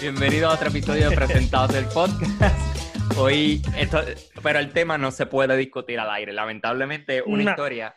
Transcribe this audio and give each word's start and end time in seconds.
Bienvenido 0.00 0.48
a 0.48 0.54
otro 0.54 0.68
episodio 0.68 1.10
de 1.10 1.16
Presentados 1.16 1.72
del 1.72 1.84
Podcast. 1.86 2.56
Hoy, 3.18 3.60
esto, 3.76 4.00
pero 4.42 4.58
el 4.60 4.72
tema 4.72 4.96
no 4.96 5.10
se 5.10 5.26
puede 5.26 5.56
discutir 5.56 5.98
al 5.98 6.10
aire. 6.10 6.32
Lamentablemente, 6.32 7.22
una 7.22 7.42
No. 7.44 7.50
historia 7.50 7.96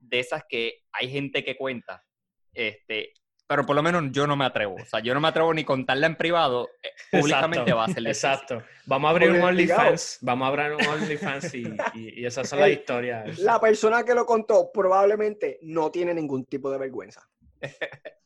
de 0.00 0.18
esas 0.18 0.42
que 0.48 0.84
hay 0.92 1.10
gente 1.10 1.44
que 1.44 1.56
cuenta, 1.56 2.04
este, 2.52 3.12
pero 3.46 3.64
por 3.64 3.76
lo 3.76 3.82
menos 3.82 4.04
yo 4.10 4.26
no 4.26 4.36
me 4.36 4.44
atrevo. 4.44 4.74
O 4.82 4.84
sea, 4.84 5.00
yo 5.00 5.14
no 5.14 5.20
me 5.20 5.28
atrevo 5.28 5.54
ni 5.54 5.64
contarla 5.64 6.06
en 6.08 6.16
privado. 6.16 6.68
eh, 6.82 6.88
Públicamente 7.18 7.70
Exacto, 7.70 7.76
va 7.76 7.84
a 7.84 7.86
ser 7.86 7.94
difícil. 8.02 8.08
Exacto. 8.08 8.62
Vamos 8.86 9.08
a 9.08 9.10
abrir 9.12 9.30
un. 9.30 9.40
OnlyFans. 9.40 10.18
Vamos 10.22 10.44
a 10.44 10.48
abrir 10.48 10.72
un 10.72 10.86
OnlyFans 10.86 11.54
y, 11.54 11.64
y, 11.94 12.20
y 12.20 12.26
esas 12.26 12.48
son 12.48 12.58
las 12.58 12.68
El- 12.68 12.74
historias. 12.74 13.38
La 13.38 13.60
persona 13.60 14.04
que 14.04 14.14
lo 14.14 14.26
contó 14.26 14.70
probablemente 14.72 15.58
no 15.62 15.90
tiene 15.90 16.12
ningún 16.14 16.44
tipo 16.46 16.70
de 16.70 16.78
vergüenza. 16.78 17.28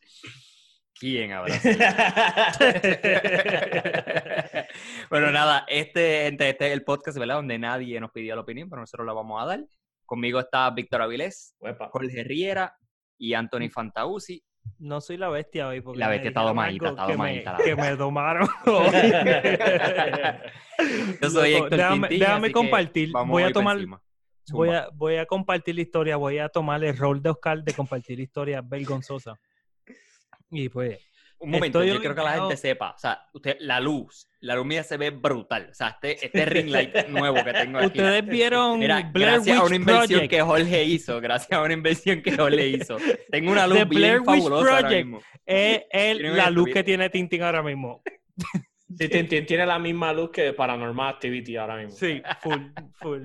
¿Quién 1.02 1.32
habrá 1.32 1.56
bueno, 5.10 5.32
nada, 5.32 5.64
este, 5.66 6.26
gente, 6.26 6.48
este 6.48 6.68
es 6.68 6.72
el 6.72 6.84
podcast, 6.84 7.18
¿verdad? 7.18 7.34
Donde 7.34 7.58
nadie 7.58 7.98
nos 7.98 8.12
pidió 8.12 8.36
la 8.36 8.42
opinión, 8.42 8.70
pero 8.70 8.82
nosotros 8.82 9.04
la 9.04 9.12
vamos 9.12 9.42
a 9.42 9.46
dar. 9.46 9.64
Conmigo 10.06 10.38
está 10.38 10.70
Víctor 10.70 11.02
Avilés, 11.02 11.56
Uepa. 11.58 11.88
Jorge 11.88 12.22
Riera 12.22 12.76
y 13.18 13.34
Anthony 13.34 13.68
Fantausi. 13.68 14.44
No 14.78 15.00
soy 15.00 15.16
la 15.16 15.28
bestia 15.28 15.66
hoy. 15.66 15.80
Porque 15.80 15.98
La 15.98 16.08
bestia 16.08 16.28
está 16.28 16.42
domadita, 16.42 16.90
está 16.90 17.06
que 17.06 17.12
domadita, 17.14 17.56
que 17.64 17.74
me 17.74 17.96
domaron. 17.96 18.48
Yo 21.20 21.30
soy 21.30 21.54
Héctor 21.54 22.08
déjame, 22.10 22.52
compartir. 22.52 23.10
Voy 23.26 23.42
a 23.42 23.50
tomar, 23.50 23.76
voy 24.52 24.68
a, 24.68 24.88
voy 24.94 25.16
a 25.16 25.26
compartir 25.26 25.74
la 25.74 25.80
historia. 25.80 26.16
Voy 26.16 26.38
a 26.38 26.48
tomar 26.48 26.84
el 26.84 26.96
rol 26.96 27.20
de 27.20 27.30
Oscar 27.30 27.64
de 27.64 27.72
compartir 27.72 28.20
historias 28.20 28.62
vergonzosas. 28.68 29.36
Y 30.52 30.68
pues, 30.68 30.98
Un 31.38 31.50
momento, 31.50 31.82
yo 31.82 31.98
quiero 31.98 32.14
que 32.14 32.20
la 32.20 32.28
gente 32.32 32.42
obligado- 32.44 32.56
sepa, 32.60 32.90
o 32.92 32.98
sea, 32.98 33.22
usted, 33.32 33.56
la 33.60 33.80
luz, 33.80 34.28
la 34.40 34.54
luz 34.54 34.64
mía 34.66 34.84
se 34.84 34.96
ve 34.96 35.10
brutal. 35.10 35.68
O 35.70 35.74
sea, 35.74 35.88
este, 35.88 36.24
este 36.26 36.44
ring 36.44 36.68
light 36.68 36.94
nuevo 37.08 37.42
que 37.44 37.52
tengo 37.52 37.78
aquí. 37.78 37.86
ustedes 37.86 38.24
vieron 38.26 38.78
Mira, 38.78 39.00
Blair 39.12 39.32
gracias 39.32 39.58
a 39.58 39.64
una 39.64 39.74
inversión 39.74 40.08
Project. 40.20 40.30
que 40.30 40.40
Jorge 40.42 40.84
hizo, 40.84 41.20
gracias 41.20 41.52
a 41.58 41.62
una 41.62 41.72
inversión 41.72 42.22
que 42.22 42.36
Jorge 42.36 42.68
hizo. 42.68 42.96
Tengo 43.30 43.50
una 43.50 43.66
luz 43.66 43.78
The 43.78 43.84
Blair 43.86 44.20
bien 44.20 44.28
Witch 44.28 44.42
fabulosa 44.44 44.76
ahora 44.76 44.88
mismo. 44.90 45.20
Es 45.44 45.82
el- 45.90 46.36
la 46.36 46.50
luz 46.50 46.68
que 46.72 46.84
tiene 46.84 47.10
Tintin 47.10 47.42
ahora 47.42 47.62
mismo. 47.62 48.02
Sí, 48.98 49.08
Tintín 49.08 49.46
tiene 49.46 49.64
la 49.66 49.78
misma 49.78 50.12
luz 50.12 50.30
que 50.30 50.52
Paranormal 50.52 51.14
Activity 51.14 51.56
ahora 51.56 51.76
mismo. 51.78 51.92
Sí, 51.96 52.22
full, 52.40 52.60
full. 53.00 53.22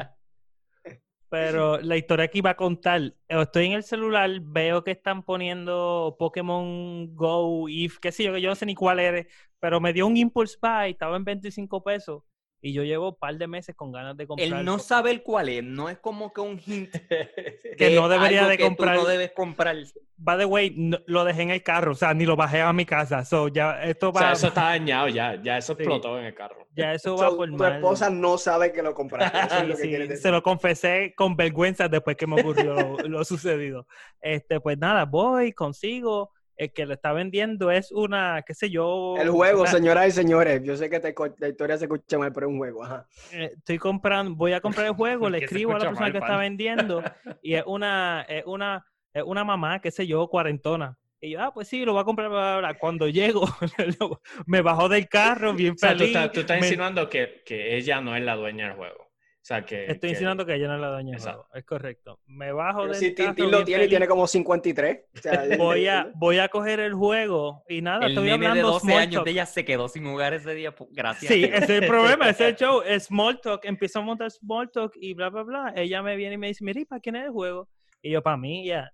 Pero 1.30 1.80
la 1.80 1.97
historia 1.97 2.30
que 2.30 2.38
iba 2.39 2.52
a 2.52 2.56
contar, 2.56 3.02
eh, 3.02 3.14
estoy 3.42 3.66
en 3.67 3.73
el 3.73 3.83
celular, 3.83 4.30
veo 4.42 4.83
que 4.83 4.92
están 4.92 5.23
poniendo 5.23 6.16
Pokémon 6.20 7.14
Go, 7.16 7.67
If, 7.70 8.00
qué 8.00 8.11
sé 8.11 8.23
yo, 8.23 8.33
que 8.33 8.42
yo 8.42 8.50
no 8.50 8.56
sé 8.56 8.66
ni 8.66 8.75
cuál 8.75 9.00
eres, 9.00 9.28
pero 9.59 9.81
me 9.81 9.92
dio 9.94 10.08
un 10.08 10.16
impulse 10.17 10.58
buy, 10.61 10.92
estaba 10.92 11.17
en 11.17 11.25
25 11.25 11.83
pesos 11.83 12.23
y 12.68 12.73
yo 12.73 12.84
llevo 12.84 13.10
un 13.10 13.16
par 13.16 13.38
de 13.38 13.48
meses 13.48 13.76
con 13.76 13.92
ganas 13.92 14.18
de 14.18 14.28
comprar. 14.28 14.48
Él 14.60 14.66
no 14.66 14.78
sabe 14.80 15.12
el 15.12 15.23
cuál 15.23 15.48
es, 15.50 15.64
no 15.64 15.90
es 15.90 15.98
como 16.00 16.34
que 16.34 16.42
un 16.42 16.60
hint 16.66 16.90
Que 17.78 17.96
no 17.96 18.10
debería 18.10 18.40
algo 18.40 18.50
de 18.52 18.58
que 18.58 18.64
tú 18.64 18.70
comprar. 18.76 18.96
no 18.98 19.06
debes 19.06 19.32
comprar. 19.32 19.76
By 20.18 20.38
the 20.40 20.46
way, 20.46 20.73
no- 20.76 21.00
lo 21.06 21.23
dejé 21.23 21.44
en 21.44 21.52
el 21.52 21.64
carro, 21.64 21.92
o 21.92 21.95
sea, 21.95 22.14
ni 22.14 22.26
lo 22.26 22.36
bajé 22.36 22.62
a 22.62 22.73
mi 22.73 22.86
casa. 22.86 23.23
So, 23.23 23.48
ya 23.48 23.82
esto 23.84 24.10
O 24.10 24.12
va, 24.12 24.20
sea, 24.22 24.32
eso 24.34 24.48
está 24.48 24.62
dañado 24.64 25.08
ya. 25.08 25.36
Ya 25.42 25.58
eso 25.60 25.76
Sí. 25.76 25.84
explotó 25.84 26.20
en 26.20 26.26
el 26.26 26.34
carro. 26.36 26.68
ya 26.76 26.94
eso 26.94 27.16
va 27.16 27.30
So, 27.30 27.38
por 27.38 27.50
tu 27.50 27.56
mal. 27.56 27.76
esposa 27.76 28.10
no 28.10 28.38
sabe 28.38 28.73
que 28.73 28.82
lo 28.84 28.94
compraste. 28.94 29.38
Eso 29.38 29.58
es 29.64 29.68
lo 29.70 29.76
que 29.76 29.82
sí, 29.84 29.90
decir. 29.92 30.18
se 30.18 30.32
lo 30.32 30.44
confesé 30.44 31.14
con 31.16 31.36
vergüenza 31.36 31.88
después 31.88 32.18
que 32.18 32.28
me 32.28 32.42
ocurrió 32.42 32.73
lo, 32.73 32.98
lo 33.08 33.23
sucedido. 33.23 33.88
Este, 34.20 34.60
pues 34.60 34.78
nada, 34.78 35.06
voy, 35.06 35.54
consigo. 35.54 36.32
El 36.58 36.74
que 36.74 36.86
lo 36.88 36.94
está 36.96 37.14
vendiendo 37.14 37.70
es 37.70 37.92
una, 37.92 38.44
qué 38.46 38.54
sé 38.56 38.70
yo. 38.72 39.16
El 39.20 39.30
juego, 39.30 39.62
una- 39.62 39.70
señoras 39.72 40.08
y 40.08 40.12
señores. 40.12 40.62
Yo 40.64 40.76
sé 40.76 40.90
que 40.90 41.00
te 41.00 41.14
la 41.38 41.48
historia 41.48 41.78
se 41.78 41.86
escucha 41.86 42.18
mal, 42.18 42.34
pero 42.34 42.48
es 42.48 42.52
un 42.52 42.58
juego. 42.58 42.84
Ajá. 42.84 43.06
eh, 43.32 43.52
estoy 43.56 43.78
comprando, 43.78 44.36
voy 44.36 44.54
a 44.54 44.62
comprar 44.62 44.88
el 44.88 44.94
juego, 44.94 45.30
le 45.30 45.38
escribo 45.38 45.72
a 45.76 45.80
la 45.80 45.86
persona 45.86 46.00
mal, 46.02 46.12
que 46.12 46.17
está 46.17 46.38
vendiendo 46.38 47.04
y 47.44 47.54
es 47.54 47.64
una, 47.67 48.26
es 48.28 48.44
una, 48.48 48.86
es 49.14 49.23
una 49.23 49.44
mamá, 49.44 49.80
qué 49.82 49.92
sé 49.92 50.08
yo, 50.08 50.28
cuarentona. 50.28 50.98
Y 51.22 51.32
yo, 51.32 51.42
ah, 51.42 51.52
pues 51.54 51.67
sí, 51.67 51.84
lo 51.86 51.94
voy 51.94 52.02
a 52.02 52.06
comprar. 52.06 52.30
bla, 52.30 52.38
bla, 52.40 52.58
bla. 52.60 52.80
Cuando 52.80 53.08
llego, 53.08 53.46
me 54.46 54.62
bajó 54.62 54.90
del 54.90 55.08
carro 55.08 55.54
bien 55.54 55.73
O 55.73 55.78
sea, 55.78 55.94
tú 55.94 56.00
feliz. 56.00 56.16
estás, 56.16 56.32
tú 56.32 56.40
estás 56.42 56.60
me- 56.60 56.66
insinuando 56.67 57.10
que, 57.10 57.42
que 57.46 57.76
ella 57.78 58.02
no 58.02 58.16
es 58.16 58.23
la 58.23 58.36
dueña 58.36 58.67
del 58.67 58.76
juego. 58.78 59.07
O 59.48 59.54
sea, 59.56 59.64
que... 59.64 59.86
Estoy 59.86 60.00
que- 60.00 60.08
insinuando 60.10 60.46
que 60.46 60.56
ella 60.56 60.68
no 60.68 60.78
la 60.78 61.02
juego. 61.02 61.48
Es 61.54 61.64
correcto. 61.64 62.20
Me 62.26 62.52
bajo 62.52 62.82
Pero 62.82 62.92
del 62.92 63.00
si 63.00 63.14
carro 63.16 63.34
Tintín 63.34 63.50
lo 63.50 63.64
tiene 63.64 63.84
y 63.84 63.86
feliz. 63.86 63.90
tiene 63.92 64.08
como 64.10 64.28
53. 64.28 65.06
O 65.16 65.18
sea, 65.20 65.44
voy 65.58 65.88
a, 65.88 66.12
voy 66.16 66.40
a 66.40 66.50
coger 66.50 66.82
el 66.82 66.94
juego 66.94 67.64
y 67.70 67.82
nada, 67.82 68.08
El 68.08 68.12
estoy 68.12 68.26
nene 68.26 68.40
de 68.40 68.48
hablando 68.48 68.72
12 68.74 68.86
small 68.86 68.98
años 69.00 69.14
talk. 69.14 69.24
de 69.26 69.32
ella 69.32 69.46
se 69.46 69.64
quedó 69.64 69.88
sin 69.88 70.04
jugar 70.04 70.34
ese 70.34 70.54
día. 70.54 70.76
Gracias. 70.92 71.32
Sí, 71.32 71.46
ese 71.46 71.64
es 71.64 71.70
el 71.70 71.88
problema, 71.88 72.28
ese 72.30 72.44
es 72.44 72.50
el 72.50 72.56
show, 72.68 72.82
small 73.00 73.40
talk, 73.40 73.64
empiezo 73.64 74.00
a 74.00 74.02
montar 74.02 74.30
small 74.32 74.70
talk 74.70 74.92
y 75.00 75.14
bla, 75.14 75.30
bla, 75.30 75.44
bla. 75.44 75.74
Ella 75.78 76.02
me 76.04 76.18
viene 76.18 76.36
y 76.36 76.38
me 76.38 76.48
dice, 76.48 76.66
mira, 76.66 76.82
¿y 76.82 76.86
para 76.86 77.00
quién 77.00 77.16
es 77.16 77.24
el 77.24 77.32
juego? 77.32 77.70
Y 78.02 78.12
yo, 78.12 78.22
para 78.22 78.36
mí, 78.36 78.66
ya, 78.68 78.92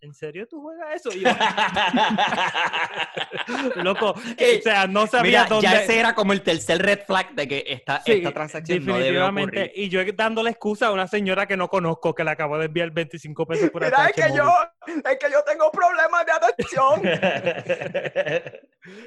¿en 0.00 0.14
serio 0.14 0.46
tú 0.48 0.62
juegas 0.62 0.94
eso? 0.96 1.10
Y 1.12 1.20
yo, 1.20 1.30
loco, 3.82 4.10
o 4.10 4.62
sea, 4.62 4.86
no 4.86 5.06
sabía 5.06 5.42
Mira, 5.42 5.46
dónde... 5.48 5.68
ya 5.68 5.82
ese 5.82 5.98
era 5.98 6.14
como 6.14 6.32
el 6.32 6.42
tercer 6.42 6.82
red 6.82 7.00
flag 7.06 7.34
de 7.34 7.48
que 7.48 7.64
esta, 7.66 8.02
Sí, 8.02 8.12
esta 8.12 8.32
transacción 8.32 8.84
no 8.84 8.94
debe 8.94 9.04
definitivamente. 9.18 9.72
y 9.74 9.88
yo 9.88 10.00
dándole 10.14 10.50
excusa 10.50 10.88
a 10.88 10.92
una 10.92 11.06
señora 11.08 11.46
que 11.46 11.56
no 11.56 11.68
conozco, 11.68 12.14
que 12.14 12.24
le 12.24 12.30
acabo 12.30 12.58
de 12.58 12.66
enviar 12.66 12.90
25 12.90 13.46
pesos 13.46 13.70
por 13.70 13.84
Mira, 13.84 14.06
es 14.08 14.14
que 14.14 14.36
yo, 14.36 14.52
es 14.86 15.18
que 15.18 15.30
yo 15.30 15.42
tengo 15.46 15.70
problemas 15.70 16.26
de 16.26 16.32
adopción. 16.32 17.02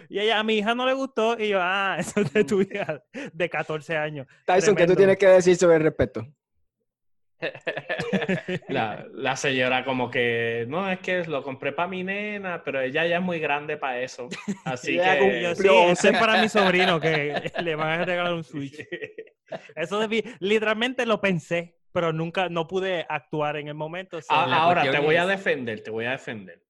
Y 0.09 0.19
ella, 0.19 0.39
a 0.39 0.44
mi 0.44 0.57
hija 0.57 0.75
no 0.75 0.85
le 0.85 0.91
gustó, 0.91 1.39
y 1.39 1.47
yo, 1.47 1.59
ah, 1.61 1.95
eso 2.00 2.19
es 2.19 2.33
de 2.33 2.44
tu 2.44 2.59
hija 2.61 3.01
de 3.31 3.50
14 3.50 3.95
años. 3.95 4.27
Tyson, 4.45 4.75
¿qué 4.75 4.85
tú 4.85 4.94
Tremendo. 4.94 4.95
tienes 4.97 5.17
que 5.17 5.27
decir 5.27 5.56
sobre 5.56 5.77
el 5.77 5.83
respeto? 5.83 6.27
la, 8.67 9.05
la 9.13 9.35
señora 9.35 9.85
como 9.85 10.09
que, 10.11 10.66
no, 10.67 10.89
es 10.89 11.00
que 11.00 11.23
lo 11.25 11.44
compré 11.44 11.72
para 11.72 11.88
mi 11.88 12.03
nena, 12.03 12.63
pero 12.63 12.81
ella 12.81 13.05
ya 13.05 13.17
es 13.17 13.22
muy 13.22 13.39
grande 13.39 13.77
para 13.77 14.01
eso. 14.01 14.29
Así 14.66 14.97
que... 14.97 15.41
yo, 15.41 15.55
sí, 15.55 15.67
eso 15.67 16.09
es 16.09 16.17
para 16.17 16.41
mi 16.41 16.50
sobrino 16.50 17.00
que 17.00 17.51
le 17.63 17.75
van 17.75 18.01
a 18.01 18.05
regalar 18.05 18.33
un 18.33 18.44
Switch. 18.44 18.85
Eso 19.75 20.00
debí, 20.00 20.23
literalmente 20.39 21.05
lo 21.05 21.22
pensé, 21.22 21.77
pero 21.91 22.13
nunca, 22.13 22.50
no 22.50 22.67
pude 22.67 23.05
actuar 23.07 23.57
en 23.57 23.67
el 23.67 23.75
momento. 23.75 24.19
Ah, 24.29 24.63
ahora, 24.63 24.89
te 24.89 25.00
voy 25.00 25.16
a 25.16 25.25
defender, 25.25 25.81
te 25.81 25.91
voy 25.91 26.06
a 26.06 26.11
defender. 26.11 26.61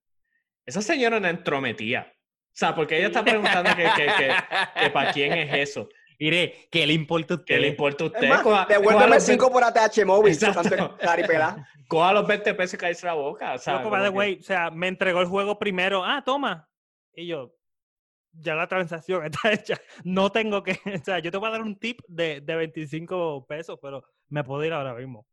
Esa 0.65 0.81
señora 0.81 1.19
no 1.19 1.27
entrometía. 1.27 2.11
O 2.11 2.59
sea, 2.59 2.75
porque 2.75 2.97
ella 2.97 3.07
está 3.07 3.23
preguntando 3.23 3.75
que, 3.75 3.83
que, 3.83 4.05
que, 4.05 4.35
que 4.81 4.89
para 4.91 5.11
quién 5.13 5.33
es 5.33 5.69
eso. 5.69 5.89
Mire, 6.19 6.67
¿qué 6.69 6.85
le 6.85 6.93
importa 6.93 7.33
a 7.35 7.37
usted? 7.37 7.55
¿Qué 7.55 7.59
le 7.61 7.67
importa 7.69 8.03
a 8.03 8.07
usted? 8.07 8.27
Más, 8.29 8.41
Coja- 8.41 8.65
devuélveme 8.67 9.15
los 9.15 9.23
5 9.23 9.51
por 9.51 9.63
ATH 9.63 10.05
móvil. 10.05 10.33
Exacto. 10.33 10.97
Coja 11.87 12.13
los 12.13 12.27
20 12.27 12.53
pesos 12.53 12.73
y 12.73 12.77
caerse 12.77 13.05
la 13.07 13.13
boca. 13.13 13.53
O 13.53 13.57
sea, 13.57 13.73
Loco, 13.75 13.85
como 13.85 13.95
by 13.95 14.03
the 14.05 14.11
que- 14.11 14.17
way, 14.17 14.37
o 14.39 14.43
sea, 14.43 14.69
me 14.69 14.87
entregó 14.89 15.21
el 15.21 15.27
juego 15.27 15.57
primero. 15.57 16.03
Ah, 16.03 16.21
toma. 16.23 16.69
Y 17.13 17.25
yo, 17.27 17.55
ya 18.33 18.53
la 18.55 18.67
transacción 18.67 19.23
está 19.33 19.51
hecha. 19.53 19.79
No 20.03 20.29
tengo 20.31 20.61
que, 20.61 20.73
o 21.01 21.03
sea, 21.03 21.19
yo 21.19 21.31
te 21.31 21.37
voy 21.37 21.47
a 21.47 21.51
dar 21.53 21.61
un 21.61 21.79
tip 21.79 21.99
de, 22.07 22.41
de 22.41 22.55
25 22.55 23.45
pesos, 23.47 23.79
pero 23.81 24.03
me 24.27 24.43
puedo 24.43 24.63
ir 24.65 24.73
ahora 24.73 24.93
mismo. 24.93 25.25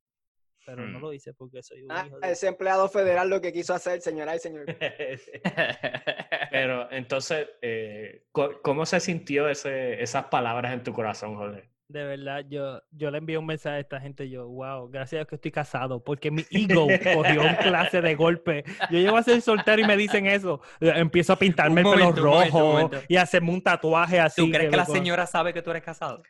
Pero 0.66 0.84
no 0.86 0.98
Hmm. 0.98 1.02
lo 1.02 1.12
hice 1.12 1.32
porque 1.32 1.62
soy 1.62 1.82
un 1.82 1.92
Ah, 1.92 2.04
hijo 2.06 2.18
de... 2.18 2.32
ese 2.32 2.48
empleado 2.48 2.88
federal 2.88 3.30
lo 3.30 3.40
que 3.40 3.52
quiso 3.52 3.72
hacer, 3.72 4.00
señoras 4.02 4.36
y 4.36 4.38
señores. 4.40 4.76
Pero 6.50 6.90
entonces, 6.90 7.48
eh, 7.62 8.24
¿cómo 8.32 8.84
se 8.86 9.00
sintió 9.00 9.48
ese, 9.48 10.02
esas 10.02 10.24
palabras 10.24 10.72
en 10.72 10.82
tu 10.82 10.92
corazón, 10.92 11.36
Jorge? 11.36 11.70
De 11.88 12.02
verdad, 12.02 12.44
yo, 12.48 12.82
yo 12.90 13.12
le 13.12 13.18
envié 13.18 13.38
un 13.38 13.46
mensaje 13.46 13.76
a 13.76 13.78
esta 13.78 14.00
gente, 14.00 14.28
yo, 14.28 14.48
wow, 14.48 14.88
gracias 14.90 15.12
a 15.12 15.16
Dios 15.20 15.28
que 15.28 15.34
estoy 15.36 15.52
casado, 15.52 16.02
porque 16.02 16.32
mi 16.32 16.44
ego 16.50 16.88
cogió 17.14 17.42
un 17.42 17.54
clase 17.54 18.00
de 18.00 18.16
golpe. 18.16 18.64
Yo 18.90 18.98
llego 18.98 19.16
a 19.16 19.22
ser 19.22 19.40
soltero 19.40 19.80
y 19.80 19.84
me 19.86 19.96
dicen 19.96 20.26
eso. 20.26 20.60
Empiezo 20.80 21.32
a 21.34 21.38
pintarme 21.38 21.82
Un 21.82 21.86
el 21.86 21.92
pelo 21.92 22.04
momento, 22.06 22.22
un 22.24 22.28
momento, 22.28 22.56
un 22.56 22.62
rojo 22.62 22.72
momento. 22.72 23.02
y 23.08 23.16
hacerme 23.16 23.50
un 23.52 23.62
tatuaje 23.62 24.18
así. 24.18 24.42
¿Tú 24.44 24.50
crees 24.50 24.68
que 24.70 24.76
la 24.76 24.84
señora 24.84 25.26
sabe 25.28 25.54
que 25.54 25.62
tú 25.62 25.70
eres 25.70 25.84
casado? 25.84 26.24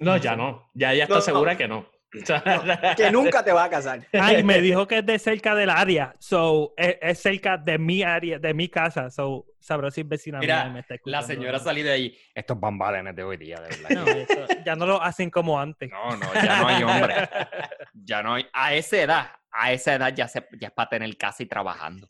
No, 0.00 0.18
ya 0.18 0.36
no. 0.36 0.68
Ya 0.74 0.92
ella 0.92 1.04
está 1.04 1.14
No, 1.14 1.20
no. 1.20 1.24
segura 1.24 1.56
que 1.56 1.66
no. 1.68 1.86
Que 2.96 3.10
nunca 3.10 3.42
te 3.44 3.52
va 3.52 3.64
a 3.64 3.70
casar. 3.70 4.06
Ay, 4.12 4.42
me 4.42 4.60
dijo 4.60 4.86
que 4.86 4.98
es 4.98 5.06
de 5.06 5.18
cerca 5.18 5.54
del 5.54 5.70
área, 5.70 6.14
so, 6.18 6.72
es, 6.76 6.96
es 7.00 7.18
cerca 7.20 7.56
de 7.56 7.78
mi 7.78 8.02
área, 8.02 8.38
de 8.38 8.54
mi 8.54 8.68
casa, 8.68 9.10
so, 9.10 9.46
sabrá 9.60 9.90
si 9.90 10.02
es 10.02 10.08
vecina 10.08 10.38
mía 10.38 10.46
Mira, 10.46 10.70
me 10.70 10.80
está 10.80 10.96
la 11.04 11.22
señora 11.22 11.58
salió 11.58 11.84
de 11.84 11.92
ahí. 11.92 12.18
Estos 12.34 12.58
bambalenes 12.60 13.16
de 13.16 13.22
hoy 13.24 13.36
día, 13.36 13.56
de 13.60 13.68
verdad. 13.68 13.90
No, 13.90 14.06
eso- 14.12 14.46
ya 14.64 14.76
no 14.76 14.86
lo 14.86 15.02
hacen 15.02 15.30
como 15.30 15.58
antes. 15.60 15.90
No, 15.90 16.16
no, 16.16 16.34
ya 16.34 16.60
no 16.60 16.68
hay 16.68 16.82
hombre. 16.82 17.14
Ya 18.06 18.22
no 18.22 18.34
hay. 18.34 18.46
A 18.52 18.74
esa 18.74 18.96
edad, 19.00 19.30
a 19.50 19.72
esa 19.72 19.94
edad 19.94 20.12
ya, 20.14 20.28
se, 20.28 20.46
ya 20.60 20.68
es 20.68 20.74
para 20.74 20.88
tener 20.90 21.16
casa 21.16 21.42
y 21.42 21.46
trabajando. 21.46 22.06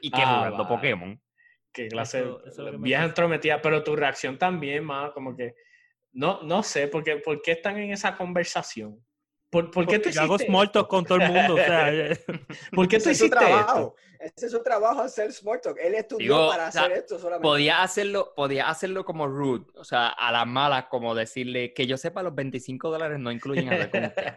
Y 0.00 0.10
que 0.10 0.22
Ah, 0.22 0.36
jugando 0.38 0.62
va. 0.62 0.68
Pokémon. 0.68 1.20
qué 1.72 1.88
clase 1.88 2.20
Eso- 2.20 2.40
pasa. 2.44 3.04
entrometida, 3.04 3.60
pero 3.60 3.82
tu 3.84 3.94
reacción 3.96 4.38
también, 4.38 4.84
más 4.84 5.10
como 5.12 5.36
que 5.36 5.54
no, 6.12 6.42
no 6.42 6.62
sé, 6.62 6.88
porque 6.88 7.16
¿por 7.18 7.42
qué 7.42 7.52
están 7.52 7.78
en 7.78 7.92
esa 7.92 8.16
conversación? 8.16 9.04
¿Por, 9.50 9.70
por 9.70 9.86
qué 9.86 9.98
tú 9.98 10.04
Porque 10.04 10.12
yo 10.14 10.20
hago 10.22 10.34
hiciste 10.36 10.50
small 10.52 10.70
talk 10.70 10.88
con 10.88 11.04
todo 11.04 11.18
el 11.18 11.28
mundo. 11.32 11.54
O 11.54 11.58
sea, 11.58 11.92
eh, 11.94 12.18
¿Por 12.72 12.86
qué 12.88 12.98
tú 13.00 13.10
es 13.10 13.16
hiciste 13.18 13.36
trabajo. 13.36 13.94
esto? 13.96 13.96
Ese 14.20 14.46
es 14.46 14.52
su 14.52 14.62
trabajo 14.62 15.00
hacer 15.00 15.32
smart 15.32 15.62
talk. 15.62 15.78
Él 15.82 15.94
estudió 15.94 16.34
Digo, 16.36 16.50
para 16.50 16.68
o 16.68 16.72
sea, 16.72 16.82
hacer 16.82 16.96
esto 16.98 17.18
solamente. 17.18 17.42
Podía 17.48 17.82
hacerlo, 17.82 18.32
podía 18.36 18.68
hacerlo 18.68 19.04
como 19.04 19.26
rude, 19.26 19.64
o 19.76 19.82
sea, 19.84 20.08
a 20.08 20.30
las 20.30 20.46
malas, 20.46 20.84
como 20.90 21.14
decirle 21.14 21.72
que 21.72 21.86
yo 21.86 21.96
sepa, 21.96 22.22
los 22.22 22.34
25 22.34 22.90
dólares 22.90 23.18
no 23.18 23.32
incluyen 23.32 23.72
hablar 23.72 23.90
con 23.90 24.04
usted. 24.04 24.34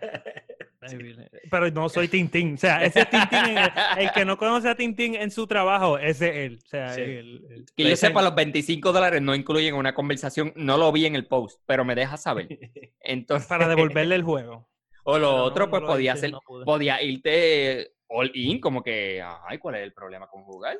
pero 1.51 1.69
no 1.71 1.89
soy 1.89 2.07
Tintín. 2.07 2.53
O 2.55 2.57
sea, 2.57 2.83
ese 2.83 3.01
es 3.01 3.09
Tintín, 3.09 3.57
el, 3.57 3.69
el 3.97 4.11
que 4.13 4.23
no 4.25 4.37
conoce 4.37 4.69
a 4.69 4.75
Tintín 4.75 5.15
en 5.15 5.31
su 5.31 5.47
trabajo, 5.47 5.97
ese 5.97 6.29
es 6.29 6.35
él. 6.51 6.59
O 6.63 6.67
sea, 6.69 6.93
Sí. 6.93 7.01
el- 7.01 7.45
el- 7.49 7.65
Que 7.75 7.83
yo 7.89 7.95
sepa, 7.97 8.21
los 8.21 8.35
25 8.35 8.91
dólares 8.93 9.21
no 9.21 9.35
incluyen 9.35 9.75
una 9.75 9.93
conversación. 9.93 10.53
No 10.55 10.77
lo 10.77 10.91
vi 10.93 11.05
en 11.05 11.15
el 11.15 11.27
post, 11.27 11.61
pero 11.65 11.83
me 11.85 11.93
deja 11.95 12.15
saber. 12.17 12.47
Entonces, 13.01 13.47
para 13.47 13.67
devolverle 13.67 14.15
el 14.15 14.23
juego. 14.23 14.69
O 15.03 15.17
lo 15.19 15.29
Pero 15.31 15.43
otro, 15.43 15.65
no 15.65 15.69
pues 15.71 15.81
lo 15.81 15.87
podía 15.87 16.11
hice, 16.13 16.21
ser, 16.21 16.31
no 16.31 16.41
podía 16.65 17.01
irte 17.01 17.93
all 18.07 18.31
in, 18.33 18.59
como 18.59 18.83
que, 18.83 19.21
ay, 19.47 19.57
¿cuál 19.57 19.75
es 19.75 19.81
el 19.83 19.93
problema 19.93 20.27
con 20.27 20.43
jugar? 20.43 20.77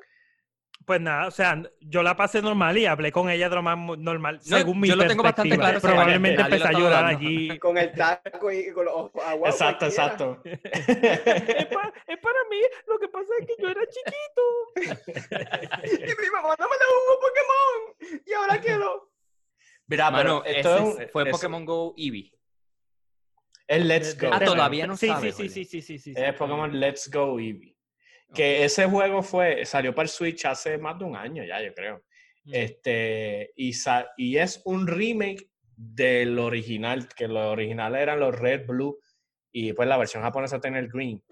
Pues 0.86 1.00
nada, 1.00 1.28
o 1.28 1.31
sea, 1.31 1.62
yo 1.80 2.04
la 2.04 2.14
pasé 2.18 2.42
normal 2.42 2.78
y 2.78 2.86
hablé 2.86 3.10
con 3.10 3.30
ella 3.30 3.48
de 3.48 3.56
lo 3.56 3.62
más 3.62 3.78
normal, 3.98 4.42
No, 4.50 4.58
según 4.58 4.81
mi 4.81 4.90
yo 4.90 4.98
lo 4.98 5.08
tengo 5.08 5.24
bastante 5.24 5.56
perspectiva. 5.56 5.80
claro, 5.80 5.96
Probablemente 5.96 6.42
empecé 6.42 6.68
a 6.68 6.72
llorar 6.74 7.06
allí. 7.06 7.58
Con 7.60 7.78
el 7.78 7.94
taco 7.94 8.52
y 8.52 8.70
con 8.74 8.84
los 8.86 8.94
ojos 8.94 9.24
agua. 9.25 9.50
Exacto, 9.50 9.86
cualquiera. 9.86 10.06
exacto. 10.06 10.42
es, 10.44 11.66
pa- 11.68 11.94
es 12.06 12.18
para 12.20 12.40
mí, 12.50 12.58
lo 12.88 13.00
que 13.00 13.08
pasa 13.08 13.28
es 13.40 13.48
que 13.48 13.54
yo 13.62 13.70
era 13.70 13.81
chiquito. 13.88 14.44
Y 15.94 16.22
mi 16.22 16.30
mamá 16.31 16.56
no 16.60 16.68
me 16.68 16.75
dejó 16.78 16.94
un 17.14 17.20
Pokémon. 17.22 18.22
Y 18.25 18.34
ahora 18.34 18.60
quiero. 18.60 19.10
Mira, 19.88 20.12
Mano, 20.12 20.42
pero 20.44 20.58
esto 20.58 21.00
es 21.02 21.12
fue 21.14 21.24
es- 21.24 21.30
Pokémon 21.31 21.64
Go 21.66 21.94
Eevee. 21.98 22.31
Es 23.68 23.86
Let's 23.86 24.18
Go. 24.19 24.30
Ah, 24.31 24.39
todavía 24.39 24.88
no 24.88 24.98
sí, 24.98 25.07
sabe, 25.07 25.31
Sí, 25.31 25.50
sí, 25.50 25.65
sí, 25.65 25.81
sí, 25.81 25.98
sí, 26.00 26.13
sí. 26.13 26.21
Es 26.21 26.33
Pokémon 26.33 26.80
Let's 26.80 27.10
Go 27.12 27.39
Eevee. 27.39 27.75
Que 28.33 28.63
ese 28.65 28.86
juego 28.86 29.21
fue, 29.21 29.65
salió 29.65 29.94
para 29.94 30.04
el 30.04 30.10
Switch 30.10 30.45
hace 30.45 30.77
más 30.77 30.98
de 30.98 31.06
un 31.06 31.15
año 31.15 31.44
ya, 31.44 31.62
yo 31.62 31.74
creo. 31.74 32.04
Mm. 32.45 32.51
Este, 32.54 33.51
y, 33.56 33.74
sa- 33.74 34.10
y 34.18 34.38
es 34.38 34.62
un 34.65 34.88
remake 34.88 35.50
del 35.75 36.39
original, 36.39 37.07
que 37.15 37.27
los 37.27 37.45
originales 37.45 38.01
eran 38.01 38.19
los 38.19 38.38
Red, 38.38 38.65
Blue, 38.68 39.00
y 39.51 39.74
pues 39.74 39.88
la 39.88 39.98
versión 39.98 40.24
japonesa 40.24 40.60
tiene 40.60 40.80
el 40.80 40.88
Green. 40.89 41.24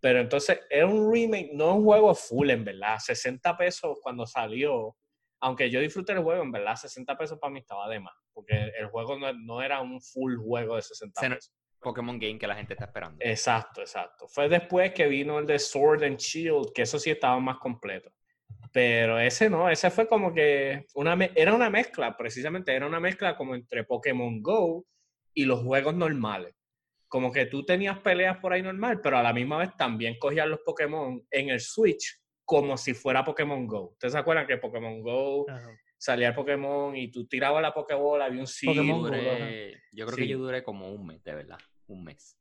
Pero 0.00 0.18
entonces 0.20 0.60
era 0.70 0.86
un 0.86 1.12
remake, 1.12 1.50
no 1.52 1.76
un 1.76 1.84
juego 1.84 2.14
full, 2.14 2.50
en 2.50 2.64
verdad. 2.64 2.98
60 2.98 3.56
pesos 3.56 3.98
cuando 4.02 4.26
salió. 4.26 4.96
Aunque 5.42 5.70
yo 5.70 5.80
disfruté 5.80 6.12
el 6.12 6.18
juego, 6.22 6.42
en 6.42 6.50
verdad, 6.52 6.74
60 6.76 7.16
pesos 7.16 7.38
para 7.38 7.52
mí 7.52 7.60
estaba 7.60 7.88
de 7.88 8.00
más. 8.00 8.14
Porque 8.32 8.72
el 8.78 8.86
juego 8.88 9.18
no, 9.18 9.32
no 9.32 9.62
era 9.62 9.80
un 9.80 10.00
full 10.02 10.36
juego 10.36 10.76
de 10.76 10.82
60 10.82 11.20
Se 11.20 11.28
no- 11.28 11.34
pesos. 11.36 11.52
Pokémon 11.80 12.18
Game 12.18 12.38
que 12.38 12.46
la 12.46 12.54
gente 12.56 12.74
está 12.74 12.84
esperando. 12.86 13.16
Exacto, 13.20 13.80
exacto. 13.80 14.28
Fue 14.28 14.48
después 14.48 14.92
que 14.92 15.06
vino 15.06 15.38
el 15.38 15.46
de 15.46 15.58
Sword 15.58 16.04
and 16.04 16.18
Shield, 16.18 16.72
que 16.74 16.82
eso 16.82 16.98
sí 16.98 17.10
estaba 17.10 17.38
más 17.40 17.58
completo. 17.58 18.12
Pero 18.72 19.18
ese 19.18 19.50
no, 19.50 19.68
ese 19.68 19.90
fue 19.90 20.06
como 20.06 20.32
que 20.32 20.86
una 20.94 21.14
era 21.34 21.54
una 21.54 21.70
mezcla, 21.70 22.16
precisamente 22.16 22.72
era 22.74 22.86
una 22.86 23.00
mezcla 23.00 23.36
como 23.36 23.54
entre 23.54 23.84
Pokémon 23.84 24.40
Go 24.42 24.86
y 25.34 25.44
los 25.44 25.62
juegos 25.62 25.94
normales. 25.94 26.54
Como 27.08 27.32
que 27.32 27.46
tú 27.46 27.64
tenías 27.64 27.98
peleas 27.98 28.36
por 28.38 28.52
ahí 28.52 28.62
normal, 28.62 29.00
pero 29.02 29.18
a 29.18 29.22
la 29.22 29.32
misma 29.32 29.58
vez 29.58 29.76
también 29.76 30.16
cogías 30.20 30.46
los 30.46 30.60
Pokémon 30.60 31.26
en 31.30 31.48
el 31.50 31.58
Switch 31.60 32.20
como 32.44 32.76
si 32.76 32.94
fuera 32.94 33.24
Pokémon 33.24 33.66
Go. 33.66 33.90
¿Ustedes 33.92 34.12
se 34.12 34.18
acuerdan 34.18 34.46
que 34.46 34.58
Pokémon 34.58 35.00
Go 35.02 35.48
Ajá. 35.50 35.68
salía 35.98 36.28
el 36.28 36.34
Pokémon 36.34 36.96
y 36.96 37.10
tú 37.10 37.26
tirabas 37.26 37.62
la 37.62 37.72
Pokébola, 37.74 38.26
había 38.26 38.40
un 38.42 38.48
Pokémon 38.64 39.02
Go, 39.02 39.08
yo 39.92 40.06
creo 40.06 40.16
Sí. 40.16 40.22
que 40.22 40.28
yo 40.28 40.38
duré 40.38 40.62
como 40.62 40.92
un 40.92 41.06
mes, 41.06 41.22
de 41.24 41.34
verdad. 41.34 41.58
Un 41.90 42.04
mes. 42.04 42.36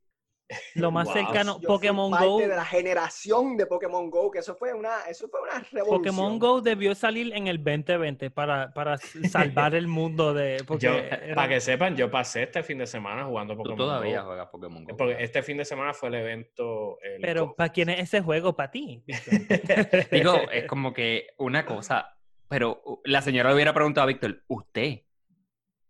Lo 0.74 0.90
más 0.90 1.06
Wow. 1.06 1.14
cercano, 1.14 1.54
Yo 1.60 1.68
fui 1.68 1.68
Pokémon 1.68 2.10
parte 2.10 2.26
Go. 2.26 2.40
de 2.40 2.48
la 2.48 2.66
generación 2.66 3.56
de 3.56 3.68
Pokémon 3.68 4.10
Go, 4.10 4.32
que 4.32 4.40
eso 4.40 4.56
fue 4.56 4.74
una, 4.74 5.02
eso 5.08 5.28
fue 5.30 5.42
una 5.42 5.60
revolución. 5.72 5.98
Pokémon 6.02 6.40
Go 6.40 6.62
debió 6.62 6.96
salir 6.96 7.32
en 7.36 7.46
el 7.48 7.64
2020 7.64 8.32
para, 8.32 8.74
para 8.74 8.98
salvar 9.68 9.76
el 9.76 9.88
mundo 9.88 10.34
de. 10.34 10.64
Porque 10.66 10.86
Yo, 10.88 10.94
era- 10.94 11.36
para 11.36 11.50
que 11.50 11.62
sepan, 11.62 11.96
yo 11.96 12.10
pasé 12.10 12.44
este 12.44 12.64
fin 12.64 12.80
de 12.80 12.88
semana 12.88 13.26
jugando 13.26 13.54
Tú 13.54 13.58
Pokémon 13.60 13.78
todavía 13.78 14.22
Go. 14.22 14.28
juegas 14.28 14.48
Pokémon 14.48 14.84
Go. 14.86 14.98
Porque 14.98 15.24
este 15.24 15.44
fin 15.44 15.58
de 15.58 15.66
semana 15.66 15.94
fue 15.94 16.10
el 16.10 16.16
evento. 16.16 17.00
el 17.02 17.22
Pero 17.22 17.50
co- 17.50 17.56
¿para 17.56 17.70
quién 17.72 17.90
es 17.90 18.00
ese 18.00 18.22
juego? 18.22 18.56
¿Para 18.56 18.72
ti? 18.72 19.04
Digo, 20.12 20.34
es 20.52 20.66
como 20.66 20.94
que 20.94 21.28
una 21.38 21.64
cosa, 21.66 22.18
pero 22.48 22.82
uh, 22.86 23.00
la 23.06 23.22
señora 23.22 23.50
le 23.50 23.56
hubiera 23.56 23.74
preguntado 23.74 24.06
a 24.06 24.08
Víctor, 24.08 24.42
¿usted? 24.48 25.02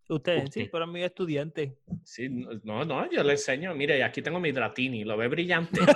Usted, 0.10 0.44
Usted. 0.44 0.62
sí, 0.64 0.70
pero 0.72 0.88
mi 0.88 1.04
estudiante. 1.04 1.78
Sí, 2.04 2.28
no, 2.64 2.84
no, 2.84 3.08
yo 3.12 3.24
le 3.24 3.34
enseño. 3.34 3.76
Mire, 3.76 4.04
aquí 4.04 4.24
tengo 4.24 4.40
mi 4.40 4.52
Dratini, 4.52 5.04
lo 5.04 5.16
ve 5.16 5.28
brillante. 5.28 5.80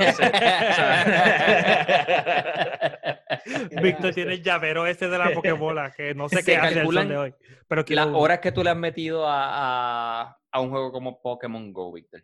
Víctor 3.81 4.13
tiene 4.13 4.33
el 4.33 4.43
llavero 4.43 4.85
ese 4.85 5.07
de 5.07 5.17
la 5.17 5.31
Pokébola, 5.33 5.91
que 5.91 6.13
no 6.13 6.29
sé 6.29 6.37
Se 6.43 6.51
qué 6.51 6.57
hace 6.57 6.79
el 6.81 6.85
sol 6.85 7.07
de 7.07 7.17
hoy. 7.17 7.33
Pero 7.67 7.83
Las 7.89 8.07
horas 8.07 8.39
que 8.39 8.51
tú 8.51 8.63
le 8.63 8.69
has 8.69 8.77
metido 8.77 9.27
a, 9.27 10.21
a, 10.21 10.37
a 10.51 10.59
un 10.59 10.69
juego 10.69 10.91
como 10.91 11.21
Pokémon 11.21 11.71
Go, 11.73 11.91
Víctor. 11.91 12.23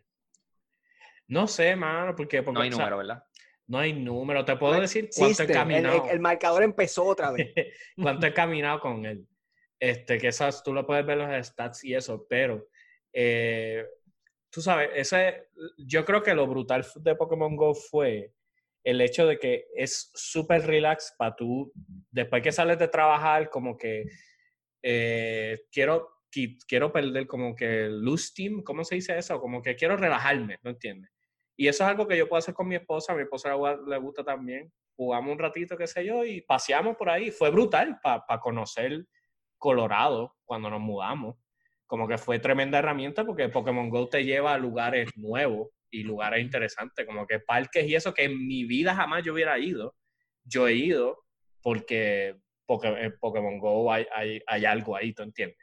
no 1.28 1.46
sé, 1.48 1.74
mano, 1.76 2.14
porque, 2.14 2.42
porque, 2.42 2.58
No 2.58 2.62
hay 2.62 2.68
o 2.68 2.72
sea, 2.72 2.78
número, 2.84 2.96
¿verdad? 2.98 3.24
no 3.66 3.78
hay 3.78 3.92
número. 3.92 4.44
Te 4.44 4.56
puedo 4.56 4.74
No 4.74 4.80
decir 4.80 5.08
cuánto 5.16 5.42
he. 5.42 5.46
El, 5.46 5.52
caminado. 5.52 6.04
el- 6.06 6.10
el 6.12 6.20
marcador 6.20 6.62
empezó 6.62 7.04
otra 7.04 7.30
vez. 7.32 7.52
cuánto 8.00 8.26
he 8.26 8.32
caminado 8.34 8.80
con 8.80 9.04
él. 9.06 9.26
Este, 9.80 10.18
que 10.18 10.28
esas 10.28 10.62
tú 10.62 10.74
lo 10.74 10.86
puedes 10.86 11.06
ver 11.06 11.16
los 11.18 11.46
stats 11.46 11.84
y 11.84 11.94
eso, 11.94 12.26
pero 12.28 12.68
eh, 13.14 13.86
tú 14.50 14.60
sabes, 14.60 14.90
ese, 14.94 15.48
yo 15.78 16.04
creo 16.04 16.22
que 16.22 16.34
lo 16.34 16.46
brutal 16.46 16.84
de 16.96 17.14
Pokémon 17.16 17.56
Go 17.56 17.74
fue 17.74 18.34
el 18.84 19.00
hecho 19.00 19.26
de 19.26 19.38
que 19.38 19.66
es 19.74 20.10
súper 20.14 20.66
relax 20.66 21.14
para 21.16 21.34
tú, 21.34 21.72
después 22.10 22.42
que 22.42 22.52
sales 22.52 22.78
de 22.78 22.88
trabajar, 22.88 23.48
como 23.48 23.76
que 23.78 24.04
eh, 24.82 25.62
quiero, 25.70 26.10
qui- 26.30 26.58
quiero 26.66 26.92
perder 26.92 27.26
como 27.26 27.54
que 27.54 27.88
lose 27.90 28.28
steam, 28.28 28.62
¿cómo 28.62 28.84
se 28.84 28.96
dice 28.96 29.16
eso? 29.18 29.40
Como 29.40 29.62
que 29.62 29.76
quiero 29.76 29.96
relajarme, 29.96 30.58
¿no 30.62 30.70
entiendes? 30.70 31.10
Y 31.56 31.68
eso 31.68 31.84
es 31.84 31.90
algo 31.90 32.06
que 32.06 32.16
yo 32.16 32.28
puedo 32.28 32.38
hacer 32.38 32.54
con 32.54 32.68
mi 32.68 32.76
esposa, 32.76 33.12
a 33.12 33.16
mi 33.16 33.22
esposa 33.22 33.54
le 33.86 33.98
gusta 33.98 34.24
también. 34.24 34.72
Jugamos 34.96 35.32
un 35.32 35.38
ratito, 35.38 35.76
qué 35.76 35.86
sé 35.86 36.04
yo, 36.04 36.24
y 36.24 36.40
paseamos 36.42 36.96
por 36.96 37.10
ahí. 37.10 37.30
Fue 37.30 37.50
brutal 37.50 37.98
para 38.02 38.40
conocer 38.40 39.04
Colorado 39.60 40.34
cuando 40.44 40.70
nos 40.70 40.80
mudamos. 40.80 41.36
Como 41.86 42.08
que 42.08 42.18
fue 42.18 42.38
tremenda 42.38 42.78
herramienta 42.78 43.24
porque 43.24 43.48
Pokémon 43.48 43.90
Go 43.90 44.08
te 44.08 44.24
lleva 44.24 44.54
a 44.54 44.58
lugares 44.58 45.10
nuevos 45.16 45.68
y 45.90 46.02
lugares 46.02 46.42
interesantes, 46.42 47.04
como 47.06 47.26
que 47.26 47.40
parques 47.40 47.86
y 47.86 47.94
eso 47.94 48.14
que 48.14 48.24
en 48.24 48.46
mi 48.46 48.64
vida 48.64 48.94
jamás 48.94 49.22
yo 49.22 49.34
hubiera 49.34 49.58
ido. 49.58 49.94
Yo 50.44 50.66
he 50.66 50.74
ido 50.74 51.24
porque, 51.62 52.36
en 52.68 53.18
Pokémon 53.18 53.58
Go 53.58 53.92
hay, 53.92 54.06
hay, 54.14 54.40
hay 54.46 54.64
algo 54.64 54.96
ahí, 54.96 55.12
¿tú 55.12 55.22
entiendes? 55.22 55.58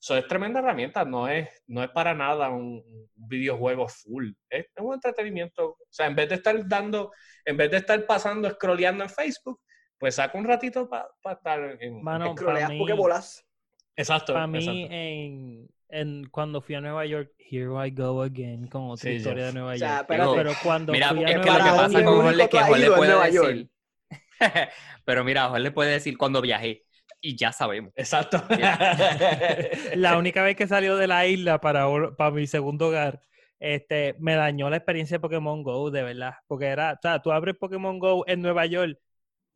Eso 0.00 0.16
es 0.16 0.26
tremenda 0.26 0.60
herramienta, 0.60 1.04
no 1.04 1.28
es, 1.28 1.48
no 1.66 1.84
es 1.84 1.90
para 1.90 2.14
nada 2.14 2.48
un, 2.48 2.82
un 2.86 3.28
videojuego 3.28 3.86
full, 3.86 4.32
es 4.48 4.66
un 4.78 4.94
entretenimiento. 4.94 5.72
O 5.72 5.76
sea, 5.90 6.06
en 6.06 6.16
vez 6.16 6.30
de 6.30 6.36
estar 6.36 6.66
dando, 6.66 7.12
en 7.44 7.58
vez 7.58 7.70
de 7.70 7.76
estar 7.76 8.06
pasando, 8.06 8.48
scrolleando 8.50 9.04
en 9.04 9.10
Facebook, 9.10 9.60
pues 10.00 10.14
saca 10.14 10.38
un 10.38 10.46
ratito 10.46 10.88
para 10.88 11.10
estar 11.36 11.76
en... 11.80 12.02
Mano, 12.02 12.34
para 12.34 12.68
mí, 12.70 12.78
Pokébolas. 12.78 13.46
Exacto. 13.94 14.32
para 14.32 14.46
mí 14.46 14.58
exacto. 14.58 14.80
en, 14.90 15.68
en, 15.90 16.24
cuando 16.30 16.62
fui 16.62 16.74
a 16.74 16.80
Nueva 16.80 17.04
York, 17.04 17.32
here 17.38 17.68
I 17.86 17.90
go 17.90 18.22
again, 18.22 18.66
con 18.66 18.90
otra 18.90 19.10
Sí, 19.10 19.16
historia 19.16 19.42
yo- 19.42 19.46
de 19.48 19.52
Nueva 19.52 19.74
O 19.74 19.76
sea, 19.76 19.96
York. 19.98 20.06
pero 20.08 20.52
cuando 20.62 20.92
Mira, 20.92 21.10
fui 21.10 21.22
a 21.22 21.28
es 21.28 21.38
que 21.40 21.50
Nueva 21.50 21.58
lo 21.58 21.64
que 21.64 21.68
York, 21.70 21.76
pasa 21.76 22.04
con 22.04 22.20
Jorge 22.22 22.48
que 22.48 22.58
Jorge 22.60 22.86
puede 22.92 23.10
Nueva 23.10 23.26
decir... 23.26 23.70
pero 25.04 25.24
mira, 25.24 25.48
Jorge 25.48 25.62
le 25.62 25.70
puede 25.70 25.90
decir 25.92 26.16
cuando 26.16 26.40
viajé 26.40 26.86
y 27.20 27.36
ya 27.36 27.52
sabemos. 27.52 27.92
Exacto. 27.94 28.42
la 29.96 30.16
única 30.16 30.42
vez 30.42 30.56
que 30.56 30.66
salió 30.66 30.96
de 30.96 31.06
la 31.08 31.26
isla 31.26 31.60
para, 31.60 31.86
para 32.16 32.30
mi 32.30 32.46
segundo 32.46 32.88
hogar, 32.88 33.20
este, 33.58 34.14
me 34.18 34.34
dañó 34.34 34.70
la 34.70 34.76
experiencia 34.76 35.16
de 35.16 35.20
Pokémon 35.20 35.62
Go, 35.62 35.90
de 35.90 36.02
verdad. 36.02 36.36
Porque 36.46 36.66
era, 36.66 36.94
o 36.94 36.98
sea, 37.02 37.20
tú 37.20 37.30
abres 37.32 37.56
Pokémon 37.56 37.98
Go 37.98 38.24
en 38.26 38.40
Nueva 38.40 38.64
York 38.64 38.98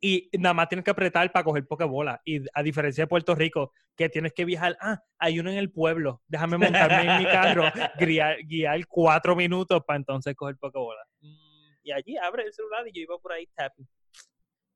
y 0.05 0.29
nada 0.37 0.53
más 0.53 0.69
tienes 0.69 0.85
que 0.85 0.91
apretar 0.91 1.31
para 1.31 1.43
coger 1.43 1.65
Pokébola. 1.65 2.21
Y 2.23 2.43
a 2.53 2.61
diferencia 2.61 3.05
de 3.05 3.07
Puerto 3.07 3.33
Rico, 3.33 3.73
que 3.95 4.07
tienes 4.07 4.33
que 4.33 4.45
viajar, 4.45 4.77
ah, 4.79 5.01
hay 5.17 5.39
uno 5.39 5.49
en 5.49 5.57
el 5.57 5.71
pueblo, 5.71 6.21
déjame 6.27 6.59
montarme 6.59 7.11
en 7.11 7.17
mi 7.23 7.25
carro, 7.25 7.63
guiar, 7.99 8.37
guiar 8.43 8.85
cuatro 8.85 9.35
minutos 9.35 9.81
para 9.83 9.97
entonces 9.97 10.35
coger 10.35 10.57
Pokébola. 10.57 11.01
Mm, 11.21 11.71
Y 11.81 11.91
allí 11.91 12.17
abre 12.17 12.43
el 12.43 12.53
celular 12.53 12.87
y 12.87 12.91
yo 12.91 13.01
iba 13.01 13.17
por 13.17 13.31
ahí 13.31 13.47
tapping. 13.55 13.87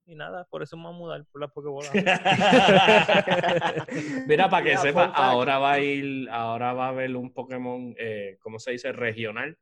Y 0.07 0.15
nada, 0.15 0.47
por 0.49 0.63
eso 0.63 0.75
me 0.75 0.85
voy 0.85 0.93
a 0.93 0.97
mudar 0.97 1.23
por 1.31 1.41
la 1.41 1.47
Pokébola. 1.49 1.91
Mira, 4.27 4.49
para 4.49 4.63
que 4.63 4.69
Mira, 4.69 4.81
sepa, 4.81 5.05
ahora 5.13 5.59
va 5.59 5.73
a 5.73 5.79
ir, 5.79 6.27
ahora 6.31 6.73
va 6.73 6.87
a 6.87 6.89
haber 6.89 7.15
un 7.15 7.31
Pokémon, 7.31 7.93
eh, 7.99 8.37
¿cómo 8.39 8.57
se 8.57 8.71
dice? 8.71 8.91
Regional, 8.93 9.59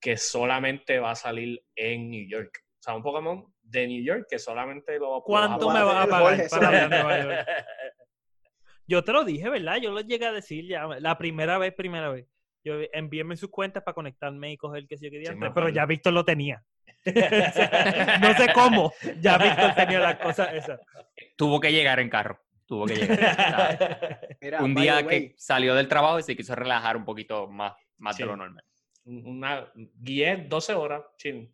que 0.00 0.16
solamente 0.16 0.98
va 0.98 1.12
a 1.12 1.14
salir 1.14 1.62
en 1.76 2.10
New 2.10 2.28
York. 2.28 2.64
O 2.80 2.82
sea, 2.82 2.96
un 2.96 3.04
Pokémon 3.04 3.46
de 3.70 3.86
New 3.86 4.02
York 4.02 4.26
que 4.28 4.38
solamente 4.38 4.98
lo 4.98 5.22
¿Cuánto 5.22 5.70
me 5.70 5.82
vas 5.82 6.06
a 6.06 6.06
pagar 6.10 6.36
Jorge, 6.36 6.48
para. 6.50 6.88
Nueva 6.88 7.22
York? 7.22 7.48
Yo 8.86 9.04
te 9.04 9.12
lo 9.12 9.24
dije, 9.24 9.48
¿verdad? 9.48 9.76
Yo 9.80 9.92
lo 9.92 10.00
llegué 10.00 10.26
a 10.26 10.32
decir 10.32 10.66
ya 10.66 10.86
la 10.86 11.16
primera 11.16 11.58
vez, 11.58 11.72
primera 11.74 12.08
vez. 12.08 12.26
Yo 12.64 12.74
envíenme 12.92 13.36
sus 13.36 13.48
cuentas 13.50 13.82
para 13.82 13.94
conectarme 13.94 14.52
y 14.52 14.56
coger 14.56 14.86
que 14.86 14.98
sí 14.98 15.10
que 15.10 15.18
diantre, 15.18 15.48
me 15.48 15.54
pero 15.54 15.68
ya 15.68 15.86
Víctor 15.86 16.12
lo 16.12 16.24
tenía. 16.24 16.62
O 17.06 17.10
sea, 17.12 18.18
no 18.20 18.34
sé 18.34 18.52
cómo, 18.52 18.92
ya 19.20 19.38
Víctor 19.38 19.74
tenía 19.74 20.00
las 20.00 20.16
cosas 20.16 20.52
esas. 20.54 20.80
Tuvo 21.36 21.60
que 21.60 21.72
llegar 21.72 22.00
en 22.00 22.10
carro. 22.10 22.40
Tuvo 22.66 22.86
que 22.86 22.96
llegar. 22.96 24.28
Mira, 24.40 24.62
un 24.62 24.74
día 24.74 25.06
que 25.06 25.34
salió 25.38 25.74
del 25.74 25.88
trabajo 25.88 26.18
y 26.18 26.22
se 26.22 26.36
quiso 26.36 26.54
relajar 26.54 26.96
un 26.96 27.04
poquito 27.04 27.46
más, 27.48 27.74
más 27.98 28.16
Sí. 28.16 28.22
de 28.22 28.26
lo 28.26 28.36
normal. 28.36 28.64
Una, 29.04 29.72
guié 29.74 30.36
12 30.48 30.74
horas, 30.74 31.02
chill. 31.16 31.50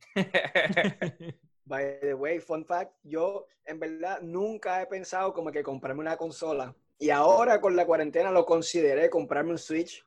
By 1.67 1.99
the 2.01 2.15
way, 2.15 2.39
fun 2.39 2.65
fact, 2.65 2.93
yo 3.03 3.49
en 3.65 3.81
verdad 3.81 4.21
nunca 4.23 4.81
he 4.81 4.87
pensado 4.87 5.33
como 5.33 5.51
que 5.51 5.65
comprarme 5.65 6.01
una 6.01 6.17
consola. 6.17 6.73
Y 6.97 7.11
ahora 7.11 7.61
con 7.61 7.75
la 7.75 7.85
cuarentena 7.85 8.31
lo 8.31 8.47
consideré 8.47 9.11
comprarme 9.11 9.51
un 9.51 9.59
Switch. 9.59 10.07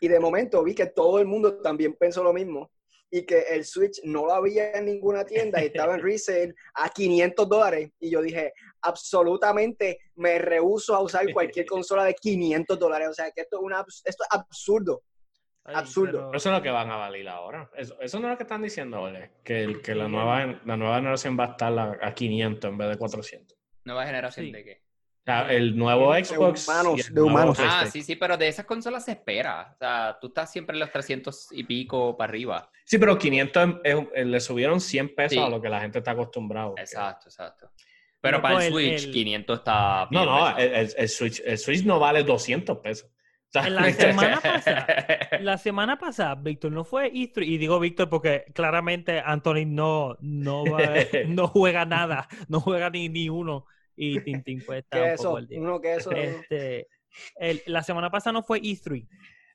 Y 0.00 0.08
de 0.08 0.18
momento 0.18 0.64
vi 0.64 0.74
que 0.74 0.86
todo 0.86 1.18
el 1.18 1.26
mundo 1.26 1.60
también 1.60 1.92
pensó 1.92 2.24
lo 2.24 2.32
mismo. 2.32 2.70
Y 3.10 3.26
que 3.26 3.40
el 3.50 3.66
Switch 3.66 4.00
no 4.04 4.24
lo 4.24 4.32
había 4.32 4.72
en 4.72 4.86
ninguna 4.86 5.26
tienda 5.26 5.62
y 5.62 5.66
estaba 5.66 5.94
en 5.94 6.00
resale 6.02 6.54
a 6.72 6.88
500 6.88 7.48
dólares. 7.50 7.90
Y 8.00 8.08
yo 8.08 8.22
dije, 8.22 8.54
absolutamente 8.80 9.98
me 10.14 10.38
rehuso 10.38 10.94
a 10.94 11.02
usar 11.02 11.30
cualquier 11.34 11.66
consola 11.66 12.04
de 12.04 12.14
500 12.14 12.78
dólares. 12.78 13.08
O 13.10 13.14
sea, 13.14 13.30
que 13.30 13.42
esto 13.42 13.58
es, 13.58 13.62
una, 13.62 13.84
esto 14.04 14.24
es 14.24 14.28
absurdo. 14.30 15.02
Ay, 15.66 15.74
Absurdo. 15.76 16.26
pero- 16.26 16.34
eso 16.34 16.48
es 16.50 16.54
lo 16.56 16.62
que 16.62 16.70
van 16.70 16.90
a 16.90 16.96
valer 16.96 17.28
ahora. 17.28 17.70
Eso, 17.76 17.96
eso 18.00 18.20
no 18.20 18.26
es 18.28 18.32
lo 18.32 18.36
que 18.36 18.42
están 18.44 18.62
diciendo, 18.62 19.00
Ole. 19.02 19.30
Que, 19.42 19.64
el- 19.64 19.80
que 19.80 19.94
la, 19.94 20.08
nueva, 20.08 20.60
la 20.64 20.76
nueva 20.76 20.96
generación 20.96 21.38
va 21.38 21.44
a 21.44 21.50
estar 21.52 21.78
a, 21.78 21.98
a 22.02 22.12
500 22.14 22.70
en 22.70 22.78
vez 22.78 22.88
de 22.90 22.96
400. 22.98 23.56
Nueva 23.84 24.04
generación 24.06 24.46
Sí. 24.46 24.52
de 24.52 24.64
qué. 24.64 24.82
O 24.82 25.24
sea, 25.24 25.50
el 25.50 25.74
nuevo 25.74 26.12
De 26.12 26.22
Xbox. 26.22 26.68
humanos, 26.68 26.98
y 26.98 27.00
el 27.00 27.06
de 27.06 27.12
nuevo 27.14 27.28
humanos. 27.28 27.56
Ah, 27.58 27.62
PlayStation. 27.62 27.90
sí, 27.92 28.02
sí, 28.02 28.16
pero 28.16 28.36
de 28.36 28.46
esas 28.48 28.66
consolas 28.66 29.06
se 29.06 29.12
espera. 29.12 29.70
O 29.74 29.78
sea, 29.78 30.18
tú 30.20 30.26
estás 30.26 30.52
siempre 30.52 30.74
en 30.76 30.80
los 30.80 30.92
300 30.92 31.48
y 31.52 31.64
pico 31.64 32.14
para 32.14 32.28
arriba. 32.30 32.70
Sí, 32.84 32.98
pero 32.98 33.16
500 33.16 33.76
es- 33.84 33.96
es- 34.14 34.26
le 34.26 34.40
subieron 34.40 34.80
100 34.82 35.14
pesos 35.14 35.32
Sí. 35.32 35.38
a 35.38 35.48
lo 35.48 35.62
que 35.62 35.70
la 35.70 35.80
gente 35.80 35.98
está 36.00 36.10
acostumbrado. 36.10 36.74
Exacto, 36.76 37.28
exacto. 37.30 37.70
Pero 38.20 38.42
para 38.42 38.56
el 38.58 38.64
el- 38.66 38.72
Switch, 38.72 39.04
el- 39.04 39.12
500 39.12 39.58
está 39.60 40.08
No, 40.10 40.20
bien 40.20 40.24
no, 40.26 40.58
el- 40.58 40.94
el 40.94 41.08
Switch, 41.08 41.40
el 41.44 41.56
Switch 41.58 41.84
no 41.84 41.98
vale 41.98 42.22
200 42.22 42.78
pesos. 42.78 43.10
En 43.54 43.74
la 43.74 43.92
semana 43.92 44.40
pasada, 44.42 45.28
la 45.40 45.58
semana 45.58 45.98
pasada, 45.98 46.34
Víctor 46.34 46.72
no 46.72 46.84
fue 46.84 47.12
E3, 47.12 47.46
y 47.46 47.58
digo 47.58 47.78
Víctor 47.78 48.08
porque 48.08 48.44
claramente 48.54 49.20
Anthony 49.24 49.64
no, 49.66 50.16
no, 50.20 50.64
va- 50.64 50.94
no 51.26 51.48
juega 51.48 51.84
nada, 51.84 52.28
no 52.48 52.60
juega 52.60 52.90
ni, 52.90 53.08
ni 53.08 53.28
uno, 53.28 53.66
y 53.96 54.20
Tintín 54.20 54.62
pues 54.66 54.80
está 54.84 54.98
¿Qué 54.98 55.02
un 55.04 55.10
es 55.10 55.16
poco 55.18 55.28
eso? 55.28 55.36
al 55.36 55.46
día. 55.48 55.60
Uno 55.60 55.80
que 55.80 55.94
eso. 55.94 56.10
Este, 56.12 56.88
el- 57.36 57.62
la 57.66 57.82
semana 57.82 58.10
pasada 58.10 58.32
no 58.32 58.42
fue 58.42 58.60
E3, 58.60 59.06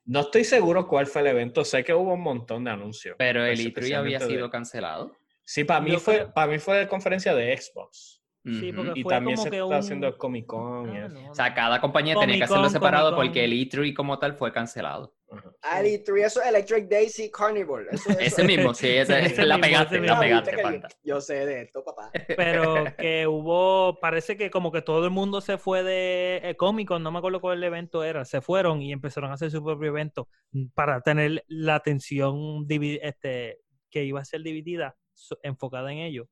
No 0.05 0.21
estoy 0.21 0.43
seguro 0.45 0.87
cuál 0.87 1.05
fue 1.07 1.21
el 1.21 1.27
evento. 1.27 1.65
Sé 1.65 1.83
que 1.83 1.93
hubo 1.93 2.13
un 2.13 2.21
montón 2.21 2.63
de 2.63 2.71
anuncios. 2.71 3.15
Pero 3.19 3.45
el 3.45 3.71
Pues, 3.73 3.89
E3 3.89 3.95
había 3.97 4.19
de- 4.19 4.27
sido 4.27 4.49
cancelado. 4.49 5.17
Sí, 5.43 5.63
para 5.65 5.81
mí, 5.81 5.91
Yo 5.91 5.99
fue, 5.99 6.15
creo- 6.15 6.33
para 6.33 6.51
mí 6.51 6.59
fue 6.59 6.87
conferencia 6.87 7.33
de 7.35 7.57
Xbox. 7.57 8.18
Sí, 8.59 8.73
porque 8.73 8.91
Y 8.95 9.03
fue 9.03 9.13
también 9.15 9.35
como 9.35 9.43
se 9.43 9.49
que 9.49 9.55
está 9.57 9.65
un- 9.67 9.73
haciendo 9.73 10.07
el 10.07 10.17
Comic 10.17 10.45
Con. 10.45 10.89
Ah, 10.89 11.07
no, 11.09 11.31
O 11.31 11.35
sea, 11.35 11.53
cada 11.53 11.79
compañía 11.81 12.15
tenía 12.17 12.37
que 12.37 12.43
hacerlo 12.45 12.69
separado 12.69 13.15
porque 13.15 13.43
el 13.43 13.53
E3 13.53 13.93
como 13.93 14.17
tal 14.19 14.33
fue 14.35 14.51
cancelado. 14.51 15.15
Ah, 15.61 15.81
el 15.81 15.87
E3, 15.87 16.25
eso 16.25 16.41
es 16.41 16.47
Electric 16.47 16.87
Daisy 16.89 17.29
Carnival. 17.29 17.87
Eso, 17.91 18.09
eso- 18.19 18.19
Ese 18.19 18.43
mismo, 18.43 18.73
sí, 18.73 18.87
ese, 18.87 19.19
Ese 19.25 19.45
la 19.45 19.55
mismo, 19.57 19.67
pegaste, 19.67 19.97
ese 19.97 20.05
la 20.07 20.19
pegaste, 20.19 20.87
yo, 21.03 21.21
sé 21.21 21.45
de 21.45 21.61
esto, 21.63 21.83
papá. 21.83 22.11
Pero 22.35 22.85
que 22.97 23.27
hubo, 23.27 23.99
parece 23.99 24.35
que 24.37 24.49
como 24.49 24.71
que 24.71 24.81
todo 24.81 25.03
el 25.05 25.11
mundo 25.11 25.41
se 25.41 25.57
fue 25.57 25.83
de 25.83 26.41
eh, 26.43 26.55
Comic 26.55 26.87
Con, 26.87 27.03
no 27.03 27.11
me 27.11 27.19
acuerdo 27.19 27.41
cuál 27.41 27.63
evento 27.63 28.03
era, 28.03 28.25
se 28.25 28.41
fueron 28.41 28.81
y 28.81 28.91
empezaron 28.91 29.29
a 29.31 29.35
hacer 29.35 29.51
su 29.51 29.63
propio 29.63 29.89
evento 29.89 30.27
para 30.73 31.01
tener 31.01 31.43
la 31.47 31.75
atención 31.75 32.65
este, 32.69 33.59
que 33.91 34.03
iba 34.05 34.21
a 34.21 34.25
ser 34.25 34.41
dividida, 34.41 34.95
so- 35.13 35.37
enfocada 35.43 35.91
en 35.91 35.99
ellos. 35.99 36.27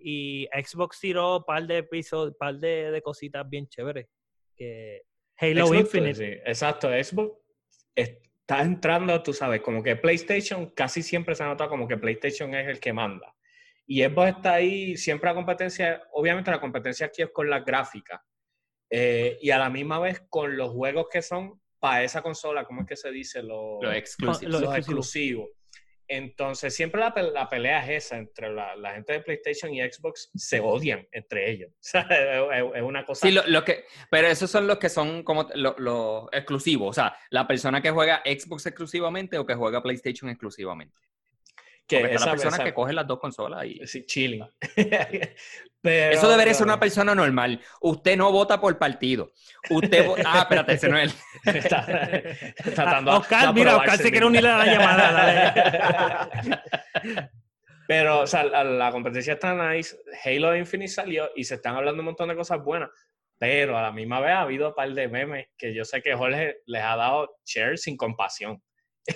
Y 0.00 0.48
Xbox 0.52 0.98
tiró 1.00 1.38
un 1.38 1.44
par 1.44 1.66
de 1.66 1.78
episodios, 1.78 2.34
par 2.36 2.54
de, 2.56 2.90
de 2.90 3.02
cositas 3.02 3.48
bien 3.48 3.68
chéveres. 3.68 4.06
Que 4.56 5.02
Halo 5.36 5.66
Xbox, 5.68 5.80
Infinite. 5.80 6.14
sí, 6.14 6.40
exacto, 6.44 6.88
Xbox 6.88 7.38
está 7.94 8.62
entrando, 8.62 9.22
tú 9.22 9.32
sabes, 9.32 9.60
como 9.60 9.82
que 9.82 9.94
PlayStation 9.96 10.70
casi 10.70 11.02
siempre 11.02 11.34
se 11.34 11.44
nota 11.44 11.68
como 11.68 11.86
que 11.86 11.96
PlayStation 11.96 12.54
es 12.54 12.66
el 12.68 12.80
que 12.80 12.92
manda. 12.92 13.34
Y 13.86 14.02
Xbox 14.02 14.28
está 14.36 14.54
ahí 14.54 14.96
siempre 14.96 15.30
a 15.30 15.34
competencia, 15.34 16.02
obviamente 16.12 16.50
la 16.50 16.60
competencia 16.60 17.06
aquí 17.06 17.22
es 17.22 17.30
con 17.30 17.48
las 17.48 17.64
gráficas 17.64 18.20
eh, 18.90 19.38
y 19.40 19.50
a 19.50 19.58
la 19.58 19.70
misma 19.70 19.98
vez 20.00 20.22
con 20.28 20.56
los 20.56 20.70
juegos 20.72 21.06
que 21.10 21.22
son 21.22 21.60
para 21.78 22.02
esa 22.02 22.20
consola, 22.22 22.64
¿cómo 22.64 22.80
es 22.82 22.86
que 22.88 22.96
se 22.96 23.10
dice? 23.12 23.42
Los, 23.42 23.80
Los 23.82 23.94
exclusivos. 23.94 24.42
Lo- 24.52 24.60
los 24.60 24.76
exclusivo. 24.76 25.44
exclusivos. 25.44 25.48
Entonces, 26.08 26.74
siempre 26.74 27.00
la, 27.00 27.14
la 27.32 27.48
pelea 27.48 27.84
es 27.84 28.06
esa 28.06 28.16
entre 28.16 28.50
la, 28.52 28.74
la 28.76 28.94
gente 28.94 29.12
de 29.12 29.20
PlayStation 29.20 29.72
y 29.72 29.80
Xbox, 29.80 30.30
se 30.34 30.58
odian 30.60 31.06
entre 31.12 31.50
ellos. 31.50 31.70
Es, 32.74 32.82
una 32.82 33.04
cosa... 33.04 33.26
Sí, 33.26 33.32
lo, 33.32 33.46
lo 33.46 33.64
que, 33.64 33.84
pero 34.10 34.28
esos 34.28 34.50
son 34.50 34.66
los 34.66 34.78
que 34.78 34.88
son 34.88 35.22
como 35.22 35.48
los 35.54 35.78
los 35.78 36.28
exclusivos. 36.32 36.90
O 36.90 36.92
sea, 36.92 37.16
la 37.30 37.46
persona 37.46 37.82
que 37.82 37.90
juega 37.90 38.22
Xbox 38.24 38.66
exclusivamente 38.66 39.38
o 39.38 39.46
que 39.46 39.54
juega 39.54 39.82
PlayStation 39.82 40.30
exclusivamente. 40.30 40.96
Que 41.88 41.96
está 42.02 42.14
esa- 42.14 42.26
la 42.26 42.32
persona 42.32 42.56
esa- 42.56 42.64
que 42.64 42.74
coge 42.74 42.92
las 42.92 43.06
dos 43.06 43.18
consolas. 43.18 43.64
Y... 43.64 43.86
Sí, 43.86 44.04
chilling. 44.06 44.44
Pero- 45.80 46.12
Eso 46.14 46.28
debería 46.28 46.52
ser 46.54 46.66
una 46.66 46.78
persona 46.80 47.14
normal. 47.14 47.60
Usted 47.80 48.16
no 48.16 48.30
vota 48.32 48.60
por 48.60 48.76
partido. 48.78 49.32
Usted 49.70 50.06
Ah, 50.26 50.40
espérate, 50.40 50.72
ese 50.74 50.88
no 50.88 50.98
es 50.98 51.14
él. 51.44 51.56
Está 51.56 51.86
tratando 52.74 53.10
Ah, 53.12 53.14
de 53.14 53.20
Oscar, 53.20 53.54
mira, 53.54 53.76
Oscar 53.76 53.96
se 53.98 54.10
quiere 54.10 54.26
unir 54.26 54.46
a 54.46 54.58
la 54.58 54.66
llamada. 54.66 55.12
dale. 55.12 56.58
Pero, 57.86 58.20
o 58.20 58.26
sea, 58.26 58.44
la, 58.44 58.64
la 58.64 58.90
competencia 58.90 59.32
está 59.34 59.54
nice. 59.72 59.96
Halo 60.24 60.54
Infinite 60.54 60.88
salió 60.92 61.30
y 61.34 61.44
se 61.44 61.54
están 61.54 61.74
hablando 61.76 62.00
un 62.02 62.06
montón 62.06 62.28
de 62.28 62.36
cosas 62.36 62.62
buenas. 62.62 62.90
Pero 63.38 63.78
a 63.78 63.82
la 63.82 63.92
misma 63.92 64.20
vez 64.20 64.32
ha 64.32 64.40
habido 64.42 64.68
un 64.70 64.74
par 64.74 64.92
de 64.92 65.08
memes 65.08 65.46
que 65.56 65.72
yo 65.72 65.84
sé 65.84 66.02
que 66.02 66.14
Jorge 66.14 66.58
les 66.66 66.82
ha 66.82 66.96
dado 66.96 67.36
share 67.46 67.78
sin 67.78 67.96
compasión. 67.96 68.62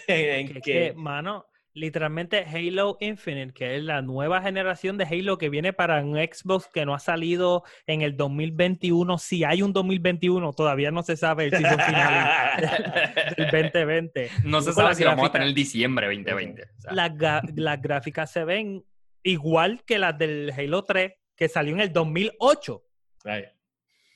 en 0.06 0.54
que, 0.54 0.60
que, 0.60 0.92
mano, 0.96 1.46
literalmente 1.74 2.44
Halo 2.44 2.98
Infinite, 3.00 3.52
que 3.54 3.76
es 3.76 3.82
la 3.82 4.02
nueva 4.02 4.42
generación 4.42 4.98
de 4.98 5.04
Halo 5.04 5.38
que 5.38 5.48
viene 5.48 5.72
para 5.72 6.02
un 6.04 6.16
Xbox 6.16 6.68
que 6.72 6.84
no 6.84 6.94
ha 6.94 6.98
salido 6.98 7.64
en 7.86 8.02
el 8.02 8.16
2021. 8.16 9.16
Si 9.18 9.44
hay 9.44 9.62
un 9.62 9.72
2021, 9.72 10.52
todavía 10.52 10.90
no 10.90 11.02
se 11.02 11.16
sabe 11.16 11.44
el 11.46 11.50
season 11.52 11.80
final 11.80 12.60
del 13.36 13.50
2020. 13.70 14.30
No 14.44 14.60
se 14.60 14.72
sabe 14.72 14.94
si 14.94 15.02
lo 15.04 15.10
vamos 15.10 15.28
a 15.28 15.32
tener 15.32 15.48
en 15.48 15.54
diciembre 15.54 16.06
2020. 16.06 16.62
O 16.62 16.80
sea, 16.80 16.92
Las, 16.92 17.12
las 17.54 17.80
gráficas 17.80 18.30
se 18.30 18.44
ven 18.44 18.84
igual 19.22 19.82
que 19.86 19.98
las 19.98 20.18
del 20.18 20.52
Halo 20.56 20.82
3, 20.84 21.12
que 21.36 21.48
salió 21.48 21.74
en 21.74 21.80
el 21.80 21.92
2008. 21.92 22.82
Right. 23.24 23.46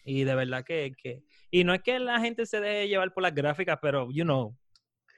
Y 0.05 0.25
de 0.25 0.35
verdad 0.35 0.63
que, 0.65 0.93
que- 1.01 1.23
Y 1.51 1.65
no 1.65 1.73
es 1.75 1.81
que 1.83 1.99
la 1.99 2.21
gente 2.21 2.45
se 2.47 2.61
deje 2.61 2.89
llevar 2.89 3.13
por 3.15 3.23
las 3.23 3.35
gráficas, 3.35 3.79
pero, 3.81 4.09
you 4.13 4.25
know, 4.25 4.57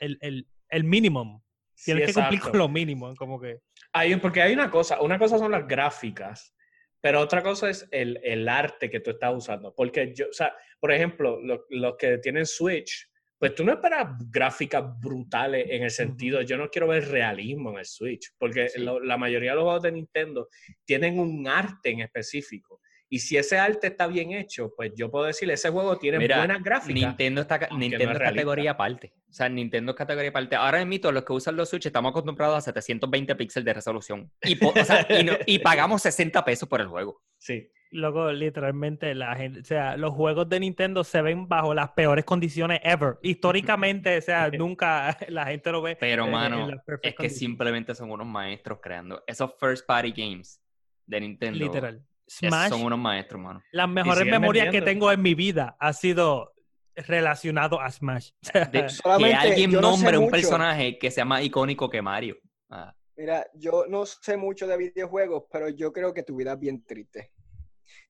el, 0.01 0.19
el, 0.21 0.47
el 0.69 0.85
minimum. 0.85 1.43
Sí, 1.81 1.93
Tienes 1.93 2.07
que 2.09 2.15
cumplir 2.21 2.41
con 2.41 2.59
lo 2.59 2.69
mínimo, 2.69 3.15
como 3.15 3.41
que... 3.41 3.61
Hay, 3.93 4.17
porque 4.17 4.43
hay 4.43 4.53
una 4.53 4.69
cosa, 4.69 5.01
una 5.01 5.17
cosa 5.17 5.39
son 5.39 5.53
las 5.53 5.67
gráficas, 5.69 6.53
pero 7.01 7.21
otra 7.21 7.41
cosa 7.41 7.71
es 7.71 7.87
el, 7.93 8.19
el 8.25 8.49
arte 8.49 8.91
que 8.91 8.99
tú 8.99 9.11
estás 9.11 9.33
usando. 9.33 9.73
Porque 9.77 10.13
yo, 10.13 10.27
o 10.29 10.33
sea, 10.33 10.53
por 10.81 10.91
ejemplo, 10.93 11.41
lo- 11.41 11.65
los 11.71 11.97
que 11.97 12.19
tienen 12.19 12.47
Switch, 12.47 13.09
pues 13.39 13.55
tú 13.55 13.65
no 13.65 13.73
esperas 13.75 14.09
gráficas 14.29 14.83
brutales 15.01 15.69
en 15.71 15.85
el 15.85 15.91
sentido, 15.93 16.43
yo 16.43 16.57
no 16.57 16.69
quiero 16.69 16.89
ver 16.89 17.07
realismo 17.09 17.71
en 17.71 17.79
el 17.79 17.85
Switch, 17.87 18.33
porque 18.37 18.69
Sí. 18.71 18.81
lo- 18.81 18.99
la 18.99 19.17
mayoría 19.17 19.51
de 19.51 19.57
los 19.57 19.65
juegos 19.65 19.83
de 19.85 19.93
Nintendo 19.93 20.49
tienen 20.85 21.21
un 21.21 21.47
arte 21.47 21.91
en 21.91 22.01
específico. 22.01 22.81
Y 23.11 23.21
si 23.21 23.37
ese 23.39 23.59
arte 23.59 23.87
está 23.87 24.07
bien 24.07 24.33
hecho, 24.33 24.73
pues 24.77 24.93
yo 24.95 25.11
puedo 25.11 25.25
decir, 25.25 25.51
ese 25.51 25.71
juego 25.71 25.97
tiene 25.99 26.19
Mira, 26.19 26.39
buenas 26.39 26.63
gráficas. 26.63 26.95
Nintendo 26.95 27.41
está 27.41 27.59
no 27.71 27.79
Nintendo 27.79 28.13
es 28.13 28.19
categoría 28.19 28.71
aparte. 28.73 29.15
O 29.29 29.33
sea, 29.33 29.49
Nintendo 29.49 29.93
es 29.93 29.97
categoría 29.97 30.29
aparte. 30.31 30.57
Ahora 30.57 30.85
mismo 30.85 31.11
los 31.13 31.25
que 31.25 31.33
usan 31.33 31.57
los 31.57 31.71
Switch 31.71 31.87
estamos 31.87 32.11
acostumbrados 32.11 32.57
a 32.59 32.61
720 32.61 33.35
píxeles 33.37 33.65
de 33.65 33.73
resolución. 33.75 34.31
Y, 34.43 34.57
po- 34.57 34.75
o 34.79 34.85
sea, 34.85 35.07
y, 35.09 35.25
no- 35.25 35.33
y 35.47 35.59
pagamos 35.59 36.03
60 36.03 36.45
pesos 36.45 36.69
por 36.69 36.81
el 36.83 36.89
juego. 36.89 37.23
Sí. 37.39 37.71
Luego, 37.91 38.31
literalmente, 38.31 39.15
la 39.15 39.35
gente, 39.35 39.61
o 39.61 39.65
sea, 39.65 39.97
los 39.97 40.13
juegos 40.13 40.47
de 40.51 40.61
Nintendo 40.61 41.03
se 41.05 41.23
ven 41.23 41.49
bajo 41.49 41.73
las 41.73 41.93
peores 41.93 42.27
condiciones 42.27 42.81
ever. 42.83 43.17
Históricamente, 43.23 44.19
o 44.19 44.21
sea, 44.21 44.51
nunca 44.53 45.17
la 45.29 45.47
gente 45.47 45.73
lo 45.73 45.81
ve. 45.81 45.97
Pero, 45.97 46.25
en- 46.25 46.29
en 46.29 46.35
mano, 46.35 46.69
es 46.69 47.01
que 47.01 47.15
conditions. 47.15 47.39
simplemente 47.39 47.95
son 47.95 48.11
unos 48.11 48.27
maestros 48.27 48.81
creando. 48.83 49.25
Esos 49.27 49.53
first 49.59 49.87
party 49.87 50.13
games 50.15 50.61
de 51.07 51.21
Nintendo 51.23 51.59
Literal. 51.59 52.03
Smash, 52.29 52.69
son 52.69 52.83
unos 52.83 52.99
maestros, 52.99 53.41
mano. 53.41 53.63
las 53.73 53.89
mejores 53.89 54.27
memorias 54.27 54.71
que 54.71 54.83
tengo 54.83 55.11
en 55.11 55.23
mi 55.23 55.35
vida 55.35 55.77
ha 55.81 55.93
sido 55.93 56.53
relacionado 56.95 57.81
a 57.81 57.91
Smash. 57.91 58.31
De- 58.73 58.87
que 59.19 59.35
alguien 59.35 59.71
yo 59.71 59.81
no 59.81 59.89
sé 59.97 60.03
nombre 60.03 60.19
un 60.19 60.25
mucho. 60.25 60.33
personaje 60.33 60.99
que 60.99 61.11
sea 61.11 61.25
más 61.25 61.43
icónico 61.43 61.89
que 61.89 62.03
Mario. 62.03 62.37
Ah, 62.71 62.95
Mira, 63.17 63.47
yo 63.55 63.85
no 63.89 64.07
sé 64.07 64.37
mucho 64.37 64.67
de 64.67 64.77
videojuegos, 64.77 65.45
pero 65.51 65.69
yo 65.69 65.93
creo 65.93 66.13
que 66.15 66.23
tu 66.23 66.37
vida 66.37 66.53
es 66.53 66.59
bien 66.61 66.85
triste. 66.85 67.33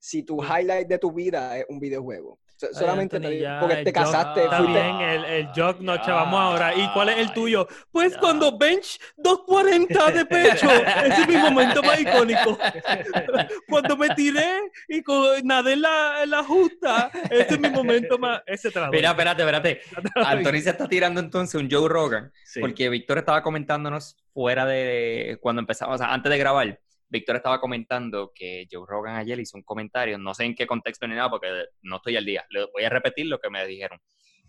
si 0.00 0.22
tu 0.25 0.42
highlight 0.42 0.88
de 0.88 0.98
tu 0.98 1.12
vida 1.12 1.56
es 1.58 1.64
un 1.68 1.78
videojuego. 1.78 2.40
Solamente 2.72 3.16
Anthony, 3.16 3.28
te- 3.30 3.38
ya, 3.40 3.60
porque 3.60 3.76
te 3.76 3.92
casaste, 3.92 4.44
Está 4.44 4.58
fuiste- 4.58 4.72
bien, 4.82 5.00
el, 5.00 5.24
el 5.24 5.48
joke 5.54 5.80
nos 5.80 6.02
chavamos 6.02 6.40
ahora. 6.40 6.74
¿Y 6.74 6.88
cuál 6.92 7.08
es 7.10 7.18
el 7.18 7.32
tuyo? 7.32 7.68
Pues 7.92 8.14
ya. 8.14 8.18
cuando 8.20 8.58
bench 8.58 8.98
240 9.16 10.10
de 10.10 10.26
pecho. 10.26 10.66
Ese 11.04 11.22
es 11.22 11.28
mi 11.28 11.36
momento 11.36 11.82
más 11.82 12.00
icónico. 12.00 12.58
Cuando 13.68 13.96
me 13.96 14.08
tiré 14.10 14.60
y 14.88 15.02
co- 15.02 15.34
nadé 15.44 15.74
en 15.74 15.82
la, 15.82 16.26
la 16.26 16.42
justa. 16.44 17.10
Ese 17.30 17.54
es 17.54 17.60
mi 17.60 17.70
momento 17.70 18.18
más. 18.18 18.42
Ese 18.46 18.70
doy. 18.70 18.88
Mira, 18.90 19.10
espérate, 19.10 19.42
espérate. 19.42 19.80
Anthony 20.16 20.60
se 20.60 20.70
está 20.70 20.88
tirando 20.88 21.20
entonces 21.20 21.60
un 21.60 21.68
Joe 21.70 21.88
Rogan. 21.88 22.32
Sí. 22.44 22.60
Porque 22.60 22.88
Víctor 22.88 23.18
estaba 23.18 23.42
comentándonos 23.42 24.16
fuera 24.32 24.66
de 24.66 25.38
cuando 25.40 25.60
empezamos, 25.60 25.94
o 25.94 25.98
sea, 25.98 26.12
antes 26.12 26.30
de 26.30 26.38
grabar, 26.38 26.80
Víctor 27.08 27.36
estaba 27.36 27.60
comentando 27.60 28.32
que 28.34 28.66
Joe 28.70 28.84
Rogan 28.86 29.16
ayer 29.16 29.38
hizo 29.40 29.56
un 29.56 29.62
comentario, 29.62 30.18
no 30.18 30.34
sé 30.34 30.44
en 30.44 30.54
qué 30.54 30.66
contexto 30.66 31.06
ni 31.06 31.14
nada, 31.14 31.30
porque 31.30 31.48
no 31.82 31.96
estoy 31.96 32.16
al 32.16 32.24
día. 32.24 32.44
Le 32.50 32.66
voy 32.72 32.84
a 32.84 32.90
repetir 32.90 33.26
lo 33.26 33.38
que 33.38 33.50
me 33.50 33.66
dijeron. 33.66 34.00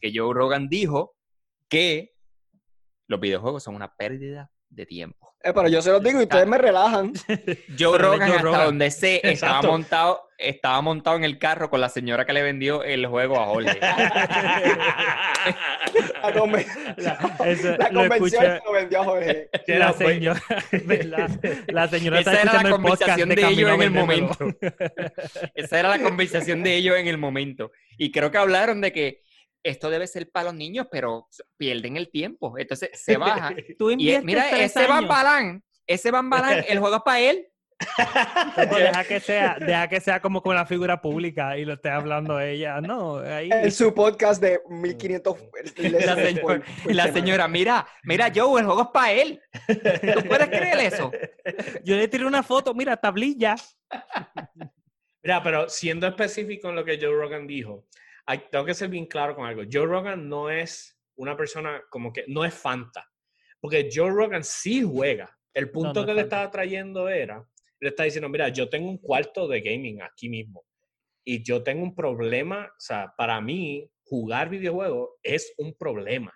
Que 0.01 0.11
Joe 0.13 0.33
Rogan 0.33 0.67
dijo 0.67 1.15
que 1.69 2.13
los 3.07 3.19
videojuegos 3.19 3.63
son 3.63 3.75
una 3.75 3.95
pérdida 3.95 4.51
de 4.69 4.85
tiempo. 4.85 5.33
Eh, 5.41 5.53
pero 5.53 5.69
yo 5.69 5.81
se 5.81 5.89
los 5.91 6.03
digo 6.03 6.19
y 6.19 6.23
ustedes 6.23 6.45
me 6.47 6.57
relajan. 6.57 7.13
Joe 7.79 7.97
Rogan, 7.97 8.27
Joe 8.27 8.38
hasta 8.38 8.41
Rogan. 8.41 8.65
donde 8.65 8.91
sé, 8.91 9.15
estaba 9.23 9.31
Exacto. 9.31 9.67
montado, 9.71 10.29
estaba 10.38 10.81
montado 10.81 11.15
en 11.15 11.23
el 11.23 11.38
carro 11.39 11.69
con 11.69 11.79
la 11.79 11.88
señora 11.88 12.25
que 12.25 12.33
le 12.33 12.41
vendió 12.43 12.83
el 12.83 13.05
juego 13.07 13.39
a 13.39 13.45
Jorge. 13.45 13.79
La, 16.21 16.33
conven- 16.33 16.65
La- 16.97 17.35
eso 17.45 17.75
la 17.77 17.89
lo 17.91 18.01
convención 18.01 18.43
escuché- 18.43 18.59
se 18.59 18.65
lo 18.65 18.71
vendió 18.73 19.01
a 19.01 19.03
Jorge. 19.05 19.49
La 19.67 19.93
pues, 19.93 20.07
señora, 20.09 20.41
¿verdad? 20.85 21.29
La 21.67 21.88
señora 21.88 22.19
está 22.19 22.31
Esa 22.33 22.41
era 22.41 22.53
la 22.53 22.59
escuchando 22.59 22.75
el 22.75 22.81
podcast 22.83 22.99
conversación 23.17 23.29
de 23.29 23.35
de 23.35 23.41
ellos 23.47 23.69
Camino 23.69 23.73
en 23.73 23.81
el 23.81 23.91
momento. 23.91 24.38
Esa 25.55 25.79
era 25.79 25.89
la 25.89 25.99
conversación 26.01 26.63
de 26.63 26.75
ellos 26.75 26.97
en 26.97 27.07
el 27.07 27.17
momento. 27.17 27.71
Y 27.97 28.11
creo 28.11 28.29
que 28.31 28.38
hablaron 28.38 28.81
de 28.81 28.91
que 28.91 29.23
esto 29.63 29.89
debe 29.89 30.07
ser 30.07 30.29
para 30.31 30.45
los 30.45 30.55
niños, 30.55 30.87
pero 30.91 31.27
pierden 31.57 31.97
el 31.97 32.09
tiempo. 32.09 32.57
Entonces 32.57 32.89
se 32.93 33.17
baja. 33.17 33.53
Tú 33.77 33.89
Y 33.89 33.93
inviertes 33.93 34.25
mira, 34.25 34.47
tres 34.49 34.75
ese 34.75 34.87
Van. 34.87 35.07
Balán, 35.07 35.63
ese 35.87 36.11
Van 36.11 36.29
Balán, 36.29 36.63
el 36.67 36.79
juego 36.79 36.97
es 36.97 37.01
para 37.03 37.19
él. 37.19 37.45
No, 38.57 38.75
deja 38.77 39.03
que 39.05 39.21
sea, 39.21 39.55
deja 39.57 39.87
que 39.87 40.01
sea 40.01 40.19
como 40.19 40.41
con 40.41 40.53
la 40.53 40.65
figura 40.65 40.99
pública 40.99 41.57
y 41.57 41.63
lo 41.63 41.75
esté 41.75 41.89
hablando 41.89 42.37
ella. 42.39 42.81
No, 42.81 43.19
ahí. 43.19 43.49
En 43.53 43.71
su 43.71 43.93
podcast 43.93 44.41
de 44.41 44.59
1500 44.69 45.37
La 45.77 45.89
lessons 45.89 46.19
señora, 46.21 46.41
por- 46.41 46.61
por 46.83 46.91
y 46.91 46.93
la 46.93 47.13
señora, 47.13 47.47
mira, 47.47 47.87
mira, 48.03 48.29
Joe, 48.35 48.59
el 48.59 48.65
juego 48.65 48.81
es 48.81 48.87
para 48.93 49.11
él. 49.13 49.41
¿Tú 49.67 50.27
puedes 50.27 50.47
creer 50.49 50.79
eso? 50.79 51.09
Yo 51.85 51.95
le 51.95 52.09
tiré 52.09 52.25
una 52.25 52.43
foto, 52.43 52.73
mira, 52.73 52.97
tablilla. 52.97 53.55
Mira, 55.23 55.41
pero 55.43 55.69
siendo 55.69 56.05
específico 56.07 56.69
en 56.69 56.75
lo 56.75 56.83
que 56.85 56.97
Joe 56.99 57.13
Rogan 57.13 57.47
dijo, 57.47 57.85
hay- 58.29 58.43
tengo 58.51 58.63
que 58.63 58.75
ser 58.75 58.89
bien 58.89 59.07
claro 59.07 59.36
con 59.36 59.45
algo. 59.48 59.63
Joe 59.71 59.88
Rogan 59.88 60.29
no 60.29 60.51
es 60.51 60.95
una 61.15 61.36
persona 61.36 61.81
como 61.89 62.13
que 62.13 62.25
no 62.27 62.45
es 62.45 62.53
Fanta, 62.53 63.09
porque 63.59 63.89
Joe 63.91 64.12
Rogan 64.12 64.43
sí 64.43 64.83
juega. 64.83 65.36
El 65.51 65.71
punto 65.71 66.01
no 66.01 66.05
que 66.05 66.12
es 66.12 66.15
le 66.15 66.21
Fanta. 66.21 66.36
estaba 66.36 66.51
trayendo 66.51 67.09
era, 67.09 67.43
le 67.79 67.89
está 67.89 68.03
diciendo, 68.03 68.29
mira, 68.29 68.50
yo 68.50 68.69
tengo 68.69 68.88
un 68.88 69.00
cuarto 69.00 69.48
de 69.48 69.62
gaming 69.62 70.01
aquí 70.03 70.29
mismo 70.29 70.63
y 71.25 71.43
yo 71.43 71.63
tengo 71.63 71.81
un 71.81 71.95
problema, 71.95 72.65
o 72.67 72.79
sea, 72.79 73.12
para 73.17 73.41
mí 73.41 73.89
jugar 74.03 74.50
videojuegos 74.50 75.09
es 75.24 75.53
un 75.57 75.74
problema. 75.75 76.31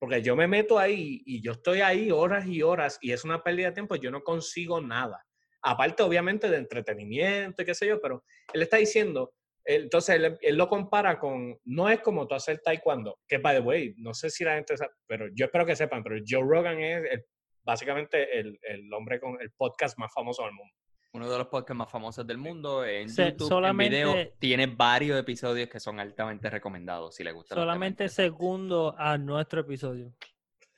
Porque 0.00 0.20
yo 0.22 0.34
me 0.36 0.46
meto 0.48 0.78
ahí 0.78 1.22
y 1.24 1.40
yo 1.40 1.52
estoy 1.52 1.80
ahí 1.80 2.10
horas 2.10 2.46
y 2.46 2.60
horas 2.62 2.98
y 3.00 3.12
es 3.12 3.24
una 3.24 3.42
pérdida 3.42 3.68
de 3.68 3.74
tiempo, 3.74 3.94
yo 3.96 4.10
no 4.10 4.22
consigo 4.22 4.80
nada. 4.80 5.24
Aparte, 5.62 6.02
obviamente, 6.02 6.50
de 6.50 6.58
entretenimiento 6.58 7.62
y 7.62 7.64
qué 7.64 7.74
sé 7.74 7.86
yo, 7.86 8.00
pero 8.00 8.24
él 8.52 8.62
está 8.62 8.76
diciendo, 8.78 9.32
entonces 9.66 10.14
él, 10.16 10.38
él 10.40 10.56
lo 10.56 10.68
compara 10.68 11.18
con, 11.18 11.58
no 11.64 11.88
es 11.88 12.00
como 12.00 12.26
tú 12.26 12.34
hacer 12.34 12.60
taekwondo, 12.64 13.18
que 13.28 13.38
by 13.38 13.56
the 13.56 13.60
way, 13.62 13.94
no 13.98 14.14
sé 14.14 14.30
si 14.30 14.44
la 14.44 14.54
gente 14.54 14.76
sabe, 14.76 14.92
pero 15.06 15.26
yo 15.34 15.46
espero 15.46 15.66
que 15.66 15.74
sepan, 15.76 16.02
pero 16.02 16.16
Joe 16.26 16.42
Rogan 16.42 16.78
es 16.80 17.04
el- 17.10 17.24
básicamente 17.64 18.38
el, 18.38 18.58
el 18.62 18.92
hombre 18.94 19.18
con 19.20 19.40
el 19.40 19.50
podcast 19.50 19.98
más 19.98 20.12
famoso 20.14 20.44
del 20.44 20.52
mundo. 20.52 20.72
Uno 21.14 21.30
de 21.30 21.38
los 21.38 21.46
podcasts 21.48 21.78
más 21.78 21.90
famosos 21.90 22.26
del 22.26 22.38
mundo 22.38 22.84
en 22.84 23.08
Se- 23.08 23.30
YouTube, 23.30 23.48
solamente- 23.48 24.00
en 24.02 24.08
video, 24.12 24.32
tiene 24.38 24.66
varios 24.66 25.18
episodios 25.18 25.68
que 25.68 25.80
son 25.80 25.98
altamente 25.98 26.48
recomendados 26.50 27.14
si 27.16 27.24
le 27.24 27.32
gusta. 27.32 27.54
Solamente 27.54 28.08
segundo 28.08 28.94
a 28.96 29.16
nuestro 29.18 29.62
episodio. 29.62 30.12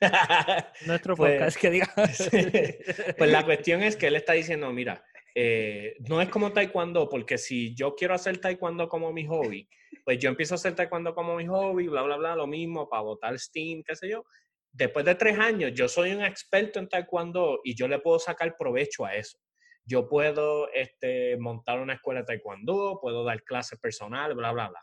Nuestro 0.87 1.15
Pues- 1.15 1.33
podcast 1.33 1.57
que 1.59 1.69
diga. 1.69 1.87
pues 3.17 3.31
la 3.31 3.43
cuestión 3.43 3.83
es 3.83 3.97
que 3.97 4.07
él 4.07 4.15
está 4.15 4.33
diciendo, 4.33 4.71
mira, 4.71 5.03
eh, 5.35 5.95
no 6.07 6.21
es 6.21 6.29
como 6.29 6.51
taekwondo, 6.51 7.07
porque 7.09 7.37
si 7.37 7.75
yo 7.75 7.95
quiero 7.95 8.13
hacer 8.13 8.39
taekwondo 8.39 8.87
como 8.87 9.11
mi 9.13 9.25
hobby, 9.25 9.67
pues 10.03 10.19
yo 10.19 10.29
empiezo 10.29 10.53
a 10.53 10.55
hacer 10.55 10.75
taekwondo 10.75 11.13
como 11.13 11.35
mi 11.35 11.47
hobby, 11.47 11.87
bla, 11.87 12.01
bla, 12.03 12.17
bla, 12.17 12.35
lo 12.35 12.47
mismo, 12.47 12.89
para 12.89 13.03
botar 13.03 13.37
Steam, 13.39 13.83
qué 13.83 13.95
sé 13.95 14.09
yo. 14.09 14.23
Después 14.71 15.05
de 15.05 15.15
tres 15.15 15.37
años, 15.39 15.71
yo 15.73 15.87
soy 15.87 16.11
un 16.11 16.23
experto 16.23 16.79
en 16.79 16.87
taekwondo 16.87 17.59
y 17.63 17.75
yo 17.75 17.87
le 17.87 17.99
puedo 17.99 18.19
sacar 18.19 18.55
provecho 18.57 19.05
a 19.05 19.15
eso. 19.15 19.39
Yo 19.85 20.07
puedo 20.07 20.71
este, 20.71 21.37
montar 21.37 21.79
una 21.79 21.93
escuela 21.93 22.21
de 22.21 22.27
taekwondo, 22.27 22.99
puedo 23.01 23.23
dar 23.23 23.43
clases 23.43 23.79
personales, 23.79 24.37
bla, 24.37 24.51
bla, 24.51 24.69
bla. 24.69 24.79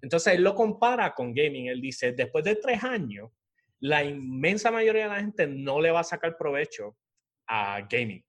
Entonces 0.00 0.34
él 0.34 0.42
lo 0.42 0.54
compara 0.54 1.12
con 1.14 1.34
gaming. 1.34 1.66
Él 1.66 1.80
dice, 1.80 2.12
después 2.12 2.44
de 2.44 2.56
tres 2.56 2.82
años, 2.82 3.30
la 3.80 4.04
inmensa 4.04 4.70
mayoría 4.70 5.04
de 5.04 5.08
la 5.10 5.20
gente 5.20 5.46
no 5.46 5.80
le 5.80 5.90
va 5.90 6.00
a 6.00 6.04
sacar 6.04 6.36
provecho 6.36 6.96
a 7.46 7.86
gaming, 7.88 8.24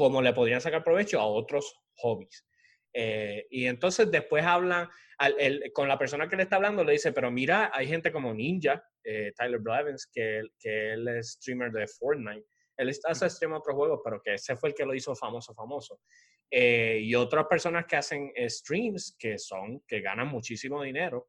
como 0.00 0.20
le 0.22 0.32
podrían 0.32 0.60
sacar 0.60 0.82
provecho 0.84 1.20
a 1.20 1.26
otros 1.26 1.74
hobbies. 1.96 2.46
Eh, 2.92 3.46
y 3.50 3.66
entonces 3.66 4.10
después 4.10 4.44
hablan, 4.44 4.88
al- 5.18 5.36
el- 5.38 5.70
con 5.72 5.86
la 5.86 5.96
persona 5.98 6.28
que 6.28 6.36
le 6.36 6.42
está 6.42 6.56
hablando, 6.56 6.82
le 6.82 6.92
dice, 6.92 7.12
pero 7.12 7.30
mira, 7.30 7.70
hay 7.72 7.86
gente 7.86 8.10
como 8.10 8.34
Ninja, 8.34 8.82
eh, 9.04 9.32
Tyler 9.36 9.60
Blevins, 9.60 10.06
que, 10.12 10.42
que 10.58 10.92
él 10.94 11.06
es 11.08 11.32
streamer 11.32 11.70
de 11.70 11.86
Fortnite. 11.86 12.46
Él 12.76 12.88
está- 12.88 13.10
hace 13.10 13.28
stream 13.30 13.52
otros 13.52 13.76
juegos, 13.76 14.00
pero 14.02 14.20
que 14.22 14.34
ese 14.34 14.56
fue 14.56 14.70
el 14.70 14.74
que 14.74 14.84
lo 14.86 14.94
hizo 14.94 15.14
famoso, 15.14 15.54
famoso. 15.54 16.00
Eh, 16.50 16.98
y 17.02 17.14
otras 17.14 17.46
personas 17.46 17.84
que 17.86 17.94
hacen 17.96 18.32
streams 18.48 19.14
que 19.18 19.38
son, 19.38 19.80
que 19.86 20.00
ganan 20.00 20.26
muchísimo 20.28 20.82
dinero. 20.82 21.28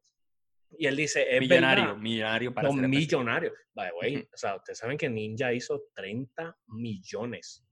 Y 0.76 0.86
él 0.86 0.96
dice, 0.96 1.26
es 1.36 1.40
millonario, 1.40 1.84
verdad, 1.84 1.98
millonario 2.00 2.54
para 2.54 2.68
específico. 2.70 2.96
millonarios. 2.98 3.52
By 3.74 3.90
the 3.90 3.94
way, 4.00 4.16
Ujú. 4.16 4.28
o 4.32 4.36
sea, 4.36 4.56
ustedes 4.56 4.78
saben 4.78 4.96
que 4.96 5.08
Ninja 5.10 5.52
hizo 5.52 5.84
30 5.94 6.56
millones 6.68 7.62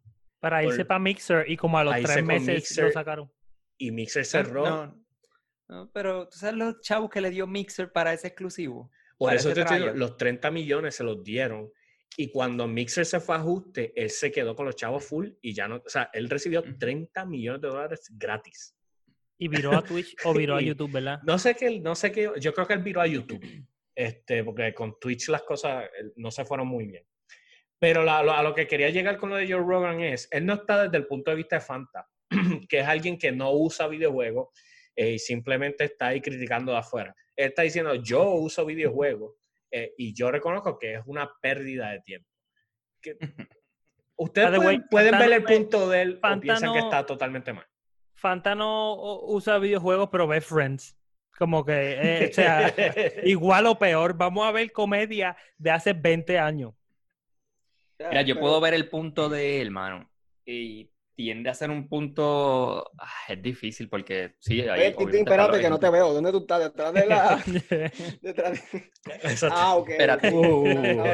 Para 0.41 0.65
irse 0.65 0.85
para 0.85 0.99
Mixer 0.99 1.49
y 1.51 1.57
como 1.57 1.79
a 1.79 1.85
los 1.85 1.95
tres 2.03 2.25
meses 2.25 2.47
lo 2.49 2.55
Mixer. 2.55 2.93
sacaron. 2.93 3.31
y 3.79 3.91
Mixer 3.93 4.25
cerró. 4.25 4.65
No, 4.69 5.05
no, 5.69 5.91
pero 5.93 6.29
tú 6.29 6.39
sabes 6.39 6.57
los 6.57 6.81
chavos 6.81 7.11
que 7.11 7.21
le 7.21 7.31
dio 7.31 7.47
Mixer 7.47 7.93
para 7.93 8.13
ese 8.13 8.29
exclusivo. 8.29 8.91
Por 9.19 9.35
eso 9.35 9.53
te 9.53 9.61
estoy 9.61 9.65
trial. 9.65 9.81
diciendo, 9.83 9.99
los 9.99 10.17
30 10.17 10.51
millones 10.51 10.95
se 10.95 11.05
los 11.05 11.23
dieron. 11.23 11.71
Y 12.17 12.31
cuando 12.33 12.67
Mixer 12.67 13.07
se 13.07 13.21
fue 13.21 13.37
a 13.37 13.39
ajuste, 13.39 13.93
él 13.95 14.11
se 14.11 14.33
quedó 14.33 14.57
con 14.57 14.67
los 14.67 14.75
chavos 14.77 15.05
full 15.05 15.29
y 15.43 15.55
ya 15.55 15.69
no, 15.69 15.77
o 15.77 15.89
sea, 15.89 16.11
él 16.13 16.29
recibió 16.29 16.61
Ujú. 16.61 16.77
30 16.79 17.25
millones 17.27 17.61
de 17.61 17.69
dólares 17.69 18.09
gratis. 18.15 18.75
Y 19.39 19.49
viró 19.49 19.77
a 19.77 19.83
Twitch 19.83 20.17
o 20.25 20.35
viró 20.35 20.57
a 20.57 20.61
YouTube, 20.63 20.91
¿verdad? 20.91 21.21
No 21.25 21.39
sé 21.39 21.55
qué, 21.55 21.79
no 21.81 21.95
sé 21.95 22.11
qué, 22.11 22.31
yo 22.41 22.53
creo 22.53 22.67
que 22.67 22.73
él 22.75 22.83
viró 22.83 23.01
a 23.01 23.07
YouTube, 23.07 23.41
este, 23.95 24.43
porque 24.43 24.75
con 24.75 24.99
Twitch 24.99 25.29
las 25.29 25.43
cosas 25.43 25.85
no 26.17 26.31
se 26.31 26.45
fueron 26.45 26.67
muy 26.67 26.87
bien. 26.87 27.05
Pero 27.81 28.05
la- 28.05 28.23
lo- 28.23 28.33
a 28.33 28.43
lo 28.45 28.55
que 28.55 28.67
quería 28.69 28.91
llegar 28.91 29.17
con 29.17 29.31
lo 29.31 29.37
de 29.37 29.51
Joe 29.51 29.59
Rogan 29.65 30.01
es, 30.03 30.29
él 30.31 30.47
no 30.47 30.55
está 30.55 30.85
desde 30.85 30.99
el 30.99 31.07
punto 31.07 31.31
de 31.33 31.39
vista 31.39 31.57
de 31.57 31.63
Fanta, 31.63 32.07
que 32.69 32.79
es 32.81 32.87
alguien 32.87 33.19
que 33.19 33.33
no 33.33 33.51
usa 33.53 33.89
videojuegos 33.89 34.49
eh, 34.95 35.13
y 35.15 35.19
simplemente 35.19 35.85
está 35.85 36.09
ahí 36.09 36.21
criticando 36.21 36.71
de 36.73 36.79
afuera. 36.79 37.15
Él 37.35 37.49
está 37.49 37.63
diciendo, 37.63 37.95
yo 37.97 38.31
uso 38.33 38.65
videojuegos 38.67 39.35
eh, 39.73 39.95
y 39.97 40.13
yo 40.15 40.31
reconozco 40.31 40.79
que 40.79 40.95
es 40.95 41.01
una 41.07 41.29
pérdida 41.41 41.91
de 41.91 42.01
tiempo. 42.01 42.29
Que- 43.01 43.17
Ustedes 44.17 44.51
pueden, 44.59 44.87
pueden 44.91 45.19
ver 45.19 45.33
el 45.33 45.45
punto 45.45 45.89
de 45.89 46.03
él 46.03 46.17
o 46.19 46.21
Fanta 46.21 46.41
piensan 46.43 46.73
que 46.75 46.79
está 46.81 47.07
totalmente 47.07 47.55
mal. 47.55 47.67
Fanta 48.15 48.55
no 48.55 48.93
o- 48.93 49.35
usa 49.35 49.57
videojuegos, 49.59 50.11
pero 50.13 50.27
ve 50.27 50.43
Friends. 50.43 50.95
Como 51.39 51.65
que, 51.65 51.73
eh, 52.25 52.29
o 52.31 52.35
sea, 52.35 52.75
igual 53.25 53.65
o 53.65 53.79
peor. 53.79 54.13
Vamos 54.15 54.47
a 54.47 54.53
ver 54.53 54.71
comedia 54.73 55.35
de 55.57 55.71
hace 55.71 55.95
20 55.95 56.39
años. 56.39 56.75
Mira, 58.09 58.23
yo 58.23 58.35
Pero- 58.35 58.41
puedo 58.47 58.61
ver 58.61 58.75
el 58.75 58.89
punto 58.89 59.29
de 59.29 59.61
él, 59.61 59.71
mano. 59.71 60.11
Y 60.47 60.91
tiende 61.15 61.51
a 61.51 61.55
ser 61.55 61.71
un 61.71 61.87
punto. 61.87 62.91
ah, 62.99 63.09
es 63.29 63.43
difícil 63.43 63.89
porque 63.91 64.37
sí, 64.39 64.61
está 64.61 64.77
espérate 64.77 65.61
que 65.61 65.69
no 65.69 65.79
te 65.79 65.91
veo. 65.91 66.15
¿Dónde 66.15 66.31
tú 66.33 66.39
estás? 66.39 66.61
Detrás 66.61 66.95
de 66.95 67.07
la... 67.07 67.43
detrás 68.23 68.73
de-. 68.73 68.91
Ah, 69.51 69.75
ok. 69.77 69.89
Espérate. 69.91 70.31
Uh. 70.35 70.65
No, 70.95 71.05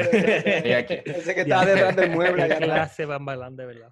aquí. 0.77 0.95
Pensé 1.03 1.35
que 1.35 1.45
Ya. 1.45 1.61
estaba 1.61 1.65
detrás 1.65 1.95
del 1.95 2.11
mueble 2.11 2.43
atrás. 2.43 2.59
clase 2.63 3.05
van 3.05 3.25
bailando, 3.25 3.63
de 3.63 3.67
verdad. 3.73 3.91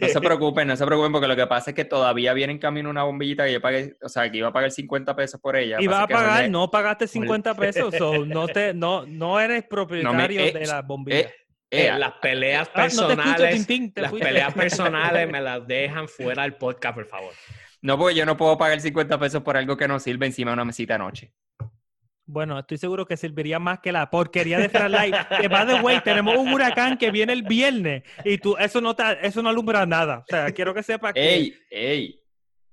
No 0.00 0.08
se 0.08 0.20
preocupen, 0.20 0.68
no 0.68 0.76
se 0.76 0.86
preocupen, 0.86 1.10
porque 1.12 1.26
lo 1.26 1.34
que 1.36 1.46
pasa 1.48 1.70
es 1.70 1.76
que 1.76 1.84
todavía 1.84 2.32
viene 2.32 2.52
en 2.52 2.58
camino 2.60 2.88
una 2.88 3.02
bombillita 3.02 3.44
que 3.46 3.52
yo 3.54 3.60
pagué, 3.60 3.94
o 4.00 4.08
sea, 4.08 4.30
que 4.30 4.38
iba 4.38 4.48
a 4.48 4.52
pagar 4.52 4.70
50 4.70 5.14
pesos 5.16 5.40
por 5.40 5.56
ella. 5.56 5.78
Y 5.80 5.86
vas 5.88 6.04
a 6.04 6.06
pagar, 6.06 6.48
no 6.48 6.70
pagaste 6.70 7.08
50 7.08 7.54
pesos, 7.56 7.94
so 7.96 8.24
no, 8.24 8.46
te, 8.46 8.72
no, 8.72 9.04
no 9.06 9.40
eres 9.40 9.64
propietario 9.64 10.40
eh, 10.40 10.52
de 10.52 10.66
la 10.66 10.82
bombilla. 10.82 11.18
eh, 11.18 11.34
Eh, 11.70 11.92
las 11.98 12.12
peleas 12.22 12.68
Ah, 12.74 12.82
no 12.82 12.82
te 12.82 12.86
escucho, 12.86 13.06
personales, 13.08 13.68
las 13.96 14.10
fuiste. 14.10 14.26
peleas 14.28 14.54
personales 14.54 15.28
me 15.32 15.40
las 15.40 15.66
dejan 15.66 16.08
fuera 16.08 16.42
del 16.44 16.54
podcast, 16.54 16.94
por 16.94 17.06
favor. 17.06 17.32
No, 17.82 17.98
porque 17.98 18.14
yo 18.14 18.24
no 18.26 18.36
puedo 18.36 18.56
pagar 18.56 18.80
50 18.80 19.18
pesos 19.18 19.42
por 19.42 19.56
algo 19.56 19.76
que 19.76 19.86
no 19.88 19.98
sirve 19.98 20.26
encima 20.26 20.50
de 20.50 20.54
una 20.54 20.64
mesita 20.64 20.94
de 20.94 20.98
noche. 21.00 21.32
Bueno, 22.28 22.58
estoy 22.58 22.76
seguro 22.78 23.06
que 23.06 23.16
serviría 23.16 23.58
más 23.60 23.78
que 23.78 23.92
la 23.92 24.10
porquería 24.10 24.58
de 24.58 24.68
Fralight. 24.68 25.14
que 25.40 25.46
by 25.48 25.66
the 25.66 25.80
way, 25.80 26.00
tenemos 26.00 26.36
un 26.36 26.52
huracán 26.52 26.98
que 26.98 27.12
viene 27.12 27.32
el 27.32 27.42
viernes 27.44 28.02
y 28.24 28.38
tú, 28.38 28.56
eso 28.58 28.80
no, 28.80 28.96
te- 28.96 29.24
eso 29.24 29.42
no 29.42 29.48
alumbra 29.48 29.86
nada. 29.86 30.18
O 30.18 30.24
sea, 30.28 30.50
quiero 30.52 30.74
que 30.74 30.82
sepas 30.82 31.12
que... 31.12 31.20
¡Ey! 31.34 31.54
¡Ey! 31.70 32.20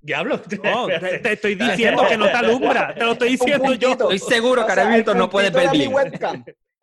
Diablo. 0.01 0.41
No, 0.63 0.87
te, 0.99 1.19
te 1.19 1.33
estoy 1.33 1.53
diciendo 1.55 2.03
que 2.09 2.17
no 2.17 2.25
te 2.25 2.31
alumbra. 2.33 2.95
Te 2.95 3.03
lo 3.05 3.11
estoy 3.13 3.29
diciendo 3.29 3.73
yo. 3.75 3.91
Estoy 3.91 4.19
seguro 4.19 4.65
que 4.65 4.71
O 4.71 4.75
sea, 4.75 4.83
ahora 4.85 4.95
mismo 4.97 5.11
el 5.11 5.17
no 5.19 5.29
puedes 5.29 5.51
ver 5.53 5.69
bien. 5.69 5.91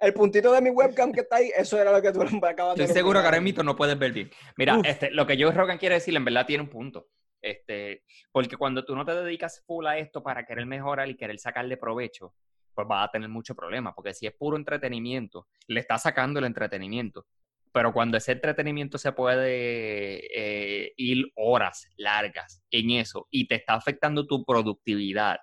El 0.01 0.15
puntito 0.15 0.51
de 0.53 0.63
mi 0.63 0.71
webcam 0.71 1.13
que 1.13 1.21
está 1.21 1.37
ahí, 1.37 1.53
eso 1.55 1.79
era 1.79 1.93
lo 1.93 2.01
que 2.01 2.11
tú 2.11 2.23
acabas 2.47 2.77
de 2.77 2.85
Estoy 2.85 2.97
seguro 2.97 3.21
que 3.21 3.27
ahora 3.27 3.41
mismo 3.41 3.63
no 3.63 3.77
puedes 3.77 3.99
ver 3.99 4.13
bien. 4.13 4.31
Mira, 4.57 4.79
Uf. 4.79 4.87
este, 4.87 5.11
lo 5.11 5.27
que 5.27 5.41
Joe 5.41 5.53
Rogan 5.53 5.77
quiere 5.77 5.97
decir 5.97 6.17
en 6.17 6.25
verdad 6.25 6.47
tiene 6.47 6.63
un 6.63 6.71
punto. 6.71 7.09
Este, 7.43 8.05
porque 8.33 8.57
cuando 8.57 8.85
tú 8.85 8.97
no 8.97 9.05
te 9.05 9.15
dedicas 9.15 9.63
full 9.67 9.87
a 9.87 9.99
esto 9.99 10.23
para 10.23 10.45
querer 10.45 10.67
mejorar 10.67 11.09
y 11.09 11.17
querer 11.17 11.39
sacarle 11.39 11.77
provecho, 11.77 12.35
pues 12.75 12.89
vas 12.89 13.09
a 13.09 13.11
tener 13.11 13.29
mucho 13.29 13.55
problema. 13.55 13.95
Porque 13.95 14.15
si 14.15 14.27
es 14.27 14.33
puro 14.33 14.57
entretenimiento, 14.57 15.49
le 15.67 15.81
estás 15.81 16.03
sacando 16.03 16.39
el 16.39 16.47
entretenimiento. 16.47 17.27
Pero 17.73 17.93
cuando 17.93 18.17
ese 18.17 18.33
entretenimiento 18.33 18.99
se 18.99 19.13
puede 19.13 20.21
eh, 20.35 20.93
ir 20.97 21.31
horas 21.37 21.89
largas 21.97 22.63
en 22.71 22.91
eso 22.91 23.29
y 23.31 23.47
te 23.47 23.55
está 23.55 23.75
afectando 23.75 24.27
tu 24.27 24.45
productividad 24.45 25.39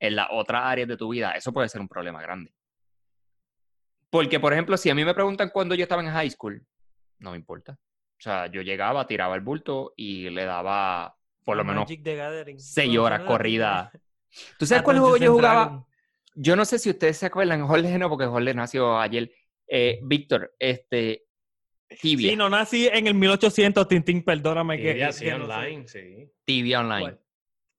en 0.00 0.16
las 0.16 0.28
otras 0.30 0.62
áreas 0.64 0.88
de 0.88 0.96
tu 0.96 1.10
vida, 1.10 1.32
eso 1.32 1.52
puede 1.52 1.68
ser 1.68 1.80
un 1.80 1.88
problema 1.88 2.22
grande. 2.22 2.52
Porque, 4.10 4.40
por 4.40 4.52
ejemplo, 4.52 4.76
si 4.76 4.88
a 4.90 4.94
mí 4.94 5.04
me 5.04 5.14
preguntan 5.14 5.50
cuándo 5.50 5.74
yo 5.74 5.82
estaba 5.82 6.02
en 6.02 6.10
high 6.10 6.30
school, 6.30 6.64
no 7.18 7.32
me 7.32 7.36
importa. 7.36 7.72
O 7.72 8.20
sea, 8.20 8.46
yo 8.46 8.62
llegaba, 8.62 9.06
tiraba 9.06 9.34
el 9.34 9.42
bulto 9.42 9.92
y 9.96 10.30
le 10.30 10.44
daba 10.44 11.14
por 11.44 11.56
lo 11.56 11.64
menos 11.64 11.88
seis 12.56 12.98
horas 12.98 13.20
corridas. 13.22 13.90
¿Tú 14.58 14.64
Ah, 14.64 14.66
sabes 14.66 14.82
cuál 14.82 14.98
juego 14.98 15.16
yo 15.16 15.26
and 15.30 15.34
jugaba? 15.34 15.86
Yo 16.34 16.54
no 16.56 16.64
sé 16.64 16.78
si 16.78 16.90
ustedes 16.90 17.16
se 17.16 17.26
acuerdan, 17.26 17.66
Jorge 17.66 17.98
no, 17.98 18.08
porque 18.08 18.26
Jorge 18.26 18.54
nació 18.54 18.98
ayer. 18.98 19.30
Eh, 19.70 20.00
Víctor, 20.02 20.54
este, 20.58 21.26
Tibia, 22.00 22.30
Sí, 22.30 22.36
no 22.36 22.48
nací 22.48 22.86
en 22.88 23.06
el 23.06 23.14
1800, 23.14 23.86
Tintín, 23.86 24.22
perdóname 24.24 24.78
que... 24.78 24.92
Tibia, 24.92 25.12
sí, 25.12 25.24
que 25.26 25.32
no 25.32 25.46
sé. 25.46 25.52
online, 25.52 25.88
sí. 25.88 26.32
Tibia 26.44 26.80
Online. 26.80 27.00
¿Cuál? 27.02 27.20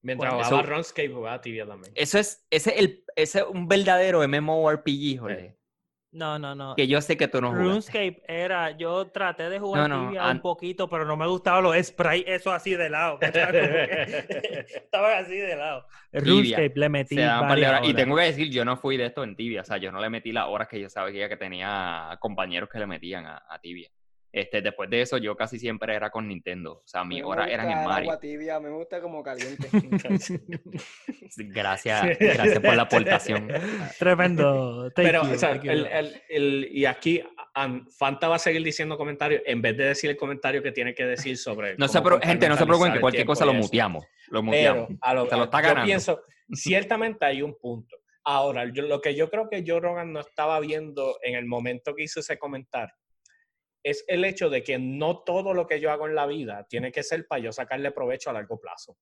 Mientras 0.02 0.32
Bueno, 0.34 0.46
jugaba 0.46 0.62
eso- 0.64 0.70
RuneScape, 0.72 1.10
jugaba 1.10 1.42
Tibia 1.42 1.66
también. 1.66 1.92
Eso 1.96 2.18
es, 2.20 2.46
ese 2.50 2.70
es, 2.72 2.78
el, 2.80 3.04
ese 3.16 3.40
es 3.40 3.46
un 3.46 3.68
verdadero 3.68 4.26
MMORPG, 4.28 5.20
Jorge. 5.20 5.59
No, 6.12 6.40
no, 6.40 6.56
no. 6.56 6.76
Que 6.76 6.88
yo 6.88 7.02
sé 7.02 7.18
que 7.18 7.28
tú 7.28 7.40
no 7.40 7.50
jugaste. 7.50 7.70
RuneScape 7.70 8.24
era, 8.28 8.72
yo 8.72 9.08
traté 9.12 9.48
de 9.50 9.60
jugar 9.60 9.88
No, 9.88 9.98
no, 9.98 10.08
Tibia 10.08 10.28
an- 10.28 10.38
un 10.38 10.42
poquito, 10.42 10.90
pero 10.90 11.06
no 11.06 11.16
me 11.16 11.28
gustaban 11.28 11.64
los 11.64 11.76
sprites, 11.86 12.26
eso 12.28 12.52
así 12.52 12.74
de 12.74 12.90
lado. 12.90 13.20
Estaban 13.22 15.24
así 15.24 15.38
de 15.38 15.56
lado. 15.56 15.86
RuneScape 16.12 16.74
le 16.76 16.90
metí 16.90 17.20
horas. 17.20 17.82
Y 17.84 17.94
tengo 17.94 18.16
que 18.16 18.24
decir, 18.24 18.50
yo 18.50 18.66
no 18.66 18.78
fui 18.78 18.98
de 18.98 19.06
esto 19.06 19.24
en 19.24 19.36
Tibia. 19.36 19.62
O 19.62 19.66
sea, 19.66 19.78
yo 19.78 19.92
no 19.92 20.00
le 20.00 20.10
metí 20.10 20.32
las 20.32 20.48
horas 20.48 20.68
que 20.68 20.80
yo 20.80 20.90
sabía 20.90 21.30
que 21.30 21.38
tenía 21.38 22.18
compañeros 22.20 22.70
que 22.70 22.80
le 22.80 22.88
metían 22.88 23.28
a, 23.28 23.44
a 23.48 23.60
Tibia. 23.60 23.90
Este, 24.32 24.62
después 24.62 24.90
de 24.92 25.02
eso, 25.02 25.18
yo 25.18 25.36
casi 25.36 25.58
siempre 25.58 25.96
era 25.96 26.12
con 26.12 26.28
Nintendo. 26.28 26.74
O 26.74 26.88
sea, 26.88 27.04
mis 27.04 27.20
me 27.22 27.26
horas 27.26 27.50
eran 27.50 27.72
en 27.72 27.78
el 27.80 27.86
Mario. 27.86 28.12
agua 28.12 28.20
tibia, 28.20 28.60
me 28.60 28.70
gusta 28.70 29.02
como 29.02 29.24
caliente. 29.24 29.68
Gracias, 31.38 32.20
gracias 32.20 32.60
por 32.60 32.76
la 32.76 32.82
aportación. 32.84 33.48
Tremendo. 33.98 34.92
Thank 34.96 35.06
Pero, 35.08 35.24
you, 35.24 35.34
o 35.34 35.38
sea, 35.38 35.50
thank 35.54 35.64
you. 35.64 35.72
el, 35.72 35.86
el- 35.88 36.22
el- 36.30 36.68
y 36.72 36.86
aquí 36.86 37.24
um, 37.56 37.86
Fanta 37.90 38.28
va 38.28 38.36
a 38.36 38.40
seguir 38.40 38.64
diciendo 38.64 38.98
comentarios 38.98 39.42
en 39.46 39.62
vez 39.62 39.78
de 39.78 39.86
decir 39.86 40.10
el 40.10 40.18
comentario 40.18 40.62
que 40.62 40.72
tiene 40.72 40.94
que 40.94 41.06
decir 41.06 41.38
sobre. 41.38 41.76
No 41.78 41.88
se 41.88 42.00
gente, 42.24 42.50
no 42.50 42.58
se 42.58 42.66
preocupen 42.66 43.00
cualquier 43.02 43.26
cosa 43.26 43.46
lo 43.46 43.54
muteamos. 43.54 44.06
Lo 44.28 44.42
Pero 44.42 44.44
muteamos. 44.44 44.90
a 45.02 45.14
lo, 45.14 45.28
Se 45.30 45.38
lo 45.38 45.44
está 45.46 45.62
yo 45.62 45.68
ganando. 45.70 45.86
pienso, 45.86 46.22
ciertamente 46.54 47.26
hay 47.26 47.42
un 47.42 47.56
punto. 47.58 47.96
Ahora, 48.24 48.66
yo, 48.72 48.84
lo 48.84 49.02
que 49.02 49.16
yo 49.16 49.30
creo 49.30 49.50
que 49.50 49.64
Joe 49.66 49.80
Rogan 49.80 50.14
no 50.14 50.20
estaba 50.20 50.60
viendo 50.60 51.18
en 51.24 51.36
el 51.36 51.46
momento 51.46 51.96
que 51.96 52.04
hizo 52.04 52.20
ese 52.20 52.38
comentario 52.38 52.94
es 53.84 54.04
el 54.08 54.26
hecho 54.26 54.50
de 54.50 54.64
que 54.64 54.78
no 54.80 55.24
todo 55.24 55.54
lo 55.54 55.66
que 55.68 55.80
yo 55.80 55.92
hago 55.92 56.08
en 56.08 56.16
la 56.16 56.26
vida 56.26 56.66
tiene 56.70 56.92
que 56.92 57.04
ser 57.04 57.28
para 57.28 57.42
yo 57.42 57.52
sacarle 57.52 57.92
provecho 57.92 58.30
a 58.30 58.34
largo 58.34 58.60
plazo. 58.60 58.94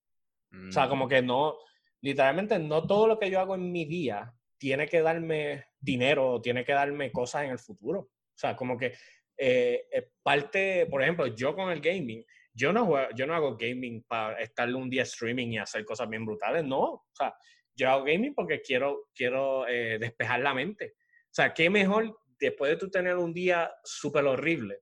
O 0.69 0.71
sea, 0.71 0.85
Mm. 0.85 0.89
como 0.89 1.07
que 1.07 1.21
no, 1.21 1.57
literalmente 2.01 2.57
no 2.59 2.85
todo 2.87 3.07
lo 3.07 3.19
que 3.19 3.29
yo 3.29 3.39
hago 3.39 3.55
en 3.55 3.71
mi 3.71 3.85
día 3.85 4.33
tiene 4.57 4.87
que 4.87 5.01
darme 5.01 5.65
dinero 5.79 6.31
o 6.33 6.41
tiene 6.41 6.63
que 6.63 6.73
darme 6.73 7.11
cosas 7.11 7.43
en 7.43 7.51
el 7.51 7.59
futuro. 7.59 7.99
O 7.99 8.09
sea, 8.35 8.55
como 8.55 8.77
que 8.77 8.93
eh, 9.39 9.85
parte, 10.23 10.87
por 10.87 11.03
ejemplo, 11.03 11.27
yo 11.27 11.55
con 11.55 11.69
el 11.71 11.79
gaming, 11.79 12.25
yo 12.53 12.73
no, 12.73 12.85
juego- 12.87 13.09
yo 13.15 13.27
no 13.27 13.35
hago 13.35 13.55
gaming 13.55 14.01
para 14.03 14.41
estar 14.41 14.73
un 14.73 14.89
día 14.89 15.03
streaming 15.03 15.49
y 15.49 15.57
hacer 15.59 15.85
cosas 15.85 16.09
bien 16.09 16.25
brutales, 16.25 16.63
no. 16.63 16.79
O 16.81 17.05
sea, 17.13 17.35
yo 17.75 17.87
hago 17.91 18.03
gaming 18.05 18.33
porque 18.33 18.61
quiero, 18.61 19.09
quiero 19.13 19.67
eh, 19.67 19.99
despejar 19.99 20.39
la 20.39 20.55
mente. 20.55 20.95
O 20.97 21.29
sea, 21.37 21.53
qué 21.53 21.69
mejor 21.69 22.17
después 22.39 22.71
de 22.71 22.77
tú 22.77 22.89
tener 22.89 23.15
un 23.17 23.33
día 23.33 23.71
súper 23.83 24.25
horrible, 24.25 24.81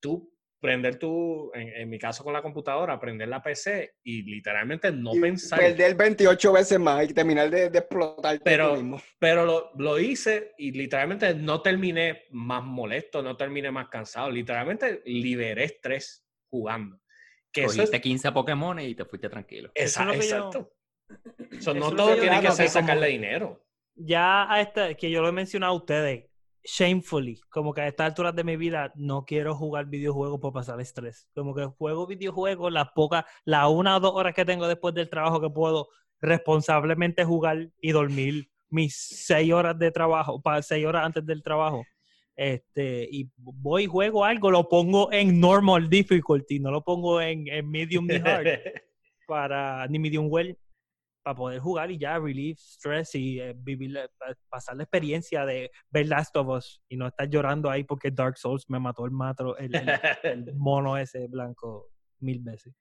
tú 0.00 0.32
prender 0.60 0.98
tu, 0.98 1.52
en, 1.54 1.68
en 1.68 1.88
mi 1.88 2.00
caso 2.00 2.24
con 2.24 2.32
la 2.32 2.42
computadora, 2.42 2.98
prender 2.98 3.28
la 3.28 3.40
PC 3.40 3.94
y 4.02 4.22
literalmente 4.22 4.90
no 4.90 5.14
Y 5.14 5.20
pensar. 5.20 5.58
Perder 5.60 5.94
28 5.94 6.52
veces 6.52 6.80
más 6.80 7.08
y 7.08 7.14
terminar 7.14 7.48
de, 7.48 7.70
de 7.70 7.78
explotar 7.78 8.40
Pero- 8.42 8.74
mismo. 8.74 9.00
Pero 9.20 9.44
lo, 9.44 9.70
lo 9.76 10.00
hice 10.00 10.54
y 10.58 10.72
literalmente 10.72 11.32
no 11.34 11.62
terminé 11.62 12.24
más 12.32 12.64
molesto, 12.64 13.22
no 13.22 13.36
terminé 13.36 13.70
más 13.70 13.88
cansado. 13.88 14.30
Literalmente 14.30 15.00
liberé 15.06 15.62
estrés 15.64 16.26
jugando. 16.50 17.00
Que 17.52 17.60
eso 17.62 17.70
es, 17.70 17.76
Cogiste 17.76 18.00
15 18.00 18.32
Pokémon 18.32 18.80
y 18.80 18.94
te 18.96 19.04
fuiste 19.04 19.28
tranquilo. 19.28 19.68
Yo- 19.68 19.82
exacto. 19.82 20.72
So, 21.60 21.70
eso 21.70 21.74
no 21.74 21.92
todo 21.96 22.16
yo 22.16 22.20
tiene 22.20 22.40
que 22.42 22.50
ser 22.50 22.68
sacarle 22.68 23.06
dinero. 23.08 23.64
ya 23.94 24.52
a 24.52 24.60
esta, 24.60 24.92
que 24.94 25.10
yo 25.10 25.22
lo 25.22 25.28
he 25.28 25.32
mencionado 25.32 25.72
a 25.72 25.76
ustedes, 25.76 26.27
shamefully, 26.68 27.40
como 27.48 27.72
que 27.72 27.80
a 27.80 27.88
estas 27.88 28.08
alturas 28.08 28.34
de 28.34 28.44
mi 28.44 28.56
vida 28.56 28.92
no 28.94 29.24
quiero 29.24 29.54
jugar 29.54 29.86
videojuegos 29.86 30.38
por 30.38 30.52
pasar 30.52 30.80
estrés. 30.80 31.26
Como 31.34 31.54
que 31.54 31.64
juego 31.64 32.06
videojuegos 32.06 32.70
las 32.70 32.90
pocas, 32.94 33.24
las 33.44 33.70
una 33.70 33.96
o 33.96 34.00
dos 34.00 34.12
horas 34.14 34.34
que 34.34 34.44
tengo 34.44 34.68
después 34.68 34.94
del 34.94 35.08
trabajo 35.08 35.40
que 35.40 35.48
puedo 35.48 35.88
responsablemente 36.20 37.24
jugar 37.24 37.70
y 37.80 37.92
dormir 37.92 38.50
mis 38.68 38.94
seis 38.96 39.50
horas 39.50 39.78
de 39.78 39.90
trabajo, 39.90 40.42
para 40.42 40.60
seis 40.60 40.84
horas 40.84 41.06
antes 41.06 41.24
del 41.24 41.42
trabajo. 41.42 41.84
Este, 42.36 43.08
y 43.10 43.30
voy 43.36 43.84
y 43.84 43.86
juego 43.86 44.24
algo, 44.24 44.50
lo 44.50 44.68
pongo 44.68 45.10
en 45.10 45.40
normal 45.40 45.88
difficulty, 45.88 46.60
no 46.60 46.70
lo 46.70 46.84
pongo 46.84 47.20
en, 47.20 47.48
en 47.48 47.68
medium 47.68 48.06
ni 48.06 48.16
hard 48.16 48.46
para 49.26 49.86
ni 49.88 49.98
medium 49.98 50.26
well 50.30 50.56
para 51.28 51.36
poder 51.36 51.60
jugar 51.60 51.90
y 51.90 51.98
ya 51.98 52.18
relieve 52.18 52.56
stress 52.58 53.14
y 53.14 53.38
eh, 53.38 53.52
vivir 53.54 53.90
la- 53.90 54.08
pa- 54.18 54.34
pasar 54.48 54.76
la 54.76 54.84
experiencia 54.84 55.44
de 55.44 55.70
ver 55.90 56.06
Last 56.06 56.34
of 56.38 56.48
Us 56.48 56.82
y 56.88 56.96
no 56.96 57.06
estar 57.06 57.28
llorando 57.28 57.68
ahí 57.68 57.84
porque 57.84 58.10
Dark 58.10 58.38
Souls 58.38 58.64
me 58.70 58.78
mató 58.80 59.04
el 59.04 59.10
matro 59.10 59.54
el, 59.58 59.74
el- 59.74 59.90
el 60.22 60.54
mono 60.56 60.96
ese 60.96 61.26
blanco 61.26 61.90
mil 62.20 62.40
veces. 62.40 62.74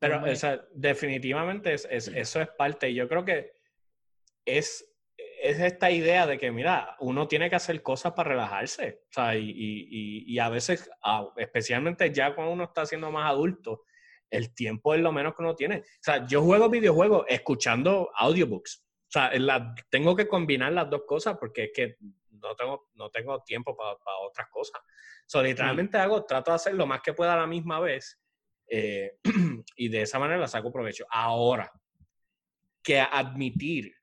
Pero, 0.00 0.24
o 0.24 0.34
sea, 0.34 0.60
definitivamente 0.74 1.72
es, 1.72 1.86
es- 1.88 2.08
eso 2.08 2.40
es 2.40 2.48
parte. 2.58 2.92
Yo 2.92 3.08
creo 3.08 3.24
que 3.24 3.52
es, 4.44 4.84
es 5.40 5.60
esta 5.60 5.90
idea 5.92 6.26
de 6.26 6.36
que, 6.36 6.50
mira, 6.50 6.96
uno 6.98 7.28
tiene 7.28 7.48
que 7.48 7.56
hacer 7.56 7.80
cosas 7.82 8.12
para 8.12 8.30
relajarse. 8.30 9.02
O 9.04 9.12
sea, 9.12 9.36
y, 9.36 9.48
y- 9.50 9.88
y- 9.88 10.34
y 10.34 10.38
a 10.40 10.48
veces, 10.48 10.90
ah, 11.04 11.28
especialmente 11.36 12.12
ya 12.12 12.34
cuando 12.34 12.52
uno 12.54 12.64
está 12.64 12.84
siendo 12.86 13.12
más 13.12 13.30
adulto, 13.30 13.82
el 14.30 14.54
tiempo 14.54 14.94
es 14.94 15.00
lo 15.00 15.12
menos 15.12 15.34
que 15.34 15.42
uno 15.42 15.54
tiene. 15.54 15.78
O 15.78 16.02
sea, 16.02 16.26
yo 16.26 16.42
juego 16.42 16.68
videojuegos 16.68 17.24
escuchando 17.28 18.10
audiobooks. 18.14 18.84
O 19.08 19.10
sea, 19.10 19.32
la- 19.38 19.74
tengo 19.90 20.14
que 20.14 20.28
combinar 20.28 20.72
las 20.72 20.90
dos 20.90 21.02
cosas 21.06 21.36
porque 21.38 21.64
es 21.64 21.70
que 21.74 21.96
no 22.30 22.54
tengo, 22.54 22.88
no 22.94 23.10
tengo 23.10 23.42
tiempo 23.42 23.76
para 23.76 23.96
otras 24.20 24.48
cosas. 24.50 24.80
So, 25.26 25.42
literalmente 25.42 25.98
hago, 25.98 26.24
trato 26.24 26.50
de 26.50 26.56
hacer 26.56 26.74
lo 26.74 26.86
más 26.86 27.00
que 27.02 27.12
pueda 27.12 27.34
a 27.34 27.38
la 27.38 27.46
misma 27.46 27.80
vez 27.80 28.20
eh, 28.68 29.18
y 29.76 29.88
de 29.88 30.02
esa 30.02 30.18
manera 30.18 30.46
saco 30.46 30.72
provecho. 30.72 31.06
Ahora, 31.10 31.70
que 32.82 33.00
admitir 33.00 33.94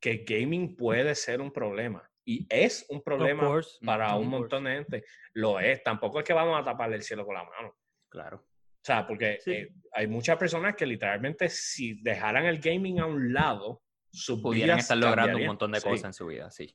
que 0.00 0.24
gaming 0.26 0.76
puede 0.76 1.14
ser 1.14 1.40
un 1.40 1.52
problema 1.52 2.08
y 2.24 2.46
es 2.50 2.84
un 2.90 3.02
problema 3.02 3.46
course, 3.46 3.78
para 3.84 4.14
un 4.16 4.28
montón 4.28 4.64
de 4.64 4.72
gente, 4.72 5.04
lo 5.32 5.58
es. 5.58 5.82
Tampoco 5.82 6.18
es 6.18 6.26
que 6.26 6.34
vamos 6.34 6.60
a 6.60 6.64
taparle 6.64 6.96
el 6.96 7.02
cielo 7.02 7.24
con 7.24 7.34
la 7.34 7.44
mano. 7.44 7.74
Claro. 8.10 8.44
O 8.88 8.90
sea, 8.90 9.06
porque 9.06 9.38
Sí. 9.44 9.50
eh, 9.52 9.68
hay 9.92 10.06
muchas 10.06 10.38
personas 10.38 10.74
que 10.74 10.86
literalmente 10.86 11.50
si 11.50 12.00
dejaran 12.00 12.46
el 12.46 12.58
gaming 12.58 13.00
a 13.00 13.04
un 13.06 13.34
lado, 13.34 13.82
sus 14.10 14.40
Pudieran 14.40 14.76
vidas 14.78 14.84
estar 14.84 14.96
logrando 14.96 15.36
un 15.36 15.44
montón 15.44 15.72
de 15.72 15.80
Sí. 15.80 15.88
cosas 15.90 16.04
en 16.06 16.12
su 16.14 16.26
vida, 16.26 16.50
sí. 16.50 16.74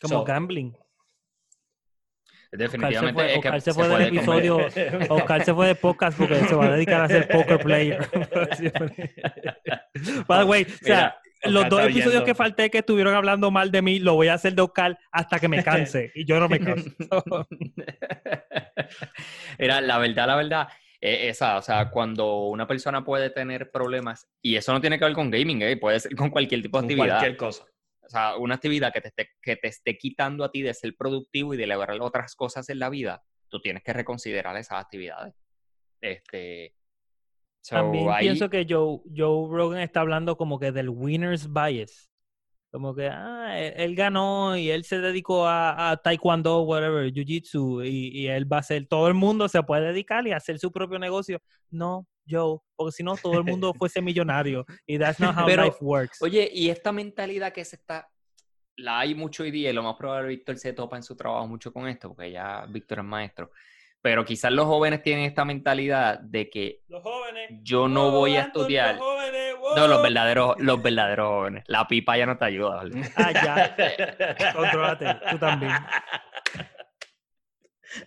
Como 0.00 0.16
So- 0.18 0.24
gambling. 0.24 0.76
Definitivamente 2.50 3.14
fue- 3.14 3.26
es 3.26 3.32
que 3.40 3.48
Oscar 3.48 3.60
se 3.60 3.70
se 3.70 3.74
fue 3.74 3.84
del 3.88 3.92
puede 3.96 4.08
episodio- 4.08 4.56
convertir- 4.58 5.06
Oscar 5.10 5.44
se 5.44 5.54
fue 5.54 5.66
de 5.68 5.74
podcast 5.76 6.18
porque 6.18 6.34
se 6.40 6.54
va 6.56 6.66
a 6.66 6.70
dedicar 6.72 7.00
a 7.02 7.08
ser 7.08 7.28
poker 7.28 7.58
player. 7.60 7.98
By 10.26 10.40
the 10.40 10.44
way, 10.44 10.62
o 10.64 10.84
sea, 10.84 10.86
Mira, 10.96 11.18
los 11.44 11.54
Oscar 11.64 11.70
dos 11.70 11.80
episodios 11.82 12.06
oyendo. 12.08 12.24
que 12.26 12.34
falté 12.34 12.68
que 12.70 12.78
estuvieron 12.78 13.14
hablando 13.14 13.50
mal 13.52 13.70
de 13.70 13.80
mí, 13.80 14.00
lo 14.00 14.14
voy 14.14 14.26
a 14.28 14.34
hacer 14.34 14.54
de 14.54 14.62
Oscar 14.62 14.98
hasta 15.12 15.38
que 15.40 15.48
me 15.48 15.62
canse. 15.64 16.10
Y 16.14 16.24
yo 16.26 16.38
no 16.40 16.48
me 16.48 16.58
canso. 16.60 16.90
Era 19.58 19.80
la 19.80 19.98
verdad, 19.98 20.26
la 20.26 20.36
verdad, 20.36 20.68
esa, 21.02 21.56
o 21.56 21.62
sea, 21.62 21.90
cuando 21.90 22.44
una 22.44 22.66
persona 22.66 23.04
puede 23.04 23.28
tener 23.30 23.72
problemas, 23.72 24.28
y 24.40 24.54
eso 24.54 24.72
no 24.72 24.80
tiene 24.80 24.98
que 24.98 25.04
ver 25.04 25.14
con 25.14 25.30
gaming, 25.30 25.60
eh, 25.62 25.76
puede 25.76 25.98
ser 25.98 26.14
con 26.14 26.30
cualquier 26.30 26.62
tipo 26.62 26.78
de 26.80 26.84
actividad. 26.86 27.06
cualquier 27.18 27.36
cosa. 27.36 27.64
O 28.04 28.08
sea, 28.08 28.36
una 28.36 28.54
actividad 28.54 28.92
que 28.92 29.00
te, 29.00 29.08
esté, 29.08 29.30
que 29.42 29.56
te 29.56 29.68
esté 29.68 29.98
quitando 29.98 30.44
a 30.44 30.50
ti 30.52 30.62
de 30.62 30.72
ser 30.74 30.94
productivo 30.96 31.54
y 31.54 31.56
de 31.56 31.66
lograr 31.66 32.00
otras 32.00 32.36
cosas 32.36 32.68
en 32.68 32.78
la 32.78 32.88
vida, 32.88 33.24
tú 33.48 33.60
tienes 33.60 33.82
que 33.82 33.92
reconsiderar 33.92 34.56
esas 34.56 34.78
actividades. 34.80 35.34
Este. 36.00 36.74
so, 37.60 37.76
También 37.76 38.08
ahí- 38.10 38.26
pienso 38.26 38.48
que 38.48 38.64
Joe, 38.68 39.00
Joe 39.16 39.48
Rogan 39.50 39.80
está 39.80 40.00
hablando 40.02 40.36
como 40.36 40.60
que 40.60 40.70
del 40.70 40.88
winner's 40.88 41.52
bias. 41.52 42.11
Como 42.72 42.94
que, 42.94 43.06
ah, 43.06 43.60
él, 43.60 43.74
él 43.76 43.94
ganó 43.94 44.56
y 44.56 44.70
él 44.70 44.84
se 44.84 44.98
dedicó 44.98 45.46
a, 45.46 45.90
a 45.90 45.96
taekwondo, 45.98 46.62
whatever, 46.62 47.12
jiu-jitsu, 47.12 47.86
y, 47.86 48.22
y 48.22 48.28
él 48.28 48.50
va 48.50 48.56
a 48.56 48.60
hacer, 48.60 48.86
todo 48.86 49.08
el 49.08 49.14
mundo 49.14 49.46
se 49.46 49.62
puede 49.62 49.88
dedicar 49.88 50.26
y 50.26 50.32
hacer 50.32 50.58
su 50.58 50.72
propio 50.72 50.98
negocio. 50.98 51.38
No, 51.70 52.06
Joe, 52.28 52.60
porque 52.74 52.92
si 52.92 53.02
no, 53.02 53.16
todo 53.16 53.34
el 53.34 53.44
mundo 53.44 53.74
fuese 53.78 54.00
millonario. 54.00 54.64
Y 54.86 54.98
that's 54.98 55.20
not 55.20 55.36
how 55.36 55.44
Pero, 55.44 55.64
life 55.64 55.78
works. 55.82 56.22
Oye, 56.22 56.50
y 56.52 56.70
esta 56.70 56.92
mentalidad 56.92 57.52
que 57.52 57.64
se 57.64 57.76
está. 57.76 58.08
La 58.76 59.00
hay 59.00 59.14
mucho 59.14 59.42
hoy 59.42 59.50
día 59.50 59.68
y 59.68 59.74
lo 59.74 59.82
más 59.82 59.96
probable 59.96 60.28
Víctor 60.28 60.56
se 60.56 60.72
topa 60.72 60.96
en 60.96 61.02
su 61.02 61.14
trabajo 61.14 61.46
mucho 61.46 61.74
con 61.74 61.86
esto, 61.88 62.08
porque 62.08 62.32
ya 62.32 62.64
Víctor 62.66 63.00
es 63.00 63.04
maestro. 63.04 63.50
Pero 64.02 64.24
quizás 64.24 64.50
los 64.52 64.66
jóvenes 64.66 65.02
tienen 65.02 65.24
esta 65.24 65.44
mentalidad 65.44 66.18
de 66.18 66.50
que 66.50 66.80
los 66.88 67.02
jóvenes. 67.02 67.50
yo 67.62 67.86
no 67.88 68.10
voy 68.10 68.34
a 68.36 68.42
estudiar. 68.42 68.98
No, 69.76 69.86
los 69.86 70.02
verdaderos, 70.02 70.56
los 70.58 70.82
verdaderos 70.82 71.28
jóvenes. 71.28 71.64
La 71.68 71.86
pipa 71.86 72.18
ya 72.18 72.26
no 72.26 72.36
te 72.36 72.44
ayuda, 72.44 72.76
¿vale? 72.76 73.00
Ah, 73.16 73.32
ya. 73.32 74.52
Contrólate, 74.54 75.06
tú 75.30 75.38
también. 75.38 75.72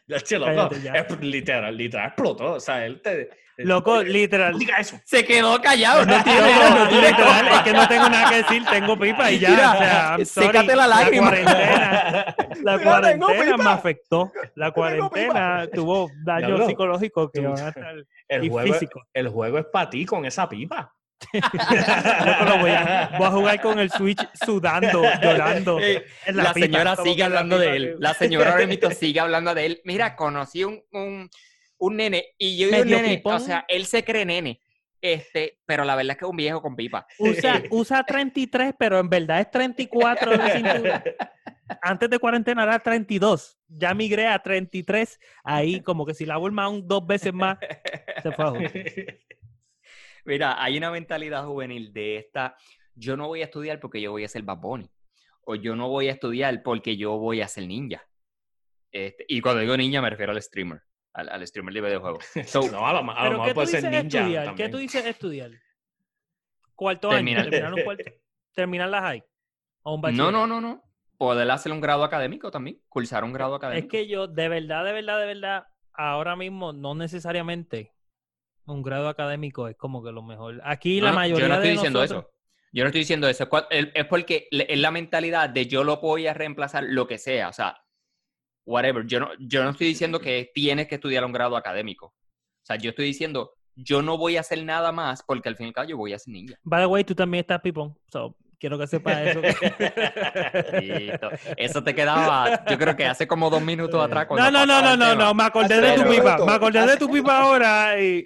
Ya, 0.08 0.19
che, 0.19 0.38
loco, 0.38 0.51
Cállate 0.51 0.81
ya. 0.81 0.93
es 0.93 1.21
literal, 1.21 1.77
literal 1.77 2.08
explotó. 2.08 2.53
O 2.53 2.60
sea, 2.60 2.86
él 2.86 3.01
te. 3.01 3.29
Loco, 3.57 3.95
No 3.97 4.03
literal. 4.03 4.57
diga 4.59 4.77
eso. 4.77 4.99
Se 5.05 5.23
quedó 5.25 5.61
callado, 5.61 6.05
no 6.05 6.23
tiene, 6.23 6.41
Loco, 6.41 6.69
no 6.91 7.01
literal, 7.01 7.47
es 7.47 7.61
que 7.61 7.73
no 7.73 7.87
tengo 7.87 8.09
nada 8.09 8.29
que 8.29 8.35
decir, 8.37 8.65
tengo 8.65 8.99
pipa 8.99 9.31
y 9.31 9.39
ya. 9.39 9.49
Mira, 9.49 9.71
o 9.71 9.77
sea, 10.25 10.25
sorry, 10.25 10.67
la 10.67 10.87
lágrima. 10.87 11.27
cuarentena, 11.29 12.35
la 12.63 12.77
Mira, 12.77 13.01
tengo 13.01 13.25
cuarentena 13.27 13.57
me 13.57 13.69
afectó. 13.69 14.31
La 14.55 14.71
cuarentena 14.71 15.67
tuvo 15.73 16.09
daños 16.23 16.47
Diablo. 16.49 16.67
psicológicos 16.67 17.31
que 17.31 17.39
van 17.41 17.59
a 17.59 17.69
estar 17.69 17.95
El 18.27 18.43
y 18.43 18.49
juego, 18.49 18.73
físicos. 18.73 19.03
el 19.13 19.29
juego 19.29 19.57
es 19.59 19.65
para 19.71 19.89
ti 19.89 20.05
con 20.05 20.25
esa 20.25 20.49
pipa. 20.49 20.91
Loco, 21.33 22.45
lo 22.45 22.57
voy, 22.59 22.71
a, 22.71 23.09
voy 23.17 23.27
a 23.27 23.31
jugar 23.31 23.61
con 23.61 23.79
el 23.79 23.89
Switch 23.89 24.19
sudando, 24.45 25.01
llorando. 25.21 25.79
En 25.79 26.03
La, 26.35 26.53
pipa, 26.53 26.65
señora 26.67 26.95
sigue 26.97 27.19
la 27.19 27.25
hablando 27.25 27.57
de 27.57 27.75
él. 27.75 27.95
La 27.99 28.13
señora 28.13 28.51
ahora 28.53 28.67
mismo 28.67 28.91
sigue 28.91 29.19
hablando 29.21 29.53
de 29.55 29.65
él. 29.65 29.81
Mira, 29.85 30.15
conocí 30.15 30.63
un, 30.65 30.83
un, 30.91 31.29
un 31.77 31.97
nene 31.97 32.33
y 32.38 32.57
yo 32.57 32.67
digo 32.67 32.85
nene, 32.85 33.17
pipón. 33.17 33.35
o 33.35 33.39
sea, 33.39 33.65
él 33.67 33.85
se 33.85 34.03
cree 34.03 34.25
nene. 34.25 34.61
Este, 35.01 35.59
pero 35.65 35.85
la 35.85 35.95
verdad 35.95 36.13
es 36.13 36.17
que 36.17 36.25
es 36.25 36.31
un 36.31 36.38
viejo 36.38 36.61
con 36.61 36.75
pipa. 36.75 37.05
Usa, 37.19 37.61
usa 37.69 38.03
33, 38.03 38.73
pero 38.77 38.97
en 38.97 39.07
verdad 39.07 39.39
es 39.41 39.51
34 39.51 40.38
de 40.38 40.49
cintura. 40.51 41.03
Antes 41.81 42.09
de 42.09 42.17
cuarentena 42.17 42.63
era 42.63 42.79
32. 42.79 43.59
Ya 43.67 43.93
migré 43.93 44.27
a 44.27 44.39
33. 44.39 45.19
Ahí, 45.43 45.81
como 45.81 46.05
que 46.05 46.15
si 46.15 46.25
la 46.25 46.38
vuelvo 46.38 46.61
aún 46.61 46.88
dos 46.88 47.05
veces 47.05 47.33
más, 47.33 47.59
se 48.23 48.31
fue 48.31 48.45
a 48.45 48.49
joder. 48.49 49.19
Mira, 50.25 50.61
hay 50.61 50.77
una 50.77 50.89
mentalidad 50.89 51.45
juvenil 51.45 51.93
de 51.93 52.17
esta, 52.17 52.55
yo 52.95 53.15
no 53.15 53.27
voy 53.27 53.41
a 53.41 53.45
estudiar 53.45 53.79
porque 53.79 54.01
yo 54.01 54.11
voy 54.11 54.23
a 54.23 54.27
ser 54.27 54.41
Bad 54.41 54.57
Bunny. 54.57 54.89
O 55.41 55.53
yo 55.53 55.75
no 55.75 55.88
voy 55.88 56.07
a 56.07 56.13
estudiar 56.13 56.63
porque 56.63 56.97
yo 56.97 57.19
voy 57.19 57.41
a 57.41 57.47
ser 57.47 57.67
ninja. 57.67 58.03
Este, 58.91 59.25
y 59.27 59.41
cuando 59.41 59.61
digo 59.61 59.77
ninja 59.77 60.01
me 60.01 60.09
refiero 60.09 60.31
al 60.31 60.41
streamer, 60.41 60.81
al, 61.15 61.30
al 61.30 61.47
streamer 61.47 61.73
de 61.73 61.82
videojuegos. 61.82 62.25
So, 62.45 62.69
no, 62.71 62.86
a 62.88 62.93
lo, 62.93 62.99
a 62.99 63.01
lo 63.01 63.15
¿Pero 63.15 63.32
mejor 63.39 63.54
puede 63.54 63.67
ser 63.67 63.84
ninja. 63.84 63.99
estudiar? 64.19 64.56
¿Qué 64.56 64.69
tú 64.69 64.78
dices 64.78 65.06
estudiar? 65.06 65.51
¿Cuarto 66.75 67.10
Terminar. 67.10 67.43
año? 67.43 67.49
¿Terminar 67.51 67.73
un 67.73 67.84
cuarto? 67.84 68.04
¿Terminar 68.54 68.89
la 68.89 69.01
high? 69.01 69.23
¿O 69.84 69.95
un 69.95 70.01
no, 70.15 70.32
no, 70.32 70.47
no, 70.47 70.60
no. 70.62 70.82
Poder 71.17 71.49
hacer 71.49 71.71
un 71.71 71.80
grado 71.80 72.04
académico 72.04 72.51
también, 72.51 72.82
cursar 72.89 73.23
un 73.23 73.32
grado 73.32 73.54
Es 73.56 73.58
académico. 73.60 73.88
que 73.89 74.08
yo, 74.08 74.28
de 74.28 74.49
verdad, 74.49 74.84
de 74.84 74.91
verdad, 74.91 75.19
de 75.19 75.25
verdad, 75.28 75.63
ahora 75.93 76.36
mismo 76.36 76.73
no 76.73 76.93
necesariamente 76.95 77.93
un 78.65 78.82
grado 78.82 79.08
académico 79.08 79.69
es 79.69 79.78
como 79.78 80.04
que 80.04 80.12
lo 80.12 80.21
mejor. 80.23 80.60
Aquí 80.65 80.99
No, 80.99 81.06
la 81.06 81.12
no, 81.12 81.15
mayoría 81.17 81.43
yo 81.43 81.47
no 81.47 81.54
estoy 81.56 81.67
de 81.69 81.73
diciendo 81.73 81.99
nosotros- 82.01 82.25
eso. 82.25 82.32
Yo 82.73 82.84
no 82.84 82.88
estoy 82.89 82.99
diciendo 83.01 83.30
eso. 83.30 83.43
Es 83.69 83.86
Es 83.86 83.91
es 83.93 84.06
porque 84.06 84.47
es 84.51 84.80
la 84.80 84.91
mentalidad 84.91 85.49
de 85.49 85.65
yo 85.67 85.86
lo 85.86 85.97
voy 86.01 86.28
a 86.28 86.34
reemplazar 86.34 86.84
lo 86.84 87.08
que 87.08 87.17
sea. 87.17 87.47
O 87.47 87.54
sea, 87.54 87.78
whatever. 88.65 89.06
Yo 89.06 89.19
no, 89.19 89.30
yo 89.39 89.63
no 89.63 89.71
estoy 89.71 89.88
diciendo 89.88 90.19
que 90.19 90.51
tienes 90.54 90.88
que 90.88 90.95
estudiar 90.95 91.23
un 91.23 91.32
grado 91.32 91.56
académico. 91.56 92.08
O 92.08 92.65
sea, 92.65 92.78
yo 92.78 92.89
estoy 92.89 93.06
diciendo, 93.06 93.51
yo 93.75 94.01
no 94.01 94.17
voy 94.17 94.38
a 94.38 94.41
hacer 94.41 94.63
nada 94.63 94.91
más 94.91 95.23
porque 95.23 95.49
al 95.49 95.56
fin 95.56 95.67
y 95.67 95.69
al 95.69 95.73
cabo 95.73 95.88
yo 95.88 95.97
voy 95.97 96.13
a 96.13 96.19
ser 96.19 96.34
ninja. 96.34 96.56
By 96.63 96.82
the 96.82 96.88
way, 96.88 97.04
tú 97.04 97.13
también 97.13 97.41
estás 97.41 97.62
pipón. 97.62 97.97
So, 98.08 98.36
quiero 98.65 98.80
que 98.80 98.88
sepas 98.88 99.17
eso. 99.28 99.41
Eso 101.56 101.84
te 101.84 101.93
quedaba, 101.93 102.65
yo 102.65 102.80
creo 102.80 102.95
que 102.95 103.06
hace 103.06 103.28
como 103.28 103.51
dos 103.51 103.62
minutos 103.62 104.04
atrás. 104.04 104.23
no, 104.23 104.28
cuando 104.36 104.51
no, 104.51 104.65
no, 104.65 104.82
no, 104.82 104.97
no, 104.97 105.15
no. 105.15 105.34
Me 105.36 105.43
acordé 105.43 105.80
de 105.80 105.93
tu 105.93 106.10
pipa. 106.10 106.43
Me 106.43 106.51
acordé 106.54 106.88
de 106.88 106.97
tu 106.97 107.08
pipa 107.10 107.41
ahora 107.41 108.01
y 108.01 108.23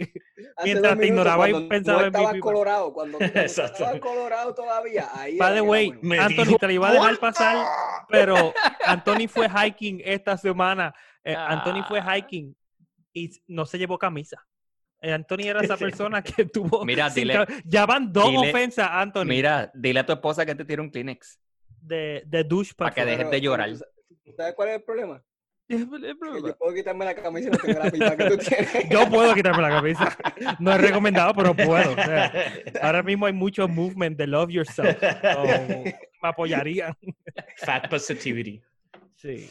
Mientras 0.64 0.98
te 0.98 1.08
ignoraba 1.08 1.50
y 1.50 1.68
pensaba 1.68 2.02
no 2.04 2.08
en 2.08 2.14
mi 2.14 2.26
pipa. 2.36 2.40
colorado, 2.40 2.94
cuando, 2.94 3.20
estabas 3.20 4.00
colorado 4.00 4.54
todavía, 4.56 5.10
ahí 5.14 5.38
By 5.38 5.56
the 5.56 5.62
way, 5.62 5.90
Anthony 6.20 6.46
dijo, 6.46 6.58
te 6.58 6.68
lo 6.68 6.74
iba 6.74 6.90
a 6.90 6.94
dejar 6.94 7.18
pasar, 7.18 7.58
pero 8.08 8.54
Anthony 8.86 9.28
fue 9.28 9.50
hiking 9.50 10.02
esta 10.06 10.38
semana. 10.38 10.94
Eh, 11.26 11.36
Anthony 11.36 11.84
fue 11.86 12.00
Ah. 12.00 12.16
hiking 12.18 12.56
y 13.14 13.30
no 13.48 13.66
se 13.66 13.78
llevó 13.78 13.98
camisa. 13.98 14.42
Eh, 15.02 15.14
Anthony 15.14 15.44
era 15.48 15.62
esa 15.62 15.78
persona 15.78 16.22
que 16.22 16.46
tuvo. 16.46 16.84
Mira, 16.86 17.10
sin 17.12 17.28
dile- 17.28 17.46
ya 17.66 17.86
van 17.86 18.12
dos 18.12 18.26
dile- 18.30 18.50
ofensas, 18.50 18.88
Anthony, 18.92 19.26
Mira, 19.26 19.72
dile 19.74 20.00
a 20.02 20.06
tu 20.06 20.14
esposa 20.14 20.46
que 20.46 20.56
te 20.56 20.66
tire 20.66 20.82
un 20.82 20.90
Kleenex. 20.90 21.40
de, 21.82 22.24
de 22.26 22.44
douche 22.44 22.74
Pa' 22.76 22.92
que 22.92 23.06
dejes 23.06 23.30
de 23.32 23.42
llorar. 23.42 23.70
¿Sabes 24.36 24.54
cuál 24.56 24.70
es 24.70 24.76
el 24.76 24.84
problema? 24.84 25.24
Que 25.68 25.78
Yo 25.78 25.86
yo 26.48 26.58
puedo 26.58 26.74
quitarme 26.74 27.06
la 27.06 27.14
camisa 27.14 27.48
y 27.48 27.52
no 27.52 27.58
tengo 27.60 27.80
la 27.80 27.92
pipa 27.92 28.16
que 28.18 28.26
tú 28.26 28.38
tienes. 28.40 29.08
puedo 29.10 29.34
quitarme 29.36 29.62
la 29.62 29.70
camisa. 29.70 30.18
No 30.60 30.72
es 30.74 30.82
recomendado, 30.82 31.34
pero 31.36 31.54
puedo. 31.56 31.92
o 31.92 31.96
sea, 31.96 32.34
ahora 32.82 33.04
mismo 33.04 33.28
hay 33.28 33.34
mucho 33.34 33.68
movement 33.68 34.18
de 34.18 34.26
love 34.26 34.50
yourself. 34.50 34.98
so, 35.00 35.44
me 35.44 35.94
apoyarían. 36.24 36.94
Fat 37.58 37.88
positivity. 37.88 38.60
Sí. 39.16 39.48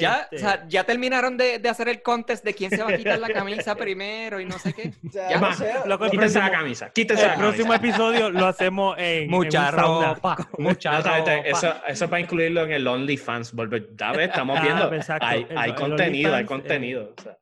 Ya, 0.00 0.20
Este, 0.30 0.36
o 0.36 0.38
sea, 0.38 0.64
ya 0.68 0.84
terminaron 0.84 1.36
de, 1.36 1.58
de 1.58 1.68
hacer 1.68 1.88
el 1.88 2.02
contest 2.02 2.44
de 2.44 2.54
quién 2.54 2.70
se 2.70 2.82
va 2.82 2.90
a 2.90 2.96
quitar 2.96 3.18
la 3.18 3.28
camisa 3.28 3.74
primero 3.76 4.40
y 4.40 4.44
no 4.44 4.58
sé 4.58 4.72
qué. 4.72 4.92
Sea, 5.10 5.30
Ya. 5.30 5.40
no 5.40 5.52
sé, 5.54 5.72
Loco, 5.86 6.10
Quítense 6.10 6.38
la 6.38 6.44
próximo- 6.46 6.62
camisa. 6.62 6.90
Quítense 6.90 7.22
el 7.24 7.28
la 7.30 7.34
próximo 7.36 7.72
camisa. 7.72 7.88
episodio 7.88 8.30
lo 8.30 8.46
hacemos 8.46 8.96
en, 8.98 9.30
Mucha 9.30 9.68
en 9.68 9.74
ropa, 9.76 10.36
mucha 10.58 10.92
No, 10.92 10.98
está- 10.98 11.18
está- 11.18 11.36
ropa. 11.36 11.48
eso, 11.48 11.74
eso 11.88 12.04
es 12.04 12.10
para 12.10 12.20
incluirlo 12.20 12.64
en 12.64 12.72
el 12.72 12.86
OnlyFans. 12.86 13.52
Ya 13.96 14.12
estamos 14.22 14.58
Ah, 14.58 14.62
viendo. 14.62 14.92
exacto. 14.92 15.26
Hay, 15.26 15.46
El- 15.48 15.58
hay 15.58 15.70
el 15.70 15.76
contenido, 15.76 16.28
hay 16.34 16.42
OnlyFans, 16.42 16.48
contenido. 16.60 17.14
o 17.18 17.22
sea. 17.22 17.36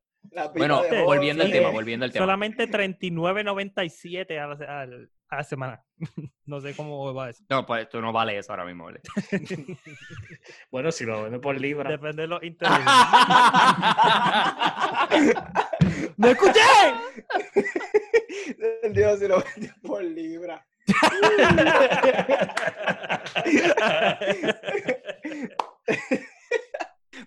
Bueno, 0.56 0.82
volviendo 1.04 1.44
al 1.44 1.50
tema, 1.52 1.68
volviendo 1.68 2.04
al 2.04 2.12
tema. 2.12 2.24
Solamente 2.24 2.66
39.97 2.68 4.38
a, 4.38 4.46
la- 4.48 4.80
al- 4.80 5.08
a 5.34 5.38
la 5.38 5.44
semana. 5.44 5.82
no 6.46 6.60
sé 6.60 6.74
cómo 6.74 7.14
va 7.14 7.30
eso. 7.30 7.44
No, 7.48 7.64
pues 7.66 7.88
tú 7.88 8.00
no 8.00 8.12
vale 8.12 8.38
eso 8.38 8.52
ahora 8.52 8.64
mismo, 8.64 8.84
¿vale? 8.84 9.00
Bueno, 10.70 10.92
si 10.92 11.04
lo 11.04 11.22
venden 11.22 11.40
por 11.40 11.58
libra. 11.58 11.90
Depende 11.90 12.22
de 12.22 12.28
los 12.28 12.42
intereses. 12.42 12.84
¡No 16.16 16.28
escuché! 16.28 16.60
El 18.82 18.92
Dios 18.92 19.18
si 19.18 19.28
lo 19.28 19.42
vendió 19.42 19.72
por 19.82 20.04
libra. 20.04 20.64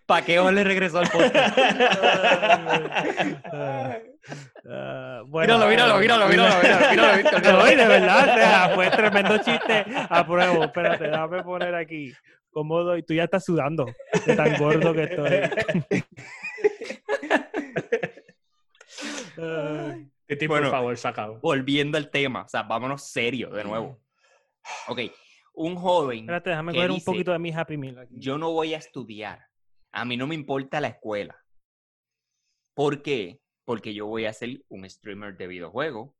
¿Para 0.07 0.25
qué 0.25 0.39
le 0.41 0.63
regresó 0.63 0.99
al 0.99 1.09
podcast? 1.09 1.57
Ah, 4.69 5.21
bueno, 5.25 5.57
Míralo, 5.57 5.69
míralo, 5.69 5.97
míralo, 5.99 6.27
míralo, 6.27 6.61
míralo, 6.61 6.91
míralo, 6.91 7.17
míralo. 7.17 7.59
No, 7.59 7.71
y 7.71 7.75
de 7.75 7.87
verdad, 7.87 8.23
o 8.23 8.33
sea, 8.33 8.69
fue 8.75 8.89
tremendo 8.89 9.37
chiste. 9.37 9.85
Apruebo, 10.09 10.65
espérate, 10.65 11.05
déjame 11.05 11.43
poner 11.43 11.73
aquí. 11.73 12.11
Cómodo, 12.51 12.97
y 12.97 13.03
tú 13.03 13.13
ya 13.13 13.23
estás 13.23 13.45
sudando 13.45 13.85
de 14.25 14.35
tan 14.35 14.57
gordo 14.57 14.93
que 14.93 15.03
estoy. 15.03 16.03
Ay. 19.37 20.09
Titi, 20.27 20.47
Bueno. 20.47 20.63
por 20.65 20.71
favor, 20.71 20.97
sacado. 20.97 21.39
Volviendo 21.41 21.97
al 21.97 22.09
tema, 22.09 22.43
o 22.43 22.49
sea, 22.49 22.63
vámonos 22.63 23.09
serio 23.09 23.49
de 23.49 23.63
nuevo. 23.63 23.97
Ok, 24.89 24.99
un 25.53 25.75
joven 25.77 26.19
Espérate, 26.19 26.49
déjame 26.49 26.73
coger 26.73 26.89
un 26.89 26.95
dice, 26.97 27.05
poquito 27.05 27.31
de 27.31 27.39
mi 27.39 27.53
Happy 27.53 27.77
Meal 27.77 27.99
aquí. 27.99 28.15
yo 28.17 28.37
no 28.37 28.51
voy 28.51 28.73
a 28.73 28.77
estudiar, 28.77 29.46
a 29.97 30.05
mí 30.05 30.15
no 30.15 30.27
me 30.27 30.35
importa 30.35 30.79
la 30.79 30.89
escuela. 30.89 31.43
¿Por 32.75 33.01
qué? 33.01 33.41
Porque 33.65 33.95
yo 33.95 34.05
voy 34.05 34.25
a 34.25 34.33
ser 34.33 34.63
un 34.69 34.87
streamer 34.87 35.35
de 35.35 35.47
videojuegos 35.47 36.11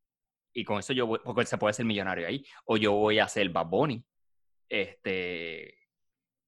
y 0.52 0.66
con 0.66 0.80
eso 0.80 0.94
yo 0.94 1.06
voy, 1.06 1.20
porque 1.24 1.46
se 1.46 1.60
puede 1.60 1.76
ser 1.76 1.86
millonario 1.86 2.26
ahí, 2.26 2.44
o 2.66 2.78
yo 2.78 2.94
voy 2.94 3.20
a 3.20 3.28
ser 3.28 3.50
Bad 3.50 3.68
Bunny. 3.68 4.04
Este, 4.68 5.76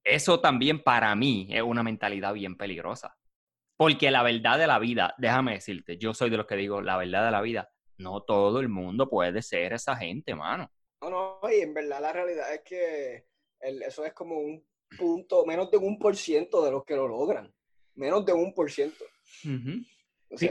eso 0.04 0.40
también 0.42 0.82
para 0.82 1.16
mí 1.16 1.50
es 1.52 1.62
una 1.62 1.84
mentalidad 1.84 2.34
bien 2.34 2.58
peligrosa. 2.58 3.16
Porque 3.78 4.10
la 4.10 4.24
verdad 4.24 4.58
de 4.58 4.66
la 4.66 4.80
vida, 4.80 5.14
déjame 5.20 5.54
decirte, 5.54 5.98
yo 6.00 6.16
soy 6.16 6.32
de 6.32 6.38
los 6.38 6.48
que 6.48 6.56
digo, 6.56 6.82
la 6.82 6.98
verdad 6.98 7.26
de 7.26 7.32
la 7.32 7.42
vida, 7.42 7.70
no 8.00 8.24
todo 8.24 8.60
el 8.60 8.70
mundo 8.70 9.08
puede 9.08 9.44
ser 9.44 9.74
esa 9.74 9.96
gente, 9.96 10.34
mano. 10.34 10.72
No, 11.02 11.12
no, 11.12 11.40
y 11.52 11.62
en 11.62 11.76
verdad 11.76 12.02
la 12.02 12.12
realidad 12.12 12.52
es 12.52 12.62
que 12.62 13.28
eso 13.62 14.04
es 14.04 14.14
como 14.14 14.40
un 14.40 14.68
punto, 14.98 15.46
menos 15.46 15.70
de 15.72 15.78
un 15.78 15.98
por 16.00 16.16
ciento 16.16 16.64
de 16.64 16.72
los 16.72 16.84
que 16.86 16.96
lo 16.96 17.08
logran. 17.08 17.54
Menos 17.96 18.26
de 18.26 18.34
un 18.34 18.54
por 18.54 18.72
ciento. 18.72 19.04
Y, 19.44 20.48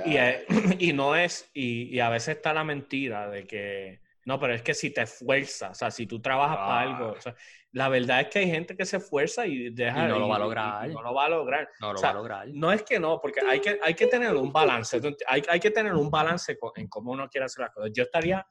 y 0.89 0.93
no 0.93 1.15
es, 1.17 1.51
y, 1.55 1.95
y 1.95 2.01
a 2.01 2.09
veces 2.09 2.37
está 2.37 2.53
la 2.53 2.65
mentira 2.65 3.29
de 3.29 3.47
que, 3.47 4.01
no, 4.25 4.39
pero 4.39 4.55
es 4.55 4.63
que 4.63 4.75
si 4.75 4.91
te 4.91 5.03
esfuerzas, 5.03 5.71
o 5.71 5.75
sea, 5.75 5.91
si 5.91 6.07
tú 6.07 6.21
trabajas 6.21 6.57
para 6.57 6.81
Ah. 6.81 6.83
algo, 6.83 7.13
o 7.13 7.21
sea, 7.21 7.35
la 7.73 7.89
verdad 7.89 8.23
es 8.23 8.29
que 8.29 8.41
hay 8.41 8.51
gente 8.51 8.77
que 8.77 8.85
se 8.85 8.97
esfuerza 8.97 9.47
y 9.47 9.71
deja 9.71 10.07
Y 10.07 10.09
no 10.09 10.19
lo 10.19 10.29
va 10.29 10.37
a 10.37 10.39
lograr. 10.41 10.91
y 10.91 10.95
no 10.95 11.03
lo 11.03 11.15
va 11.15 11.27
a 11.27 11.29
lograr. 11.29 11.69
No 11.81 11.93
lo 11.93 11.99
O 11.99 12.01
sea, 12.01 12.09
va 12.09 12.15
a 12.15 12.19
lograr. 12.19 12.49
No 12.49 12.73
es 12.73 12.83
que 12.83 12.99
no, 12.99 13.21
porque 13.21 13.41
hay 13.47 13.61
que, 13.61 13.79
hay 13.83 13.95
que 13.95 14.07
tener 14.07 14.35
un 14.35 14.53
balance, 14.53 15.01
hay, 15.27 15.43
hay 15.49 15.61
que 15.61 15.71
tener 15.71 15.95
un 15.95 16.11
balance 16.11 16.59
en 16.77 16.89
cómo 16.89 17.13
uno 17.13 17.29
quiere 17.29 17.45
hacer 17.47 17.63
las 17.63 17.71
cosas. 17.73 17.91
Yo 17.95 18.03
estaría 18.03 18.47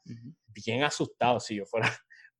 bien 0.48 0.84
asustado 0.84 1.40
si 1.40 1.56
yo 1.56 1.66
fuera 1.66 1.90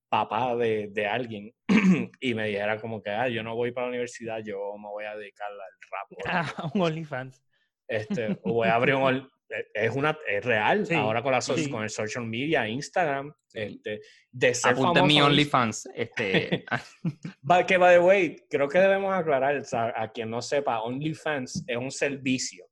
papá 0.10 0.56
de, 0.56 0.88
de 0.92 1.06
alguien 1.08 1.54
y 2.20 2.34
me 2.34 2.48
dijera 2.48 2.80
como 2.80 3.02
que, 3.02 3.10
ah, 3.10 3.28
yo 3.28 3.44
no 3.44 3.56
voy 3.56 3.72
para 3.72 3.88
la 3.88 3.92
universidad, 3.92 4.40
yo 4.44 4.74
me 4.78 4.88
voy 4.88 5.06
a 5.06 5.16
dedicar 5.16 5.48
al 5.52 5.58
rap. 5.92 6.20
Ah, 6.58 6.70
un 6.74 6.82
OnlyFans. 6.82 7.44
este, 7.88 8.40
voy 8.46 8.68
a 8.68 8.76
abrir 8.76 8.96
un... 8.96 9.30
eh, 9.50 9.66
Es, 9.74 9.96
una, 9.96 10.18
es 10.28 10.44
real, 10.46 10.86
Sí, 10.86 10.94
ahora 10.96 11.22
con, 11.22 11.32
la 11.32 11.42
so- 11.42 11.58
sí. 11.58 11.70
con 11.70 11.84
el 11.84 11.90
social 11.90 12.26
media, 12.26 12.68
Instagram, 12.68 13.34
este, 13.54 14.02
de 14.32 14.54
ser 14.54 14.74
Apunta 14.74 15.04
mi 15.04 15.22
OnlyFans. 15.22 15.90
Este, 15.96 16.66
Que, 17.68 17.78
by 17.78 17.96
the 17.96 18.00
way, 18.00 18.36
creo 18.50 18.68
que 18.68 18.80
debemos 18.80 19.14
aclarar, 19.14 19.56
o 19.58 19.64
sea, 19.64 19.94
a 19.96 20.12
quien 20.12 20.30
no 20.30 20.42
sepa, 20.42 20.82
OnlyFans 20.82 21.64
es 21.68 21.78
un 21.78 21.92
servicio. 21.92 22.67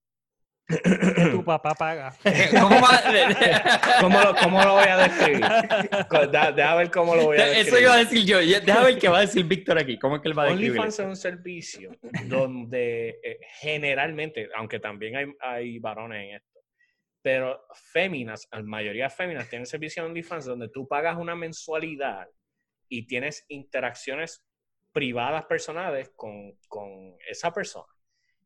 Que 0.67 1.30
tu 1.32 1.43
papá 1.45 1.73
paga. 1.75 2.15
¿Cómo 2.60 2.82
va? 2.82 3.01
¿Cómo 4.01 4.19
lo, 4.19 4.36
cómo 4.36 4.63
lo 4.63 4.73
voy 4.73 4.88
a 4.88 4.97
describir? 4.97 5.41
Da- 6.32 6.51
Deja 6.51 6.75
ver 6.75 6.89
cómo 6.91 7.15
lo 7.15 7.25
voy 7.25 7.38
a 7.38 7.45
describir. 7.45 7.67
Eso 7.67 7.80
iba 7.80 7.93
a 7.93 7.97
decir 7.97 8.25
yo. 8.25 8.39
Déjame 8.39 8.86
ver 8.86 8.99
qué 8.99 9.08
va 9.10 9.17
a 9.19 9.21
decir 9.21 9.45
Víctor 9.45 9.78
aquí. 9.78 9.99
¿Cómo 9.99 10.15
es 10.15 10.21
que 10.21 10.28
él 10.30 10.38
va 10.38 10.43
a 10.43 10.45
describir 10.47 10.71
OnlyFans 10.80 10.99
es 10.99 11.06
un 11.06 11.15
servicio 11.15 11.91
donde 12.25 13.19
eh, 13.23 13.39
generalmente, 13.60 14.49
aunque 14.56 14.80
también 14.80 15.15
hay, 15.15 15.25
hay 15.39 15.80
varones 15.80 16.23
en 16.30 16.36
esto, 16.38 16.60
pero 17.21 17.62
féminas, 17.91 18.47
la 18.51 18.62
mayoría 18.63 19.06
de 19.06 19.10
féminas 19.12 19.49
tienen 19.49 19.65
servicio 19.65 20.04
de 20.04 20.10
OnlyFans 20.10 20.45
donde 20.45 20.69
tú 20.69 20.88
pagas 20.88 21.17
una 21.17 21.36
mensualidad 21.36 22.28
y 22.89 23.06
tienes 23.08 23.45
interacciones 23.49 24.43
privadas 24.91 25.45
personales 25.45 26.12
con, 26.15 26.58
con 26.67 27.15
esa 27.28 27.51
persona. 27.51 27.91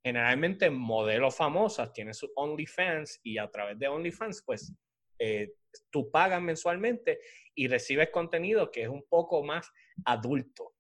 Generalmente 0.03 0.69
modelos 0.69 1.35
famosas 1.35 1.91
tienen 1.91 2.13
su 2.13 2.31
OnlyFans 2.35 3.19
y 3.23 3.37
a 3.37 3.49
través 3.49 3.77
de 3.77 3.87
OnlyFans, 3.87 4.43
pues 4.45 4.73
eh, 5.19 5.53
tú 5.89 6.09
pagas 6.09 6.41
mensualmente 6.41 7.19
y 7.53 7.67
recibes 7.67 8.09
contenido 8.09 8.71
que 8.71 8.83
es 8.83 8.87
un 8.87 9.03
poco 9.07 9.43
más 9.43 9.69
adulto 10.05 10.73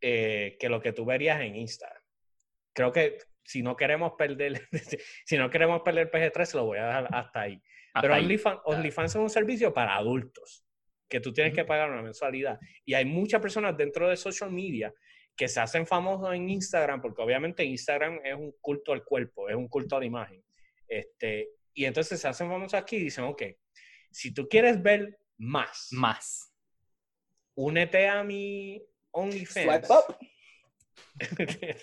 eh, 0.00 0.56
que 0.60 0.68
lo 0.68 0.80
que 0.80 0.92
tú 0.92 1.04
verías 1.04 1.40
en 1.40 1.56
Instagram. 1.56 2.02
Creo 2.74 2.92
que 2.92 3.18
si 3.42 3.62
no 3.62 3.74
queremos 3.76 4.12
perder, 4.12 4.60
si 5.24 5.38
no 5.38 5.48
queremos 5.48 5.80
perder 5.80 6.10
PG3, 6.10 6.54
lo 6.54 6.66
voy 6.66 6.78
a 6.78 6.86
dejar 6.86 7.08
hasta 7.14 7.40
ahí. 7.40 7.62
Hasta 7.94 8.08
Pero. 8.08 8.14
OnlyFans, 8.14 8.60
OnlyFans 8.64 9.10
es 9.14 9.20
un 9.20 9.30
servicio 9.30 9.72
para 9.72 9.96
adultos, 9.96 10.66
que 11.08 11.20
tú 11.20 11.32
tienes 11.32 11.54
que 11.54 11.64
pagar 11.64 11.90
una 11.90 12.02
mensualidad. 12.02 12.60
Y 12.84 12.92
hay 12.92 13.06
muchas 13.06 13.40
personas 13.40 13.76
dentro 13.76 14.08
de 14.08 14.16
social 14.16 14.52
media 14.52 14.92
que 15.38 15.46
se 15.46 15.60
hacen 15.60 15.86
famosos 15.86 16.34
en 16.34 16.50
Instagram, 16.50 17.00
porque 17.00 17.22
obviamente 17.22 17.64
Instagram 17.64 18.20
es 18.24 18.34
un 18.34 18.52
culto 18.60 18.92
al 18.92 19.04
cuerpo, 19.04 19.48
es 19.48 19.54
un 19.54 19.68
culto 19.68 19.96
a 19.96 20.00
la 20.00 20.04
imagen. 20.04 20.44
Este, 20.88 21.50
y 21.72 21.84
entonces 21.84 22.20
se 22.20 22.26
hacen 22.26 22.48
famosos 22.48 22.74
aquí 22.74 22.96
y 22.96 23.04
dicen, 23.04 23.24
ok, 23.24 23.44
si 24.10 24.34
tú 24.34 24.48
quieres 24.48 24.82
ver 24.82 25.16
más, 25.36 25.90
Más. 25.92 26.52
únete 27.54 28.08
a 28.08 28.24
mi 28.24 28.82
OnlyFans. 29.12 29.86
Swipe 29.86 29.92
up. 29.92 30.18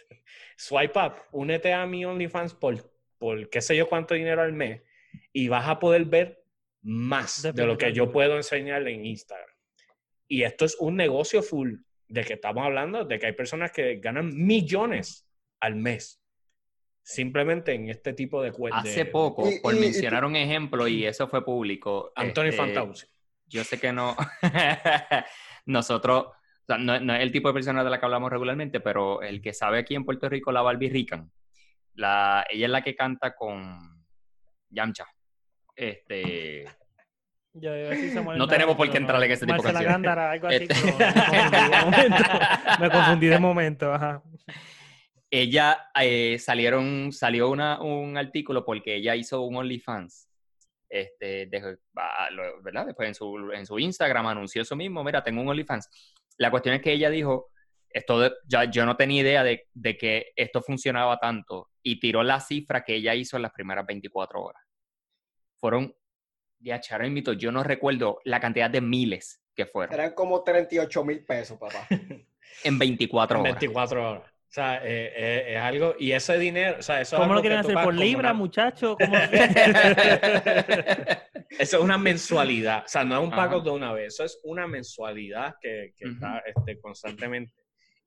Swipe 0.58 1.00
up, 1.00 1.14
únete 1.32 1.72
a 1.72 1.86
mi 1.86 2.04
OnlyFans 2.04 2.54
por, 2.56 2.94
por 3.18 3.50
qué 3.50 3.62
sé 3.62 3.78
yo 3.78 3.88
cuánto 3.88 4.16
dinero 4.16 4.42
al 4.42 4.52
mes 4.52 4.82
y 5.32 5.48
vas 5.48 5.66
a 5.70 5.80
poder 5.80 6.04
ver 6.04 6.44
más 6.82 7.42
de 7.42 7.66
lo 7.66 7.78
que 7.78 7.94
yo 7.94 8.12
puedo 8.12 8.36
enseñarle 8.36 8.94
en 8.94 9.06
Instagram. 9.06 9.56
Y 10.28 10.44
esto 10.44 10.66
es 10.66 10.76
un 10.78 10.98
negocio 10.98 11.42
full 11.42 11.76
de 12.08 12.24
que 12.24 12.34
estamos 12.34 12.64
hablando 12.66 13.04
de 13.06 13.18
que 13.20 13.28
hay 13.28 13.34
personas 13.34 13.72
que 13.72 13.96
ganan 13.98 14.32
millones 14.36 15.28
al 15.60 15.76
mes 15.76 16.22
simplemente 17.02 17.74
en 17.74 17.90
este 17.90 18.14
tipo 18.14 18.42
de 18.42 18.52
cuentas. 18.52 18.86
Hace 18.86 19.06
poco, 19.06 19.50
Y- 19.50 19.60
por 19.60 19.74
y- 19.74 19.78
y 19.78 19.80
mencionar 19.82 20.26
un 20.26 20.36
ejemplo, 20.36 20.88
y 20.88 21.06
eso 21.06 21.28
fue 21.28 21.46
público. 21.46 22.12
Antonio 22.16 22.52
este. 22.52 22.64
Yo 23.48 23.64
sé 23.64 23.80
que 23.80 23.92
no. 23.94 24.16
Nosotros, 25.66 26.26
o 26.28 26.66
sea, 26.66 26.78
no, 26.78 27.00
no 27.00 27.14
es 27.16 27.22
el 27.22 27.32
tipo 27.32 27.48
de 27.50 27.54
persona 27.54 27.84
de 27.84 27.90
la 27.90 28.00
que 28.00 28.06
hablamos 28.06 28.32
regularmente, 28.32 28.80
pero 28.80 29.22
el 29.22 29.42
que 29.42 29.54
sabe 29.54 29.80
aquí 29.80 29.94
en 29.96 30.04
Puerto 30.06 30.28
Rico 30.30 30.52
la 30.52 30.62
Barbie 30.64 30.90
Rican, 30.90 31.32
la, 31.94 32.46
ella 32.50 32.66
es 32.66 32.72
la 32.72 32.82
que 32.82 32.96
canta 32.96 33.36
con 33.36 34.04
Yamcha. 34.70 35.06
Este. 35.76 36.66
Yo 37.58 37.72
Samuel 38.14 38.38
No 38.38 38.48
tenemos 38.48 38.76
por 38.76 38.90
qué 38.92 38.98
entrarle 38.98 39.28
en 39.28 39.32
ese 39.32 39.46
tipo 39.46 39.62
de 39.64 39.70
algo 39.70 40.48
así. 40.48 40.56
Este- 40.56 40.76
pero 40.92 40.98
me 41.30 41.30
confundí 41.30 41.68
de 41.70 41.80
momento. 41.86 42.24
Me 42.80 42.90
confundí 42.90 43.28
de 43.28 43.40
momento, 43.40 43.94
ajá. 43.94 44.24
ella 45.32 45.90
eh, 46.02 46.38
salieron, 46.40 47.12
salió 47.12 47.50
una, 47.50 47.82
un 47.82 48.18
artículo 48.18 48.64
porque 48.66 48.96
ella 48.96 49.16
hizo 49.16 49.42
un 49.42 49.56
OnlyFans. 49.58 50.30
Este, 50.90 51.48
de- 51.48 51.78
lo- 52.32 52.62
¿verdad? 52.62 52.86
Después 52.86 53.08
en 53.08 53.16
su, 53.16 53.52
en 53.54 53.66
su 53.66 53.80
Instagram 53.80 54.28
anunció 54.28 54.62
eso 54.62 54.76
mismo, 54.76 55.04
mira, 55.04 55.24
tengo 55.24 55.42
un 55.42 55.50
OnlyFans. 55.50 55.90
La 56.38 56.52
cuestión 56.52 56.76
es 56.76 56.82
que 56.82 56.92
ella 56.94 57.10
dijo, 57.10 57.50
esto 57.90 58.20
de- 58.20 58.34
ya, 58.46 58.66
yo 58.66 58.86
no 58.86 58.96
tenía 58.98 59.22
idea 59.22 59.44
de, 59.44 59.68
de 59.74 59.98
que 59.98 60.34
esto 60.36 60.62
funcionaba 60.62 61.18
tanto 61.20 61.70
y 61.82 62.00
tiró 62.00 62.22
la 62.24 62.40
cifra 62.40 62.84
que 62.84 62.96
ella 62.96 63.16
hizo 63.16 63.36
en 63.38 63.44
las 63.44 63.52
primeras 63.52 63.86
24 63.86 64.42
horas. 64.42 64.62
Fueron, 65.58 65.94
ya 66.66 66.80
Charo 66.80 67.06
invito, 67.06 67.34
yo 67.34 67.52
no 67.52 67.64
recuerdo 67.64 68.20
la 68.24 68.40
cantidad 68.40 68.70
de 68.70 68.82
miles 68.82 69.42
que 69.56 69.66
fueron 69.68 69.94
Eran 69.94 70.14
como 70.14 70.44
38 70.44 71.06
mil 71.06 71.24
pesos, 71.24 71.58
papá. 71.60 71.88
en 72.64 72.80
24 72.80 73.38
En 73.38 73.42
horas. 73.42 73.54
24 73.54 74.12
horas. 74.12 74.24
O 74.28 74.54
sea, 74.56 74.78
eh, 74.78 75.12
eh, 75.16 75.54
es 75.56 75.62
algo, 75.62 75.96
y 76.00 76.14
ese 76.14 76.38
dinero, 76.38 76.78
o 76.80 76.82
sea, 76.82 77.02
eso 77.02 77.18
es 77.18 77.22
¿Cómo 77.22 77.34
lo 77.34 77.42
quieren 77.42 77.60
hacer? 77.60 77.76
¿Por 77.76 77.94
libra, 77.94 78.32
una- 78.32 78.34
muchacho? 78.34 78.96
¿Cómo? 79.00 79.16
Eso 81.58 81.78
es 81.78 81.84
una 81.84 81.98
mensualidad, 81.98 82.84
o 82.86 82.88
sea, 82.88 83.04
no 83.04 83.18
es 83.18 83.24
un 83.24 83.30
pago 83.30 83.62
de 83.62 83.70
una 83.70 83.94
vez, 83.94 84.14
eso 84.14 84.26
es 84.26 84.40
una 84.44 84.68
mensualidad 84.68 85.56
que, 85.62 85.94
está 85.98 86.42
este, 86.46 86.80
constantemente. 86.82 87.54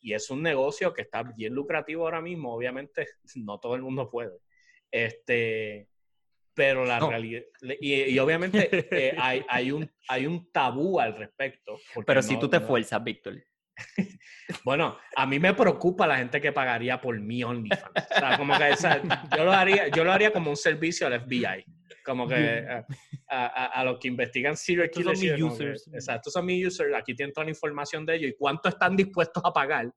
Y 0.01 0.13
es 0.13 0.29
un 0.29 0.43
negocio 0.43 0.93
que 0.93 1.03
está 1.03 1.23
bien 1.23 1.55
lucrativo 1.55 2.05
ahora 2.05 2.21
mismo, 2.21 2.53
obviamente 2.53 3.07
no 3.37 3.59
todo 3.59 3.75
el 3.75 3.83
mundo 3.83 4.11
puede. 4.11 4.39
Este, 4.91 5.89
pero 6.59 6.85
la 6.85 6.99
No. 6.99 7.09
realidad, 7.09 7.43
y, 7.81 7.95
y 7.95 8.19
obviamente 8.19 8.69
eh, 8.91 9.15
hay, 9.17 9.45
hay, 9.49 9.71
un, 9.71 9.89
hay 10.09 10.27
un 10.27 10.51
tabú 10.51 10.99
al 10.99 11.17
respecto. 11.17 11.79
Pero 12.05 12.21
si 12.21 12.35
no- 12.35 12.41
tú 12.41 12.51
te 12.51 12.57
no- 12.59 12.63
esfuerzas, 12.65 13.03
Víctor. 13.05 13.37
Bueno, 14.65 14.97
a 15.15 15.27
mí 15.27 15.39
me 15.39 15.53
preocupa 15.55 16.07
la 16.07 16.17
gente 16.17 16.41
que 16.41 16.53
pagaría 16.53 17.01
por 17.01 17.21
mi 17.21 17.45
OnlyFans. 17.45 17.93
O 18.11 18.19
sea, 18.19 18.37
como 18.39 18.57
que 18.59 18.71
o 18.73 18.77
sea, 18.77 19.03
yo, 19.37 19.45
lo 19.45 19.53
haría, 19.53 19.89
yo 19.89 20.03
lo 20.05 20.11
haría 20.13 20.33
como 20.33 20.51
un 20.51 20.57
servicio 20.57 21.07
al 21.07 21.21
FBI. 21.21 21.65
Como 22.05 22.27
que 22.27 22.67
a, 22.67 22.85
a- 23.29 23.67
a 23.67 23.85
los 23.85 23.99
que 24.01 24.09
investigan 24.09 24.57
serial 24.57 24.87
Estos 24.87 25.05
son 25.05 25.13
killers. 25.15 25.35
mis 25.37 25.43
como 25.43 25.59
que, 25.59 25.65
users. 25.65 25.89
exacto, 25.95 26.19
estos 26.21 26.33
son 26.33 26.47
mis 26.47 26.67
users. 26.67 26.95
Aquí 26.95 27.15
tienen 27.15 27.33
toda 27.33 27.45
la 27.45 27.51
información 27.51 28.05
de 28.07 28.17
ellos 28.17 28.31
y 28.31 28.37
cuánto 28.37 28.69
están 28.71 28.97
dispuestos 28.97 29.43
a 29.45 29.53
pagar 29.53 29.93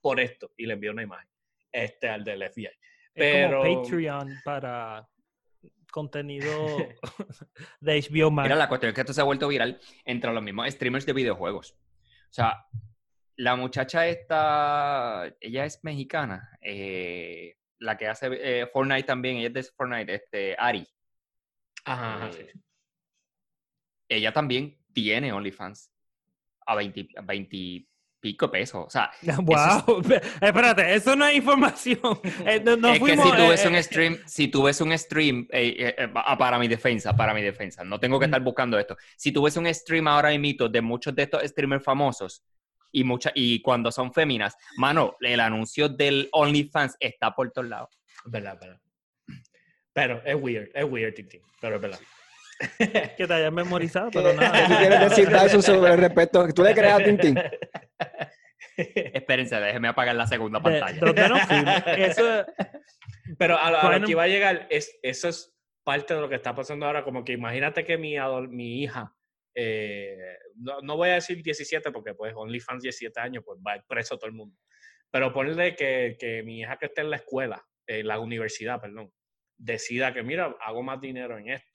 por 0.00 0.20
esto. 0.20 0.52
Y 0.56 0.64
le 0.66 0.74
envío 0.74 0.92
una 0.92 1.02
imagen 1.02 1.28
este, 1.72 2.08
al 2.08 2.22
del 2.24 2.48
FBI. 2.50 2.66
Es 2.66 2.72
Pero- 3.14 3.62
como 3.62 3.82
Patreon 3.82 4.28
para 4.44 5.06
contenido 5.90 6.50
de 7.80 8.00
HBO 8.00 8.30
Max. 8.30 8.46
Mira, 8.46 8.56
la 8.56 8.68
cuestión 8.68 8.90
es 8.90 8.94
que 8.94 9.00
esto 9.00 9.12
se 9.12 9.20
ha 9.20 9.24
vuelto 9.24 9.48
viral 9.48 9.80
entre 10.04 10.32
los 10.32 10.42
mismos 10.42 10.68
streamers 10.70 11.06
de 11.06 11.12
videojuegos. 11.12 11.72
O 11.72 12.32
sea, 12.32 12.66
la 13.36 13.56
muchacha 13.56 14.06
esta, 14.06 15.32
ella 15.40 15.64
es 15.64 15.82
mexicana, 15.84 16.58
eh, 16.60 17.56
la 17.78 17.96
que 17.96 18.08
hace 18.08 18.28
eh, 18.32 18.66
Fortnite 18.72 19.04
también, 19.04 19.36
ella 19.36 19.48
es 19.48 19.54
de 19.54 19.62
Fortnite, 19.62 20.14
este, 20.14 20.56
Ari. 20.58 20.86
Ajá, 21.84 22.16
ajá, 22.16 22.28
Eh, 22.28 22.50
sí. 22.52 22.60
Ella 24.10 24.32
también 24.32 24.78
tiene 24.92 25.32
OnlyFans 25.32 25.92
a 26.66 26.74
20, 26.74 27.08
a 27.16 27.22
20 27.22 27.56
y 27.56 27.88
pico 28.20 28.50
pesos. 28.50 28.86
O 28.86 28.90
sea, 28.90 29.10
Wow, 29.42 30.02
espérate, 30.40 30.94
eso 30.94 31.14
no 31.16 31.26
es 31.26 31.36
información. 31.36 31.98
Eh, 32.44 32.60
no, 32.64 32.76
no 32.76 32.92
es 32.92 32.98
fuimos, 32.98 33.26
que 33.26 33.30
si 33.30 33.36
tú 33.36 33.42
eh, 33.42 33.48
ves 33.48 33.64
un 33.66 33.74
eh, 33.74 33.82
stream, 33.82 34.18
si 34.26 34.48
tú 34.48 34.62
ves 34.62 34.80
un 34.80 34.98
stream, 34.98 35.46
eh, 35.50 35.74
eh, 35.78 35.94
eh, 35.98 36.10
ah, 36.14 36.38
para 36.38 36.58
mi 36.58 36.68
defensa, 36.68 37.14
para 37.16 37.34
mi 37.34 37.42
defensa, 37.42 37.84
no 37.84 37.98
tengo 38.00 38.18
que 38.18 38.24
estar 38.26 38.40
buscando 38.40 38.78
esto. 38.78 38.96
Si 39.16 39.32
tú 39.32 39.42
ves 39.42 39.56
un 39.56 39.72
stream 39.72 40.08
ahora 40.08 40.36
mismo 40.38 40.68
de 40.68 40.80
muchos 40.80 41.14
de 41.14 41.24
estos 41.24 41.42
streamers 41.42 41.84
famosos 41.84 42.42
y 42.92 43.04
mucha, 43.04 43.32
y 43.34 43.60
cuando 43.60 43.90
son 43.92 44.12
féminas, 44.12 44.56
mano, 44.76 45.16
el 45.20 45.40
anuncio 45.40 45.88
del 45.88 46.28
OnlyFans 46.32 46.96
está 47.00 47.34
por 47.34 47.50
todos 47.50 47.68
lados. 47.68 48.00
Verdad, 48.24 48.58
verdad. 48.60 48.80
Pero 49.92 50.22
es 50.24 50.36
weird, 50.36 50.70
es 50.74 50.84
weird, 50.84 51.14
Tintín, 51.14 51.42
pero 51.60 51.76
es 51.76 51.82
verdad. 51.82 51.98
Que 53.16 53.26
te 53.26 53.32
hayas 53.34 53.52
memorizado, 53.52 54.10
¿Qué 54.10 54.18
pero 54.20 54.32
nada. 54.34 54.78
quieres 54.78 55.00
decir, 55.00 55.28
Tyson, 55.28 55.62
sobre 55.62 55.92
el 55.92 55.98
respeto? 55.98 56.46
¿Tú 56.52 56.62
le 56.62 56.74
crees 56.74 56.92
a 56.94 56.98
Tintín? 57.04 57.38
Espérense, 58.76 59.56
déjeme 59.56 59.88
apagar 59.88 60.14
la 60.14 60.26
segunda 60.26 60.58
¿De 60.60 60.80
pantalla. 60.80 61.00
dónde? 61.00 61.82
Eso, 62.06 62.44
Pero 63.38 63.58
a, 63.58 63.70
lo- 63.70 63.78
a 63.78 63.82
Bueno. 63.82 63.98
lo 64.00 64.06
que 64.06 64.12
iba 64.12 64.22
a 64.22 64.28
llegar, 64.28 64.66
es, 64.70 64.98
eso 65.02 65.28
es 65.28 65.54
parte 65.84 66.14
de 66.14 66.20
lo 66.20 66.28
que 66.28 66.36
está 66.36 66.54
pasando 66.54 66.86
ahora. 66.86 67.02
Como 67.04 67.24
que 67.24 67.32
imagínate 67.32 67.84
que 67.84 67.98
mi, 67.98 68.14
mi 68.48 68.82
hija, 68.82 69.12
eh, 69.54 70.16
no, 70.56 70.80
no 70.82 70.96
voy 70.96 71.10
a 71.10 71.14
decir 71.14 71.42
17 71.42 71.90
porque 71.90 72.14
pues 72.14 72.32
OnlyFans 72.36 72.82
17 72.82 73.20
años, 73.20 73.42
pues 73.44 73.58
va 73.66 73.82
preso 73.88 74.16
todo 74.16 74.26
el 74.28 74.34
mundo. 74.36 74.56
Pero 75.10 75.32
ponle 75.32 75.74
que, 75.74 76.16
que 76.18 76.42
mi 76.42 76.60
hija 76.60 76.76
que 76.76 76.86
esté 76.86 77.00
en 77.00 77.10
la 77.10 77.16
escuela, 77.16 77.64
en 77.86 78.06
la 78.06 78.20
universidad, 78.20 78.80
perdón, 78.80 79.10
decida 79.56 80.12
que, 80.12 80.22
mira, 80.22 80.54
hago 80.60 80.82
más 80.82 81.00
dinero 81.00 81.36
en 81.38 81.48
esto. 81.48 81.67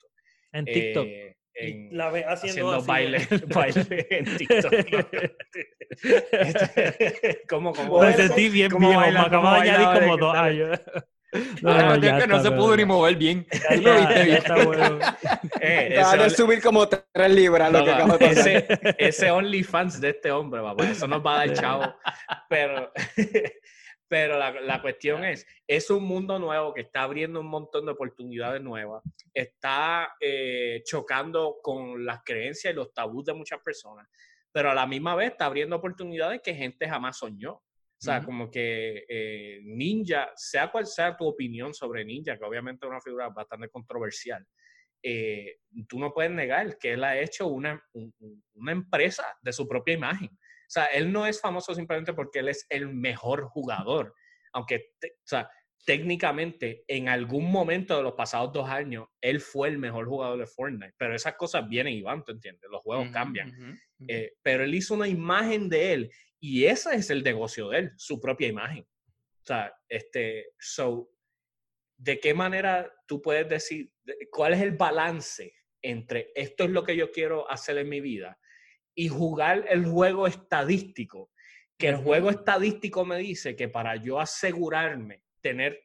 En 0.54 0.64
TikTok. 0.64 1.06
eh, 1.06 1.36
en- 1.56 1.96
la 1.96 2.10
ve 2.10 2.24
haciendo, 2.24 2.72
haciendo 2.72 2.84
baile, 2.84 3.18
baile 3.54 4.06
en 4.10 4.24
TikTok. 4.38 4.72
¿Cómo, 7.48 7.72
cómo? 7.72 8.00
Me 8.00 8.12
sentí 8.14 8.48
bien 8.48 8.70
¿cómo 8.70 8.88
viejo. 8.88 9.00
baila- 9.02 9.20
Me 9.20 9.26
acabo 9.26 9.50
de 9.50 9.56
añadir 9.60 10.00
como 10.02 10.16
dos 10.16 10.36
años. 10.36 10.80
Ah, 11.64 11.98
ya 12.00 12.18
que 12.20 12.26
no 12.28 12.36
está, 12.36 12.48
se 12.48 12.56
pudo 12.56 12.76
ni 12.76 12.84
mover 12.84 13.16
bien. 13.16 13.44
Ya 13.50 13.74
lo 13.76 13.96
viste 13.98 14.14
ya 14.14 14.22
bien. 14.24 14.36
está 14.36 14.64
bueno. 14.64 14.98
Eh, 15.60 15.94
ese 15.98 16.16
de 16.16 16.30
subir 16.30 16.62
como 16.62 16.88
tres 16.88 17.02
libras 17.30 17.72
lo 17.72 17.80
que 17.84 17.90
no, 17.90 17.96
acaba 17.96 18.18
de 18.18 18.26
ese, 18.26 18.66
ese 18.98 19.30
OnlyFans 19.32 20.00
de 20.00 20.10
este 20.10 20.30
hombre, 20.30 20.62
papá, 20.62 20.88
eso 20.88 21.08
nos 21.08 21.26
va 21.26 21.34
a 21.42 21.46
dar 21.46 21.56
chavo. 21.56 21.92
Pero, 22.48 22.92
pero 24.08 24.38
la, 24.38 24.50
la 24.60 24.82
cuestión 24.82 25.24
es, 25.24 25.46
es 25.66 25.90
un 25.90 26.04
mundo 26.04 26.38
nuevo 26.38 26.72
que 26.74 26.82
está 26.82 27.02
abriendo 27.02 27.40
un 27.40 27.46
montón 27.48 27.86
de 27.86 27.92
oportunidades 27.92 28.60
nuevas, 28.62 29.02
está 29.32 30.14
eh, 30.20 30.82
chocando 30.84 31.56
con 31.62 32.04
las 32.04 32.22
creencias 32.24 32.72
y 32.72 32.76
los 32.76 32.92
tabús 32.92 33.24
de 33.24 33.34
muchas 33.34 33.60
personas, 33.62 34.06
pero 34.52 34.70
a 34.70 34.74
la 34.74 34.86
misma 34.86 35.14
vez 35.14 35.32
está 35.32 35.46
abriendo 35.46 35.76
oportunidades 35.76 36.40
que 36.42 36.54
gente 36.54 36.88
jamás 36.88 37.18
soñó. 37.18 37.52
O 37.96 38.04
sea, 38.04 38.18
Ujú. 38.18 38.26
como 38.26 38.50
que 38.50 39.04
eh, 39.08 39.60
Ninja, 39.62 40.30
sea 40.36 40.70
cual 40.70 40.86
sea 40.86 41.16
tu 41.16 41.26
opinión 41.26 41.72
sobre 41.72 42.04
Ninja, 42.04 42.36
que 42.36 42.44
obviamente 42.44 42.84
es 42.84 42.90
una 42.90 43.00
figura 43.00 43.30
bastante 43.30 43.68
controversial, 43.70 44.44
eh, 45.02 45.58
tú 45.88 45.98
no 45.98 46.12
puedes 46.12 46.30
negar 46.32 46.76
que 46.78 46.92
él 46.92 47.04
ha 47.04 47.18
hecho 47.18 47.46
una, 47.46 47.82
un- 47.92 48.12
un- 48.18 48.44
una 48.54 48.72
empresa 48.72 49.24
de 49.40 49.52
su 49.52 49.66
propia 49.66 49.94
imagen. 49.94 50.28
O 50.66 50.70
sea, 50.70 50.86
él 50.86 51.12
no 51.12 51.26
es 51.26 51.40
famoso 51.40 51.74
simplemente 51.74 52.12
porque 52.12 52.40
él 52.40 52.48
es 52.48 52.66
el 52.68 52.88
mejor 52.88 53.44
jugador, 53.44 54.14
aunque, 54.52 54.92
te- 54.98 55.12
o 55.18 55.26
sea, 55.26 55.48
técnicamente 55.86 56.84
en 56.88 57.08
algún 57.08 57.50
momento 57.50 57.96
de 57.96 58.02
los 58.02 58.14
pasados 58.14 58.52
dos 58.52 58.68
años, 58.68 59.06
él 59.20 59.40
fue 59.40 59.68
el 59.68 59.78
mejor 59.78 60.06
jugador 60.06 60.38
de 60.38 60.46
Fortnite, 60.46 60.94
pero 60.96 61.14
esas 61.14 61.34
cosas 61.34 61.68
vienen 61.68 61.92
y 61.94 62.02
van, 62.02 62.24
¿tú 62.24 62.32
entiendes? 62.32 62.68
Los 62.70 62.80
juegos 62.82 63.08
cambian. 63.12 63.50
Eh, 64.08 64.32
pero 64.42 64.64
él 64.64 64.74
hizo 64.74 64.94
una 64.94 65.08
imagen 65.08 65.68
de 65.68 65.92
él 65.92 66.10
y 66.40 66.64
ese 66.64 66.94
es 66.94 67.10
el 67.10 67.22
negocio 67.22 67.68
de 67.68 67.78
él, 67.78 67.92
su 67.96 68.20
propia 68.20 68.48
imagen. 68.48 68.84
O 68.84 69.46
sea, 69.46 69.74
este, 69.88 70.52
so, 70.58 71.10
¿de 71.96 72.18
qué 72.18 72.34
manera 72.34 72.90
tú 73.06 73.20
puedes 73.22 73.48
decir, 73.48 73.90
de- 74.02 74.16
cuál 74.30 74.54
es 74.54 74.60
el 74.62 74.72
balance 74.72 75.52
entre 75.82 76.32
esto 76.34 76.64
es 76.64 76.70
lo 76.70 76.82
que 76.82 76.96
yo 76.96 77.10
quiero 77.10 77.50
hacer 77.50 77.76
en 77.78 77.88
mi 77.90 78.00
vida 78.00 78.38
y 78.94 79.08
jugar 79.08 79.64
el 79.68 79.84
juego 79.86 80.26
estadístico? 80.26 81.30
Que 81.76 81.88
el 81.88 81.96
juego 81.96 82.30
estadístico 82.30 83.04
me 83.04 83.18
dice 83.18 83.56
que 83.56 83.68
para 83.68 83.96
yo 83.96 84.20
asegurarme 84.20 85.22
tener 85.40 85.84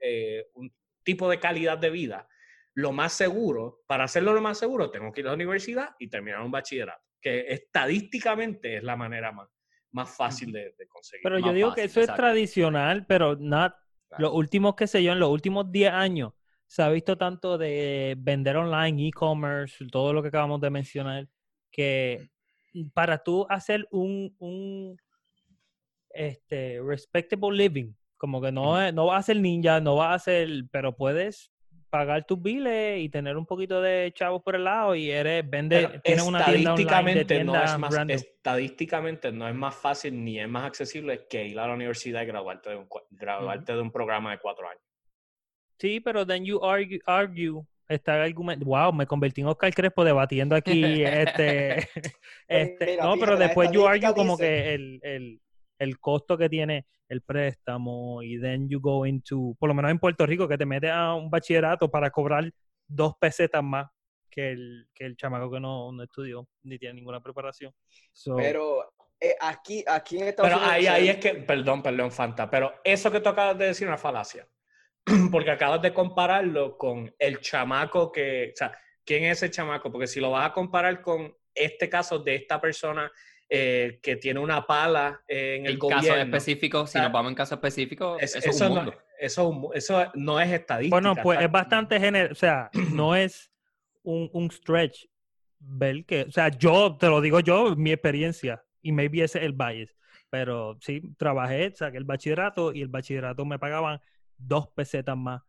eh, 0.00 0.46
un 0.54 0.72
tipo 1.02 1.28
de 1.28 1.40
calidad 1.40 1.78
de 1.78 1.90
vida, 1.90 2.28
lo 2.74 2.92
más 2.92 3.12
seguro, 3.12 3.82
para 3.86 4.04
hacerlo 4.04 4.32
lo 4.32 4.42
más 4.42 4.58
seguro, 4.58 4.90
tengo 4.90 5.12
que 5.12 5.20
ir 5.20 5.26
a 5.26 5.30
la 5.30 5.36
universidad 5.36 5.94
y 5.98 6.08
terminar 6.08 6.40
un 6.40 6.50
bachillerato, 6.50 7.02
que 7.20 7.46
estadísticamente 7.48 8.76
es 8.76 8.82
la 8.82 8.96
manera 8.96 9.32
más, 9.32 9.48
más 9.92 10.14
fácil 10.14 10.52
de, 10.52 10.74
de 10.76 10.86
conseguir. 10.88 11.22
Pero 11.22 11.38
yo 11.38 11.52
digo 11.52 11.70
fácil, 11.70 11.82
que 11.82 11.86
eso 11.86 12.00
es 12.00 12.14
tradicional, 12.14 13.06
pero 13.06 13.36
Claro. 13.36 13.74
los 14.18 14.32
últimos, 14.34 14.74
qué 14.74 14.86
sé 14.86 15.02
yo, 15.02 15.12
en 15.12 15.20
los 15.20 15.30
últimos 15.30 15.70
10 15.72 15.92
años 15.92 16.32
se 16.66 16.82
ha 16.82 16.88
visto 16.88 17.16
tanto 17.16 17.56
de 17.58 18.14
vender 18.18 18.56
online, 18.56 19.08
e-commerce, 19.08 19.84
todo 19.90 20.12
lo 20.12 20.22
que 20.22 20.28
acabamos 20.28 20.60
de 20.60 20.70
mencionar, 20.70 21.28
que 21.70 22.30
para 22.92 23.18
tú 23.18 23.46
hacer 23.48 23.86
un, 23.90 24.34
un 24.38 24.96
este, 26.10 26.80
respectable 26.82 27.56
living, 27.56 27.92
como 28.16 28.40
que 28.40 28.52
no, 28.52 28.90
no 28.92 29.06
vas 29.06 29.20
a 29.20 29.26
ser 29.26 29.40
ninja, 29.40 29.80
no 29.80 29.96
vas 29.96 30.14
a 30.14 30.24
ser, 30.24 30.48
pero 30.70 30.96
puedes 30.96 31.52
pagar 31.94 32.24
tus 32.24 32.42
biles 32.42 33.00
y 33.00 33.08
tener 33.08 33.36
un 33.36 33.46
poquito 33.46 33.80
de 33.80 34.10
chavos 34.16 34.42
por 34.42 34.56
el 34.56 34.64
lado 34.64 34.96
y 34.96 35.12
eres, 35.12 35.48
vende, 35.48 36.00
tienes 36.02 36.26
una 36.26 36.44
tienda 36.44 36.74
online 36.74 37.14
de 37.14 37.20
estadísticamente 37.20 37.44
no 37.44 37.62
es 37.62 37.78
más 37.78 37.94
estadísticamente 38.08 39.30
no 39.30 39.48
es 39.48 39.54
más 39.54 39.76
fácil 39.76 40.24
ni 40.24 40.40
es 40.40 40.48
más 40.48 40.64
accesible 40.64 41.28
que 41.30 41.46
ir 41.46 41.56
a 41.56 41.68
la 41.68 41.74
universidad 41.74 42.22
y 42.22 42.26
graduarte 42.26 42.70
de 42.70 42.76
un, 42.78 42.88
graduarte 43.10 43.74
de 43.74 43.80
un 43.80 43.92
programa 43.92 44.32
de 44.32 44.40
cuatro 44.40 44.68
años. 44.68 44.82
Sí, 45.78 46.00
pero 46.00 46.26
then 46.26 46.44
you 46.44 46.60
argue, 46.64 46.98
argue 47.06 47.62
está 47.88 48.16
el 48.16 48.22
argumento. 48.22 48.64
Wow, 48.66 48.92
me 48.92 49.06
convertí 49.06 49.40
en 49.40 49.48
Oscar 49.48 49.72
Crespo 49.72 50.04
debatiendo 50.04 50.56
aquí. 50.56 51.02
este, 51.04 51.76
este, 52.48 52.86
mira, 52.86 53.04
no, 53.04 53.16
pero 53.18 53.36
después 53.36 53.70
you 53.70 53.86
argue 53.86 54.12
como 54.14 54.36
dice- 54.36 54.44
que 54.44 54.74
el, 54.74 55.00
el, 55.02 55.40
el 55.78 55.98
costo 55.98 56.36
que 56.36 56.48
tiene 56.48 56.86
el 57.08 57.20
préstamo 57.22 58.22
y 58.22 58.40
then 58.40 58.68
you 58.68 58.80
go 58.80 59.06
into, 59.06 59.54
por 59.58 59.68
lo 59.68 59.74
menos 59.74 59.90
en 59.90 59.98
Puerto 59.98 60.26
Rico, 60.26 60.48
que 60.48 60.58
te 60.58 60.66
metes 60.66 60.90
a 60.90 61.14
un 61.14 61.30
bachillerato 61.30 61.90
para 61.90 62.10
cobrar 62.10 62.50
dos 62.86 63.14
pesetas 63.20 63.62
más 63.62 63.88
que 64.30 64.50
el, 64.50 64.88
que 64.92 65.04
el 65.04 65.16
chamaco 65.16 65.50
que 65.50 65.60
no, 65.60 65.92
no 65.92 66.02
estudió 66.02 66.48
ni 66.62 66.78
tiene 66.78 66.94
ninguna 66.94 67.20
preparación. 67.20 67.72
So, 68.12 68.34
Pero 68.36 68.92
eh, 69.20 69.36
aquí, 69.40 69.84
aquí 69.86 70.18
en 70.18 70.28
Estados 70.28 70.50
Pero 70.50 70.58
Unidos... 70.58 70.74
ahí, 70.74 70.82
o 70.82 70.86
sea, 70.86 70.94
ahí 70.94 71.08
es 71.08 71.16
que, 71.18 71.34
perdón, 71.34 71.82
perdón, 71.82 72.10
Fanta, 72.10 72.50
pero 72.50 72.72
eso 72.82 73.10
que 73.10 73.20
tú 73.20 73.28
acabas 73.28 73.56
de 73.58 73.66
decir 73.66 73.86
es 73.86 73.88
una 73.88 73.98
falacia. 73.98 74.46
Porque 75.30 75.50
acabas 75.50 75.82
de 75.82 75.92
compararlo 75.92 76.76
con 76.78 77.14
el 77.18 77.40
chamaco 77.40 78.10
que, 78.10 78.50
o 78.52 78.56
sea, 78.56 78.76
¿quién 79.04 79.24
es 79.24 79.38
ese 79.42 79.50
chamaco? 79.50 79.90
Porque 79.92 80.06
si 80.06 80.20
lo 80.20 80.30
vas 80.30 80.48
a 80.50 80.52
comparar 80.52 81.02
con 81.02 81.34
este 81.54 81.88
caso 81.88 82.18
de 82.18 82.34
esta 82.36 82.60
persona 82.60 83.10
eh, 83.48 83.98
que 84.02 84.16
tiene 84.16 84.40
una 84.40 84.66
pala 84.66 85.22
eh, 85.28 85.56
en 85.58 85.66
el 85.66 85.72
En 85.74 85.78
gobierno. 85.78 86.06
caso 86.08 86.18
específico, 86.18 86.86
si 86.86 86.92
sea, 86.94 87.04
nos 87.04 87.12
vamos 87.12 87.30
en 87.30 87.36
caso 87.36 87.54
específico, 87.54 88.16
es- 88.18 88.34
eso 88.34 88.50
es 88.50 88.56
eso, 88.56 88.68
un 88.68 88.74
no, 88.74 88.80
mundo. 88.82 88.98
eso, 89.20 89.42
es 89.42 89.48
un 89.48 89.60
mu- 89.60 89.72
eso 89.74 90.04
no 90.14 90.40
es 90.40 90.50
estadística. 90.50 90.98
Bueno, 91.00 91.14
pues 91.22 91.40
es 91.40 91.50
bastante 91.52 92.00
general, 92.00 92.32
o 92.32 92.34
sea, 92.34 92.70
no 92.90 93.14
es 93.14 93.50
un, 94.02 94.30
un 94.32 94.50
stretch 94.50 95.06
ver 95.60 96.04
que, 96.04 96.22
o 96.22 96.30
sea, 96.32 96.48
yo 96.48 96.96
te 96.98 97.06
lo 97.08 97.20
digo 97.20 97.40
yo, 97.40 97.76
mi 97.76 97.92
experiencia, 97.92 98.62
y 98.82 98.92
maybe 98.92 99.22
ese 99.22 99.38
es 99.38 99.44
el 99.44 99.52
bias, 99.52 99.94
pero 100.30 100.76
sí, 100.80 101.02
trabajé, 101.16 101.72
saqué 101.74 101.98
el 101.98 102.04
bachillerato 102.04 102.72
y 102.72 102.82
el 102.82 102.88
bachillerato 102.88 103.44
me 103.44 103.58
pagaban 103.58 104.00
dos 104.38 104.68
pesetas 104.68 105.16
más 105.16 105.42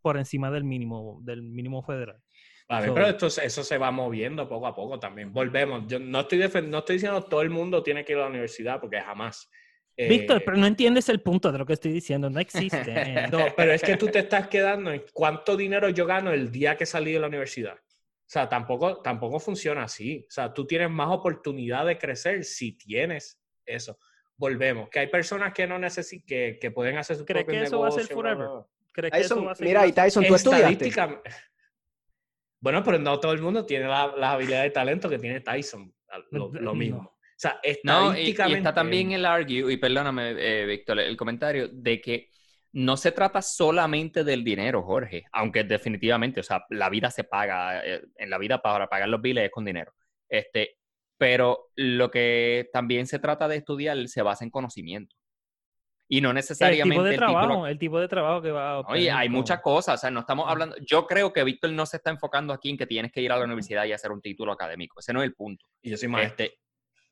por 0.00 0.16
encima 0.16 0.50
del 0.50 0.64
mínimo, 0.64 1.20
del 1.22 1.42
mínimo 1.42 1.82
federal. 1.82 2.22
A 2.68 2.80
ver, 2.80 2.88
So- 2.88 2.94
pero 2.94 3.06
esto, 3.06 3.26
eso 3.26 3.64
se 3.64 3.78
va 3.78 3.90
moviendo 3.90 4.48
poco 4.48 4.66
a 4.66 4.74
poco 4.74 4.98
también. 4.98 5.32
Volvemos. 5.32 5.84
Yo 5.86 5.98
no 5.98 6.20
estoy, 6.20 6.38
no 6.38 6.78
estoy 6.78 6.96
diciendo 6.96 7.22
todo 7.22 7.42
el 7.42 7.50
mundo 7.50 7.82
tiene 7.82 8.04
que 8.04 8.12
ir 8.12 8.18
a 8.18 8.22
la 8.22 8.28
universidad, 8.28 8.80
porque 8.80 9.00
jamás. 9.00 9.50
Eh, 9.96 10.08
Víctor, 10.08 10.42
pero 10.44 10.56
no 10.56 10.66
entiendes 10.66 11.08
el 11.10 11.20
punto 11.20 11.52
de 11.52 11.58
lo 11.58 11.66
que 11.66 11.74
estoy 11.74 11.92
diciendo, 11.92 12.30
no 12.30 12.40
existe. 12.40 12.94
No, 13.32 13.46
pero 13.56 13.72
es 13.72 13.82
que 13.82 13.96
tú 13.96 14.08
te 14.08 14.20
estás 14.20 14.48
quedando 14.48 14.90
en 14.90 15.04
cuánto 15.12 15.56
dinero 15.56 15.88
yo 15.90 16.06
gano 16.06 16.32
el 16.32 16.50
día 16.50 16.76
que 16.76 16.86
salí 16.86 17.12
de 17.12 17.20
la 17.20 17.26
universidad. 17.26 17.74
O 17.74 18.32
sea, 18.32 18.48
tampoco, 18.48 19.02
tampoco 19.02 19.38
funciona 19.38 19.82
así. 19.82 20.24
O 20.26 20.30
sea, 20.30 20.54
tú 20.54 20.66
tienes 20.66 20.88
más 20.90 21.08
oportunidad 21.10 21.84
de 21.84 21.98
crecer 21.98 22.44
si 22.44 22.72
tienes 22.78 23.38
eso. 23.66 23.98
Volvemos. 24.42 24.88
Que 24.90 24.98
hay 24.98 25.06
personas 25.06 25.52
que 25.54 25.68
no 25.68 25.78
necesitan, 25.78 26.26
que, 26.26 26.58
que 26.60 26.70
pueden 26.72 26.98
hacer 26.98 27.14
su 27.16 27.24
¿Crees 27.24 27.44
propio 27.44 27.60
que 27.60 27.66
eso 27.66 27.78
va 27.78 27.88
a 27.88 27.90
ser 27.92 28.06
forever? 28.06 28.48
¿Crees 28.90 29.12
que 29.12 29.20
eso 29.20 29.44
va 29.44 29.52
a 29.52 29.54
seguir 29.54 29.68
mira, 29.70 29.86
y? 29.86 29.92
Tyson, 29.92 30.24
tú 30.26 30.34
estudiaste. 30.34 30.72
Estadísticamente. 30.72 31.30
Bueno, 32.60 32.82
pero 32.84 32.96
no 32.98 33.18
todo 33.18 33.32
el 33.32 33.42
mundo 33.42 33.66
tiene 33.66 33.86
la- 33.88 34.14
las 34.16 34.34
habilidades 34.34 34.70
y 34.70 34.72
talento 34.72 35.08
que 35.08 35.18
tiene 35.18 35.40
Tyson. 35.40 35.92
Lo, 36.30 36.48
lo 36.52 36.60
No. 36.60 36.74
mismo. 36.74 36.98
O 37.00 37.18
sea, 37.36 37.58
No, 37.82 38.12
y- 38.14 38.18
y, 38.18 38.30
estadísticamente. 38.30 38.58
está 38.58 38.74
también 38.74 39.10
el 39.12 39.24
argue, 39.26 39.72
y 39.72 39.76
perdóname, 39.78 40.30
eh, 40.38 40.64
Víctor, 40.66 41.00
el 41.00 41.16
comentario 41.16 41.66
de 41.68 42.00
que 42.00 42.28
no 42.74 42.96
se 42.96 43.10
trata 43.10 43.42
solamente 43.42 44.22
del 44.22 44.44
dinero, 44.44 44.82
Jorge, 44.82 45.24
aunque 45.32 45.64
definitivamente, 45.64 46.38
o 46.38 46.42
sea, 46.44 46.64
la 46.70 46.88
vida 46.88 47.10
se 47.10 47.24
paga, 47.24 47.84
eh, 47.84 48.02
en 48.16 48.30
la 48.30 48.38
vida 48.38 48.62
para 48.62 48.88
pagar 48.88 49.08
los 49.08 49.20
biles 49.20 49.44
es 49.46 49.50
con 49.50 49.64
dinero. 49.64 49.92
Este, 50.28 50.76
pero 51.22 51.70
lo 51.76 52.10
que 52.10 52.68
también 52.72 53.06
se 53.06 53.20
trata 53.20 53.46
de 53.46 53.54
estudiar 53.54 54.08
se 54.08 54.22
basa 54.22 54.42
en 54.44 54.50
conocimiento. 54.50 55.14
Y 56.08 56.20
no 56.20 56.30
el 56.30 56.34
necesariamente 56.34 56.90
tipo 56.90 57.02
de 57.04 57.10
el 57.10 57.20
título- 57.20 57.38
trabajo, 57.40 57.66
el 57.68 57.78
tipo 57.78 58.00
de 58.00 58.08
trabajo 58.08 58.42
que 58.42 58.50
va 58.50 58.70
a 58.72 58.78
Oye, 58.80 58.80
obtener 58.88 59.12
hay 59.14 59.28
con- 59.28 59.36
muchas 59.36 59.60
cosas, 59.60 59.94
o 59.94 59.98
sea, 60.00 60.10
no 60.10 60.18
estamos 60.18 60.46
hablando, 60.50 60.74
yo 60.84 61.06
creo 61.06 61.32
que 61.32 61.44
Víctor 61.44 61.70
no 61.70 61.86
se 61.86 61.98
está 61.98 62.10
enfocando 62.10 62.52
aquí 62.52 62.70
en 62.70 62.76
que 62.76 62.88
tienes 62.88 63.12
que 63.12 63.20
ir 63.20 63.30
a 63.30 63.36
la 63.38 63.44
universidad 63.44 63.84
y 63.84 63.92
hacer 63.92 64.10
un 64.10 64.20
título 64.20 64.50
académico, 64.50 64.98
ese 64.98 65.12
no 65.12 65.22
es 65.22 65.28
el 65.28 65.34
punto. 65.34 65.64
Y 65.80 65.90
yo 65.90 65.96
soy 65.96 66.08
maestro. 66.08 66.44
Este, 66.44 66.58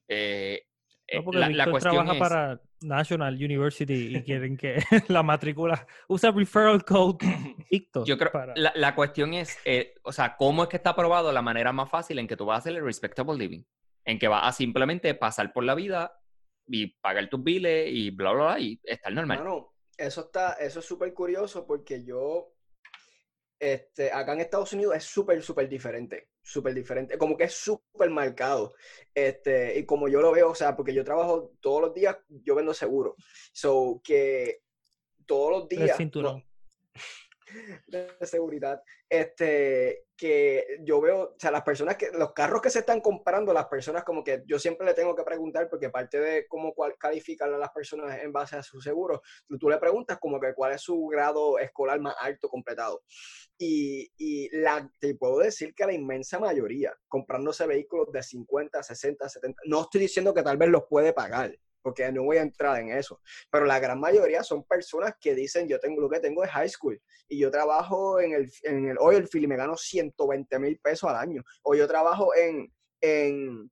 eh, 0.09 0.65
No, 1.13 1.21
eh, 1.21 1.23
porque 1.23 1.39
la, 1.39 1.47
la 1.47 1.53
Víctor 1.67 1.71
cuestión 1.71 1.93
trabaja 1.95 2.13
es, 2.15 2.19
para 2.19 2.61
National 2.83 3.35
University 3.37 4.17
y 4.17 4.23
quieren 4.23 4.57
que 4.57 4.75
la 5.09 5.23
matrícula 5.23 5.87
usa 6.09 6.31
referral 6.33 6.85
code 6.85 7.19
Icto 7.71 8.05
Yo 8.05 8.19
creo, 8.19 8.33
para- 8.33 8.55
la, 8.57 8.73
la 8.75 8.95
cuestión 8.97 9.33
es, 9.35 9.57
eh, 9.65 9.95
o 10.03 10.11
sea, 10.13 10.37
¿cómo 10.37 10.65
es 10.65 10.69
que 10.69 10.77
está 10.77 10.91
aprobado 10.91 11.31
la 11.33 11.43
manera 11.43 11.73
más 11.73 11.89
fácil 11.89 12.19
en 12.19 12.27
que 12.27 12.37
tú 12.37 12.45
vas 12.47 12.57
a 12.57 12.59
hacer 12.59 12.77
el 12.77 12.85
respectable 12.85 13.39
living? 13.39 13.63
En 14.05 14.19
que 14.19 14.29
vas 14.29 14.43
a 14.45 14.53
simplemente 14.53 15.15
pasar 15.15 15.53
por 15.53 15.65
la 15.65 15.75
vida 15.75 16.21
y 16.67 16.87
pagar 17.01 17.29
tus 17.29 17.43
biles 17.43 17.89
y 17.91 18.11
bla, 18.11 18.33
bla, 18.33 18.45
bla, 18.45 18.61
y 18.61 18.81
estar 18.85 19.13
normal. 19.13 19.39
Mano, 19.39 19.75
eso 19.97 20.23
está, 20.23 20.55
eso 20.55 20.79
es 20.79 20.85
súper 20.87 21.13
curioso 21.13 21.67
porque 21.67 22.05
yo, 22.05 22.55
este, 23.59 24.11
acá 24.13 24.33
en 24.33 24.41
Estados 24.41 24.73
Unidos 24.73 24.97
es 24.97 25.05
súper, 25.05 25.43
súper 25.43 25.69
diferente, 25.69 26.31
súper 26.43 26.75
diferente, 26.75 27.19
como 27.19 27.37
que 27.37 27.45
es 27.45 27.55
súper 27.55 28.09
marcado, 28.11 28.75
este, 29.15 29.79
y 29.79 29.85
como 29.85 30.09
yo 30.09 30.23
lo 30.23 30.33
veo, 30.33 30.51
o 30.51 30.55
sea, 30.55 30.77
porque 30.77 30.95
yo 30.95 31.05
trabajo 31.05 31.53
todos 31.61 31.83
los 31.83 31.95
días, 31.95 32.17
yo 32.29 32.55
vendo 32.55 32.73
seguro, 32.73 33.17
so 33.53 34.01
que 34.03 34.63
todos 35.27 35.51
los 35.51 35.71
el 35.71 35.79
días, 35.79 35.97
cinturón. 35.97 36.39
no, 36.39 36.45
de 37.87 38.27
seguridad, 38.27 38.83
este, 39.09 40.07
que 40.17 40.79
yo 40.83 41.01
veo, 41.01 41.23
o 41.23 41.37
sea, 41.39 41.51
las 41.51 41.63
personas 41.63 41.97
que, 41.97 42.11
los 42.13 42.33
carros 42.33 42.61
que 42.61 42.71
se 42.71 42.81
están 42.81 43.01
comprando, 43.01 43.53
las 43.53 43.67
personas 43.67 44.05
como 44.05 44.23
que 44.23 44.43
yo 44.47 44.59
siempre 44.59 44.87
le 44.87 44.95
tengo 44.95 45.15
que 45.15 45.23
preguntar, 45.23 45.69
porque 45.69 45.91
parte 45.91 46.21
de 46.21 46.47
cómo 46.47 46.75
califican 46.99 47.55
a 47.55 47.59
las 47.59 47.71
personas 47.71 48.23
en 48.23 48.33
base 48.33 48.57
a 48.57 48.63
su 48.63 48.81
seguro, 48.81 49.23
tú 49.59 49.71
le 49.71 49.79
preguntas 49.79 50.19
como 50.19 50.39
que 50.39 50.53
cuál 50.55 50.73
es 50.73 50.83
su 50.83 51.07
grado 51.07 51.59
escolar 51.59 52.01
más 52.01 52.15
alto 52.21 52.49
completado. 52.49 53.03
Y, 53.59 54.11
y 54.17 54.55
la, 54.57 54.91
te 54.99 55.15
puedo 55.15 55.39
decir 55.39 55.75
que 55.75 55.87
la 55.87 55.93
inmensa 55.93 56.39
mayoría, 56.39 56.95
comprándose 57.09 57.67
vehículos 57.67 58.13
de 58.13 58.23
50, 58.23 58.83
60, 58.83 59.29
70, 59.29 59.63
no 59.65 59.83
estoy 59.83 60.03
diciendo 60.03 60.35
que 60.35 60.43
tal 60.43 60.57
vez 60.57 60.69
los 60.69 60.85
puede 60.89 61.13
pagar, 61.13 61.57
porque 61.83 62.11
no 62.13 62.25
voy 62.25 62.39
a 62.39 62.43
entrar 62.43 62.81
en 62.81 62.91
eso, 62.91 63.21
pero 63.51 63.65
la 63.65 63.79
gran 63.79 64.01
mayoría 64.01 64.43
son 64.43 64.65
personas 64.65 65.15
que 65.21 65.35
dicen, 65.35 65.69
yo 65.69 65.79
tengo 65.81 66.01
lo 66.01 66.09
que 66.09 66.21
tengo 66.21 66.45
es 66.45 66.51
high 66.51 66.69
school, 66.69 67.01
y 67.29 67.39
yo 67.39 67.51
trabajo 67.51 68.21
en 68.21 68.33
el, 68.33 68.51
en 68.63 68.89
el 68.89 68.99
oil 68.99 69.27
field 69.27 69.45
y 69.45 69.49
me 69.49 69.57
gano 69.57 69.77
120 69.77 70.59
mil 70.59 70.79
pesos 70.79 71.11
al 71.11 71.17
año, 71.17 71.43
o 71.63 71.75
yo 71.75 71.87
trabajo 71.87 72.35
en, 72.35 72.73
en 73.01 73.71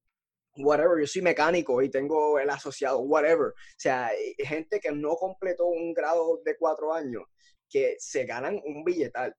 whatever, 0.58 1.00
yo 1.00 1.06
soy 1.06 1.22
mecánico 1.22 1.82
y 1.82 1.90
tengo 1.90 2.38
el 2.38 2.50
asociado, 2.50 3.00
whatever. 3.00 3.48
O 3.48 3.54
sea, 3.76 4.10
gente 4.38 4.80
que 4.80 4.92
no 4.92 5.14
completó 5.16 5.66
un 5.66 5.92
grado 5.94 6.40
de 6.44 6.56
cuatro 6.56 6.92
años, 6.92 7.24
que 7.68 7.96
se 7.98 8.24
ganan 8.24 8.60
un 8.64 8.84
billetal. 8.84 9.34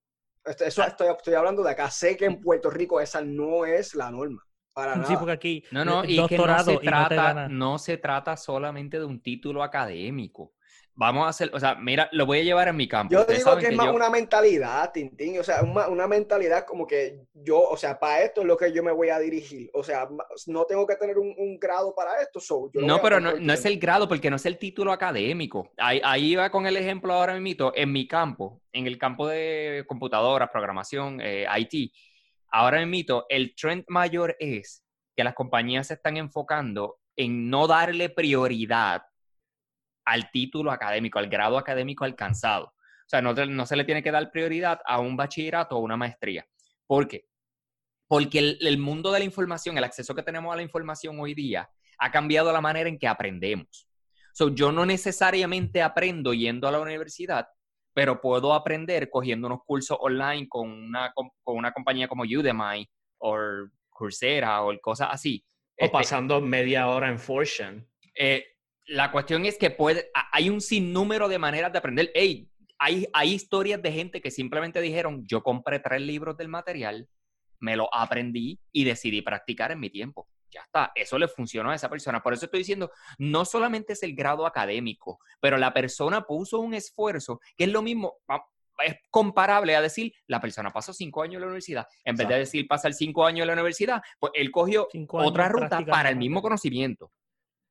Eso 0.45 0.83
estoy, 0.83 1.09
estoy 1.09 1.33
hablando 1.33 1.63
de 1.63 1.71
acá. 1.71 1.91
Sé 1.91 2.15
que 2.15 2.25
en 2.25 2.39
Puerto 2.39 2.69
Rico 2.69 2.99
esa 2.99 3.21
no 3.21 3.65
es 3.65 3.95
la 3.95 4.09
norma. 4.11 4.43
Para 4.79 4.93
Sí, 4.95 5.01
nada. 5.01 5.19
porque 5.19 5.31
aquí 5.33 5.63
No, 5.71 5.83
no, 5.85 6.03
y 6.05 6.25
que 6.27 6.37
no 6.37 6.59
se, 6.59 6.73
no 6.73 6.79
trata, 6.79 7.47
no 7.49 7.77
se 7.77 7.97
trata 7.97 8.37
solamente 8.37 8.97
de 8.99 9.05
un 9.05 9.21
título 9.21 9.63
académico. 9.63 10.53
Vamos 10.95 11.25
a 11.25 11.29
hacer, 11.29 11.49
o 11.53 11.59
sea, 11.59 11.75
mira, 11.75 12.09
lo 12.11 12.25
voy 12.25 12.39
a 12.39 12.43
llevar 12.43 12.67
en 12.67 12.75
mi 12.75 12.85
campo. 12.87 13.13
Yo 13.13 13.23
digo 13.23 13.55
que 13.57 13.67
es 13.67 13.75
más 13.75 13.85
yo- 13.87 13.93
una 13.93 14.09
mentalidad, 14.09 14.91
Tintín, 14.91 15.39
o 15.39 15.43
sea, 15.43 15.63
una, 15.63 15.87
una 15.87 16.07
mentalidad 16.07 16.65
como 16.65 16.85
que 16.85 17.21
yo, 17.33 17.61
o 17.61 17.77
sea, 17.77 17.97
para 17.97 18.21
esto 18.23 18.41
es 18.41 18.47
lo 18.47 18.57
que 18.57 18.73
yo 18.73 18.83
me 18.83 18.91
voy 18.91 19.07
a 19.07 19.17
dirigir, 19.17 19.69
o 19.73 19.81
sea, 19.81 20.09
no 20.47 20.65
tengo 20.65 20.85
que 20.85 20.97
tener 20.97 21.17
un, 21.17 21.33
un 21.37 21.57
grado 21.57 21.95
para 21.95 22.21
esto, 22.21 22.41
so, 22.41 22.69
yo 22.73 22.81
lo 22.81 22.87
No, 22.87 23.01
pero 23.01 23.21
no, 23.21 23.33
no 23.39 23.53
es 23.53 23.63
el 23.63 23.79
grado, 23.79 24.09
porque 24.09 24.29
no 24.29 24.35
es 24.35 24.45
el 24.45 24.57
título 24.57 24.91
académico. 24.91 25.71
Ahí, 25.77 26.01
ahí 26.03 26.35
va 26.35 26.49
con 26.49 26.67
el 26.67 26.75
ejemplo 26.75 27.13
ahora 27.13 27.39
mismo, 27.39 27.71
en 27.75 27.91
mi 27.93 28.05
campo, 28.05 28.59
en 28.73 28.85
el 28.85 28.97
campo 28.97 29.25
de 29.27 29.85
computadoras, 29.87 30.49
programación, 30.51 31.19
eh, 31.21 31.45
IT. 31.57 31.93
Ahora 32.51 32.85
mismo, 32.85 33.25
el 33.29 33.55
trend 33.55 33.85
mayor 33.87 34.35
es 34.39 34.83
que 35.15 35.23
las 35.23 35.33
compañías 35.33 35.87
se 35.87 35.95
están 35.95 36.17
enfocando 36.17 36.99
en 37.15 37.49
no 37.49 37.67
darle 37.67 38.09
prioridad 38.09 39.03
al 40.05 40.31
título 40.31 40.71
académico, 40.71 41.19
al 41.19 41.27
grado 41.29 41.57
académico 41.57 42.05
alcanzado. 42.05 42.65
O 42.65 43.09
sea, 43.09 43.21
no, 43.21 43.65
se 43.65 43.75
le 43.75 43.83
tiene 43.83 44.03
que 44.03 44.11
dar 44.11 44.31
prioridad 44.31 44.79
a 44.85 44.99
un 44.99 45.17
bachillerato 45.17 45.75
o 45.75 45.79
una 45.79 45.97
maestría. 45.97 46.45
¿Por 46.87 47.07
qué? 47.07 47.25
Porque 48.07 48.39
el, 48.39 48.57
el 48.61 48.77
mundo 48.77 49.11
de 49.11 49.19
la 49.19 49.25
información, 49.25 49.77
el 49.77 49.83
acceso 49.83 50.15
que 50.15 50.23
tenemos 50.23 50.53
a 50.53 50.55
la 50.55 50.63
información 50.63 51.19
hoy 51.19 51.33
día, 51.33 51.69
ha 51.97 52.11
cambiado 52.11 52.51
la 52.51 52.61
manera 52.61 52.89
en 52.89 52.97
que 52.97 53.07
aprendemos. 53.07 53.87
So, 54.33 54.55
yo 54.55 54.71
no 54.71 54.85
necesariamente 54.85 55.81
aprendo 55.81 56.33
yendo 56.33 56.67
a 56.67 56.71
la 56.71 56.79
universidad, 56.79 57.47
pero 57.93 58.21
puedo 58.21 58.53
aprender 58.53 59.09
cogiendo 59.09 59.47
unos 59.47 59.63
cursos 59.65 59.97
online 59.99 60.47
con 60.47 60.69
una, 60.69 61.13
con 61.13 61.57
una 61.57 61.71
compañía 61.71 62.07
como 62.07 62.23
Udemy 62.23 62.87
o 63.19 63.37
Coursera 63.89 64.63
o 64.63 64.77
cosas 64.79 65.09
así. 65.11 65.43
O 65.79 65.85
Este, 65.85 65.91
pasando 65.91 66.41
media 66.41 66.87
hora 66.87 67.09
en 67.09 67.19
Fortune. 67.19 67.85
eh, 68.15 68.45
la 68.87 69.11
cuestión 69.11 69.45
es 69.45 69.57
que 69.57 69.69
puede, 69.69 70.09
hay 70.31 70.49
un 70.49 70.61
sinnúmero 70.61 71.27
de 71.27 71.37
maneras 71.37 71.71
de 71.71 71.77
aprender. 71.77 72.11
Ey, 72.15 72.49
hay, 72.79 73.05
hay 73.13 73.33
historias 73.33 73.81
de 73.81 73.91
gente 73.91 74.19
que 74.19 74.31
simplemente 74.31 74.81
dijeron, 74.81 75.27
yo 75.27 75.43
compré 75.43 75.79
tres 75.79 76.01
libros 76.01 76.35
del 76.37 76.47
material, 76.47 77.07
me 77.59 77.75
lo 77.75 77.93
aprendí 77.93 78.59
y 78.71 78.85
decidí 78.85 79.21
practicar 79.21 79.71
en 79.71 79.79
mi 79.79 79.91
tiempo. 79.91 80.27
Ya 80.51 80.61
está, 80.61 80.91
eso 80.95 81.17
le 81.17 81.27
funcionó 81.27 81.71
a 81.71 81.75
esa 81.75 81.89
persona. 81.89 82.21
Por 82.21 82.33
eso 82.33 82.45
estoy 82.45 82.59
diciendo, 82.59 82.91
no 83.17 83.45
solamente 83.45 83.93
es 83.93 84.03
el 84.03 84.15
grado 84.15 84.45
académico, 84.45 85.19
pero 85.39 85.57
la 85.57 85.73
persona 85.73 86.21
puso 86.21 86.59
un 86.59 86.73
esfuerzo, 86.73 87.39
que 87.55 87.65
es 87.65 87.69
lo 87.71 87.81
mismo, 87.81 88.17
es 88.79 88.95
comparable 89.09 89.75
a 89.75 89.81
decir, 89.81 90.13
la 90.27 90.39
persona 90.39 90.71
pasó 90.71 90.93
cinco 90.93 91.21
años 91.21 91.35
en 91.35 91.41
la 91.41 91.47
universidad. 91.47 91.87
En 92.03 92.15
vez 92.15 92.27
de 92.27 92.39
decir 92.39 92.67
pasar 92.67 92.93
cinco 92.93 93.25
años 93.25 93.43
en 93.43 93.47
la 93.47 93.53
universidad, 93.53 94.01
pues 94.19 94.31
él 94.35 94.51
cogió 94.51 94.87
Cinco 94.91 95.17
otra 95.17 95.49
ruta 95.49 95.83
para 95.85 96.09
el 96.09 96.15
mismo 96.15 96.41
conocimiento. 96.41 97.11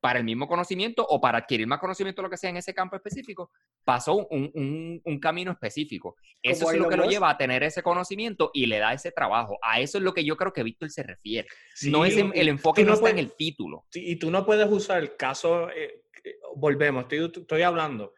Para 0.01 0.21
el 0.21 0.25
mismo 0.25 0.47
conocimiento 0.47 1.05
o 1.09 1.21
para 1.21 1.39
adquirir 1.39 1.67
más 1.67 1.81
conocimiento, 1.81 2.23
lo 2.23 2.31
que 2.31 2.37
sea 2.37 2.51
en 2.51 2.57
ese 2.57 2.73
campo 2.73 2.95
específico, 2.95 3.51
pasó 3.85 4.15
un, 4.31 4.51
un- 4.55 5.01
un 5.05 5.19
camino 5.21 5.51
específico. 5.51 6.15
Eso 6.41 6.67
Como 6.67 6.73
es 6.73 6.79
lo 6.79 6.89
que 6.89 6.97
lo 6.97 7.05
lleva 7.07 7.31
a 7.31 7.37
tener 7.37 7.65
ese 7.65 7.83
conocimiento 7.83 8.51
y 8.55 8.67
le 8.67 8.79
da 8.79 8.93
ese 8.93 9.11
trabajo. 9.11 9.59
A 9.61 9.81
eso 9.81 9.99
es 9.99 10.05
lo 10.05 10.15
que 10.15 10.25
yo 10.25 10.37
creo 10.37 10.53
que 10.53 10.63
Víctor 10.63 10.91
se 10.91 11.03
refiere. 11.03 11.49
no 11.91 12.05
es 12.05 12.15
Sí, 12.15 12.21
en- 12.21 12.33
el 12.35 12.49
enfoque 12.49 12.83
no 12.83 12.89
no 12.89 12.95
está 12.95 13.09
en 13.11 13.17
puedes- 13.17 13.31
el 13.31 13.37
título. 13.37 13.87
Sí, 13.91 14.03
Y 14.09 14.17
tú 14.17 14.31
no 14.31 14.47
puedes 14.47 14.71
usar 14.71 14.99
el 14.99 15.17
caso, 15.17 15.69
eh, 15.71 16.05
eh, 16.25 16.35
volvemos, 16.55 17.03
estoy, 17.03 17.33
estoy 17.43 17.63
hablando, 17.63 18.15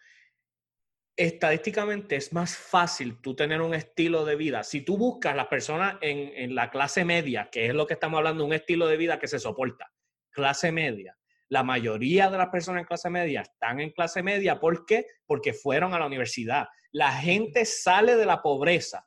estadísticamente 1.17 2.17
es 2.17 2.33
más 2.33 2.57
fácil 2.57 3.21
tú 3.21 3.35
tener 3.35 3.61
un 3.61 3.75
estilo 3.75 4.25
de 4.25 4.37
vida. 4.37 4.65
Si 4.65 4.83
tú 4.83 4.97
buscas 4.97 5.37
las 5.37 5.47
personas 5.49 5.97
en, 6.01 6.33
en 6.35 6.55
la 6.55 6.71
clase 6.71 7.05
media, 7.05 7.49
que 7.51 7.67
es 7.67 7.75
lo 7.75 7.87
que 7.87 7.95
estamos 7.95 8.19
hablando, 8.19 8.45
un 8.45 8.53
estilo 8.53 8.87
de 8.87 8.97
vida 8.97 9.19
que 9.19 9.29
se 9.29 9.39
soporta, 9.39 9.91
clase 10.31 10.73
media. 10.73 11.17
La 11.51 11.65
mayoría 11.65 12.31
de 12.31 12.39
las 12.39 12.49
personas 12.49 12.83
en 12.83 12.87
clase 12.87 13.11
media 13.11 13.41
están 13.41 13.81
en 13.81 13.91
clase 13.91 14.23
media. 14.23 14.61
¿Por 14.61 14.87
qué? 14.87 15.07
Porque 15.27 15.53
fueron 15.53 15.93
a 15.93 15.99
la 15.99 16.07
universidad. 16.07 16.69
La 16.93 17.11
gente 17.13 17.65
sale 17.65 18.15
de 18.15 18.25
la 18.25 18.41
pobreza. 18.41 19.05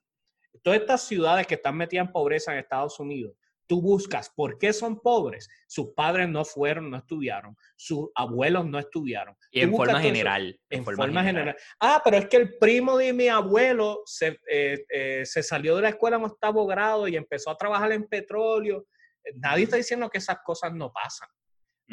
Todas 0.61 0.81
estas 0.81 1.07
ciudades 1.07 1.47
que 1.47 1.55
están 1.55 1.77
metidas 1.77 2.07
en 2.07 2.11
pobreza 2.11 2.51
en 2.51 2.59
Estados 2.59 2.99
Unidos, 2.99 3.33
tú 3.65 3.81
buscas 3.81 4.29
por 4.29 4.57
qué 4.57 4.73
son 4.73 4.99
pobres. 4.99 5.49
Sus 5.67 5.93
padres 5.95 6.27
no 6.27 6.43
fueron, 6.43 6.91
no 6.91 6.97
estudiaron. 6.97 7.55
Sus 7.77 8.09
abuelos 8.13 8.65
no 8.65 8.77
estudiaron. 8.77 9.37
Y 9.49 9.61
en 9.61 9.73
forma 9.73 10.01
general. 10.01 10.59
en 10.69 10.83
forma, 10.83 11.23
general. 11.23 11.55
Ah, 11.79 12.01
pero 12.03 12.17
es 12.17 12.27
que 12.27 12.37
el 12.37 12.57
primo 12.57 12.97
de 12.97 13.13
mi 13.13 13.29
abuelo 13.29 14.01
se, 14.05 14.37
eh, 14.51 14.85
eh, 14.89 15.25
se 15.25 15.43
salió 15.43 15.77
de 15.77 15.83
la 15.83 15.89
escuela 15.89 16.17
en 16.17 16.25
octavo 16.25 16.67
grado 16.67 17.07
y 17.07 17.15
empezó 17.15 17.51
a 17.51 17.57
trabajar 17.57 17.93
en 17.93 18.03
petróleo. 18.03 18.85
Eh, 19.23 19.31
Nadie 19.35 19.63
está 19.63 19.77
diciendo 19.77 20.09
que 20.09 20.17
esas 20.17 20.39
cosas 20.43 20.73
no 20.73 20.91
pasan. 20.91 21.29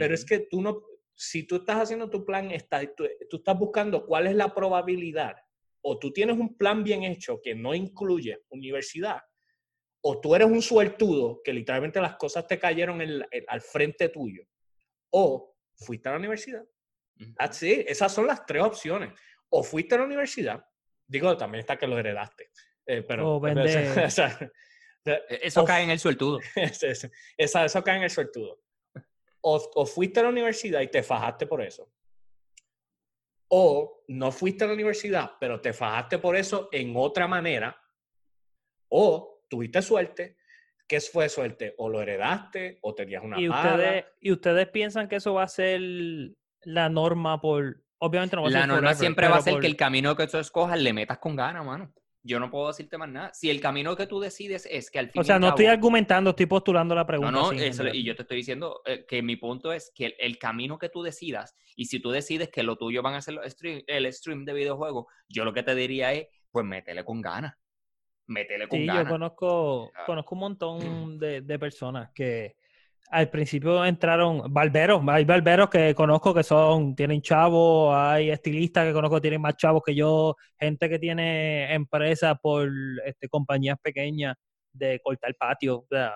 Pero 0.00 0.14
es 0.14 0.24
que 0.24 0.40
tú 0.40 0.60
no, 0.60 0.82
si 1.14 1.44
tú 1.44 1.56
estás 1.56 1.76
haciendo 1.76 2.08
tu 2.10 2.24
plan, 2.24 2.50
está, 2.50 2.80
tú, 2.94 3.06
tú 3.28 3.36
estás 3.36 3.56
buscando 3.58 4.04
cuál 4.06 4.26
es 4.26 4.34
la 4.34 4.52
probabilidad, 4.54 5.36
o 5.82 5.98
tú 5.98 6.12
tienes 6.12 6.36
un 6.38 6.56
plan 6.56 6.82
bien 6.82 7.04
hecho 7.04 7.40
que 7.42 7.54
no 7.54 7.74
incluye 7.74 8.42
universidad, 8.50 9.20
o 10.02 10.20
tú 10.20 10.34
eres 10.34 10.48
un 10.48 10.62
suertudo 10.62 11.40
que 11.44 11.52
literalmente 11.52 12.00
las 12.00 12.16
cosas 12.16 12.46
te 12.46 12.58
cayeron 12.58 13.00
en 13.02 13.18
la- 13.20 13.28
en- 13.30 13.44
al 13.48 13.60
frente 13.60 14.08
tuyo, 14.08 14.42
o 15.12 15.54
fuiste 15.74 16.08
a 16.08 16.12
la 16.12 16.18
universidad. 16.18 16.64
It. 17.60 17.84
Esas 17.88 18.12
son 18.14 18.26
las 18.26 18.44
tres 18.46 18.62
opciones. 18.62 19.12
O 19.50 19.62
fuiste 19.62 19.94
a 19.94 19.98
la 19.98 20.04
universidad, 20.04 20.64
digo, 21.06 21.36
también 21.36 21.60
está 21.60 21.76
que 21.76 21.86
lo 21.86 21.98
heredaste, 21.98 22.50
eh, 22.86 23.02
pero... 23.02 23.36
O 23.36 23.40
vende- 23.40 24.04
o 24.06 24.10
sea, 24.10 24.50
E- 25.04 25.40
Eso 25.42 25.64
cae 25.64 25.84
en 25.84 25.90
el 25.90 25.98
suertudo. 25.98 26.38
es- 26.56 26.82
es- 26.82 27.10
esa, 27.36 27.64
eso 27.64 27.82
cae 27.82 27.96
en 27.98 28.04
el 28.04 28.10
suertudo. 28.10 28.60
O, 29.42 29.56
o 29.74 29.86
fuiste 29.86 30.20
a 30.20 30.24
la 30.24 30.28
universidad 30.28 30.80
y 30.80 30.88
te 30.88 31.02
fajaste 31.02 31.46
por 31.46 31.62
eso. 31.62 31.90
O 33.48 34.04
no 34.08 34.30
fuiste 34.30 34.64
a 34.64 34.68
la 34.68 34.74
universidad, 34.74 35.32
pero 35.40 35.60
te 35.60 35.72
fajaste 35.72 36.18
por 36.18 36.36
eso 36.36 36.68
en 36.72 36.92
otra 36.96 37.26
manera. 37.26 37.76
O 38.88 39.44
tuviste 39.48 39.82
suerte. 39.82 40.36
¿Qué 40.86 41.00
fue 41.00 41.28
suerte? 41.28 41.74
O 41.78 41.88
lo 41.88 42.02
heredaste, 42.02 42.78
o 42.82 42.94
tenías 42.94 43.22
una 43.22 43.40
¿Y 43.40 43.48
paga. 43.48 43.70
ustedes, 43.74 44.04
¿Y 44.20 44.32
ustedes 44.32 44.68
piensan 44.68 45.08
que 45.08 45.16
eso 45.16 45.34
va 45.34 45.44
a 45.44 45.48
ser 45.48 45.80
la 46.62 46.88
norma 46.88 47.40
por... 47.40 47.82
Obviamente 47.98 48.34
no 48.36 48.42
va 48.42 48.48
a 48.48 48.50
La 48.50 48.58
ser 48.60 48.68
norma 48.68 48.80
forever, 48.80 48.96
siempre 48.96 49.28
va 49.28 49.36
a 49.36 49.40
ser 49.42 49.52
por- 49.52 49.60
que 49.62 49.66
el 49.68 49.76
camino 49.76 50.16
que 50.16 50.26
tú 50.26 50.38
escojas 50.38 50.80
le 50.80 50.92
metas 50.92 51.18
con 51.18 51.36
ganas, 51.36 51.64
mano. 51.64 51.92
Yo 52.22 52.38
no 52.38 52.50
puedo 52.50 52.68
decirte 52.68 52.98
más 52.98 53.08
nada. 53.08 53.32
Si 53.32 53.48
el 53.48 53.60
camino 53.62 53.96
que 53.96 54.06
tú 54.06 54.20
decides 54.20 54.66
es 54.70 54.90
que 54.90 54.98
al 54.98 55.08
fin 55.08 55.20
O 55.20 55.24
sea, 55.24 55.38
no 55.38 55.48
estoy 55.48 55.66
argumentando, 55.66 56.30
estoy 56.30 56.44
postulando 56.46 56.94
la 56.94 57.00
No, 57.02 57.06
pregunta. 57.06 57.30
no, 57.32 57.52
eso- 57.52 57.78
general. 57.82 57.96
y 57.96 58.04
yo 58.04 58.14
te 58.14 58.22
estoy 58.22 58.36
diciendo 58.36 58.82
eh, 58.84 59.06
que 59.08 59.22
mi 59.22 59.36
punto 59.36 59.72
es 59.72 59.90
que 59.94 60.06
el, 60.06 60.14
el 60.18 60.38
camino 60.38 60.78
que 60.78 60.90
tú 60.90 61.02
decidas, 61.02 61.56
y 61.76 61.86
si 61.86 61.98
tú 61.98 62.10
decides 62.10 62.50
que 62.50 62.62
lo 62.62 62.76
tuyo 62.76 63.00
van 63.02 63.14
a 63.14 63.22
ser 63.22 63.34
los 63.34 63.46
stream- 63.46 63.84
el 63.86 64.12
stream 64.12 64.44
de 64.44 64.52
videojuegos, 64.52 65.06
yo 65.28 65.44
lo 65.46 65.54
que 65.54 65.62
te 65.62 65.74
diría 65.74 66.12
es, 66.12 66.26
pues 66.50 66.66
métele 66.66 67.04
con 67.04 67.22
ganas. 67.22 67.54
Métele 68.26 68.68
con 68.68 68.78
Sí, 68.80 68.86
yo 68.86 68.92
ganas. 68.94 69.08
conozco, 69.10 69.90
conozco 70.06 70.34
un 70.34 70.40
montón 70.40 71.18
de, 71.18 71.40
de 71.40 71.58
personas 71.58 72.10
que 72.14 72.54
al 73.10 73.28
principio 73.28 73.84
entraron, 73.84 74.42
barberos, 74.52 75.02
hay 75.08 75.24
barberos 75.24 75.68
que 75.68 75.94
conozco 75.96 76.32
que 76.32 76.44
son, 76.44 76.94
tienen 76.94 77.20
chavos, 77.20 77.92
hay 77.94 78.30
estilistas 78.30 78.86
que 78.86 78.92
conozco 78.92 79.16
que 79.16 79.22
tienen 79.22 79.40
más 79.40 79.56
chavos 79.56 79.82
que 79.84 79.94
yo, 79.94 80.36
gente 80.58 80.88
que 80.88 80.98
tiene 81.00 81.74
empresas 81.74 82.36
por 82.40 82.70
este, 83.04 83.28
compañías 83.28 83.76
pequeñas 83.82 84.36
de 84.72 85.00
cortar 85.02 85.34
patio, 85.34 85.78
o 85.78 85.86
sea, 85.90 86.14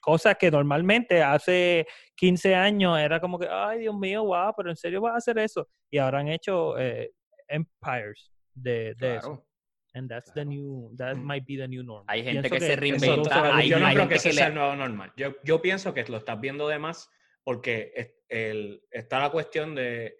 cosas 0.00 0.36
que 0.36 0.50
normalmente 0.50 1.22
hace 1.22 1.86
15 2.16 2.54
años 2.56 2.98
era 2.98 3.20
como 3.20 3.38
que, 3.38 3.48
ay 3.48 3.80
Dios 3.80 3.96
mío, 3.96 4.24
wow, 4.24 4.52
pero 4.56 4.70
en 4.70 4.76
serio 4.76 5.00
vas 5.00 5.14
a 5.14 5.18
hacer 5.18 5.38
eso. 5.38 5.68
Y 5.90 5.98
ahora 5.98 6.20
han 6.20 6.28
hecho 6.28 6.76
eh, 6.76 7.12
empires 7.46 8.32
de, 8.52 8.94
de 8.98 9.16
eso. 9.16 9.44
Claro. 9.92 9.98
And 10.00 10.08
that's 10.10 10.32
the 10.32 10.44
new, 10.44 10.90
that 10.96 11.16
Mm. 11.16 11.22
might 11.24 11.44
be 11.46 11.56
the 11.56 11.68
new 11.68 11.82
norm. 11.82 12.04
Hay 12.08 12.22
gente 12.24 12.48
Pienso 12.48 12.54
que 12.54 12.60
se 12.60 12.76
reinventa, 12.76 13.56
hay- 13.56 13.68
yo 13.68 13.78
no 13.78 13.86
hay 13.86 13.94
creo 13.94 14.08
que 14.08 14.14
ese 14.14 14.30
que 14.30 14.34
sea 14.34 14.44
le- 14.46 14.48
el 14.50 14.54
nuevo 14.58 14.74
normal. 14.76 15.12
Yo, 15.16 15.34
yo 15.44 15.60
pienso 15.60 15.92
que 15.92 16.04
lo 16.04 16.16
estás 16.16 16.40
viendo 16.40 16.66
de 16.68 16.78
más 16.78 17.10
porque 17.44 17.92
es- 17.94 18.14
el, 18.28 18.82
está 18.90 19.20
la 19.20 19.30
cuestión 19.30 19.74
de 19.74 20.16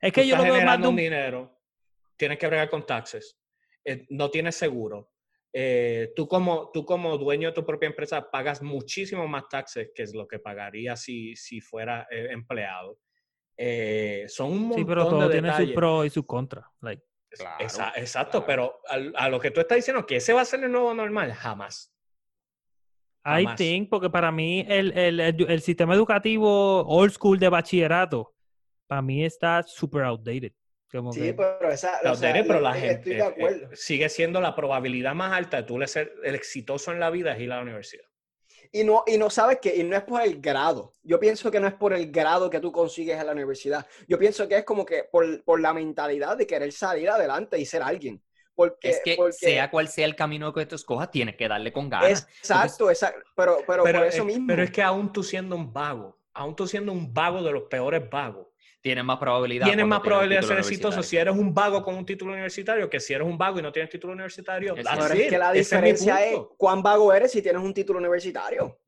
Es 0.00 0.12
tú 0.12 0.20
que 0.20 0.26
yo 0.26 0.36
lo 0.36 0.42
veo 0.42 0.62
más 0.62 0.78
de 0.80 0.86
un 0.86 0.90
un... 0.94 0.96
dinero, 0.96 1.58
tienes 2.16 2.38
que 2.38 2.46
bregar 2.46 2.68
con 2.68 2.84
taxes, 2.84 3.38
eh, 3.84 4.06
no 4.10 4.30
tienes 4.30 4.54
seguro. 4.56 5.10
eh, 5.58 6.12
tú, 6.14 6.28
como, 6.28 6.70
tú 6.70 6.84
como 6.84 7.16
dueño 7.16 7.48
de 7.48 7.54
tu 7.54 7.64
propia 7.64 7.86
empresa 7.86 8.30
pagas 8.30 8.60
muchísimo 8.62 9.26
más 9.26 9.48
taxes 9.48 9.88
que 9.94 10.02
es 10.02 10.14
lo 10.14 10.28
que 10.28 10.38
pagaría 10.38 10.96
si, 10.96 11.34
si 11.34 11.62
fuera 11.62 12.06
eh, 12.10 12.26
empleado. 12.30 12.98
Eh, 13.56 14.26
son 14.28 14.52
un 14.52 14.58
montón 14.64 14.78
Sí, 14.80 14.84
pero 14.84 15.08
todo 15.08 15.22
de 15.28 15.32
tiene 15.32 15.48
detalles. 15.48 15.68
sus 15.68 15.74
pros 15.74 16.06
y 16.06 16.10
sus 16.10 16.26
contras. 16.26 16.66
Like, 16.82 17.02
Claro, 17.36 17.64
Esa- 17.64 17.92
exacto, 17.96 18.44
claro. 18.44 18.80
pero 18.88 19.12
a, 19.16 19.28
lo 19.28 19.38
que 19.40 19.50
tú 19.50 19.60
estás 19.60 19.76
diciendo, 19.76 20.06
que 20.06 20.16
ese 20.16 20.32
va 20.32 20.40
a 20.42 20.44
ser 20.44 20.62
el 20.64 20.70
nuevo 20.72 20.92
normal, 20.94 21.32
jamás. 21.32 21.92
I 23.24 23.42
Jamás. 23.42 23.56
think, 23.56 23.88
porque 23.90 24.08
para 24.08 24.30
mí 24.30 24.64
el, 24.68 24.96
el, 24.96 25.18
el, 25.20 25.50
el 25.50 25.60
sistema 25.60 25.94
educativo 25.94 26.86
old 26.86 27.12
school 27.12 27.38
de 27.38 27.48
bachillerato, 27.48 28.32
para 28.86 29.02
mí 29.02 29.24
está 29.24 29.62
super 29.64 30.02
outdated. 30.04 30.52
Como 30.92 31.12
Sí, 31.12 31.20
que- 31.20 31.34
pero 31.34 31.68
esa. 31.70 31.98
Pero, 32.00 32.12
o 32.12 32.16
sea, 32.16 32.32
Tere, 32.32 32.44
pero 32.46 32.60
la 32.60 32.72
gente 32.74 33.18
Estoy 33.18 33.34
de 33.34 33.44
eh, 33.48 33.68
eh, 33.72 33.76
sigue 33.76 34.08
siendo 34.08 34.40
la 34.40 34.54
probabilidad 34.54 35.14
más 35.16 35.32
alta 35.32 35.56
de 35.56 35.62
tú 35.64 35.76
le 35.78 35.88
ser 35.88 36.12
el 36.22 36.36
exitoso 36.36 36.92
en 36.92 37.00
la 37.00 37.10
vida 37.10 37.32
es 37.34 37.40
ir 37.40 37.50
a 37.52 37.56
la 37.56 37.62
universidad. 37.62 38.04
Y 38.72 38.84
no, 38.84 39.04
y 39.06 39.18
no 39.18 39.30
sabes 39.30 39.58
que, 39.60 39.74
y 39.76 39.82
no 39.84 39.96
es 39.96 40.02
por 40.02 40.22
el 40.22 40.40
grado. 40.40 40.92
Yo 41.02 41.18
pienso 41.20 41.50
que 41.50 41.60
no 41.60 41.66
es 41.68 41.74
por 41.74 41.92
el 41.92 42.10
grado 42.10 42.50
que 42.50 42.60
tú 42.60 42.72
consigues 42.72 43.18
en 43.20 43.26
la 43.26 43.32
universidad. 43.32 43.86
Yo 44.08 44.18
pienso 44.18 44.46
que 44.48 44.58
es 44.58 44.64
como 44.64 44.84
que 44.84 45.04
por, 45.04 45.42
por 45.44 45.60
la 45.60 45.72
mentalidad 45.74 46.36
de 46.36 46.46
querer 46.46 46.72
salir 46.72 47.08
adelante 47.10 47.58
y 47.58 47.66
ser 47.66 47.82
alguien. 47.82 48.22
Porque, 48.54 48.88
Es 48.90 49.00
que 49.04 49.16
porque- 49.16 49.32
sea 49.34 49.70
cual 49.70 49.88
sea 49.88 50.06
el 50.06 50.16
camino 50.16 50.52
que 50.52 50.64
tú 50.66 50.76
escojas, 50.76 51.10
tienes 51.10 51.36
que 51.36 51.46
darle 51.46 51.72
con 51.72 51.90
ganas. 51.90 52.26
Exacto, 52.38 52.90
exacto. 52.90 53.20
Pero, 53.36 53.58
pero, 53.66 53.84
Pero, 53.84 53.98
por 53.98 54.06
eso 54.08 54.18
es, 54.20 54.24
mismo. 54.24 54.46
pero 54.48 54.62
es 54.62 54.70
que 54.70 54.82
aún 54.82 55.12
tú 55.12 55.22
siendo 55.22 55.56
un 55.56 55.72
vago, 55.72 56.18
aún 56.32 56.56
tú 56.56 56.66
siendo 56.66 56.90
un 56.92 57.12
vago 57.12 57.42
de 57.42 57.52
los 57.52 57.64
peores 57.64 58.08
vagos, 58.08 58.46
Tienes 58.86 59.04
más 59.04 59.18
probabilidad. 59.18 59.66
tienes 59.66 59.82
cuando 59.82 59.96
más 59.96 60.00
probabilidad 60.04 60.40
de 60.42 60.46
ser 60.46 60.58
exitoso 60.58 61.02
si 61.02 61.16
eres 61.16 61.34
un 61.34 61.52
vago 61.52 61.82
con 61.82 61.96
un 61.96 62.06
título 62.06 62.32
universitario 62.32 62.88
que 62.88 63.00
si 63.00 63.14
eres 63.14 63.26
un 63.26 63.36
vago 63.36 63.58
y 63.58 63.62
no 63.62 63.72
tienes 63.72 63.90
título 63.90 64.12
universitario. 64.12 64.76
Es 64.76 65.28
que 65.28 65.38
la 65.38 65.50
es 65.52 65.58
diferencia 65.68 66.24
es, 66.24 66.38
cuán 66.56 66.82
vago 66.82 67.12
eres 67.12 67.32
si 67.32 67.42
tienes 67.42 67.60
un 67.62 67.74
título 67.74 67.98
universitario. 67.98 68.78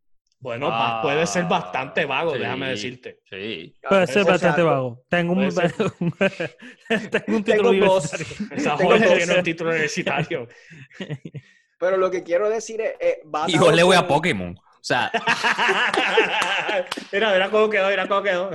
Bueno, 0.41 0.69
Ah, 0.71 1.01
puede 1.03 1.27
ser 1.27 1.47
bastante 1.47 2.05
vago, 2.05 2.35
sí. 2.35 2.39
déjame 2.39 2.69
decirte. 2.69 3.19
Sí. 3.29 3.77
Puede 3.89 4.07
ser 4.07 4.25
bastante 4.25 4.63
vago. 4.63 5.03
Tengo 5.09 5.33
un, 5.33 5.49
Puede 5.53 5.69
tengo 7.11 7.37
un 7.39 7.43
título 7.43 7.71
Tengo 7.71 7.71
universitario. 7.71 8.27
Jorge 8.79 9.05
dos. 9.09 9.17
tiene 9.17 9.35
un 9.39 9.43
título 9.43 9.71
universitario. 9.71 10.49
Pero 11.81 11.97
lo 11.97 12.09
que 12.11 12.23
quiero 12.23 12.49
decir 12.49 12.81
es. 12.81 12.95
eh, 13.01 13.21
Y 13.49 13.55
yo 13.59 13.73
le 13.73 13.83
voy 13.83 13.97
a 13.97 14.07
Pokémon. 14.07 14.57
O 14.91 14.95
sea, 14.95 15.11
mira, 17.13 17.31
mira 17.35 17.51
cómo 17.51 17.69
quedó, 17.69 17.91
mira 17.91 18.09
cómo 18.09 18.23
quedó. 18.23 18.51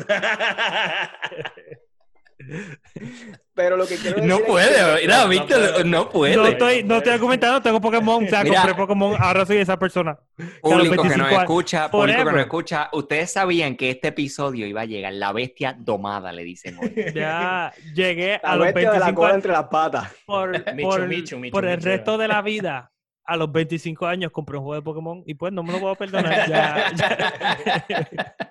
Pero 3.54 3.78
lo 3.78 3.86
que 3.86 3.96
quiero 3.98 4.16
decir 4.16 4.28
no 4.30 4.36
es 4.38 4.42
que- 4.42 4.48
puede. 4.48 5.02
Mira, 5.02 5.22
no 5.24 5.28
Víctor, 5.30 5.48
puede. 5.72 5.84
no 5.86 6.10
puede. 6.10 6.36
No 6.36 6.48
estoy, 6.48 6.84
no 6.84 6.98
estoy 6.98 7.14
argumentando, 7.14 7.62
tengo 7.62 7.80
Pokémon, 7.80 8.26
o 8.26 8.28
sea, 8.28 8.44
Mira. 8.44 8.56
compré 8.62 8.74
Pokémon, 8.76 9.16
ahora 9.20 9.46
soy 9.46 9.58
esa 9.58 9.78
persona. 9.78 10.18
Público 10.60 11.04
que 11.04 11.10
25 11.10 11.18
nos 11.18 11.28
años. 11.28 11.42
escucha, 11.44 11.92
público 11.92 12.18
que 12.26 12.32
nos 12.32 12.40
escucha, 12.42 12.90
ustedes 12.94 13.32
sabían 13.32 13.76
que 13.76 13.92
este 13.92 14.08
episodio 14.08 14.66
iba 14.66 14.82
a 14.82 14.86
llegar 14.86 15.14
la 15.14 15.32
bestia 15.32 15.76
domada, 15.78 16.32
le 16.32 16.44
dicen 16.44 16.78
hoy. 16.82 16.94
Ya 17.16 17.72
llegué 17.94 18.40
La 18.44 18.50
a 18.54 18.56
los 18.56 18.66
bestia 18.66 18.92
de 18.92 19.00
la 19.00 19.06
25 19.06 19.22
cola 19.22 19.36
entre 19.36 19.52
las 19.52 19.66
patas. 19.68 20.12
por, 20.26 20.74
Michu, 20.74 20.90
por, 20.90 21.08
Michu, 21.08 21.38
Michu, 21.38 21.54
por 21.54 21.66
el 21.66 21.78
Michu, 21.78 21.86
resto 21.90 22.18
de 22.18 22.28
la 22.28 22.42
vida. 22.42 22.90
A 23.26 23.38
los 23.38 23.52
25 23.52 24.06
años 24.06 24.32
compré 24.32 24.58
un 24.58 24.64
juego 24.64 24.76
de 24.76 24.82
Pokémon 24.84 25.24
y 25.26 25.34
pues 25.36 25.54
no 25.54 25.64
me 25.64 25.72
lo 25.72 25.80
puedo 25.80 25.96
perdonar. 25.96 26.34
Ya- 26.50 26.92
ya. 26.96 28.36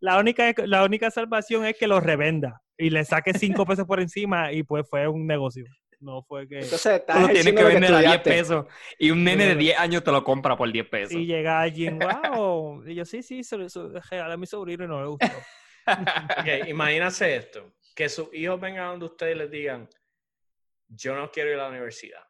La, 0.00 0.18
única, 0.18 0.52
la 0.66 0.84
única 0.84 1.10
salvación 1.10 1.64
es 1.66 1.76
que 1.76 1.86
lo 1.86 2.00
revenda 2.00 2.60
y 2.76 2.90
le 2.90 3.04
saque 3.04 3.32
5 3.34 3.64
pesos 3.66 3.86
por 3.86 4.00
encima 4.00 4.52
y 4.52 4.62
pues 4.62 4.88
fue 4.88 5.06
un 5.06 5.26
negocio. 5.26 5.64
No 6.00 6.22
fue 6.22 6.46
que... 6.48 6.56
Entonces, 6.60 6.86
estás 7.00 7.16
Tú 7.16 7.22
lo 7.22 7.28
tienes 7.28 7.54
que 7.54 7.64
vender 7.64 7.92
a 7.94 7.98
10 7.98 8.12
estudiaste. 8.14 8.30
pesos 8.30 8.66
y 8.98 9.10
un 9.10 9.24
nene 9.24 9.46
de 9.46 9.54
No. 9.54 9.60
10 9.60 9.78
años 9.78 10.04
te 10.04 10.12
lo 10.12 10.22
compra 10.24 10.56
por 10.56 10.70
10 10.70 10.88
pesos. 10.88 11.12
Y 11.14 11.26
llega 11.26 11.60
alguien, 11.60 11.98
wow. 12.32 12.84
Y 12.86 12.94
yo, 12.94 13.04
sí, 13.04 13.22
sí, 13.22 13.42
se 13.42 13.56
lo 13.56 13.68
se- 13.68 13.80
a 14.20 14.36
mi 14.36 14.46
sobrino 14.46 14.84
y 14.84 14.88
no 14.88 15.00
le 15.00 15.08
gustó. 15.08 15.26
Ok, 15.86 16.68
imagínate 16.68 17.36
esto, 17.36 17.72
que 17.94 18.08
sus 18.08 18.28
hijos 18.34 18.60
vengan 18.60 18.88
donde 18.90 19.06
ustedes 19.06 19.36
les 19.36 19.50
digan, 19.50 19.88
yo 20.88 21.14
no 21.14 21.30
quiero 21.30 21.50
ir 21.50 21.56
a 21.56 21.64
la 21.64 21.68
universidad. 21.70 22.20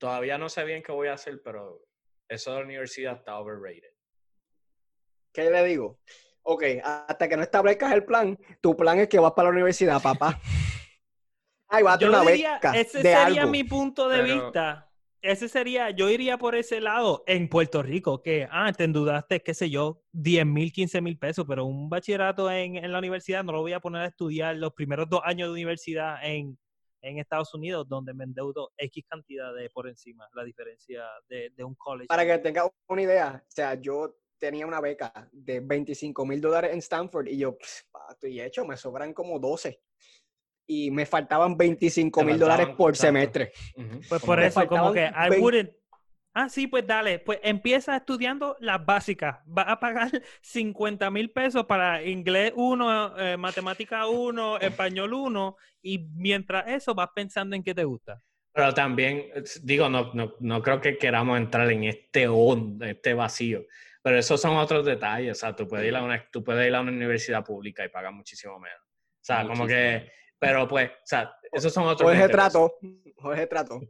Todavía 0.00 0.38
no 0.38 0.48
sé 0.48 0.64
bien 0.64 0.82
qué 0.82 0.92
voy 0.92 1.08
a 1.08 1.12
hacer, 1.12 1.42
pero 1.44 1.84
eso 2.26 2.52
de 2.52 2.60
la 2.60 2.64
universidad 2.64 3.16
está 3.18 3.38
overrated. 3.38 3.90
¿Qué 5.30 5.50
le 5.50 5.62
digo? 5.64 6.00
Ok, 6.42 6.64
hasta 6.82 7.28
que 7.28 7.36
no 7.36 7.42
establezcas 7.42 7.92
el 7.92 8.04
plan, 8.04 8.38
tu 8.62 8.74
plan 8.74 8.98
es 8.98 9.08
que 9.08 9.18
vas 9.18 9.32
para 9.32 9.48
la 9.50 9.52
universidad, 9.52 10.02
papá. 10.02 10.40
Ay, 11.68 11.82
va 11.84 11.92
a 11.94 11.98
una 12.08 12.22
diría, 12.22 12.54
beca 12.54 12.72
ese 12.80 12.98
de 13.02 13.12
sería 13.14 13.42
algo. 13.42 13.50
mi 13.52 13.62
punto 13.62 14.08
de 14.08 14.22
Pero- 14.22 14.42
vista. 14.44 14.86
Ese 15.22 15.50
sería, 15.50 15.90
yo 15.90 16.08
iría 16.08 16.38
por 16.38 16.54
ese 16.54 16.80
lado 16.80 17.24
en 17.26 17.50
Puerto 17.50 17.82
Rico, 17.82 18.22
que, 18.22 18.48
ah, 18.50 18.72
te 18.72 18.84
endeudaste, 18.84 19.42
qué 19.42 19.52
sé 19.52 19.68
yo, 19.68 20.02
10 20.12 20.46
mil, 20.46 20.72
15 20.72 21.02
mil 21.02 21.18
pesos, 21.18 21.44
pero 21.46 21.66
un 21.66 21.90
bachillerato 21.90 22.50
en, 22.50 22.76
en 22.76 22.90
la 22.90 22.98
universidad 23.00 23.44
no 23.44 23.52
lo 23.52 23.60
voy 23.60 23.74
a 23.74 23.80
poner 23.80 24.00
a 24.00 24.06
estudiar 24.06 24.56
los 24.56 24.72
primeros 24.72 25.10
dos 25.10 25.20
años 25.22 25.48
de 25.48 25.52
universidad 25.52 26.24
en, 26.24 26.58
en 27.02 27.18
Estados 27.18 27.54
Unidos, 27.54 27.88
donde 27.88 28.12
me 28.14 28.24
endeudo 28.24 28.72
X 28.76 29.04
cantidad 29.08 29.54
de 29.54 29.70
por 29.70 29.88
encima, 29.88 30.28
la 30.34 30.44
diferencia 30.44 31.04
de, 31.28 31.50
de 31.50 31.64
un 31.64 31.74
college. 31.74 32.08
Para 32.08 32.26
que 32.26 32.38
tengas 32.38 32.68
una 32.88 33.02
idea, 33.02 33.42
o 33.46 33.50
sea, 33.50 33.74
yo 33.74 34.16
tenía 34.38 34.66
una 34.66 34.80
beca 34.80 35.28
de 35.32 35.60
25 35.60 36.24
mil 36.26 36.40
dólares 36.40 36.72
en 36.72 36.78
Stanford 36.78 37.28
y 37.28 37.38
yo, 37.38 37.56
"Pff, 37.58 37.82
pa, 37.90 38.06
estoy 38.10 38.40
hecho, 38.40 38.64
me 38.64 38.76
sobran 38.76 39.12
como 39.12 39.38
12. 39.38 39.82
Y 40.66 40.90
me 40.92 41.04
faltaban 41.04 41.56
25 41.56 42.20
Te 42.20 42.26
mil 42.26 42.38
dólares 42.38 42.68
por 42.76 42.92
tanto. 42.92 43.00
semestre. 43.00 43.52
Ujú. 43.76 44.00
Pues 44.08 44.20
Como 44.20 44.26
por 44.26 44.38
que- 44.38 44.46
eso, 44.46 44.66
como 44.68 44.92
que 44.92 45.04
I 45.04 45.40
wouldn't. 45.40 45.72
Ah, 46.32 46.48
sí, 46.48 46.66
pues 46.66 46.86
dale. 46.86 47.18
Pues 47.18 47.40
empieza 47.42 47.96
estudiando 47.96 48.56
las 48.60 48.84
básicas. 48.84 49.38
Vas 49.46 49.66
a 49.68 49.80
pagar 49.80 50.10
50 50.42 51.10
mil 51.10 51.30
pesos 51.30 51.66
para 51.66 52.02
inglés 52.04 52.52
1, 52.54 53.18
eh, 53.18 53.36
matemática 53.36 54.06
1, 54.06 54.58
español 54.58 55.12
1, 55.14 55.56
y 55.82 55.98
mientras 56.14 56.68
eso 56.68 56.94
vas 56.94 57.10
pensando 57.14 57.56
en 57.56 57.62
qué 57.62 57.74
te 57.74 57.84
gusta. 57.84 58.22
Pero 58.52 58.72
también, 58.74 59.26
es- 59.34 59.64
digo, 59.64 59.88
no, 59.88 60.12
no, 60.14 60.34
no 60.40 60.62
creo 60.62 60.80
que 60.80 60.98
queramos 60.98 61.38
entrar 61.38 61.70
en 61.70 61.84
este 61.84 62.28
hondo, 62.28 62.84
este 62.84 63.14
vacío. 63.14 63.64
Pero 64.02 64.18
esos 64.18 64.40
son 64.40 64.56
otros 64.56 64.86
detalles. 64.86 65.32
O 65.32 65.40
sea, 65.40 65.54
tú 65.54 65.68
puedes, 65.68 65.86
ir 65.86 65.96
a 65.96 66.02
una, 66.02 66.24
tú 66.30 66.42
puedes 66.42 66.66
ir 66.66 66.74
a 66.74 66.80
una 66.80 66.90
universidad 66.92 67.44
pública 67.44 67.84
y 67.84 67.88
pagar 67.88 68.12
muchísimo 68.12 68.58
menos. 68.58 68.80
O 68.80 69.24
sea, 69.24 69.46
como 69.46 69.66
que, 69.66 70.10
pero 70.38 70.66
pues, 70.66 70.90
o 70.90 70.94
sea, 71.04 71.32
esos 71.52 71.72
son 71.72 71.84
otros 71.84 72.08
Jorge 72.08 72.28
20 72.28 72.34
pesos. 72.34 72.52
Trato, 72.52 72.76
Jorge 73.16 73.46
Trato. 73.46 73.80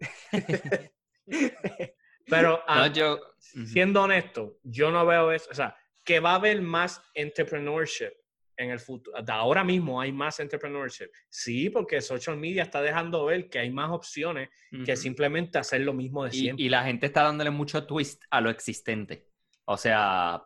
Pero 2.26 2.62
ah, 2.66 2.86
No, 2.88 2.92
yo... 2.92 3.20
siendo 3.38 4.02
honesto, 4.02 4.58
yo 4.62 4.90
no 4.90 5.04
veo 5.06 5.32
eso. 5.32 5.48
O 5.50 5.54
sea, 5.54 5.76
que 6.04 6.20
va 6.20 6.32
a 6.32 6.36
haber 6.36 6.60
más 6.62 7.02
entrepreneurship 7.14 8.12
en 8.56 8.70
el 8.70 8.78
futuro. 8.78 9.16
Hasta 9.16 9.34
ahora 9.34 9.64
mismo 9.64 10.00
hay 10.00 10.12
más 10.12 10.38
entrepreneurship. 10.38 11.08
Sí, 11.28 11.70
porque 11.70 12.00
social 12.00 12.36
media 12.36 12.64
está 12.64 12.82
dejando 12.82 13.24
ver 13.24 13.48
que 13.48 13.58
hay 13.58 13.70
más 13.70 13.90
opciones 13.90 14.50
que 14.70 14.92
Ujú. 14.92 14.96
simplemente 14.96 15.58
hacer 15.58 15.80
lo 15.80 15.94
mismo 15.94 16.24
de 16.24 16.30
siempre. 16.32 16.64
y 16.64 16.68
la 16.68 16.84
gente 16.84 17.06
está 17.06 17.22
dándole 17.22 17.50
mucho 17.50 17.86
twist 17.86 18.22
a 18.30 18.40
lo 18.40 18.50
existente. 18.50 19.26
O 19.64 19.76
sea, 19.76 20.42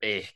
eh, 0.00 0.26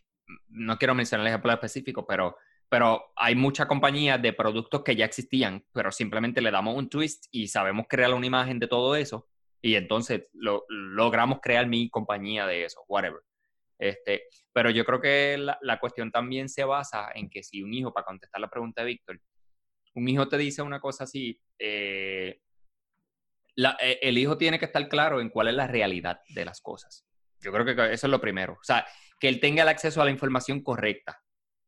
no 0.48 0.76
quiero 0.78 0.94
mencionar 0.94 1.26
el 1.26 1.30
ejemplo 1.30 1.52
específico, 1.52 2.06
pero 2.06 2.36
pero 2.68 3.12
hay 3.16 3.34
muchas 3.34 3.66
compañías 3.66 4.20
de 4.22 4.32
productos 4.32 4.82
que 4.82 4.96
ya 4.96 5.04
existían, 5.04 5.62
pero 5.74 5.92
simplemente 5.92 6.40
le 6.40 6.50
damos 6.50 6.74
un 6.74 6.88
twist 6.88 7.26
y 7.30 7.48
sabemos 7.48 7.84
crear 7.86 8.14
una 8.14 8.24
imagen 8.26 8.58
de 8.58 8.66
todo 8.66 8.96
eso 8.96 9.28
y 9.62 9.76
entonces 9.76 10.28
lo, 10.32 10.64
logramos 10.68 11.38
crear 11.40 11.66
mi 11.66 11.88
compañía 11.88 12.46
de 12.46 12.64
eso, 12.64 12.84
whatever. 12.88 13.20
Este, 13.78 14.24
pero 14.52 14.70
yo 14.70 14.84
creo 14.84 15.00
que 15.00 15.38
la, 15.38 15.58
la, 15.62 15.80
cuestión 15.80 16.10
también 16.10 16.48
se 16.48 16.64
basa 16.64 17.10
en 17.14 17.30
que 17.30 17.42
si 17.42 17.62
un 17.62 17.72
hijo, 17.72 17.92
para 17.92 18.04
contestar 18.06 18.40
la 18.40 18.50
pregunta 18.50 18.82
de 18.82 18.88
Víctor, 18.88 19.20
un 19.94 20.08
hijo 20.08 20.28
te 20.28 20.38
dice 20.38 20.62
una 20.62 20.80
cosa 20.80 21.04
así, 21.04 21.40
eh, 21.58 22.40
eh, 23.56 23.98
el 24.02 24.18
hijo 24.18 24.38
tiene 24.38 24.58
que 24.58 24.64
estar 24.64 24.88
claro 24.88 25.20
en 25.20 25.30
cuál 25.30 25.48
es 25.48 25.54
la 25.54 25.66
realidad 25.66 26.20
de 26.28 26.44
las 26.44 26.60
cosas. 26.60 27.06
Yo 27.40 27.52
creo 27.52 27.64
que 27.64 27.72
eso 27.92 28.06
es 28.06 28.10
lo 28.10 28.20
primero. 28.20 28.54
O 28.54 28.64
sea, 28.64 28.86
que 29.18 29.28
él 29.28 29.40
tenga 29.40 29.62
el 29.62 29.68
acceso 29.68 30.00
a 30.00 30.04
la 30.04 30.10
información 30.10 30.62
correcta. 30.62 31.22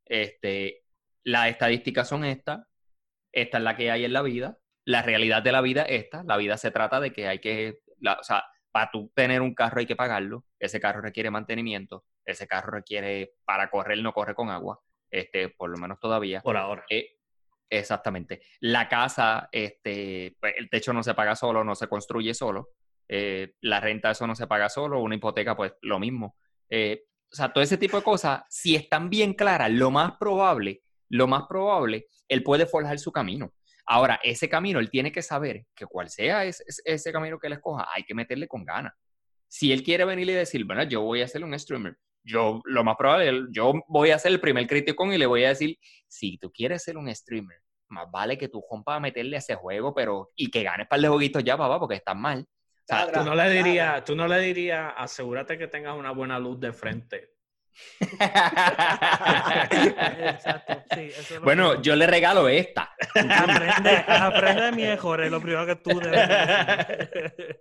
Este, 0.05 0.85
las 1.25 1.49
estadísticas 1.49 2.09
son 2.09 2.25
estas, 2.25 2.67
esta 3.33 3.59
es 3.59 3.65
la 3.65 3.77
que 3.77 3.91
hay 3.91 4.05
en 4.05 4.13
la 4.13 4.23
vida, 4.23 4.59
la 4.87 5.03
realidad 5.03 5.43
de 5.43 5.53
la 5.53 5.61
vida 5.63 5.83
es 5.83 6.05
esta, 6.05 6.23
la 6.25 6.37
vida 6.37 6.57
se 6.59 6.71
trata 6.71 7.01
de 7.01 7.13
que 7.13 7.27
hay 7.27 7.39
que, 7.39 7.81
o 8.01 8.23
sea, 8.23 8.45
para 8.71 8.91
tú 8.91 9.11
tener 9.15 9.41
un 9.41 9.55
carro 9.55 9.81
hay 9.81 9.87
que 9.87 9.97
pagarlo, 9.97 10.45
ese 10.59 10.81
carro 10.81 11.01
requiere 11.01 11.31
mantenimiento, 11.31 12.05
ese 12.25 12.47
carro 12.47 12.73
requiere, 12.73 13.35
para 13.45 13.71
correr 13.71 14.03
no 14.03 14.13
corre 14.13 14.35
con 14.35 14.51
agua, 14.51 14.81
este, 15.11 15.49
por 15.51 15.71
lo 15.71 15.79
menos 15.79 15.99
todavía. 16.01 16.41
Por 16.41 16.57
ahora. 16.57 16.85
Eh, 16.91 17.19
exactamente. 17.71 18.43
La 18.61 18.89
casa, 18.89 19.49
este, 19.53 20.37
pues, 20.41 20.55
el 20.57 20.69
techo 20.69 20.93
no 20.93 21.03
se 21.03 21.15
paga 21.15 21.37
solo, 21.37 21.63
no 21.63 21.75
se 21.75 21.89
construye 21.89 22.35
solo, 22.35 22.71
eh, 23.09 23.55
la 23.61 23.81
renta 23.81 24.11
eso 24.11 24.27
no 24.27 24.35
se 24.35 24.47
paga 24.47 24.69
solo, 24.69 25.01
una 25.01 25.15
hipoteca 25.15 25.57
pues 25.57 25.75
lo 25.83 25.99
mismo. 25.99 26.37
Eh, 26.69 27.05
o 27.31 27.37
sea, 27.37 27.53
todo 27.53 27.63
ese 27.63 27.79
tipo 27.79 27.97
de 27.97 28.03
cosas, 28.03 28.43
si 28.49 28.75
están 28.75 29.11
bien 29.11 29.35
claras, 29.35 29.71
lo 29.71 29.91
más 29.91 30.13
probable 30.19 30.85
lo 31.15 31.27
más 31.27 31.45
probable, 31.49 32.09
él 32.29 32.43
puede 32.43 32.67
forjar 32.67 32.99
su 32.99 33.13
camino. 33.13 33.53
Ahora, 33.87 34.18
ese 34.22 34.49
camino, 34.49 34.78
él 34.78 34.91
tiene 34.91 35.12
que 35.12 35.22
saber 35.22 35.66
que 35.74 35.87
cual 35.87 36.09
sea 36.09 36.45
ese, 36.45 36.64
ese 36.85 37.12
camino 37.12 37.39
que 37.39 37.49
él 37.49 37.55
escoja, 37.55 37.87
hay 37.93 38.05
que 38.05 38.14
meterle 38.14 38.49
con 38.49 38.64
ganas. 38.64 38.95
Si 39.49 39.72
él 39.72 39.82
quiere 39.82 40.05
venir 40.05 40.28
y 40.28 40.32
decir, 40.32 40.64
bueno, 40.64 40.82
yo 40.85 41.03
voy 41.03 41.22
a 41.22 41.28
ser 41.28 41.45
un 41.45 41.59
streamer, 41.59 41.97
yo 42.24 42.61
lo 42.64 42.82
más 42.82 42.97
probable, 42.97 43.47
yo 43.51 43.74
voy 43.89 44.11
a 44.11 44.18
ser 44.18 44.32
el 44.32 44.41
primer 44.41 44.66
crítico 44.66 45.12
y 45.12 45.18
le 45.18 45.26
voy 45.26 45.45
a 45.45 45.51
decir, 45.51 45.78
si 46.09 46.39
tú 46.39 46.51
quieres 46.51 46.82
ser 46.82 46.97
un 46.97 47.14
streamer, 47.14 47.59
más 47.89 48.11
vale 48.11 48.39
que 48.39 48.49
tú 48.49 48.64
compa 48.66 48.99
meterle 48.99 49.37
a 49.37 49.41
ese 49.41 49.55
juego, 49.55 49.95
pero 49.95 50.30
y 50.35 50.51
que 50.51 50.62
ganes 50.62 50.89
para 50.89 51.03
de 51.03 51.09
jueguitos 51.09 51.45
ya, 51.45 51.57
papá, 51.57 51.78
porque 51.78 51.97
estás 51.97 52.16
mal. 52.16 52.41
O 52.41 52.87
sea, 52.87 53.12
tú 53.12 53.22
no 53.22 53.35
le 53.35 53.51
dirías, 53.51 54.05
tú 54.05 54.16
no 54.16 54.26
le 54.26 54.39
dirías, 54.41 54.93
asegúrate 54.97 55.57
que 55.59 55.68
tengas 55.68 55.97
una 55.97 56.11
buena 56.11 56.39
luz 56.39 56.59
de 56.59 56.72
frente 56.72 57.34
bueno, 61.43 61.81
yo 61.83 61.97
le 61.97 62.07
regalo 62.07 62.49
esta. 62.49 62.95
Aprende, 63.14 64.05
aprende 64.07 64.62
de 64.62 64.72
mi 64.72 64.83
mejor, 64.83 65.22
es 65.22 65.31
lo 65.31 65.41
primero 65.41 65.66
que 65.66 65.77
tú 65.77 65.99
debes. 66.01 67.59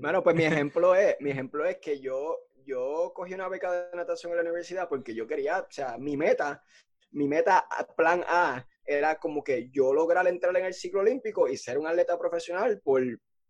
bueno, 0.00 0.22
pues 0.22 0.36
mi 0.36 0.44
ejemplo 0.44 0.94
es, 0.94 1.16
mi 1.20 1.30
ejemplo 1.30 1.64
es 1.64 1.78
que 1.78 2.00
yo, 2.00 2.38
yo 2.64 3.12
cogí 3.14 3.34
una 3.34 3.48
beca 3.48 3.72
de 3.72 3.96
natación 3.96 4.32
en 4.32 4.36
la 4.36 4.42
universidad 4.42 4.88
porque 4.88 5.14
yo 5.14 5.26
quería, 5.26 5.60
o 5.60 5.66
sea, 5.70 5.98
mi 5.98 6.16
meta, 6.16 6.62
mi 7.10 7.28
meta, 7.28 7.66
plan 7.96 8.24
A, 8.28 8.66
era 8.84 9.16
como 9.16 9.42
que 9.42 9.68
yo 9.70 9.92
lograr 9.92 10.26
entrar 10.28 10.56
en 10.56 10.64
el 10.64 10.74
ciclo 10.74 11.00
olímpico 11.00 11.48
y 11.48 11.56
ser 11.56 11.78
un 11.78 11.86
atleta 11.86 12.16
profesional 12.18 12.80
por 12.82 13.02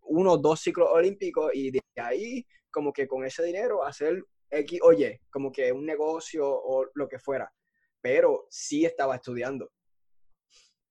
uno 0.09 0.33
o 0.33 0.39
dos 0.39 0.61
ciclos 0.61 0.89
olímpicos 0.91 1.51
y 1.53 1.71
de 1.73 1.83
ahí 1.97 2.47
como 2.71 2.93
que 2.93 3.07
con 3.07 3.25
ese 3.25 3.43
dinero 3.43 3.85
hacer 3.85 4.25
X, 4.51 4.81
oye, 4.83 5.23
como 5.31 5.51
que 5.53 5.73
un 5.73 5.85
negocio 5.85 6.47
o 6.49 6.87
lo 6.95 7.09
que 7.09 7.19
fuera, 7.19 7.53
pero 8.01 8.47
sí 8.51 8.85
estaba 8.85 9.17
estudiando. 9.17 9.73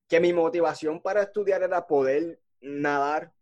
Que 0.07 0.19
mi 0.19 0.33
motivación 0.33 1.01
para 1.01 1.23
estudiar 1.23 1.63
era 1.63 1.87
poder 1.87 2.39
nadar, 2.61 3.33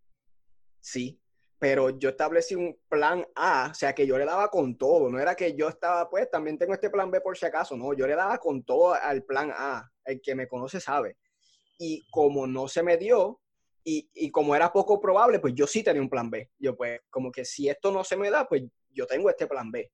sí, 0.79 1.19
pero 1.59 1.89
yo 1.89 2.09
establecí 2.09 2.55
un 2.55 2.77
plan 2.89 3.25
A, 3.35 3.69
o 3.71 3.73
sea, 3.73 3.93
que 3.95 4.05
yo 4.05 4.17
le 4.17 4.25
daba 4.25 4.49
con 4.49 4.77
todo, 4.77 5.09
no 5.09 5.19
era 5.19 5.35
que 5.35 5.55
yo 5.55 5.69
estaba, 5.69 6.09
pues 6.09 6.29
también 6.29 6.57
tengo 6.57 6.73
este 6.73 6.89
plan 6.89 7.09
B 7.09 7.21
por 7.21 7.37
si 7.37 7.45
acaso, 7.45 7.75
no, 7.77 7.93
yo 7.93 8.05
le 8.05 8.15
daba 8.15 8.37
con 8.37 8.63
todo 8.63 8.93
al 8.93 9.23
plan 9.23 9.51
A, 9.55 9.89
el 10.05 10.21
que 10.21 10.35
me 10.35 10.47
conoce 10.47 10.79
sabe. 10.79 11.17
Y 11.77 12.05
como 12.11 12.47
no 12.47 12.67
se 12.67 12.83
me 12.83 12.97
dio, 12.97 13.39
y, 13.85 14.09
y, 14.13 14.31
como 14.31 14.55
era 14.55 14.71
poco 14.71 14.99
probable, 15.01 15.39
pues 15.39 15.53
yo 15.55 15.67
sí 15.67 15.83
tenía 15.83 16.01
un 16.01 16.09
plan 16.09 16.29
B. 16.29 16.49
Yo 16.57 16.73
pues 16.73 17.01
como 17.09 17.29
que 17.29 17.43
si 17.43 17.67
esto 17.67 17.91
no 17.91 18.05
se 18.05 18.15
me 18.15 18.29
da, 18.29 18.47
pues 18.47 18.63
yo 18.91 19.05
tengo 19.05 19.29
este 19.29 19.45
plan 19.45 19.69
B 19.71 19.91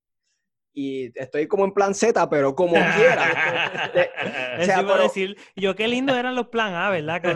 y 0.80 1.12
estoy 1.16 1.46
como 1.46 1.66
en 1.66 1.74
plan 1.74 1.94
Z, 1.94 2.30
pero 2.30 2.56
como 2.56 2.74
quiera. 2.96 3.92
o 4.88 4.98
decir, 4.98 5.36
yo 5.54 5.76
qué 5.76 5.90
lindo 5.90 6.16
eran 6.16 6.36
los 6.36 6.48
plan 6.48 6.74
A, 6.74 6.90
¿verdad? 6.90 7.22
Que 7.22 7.34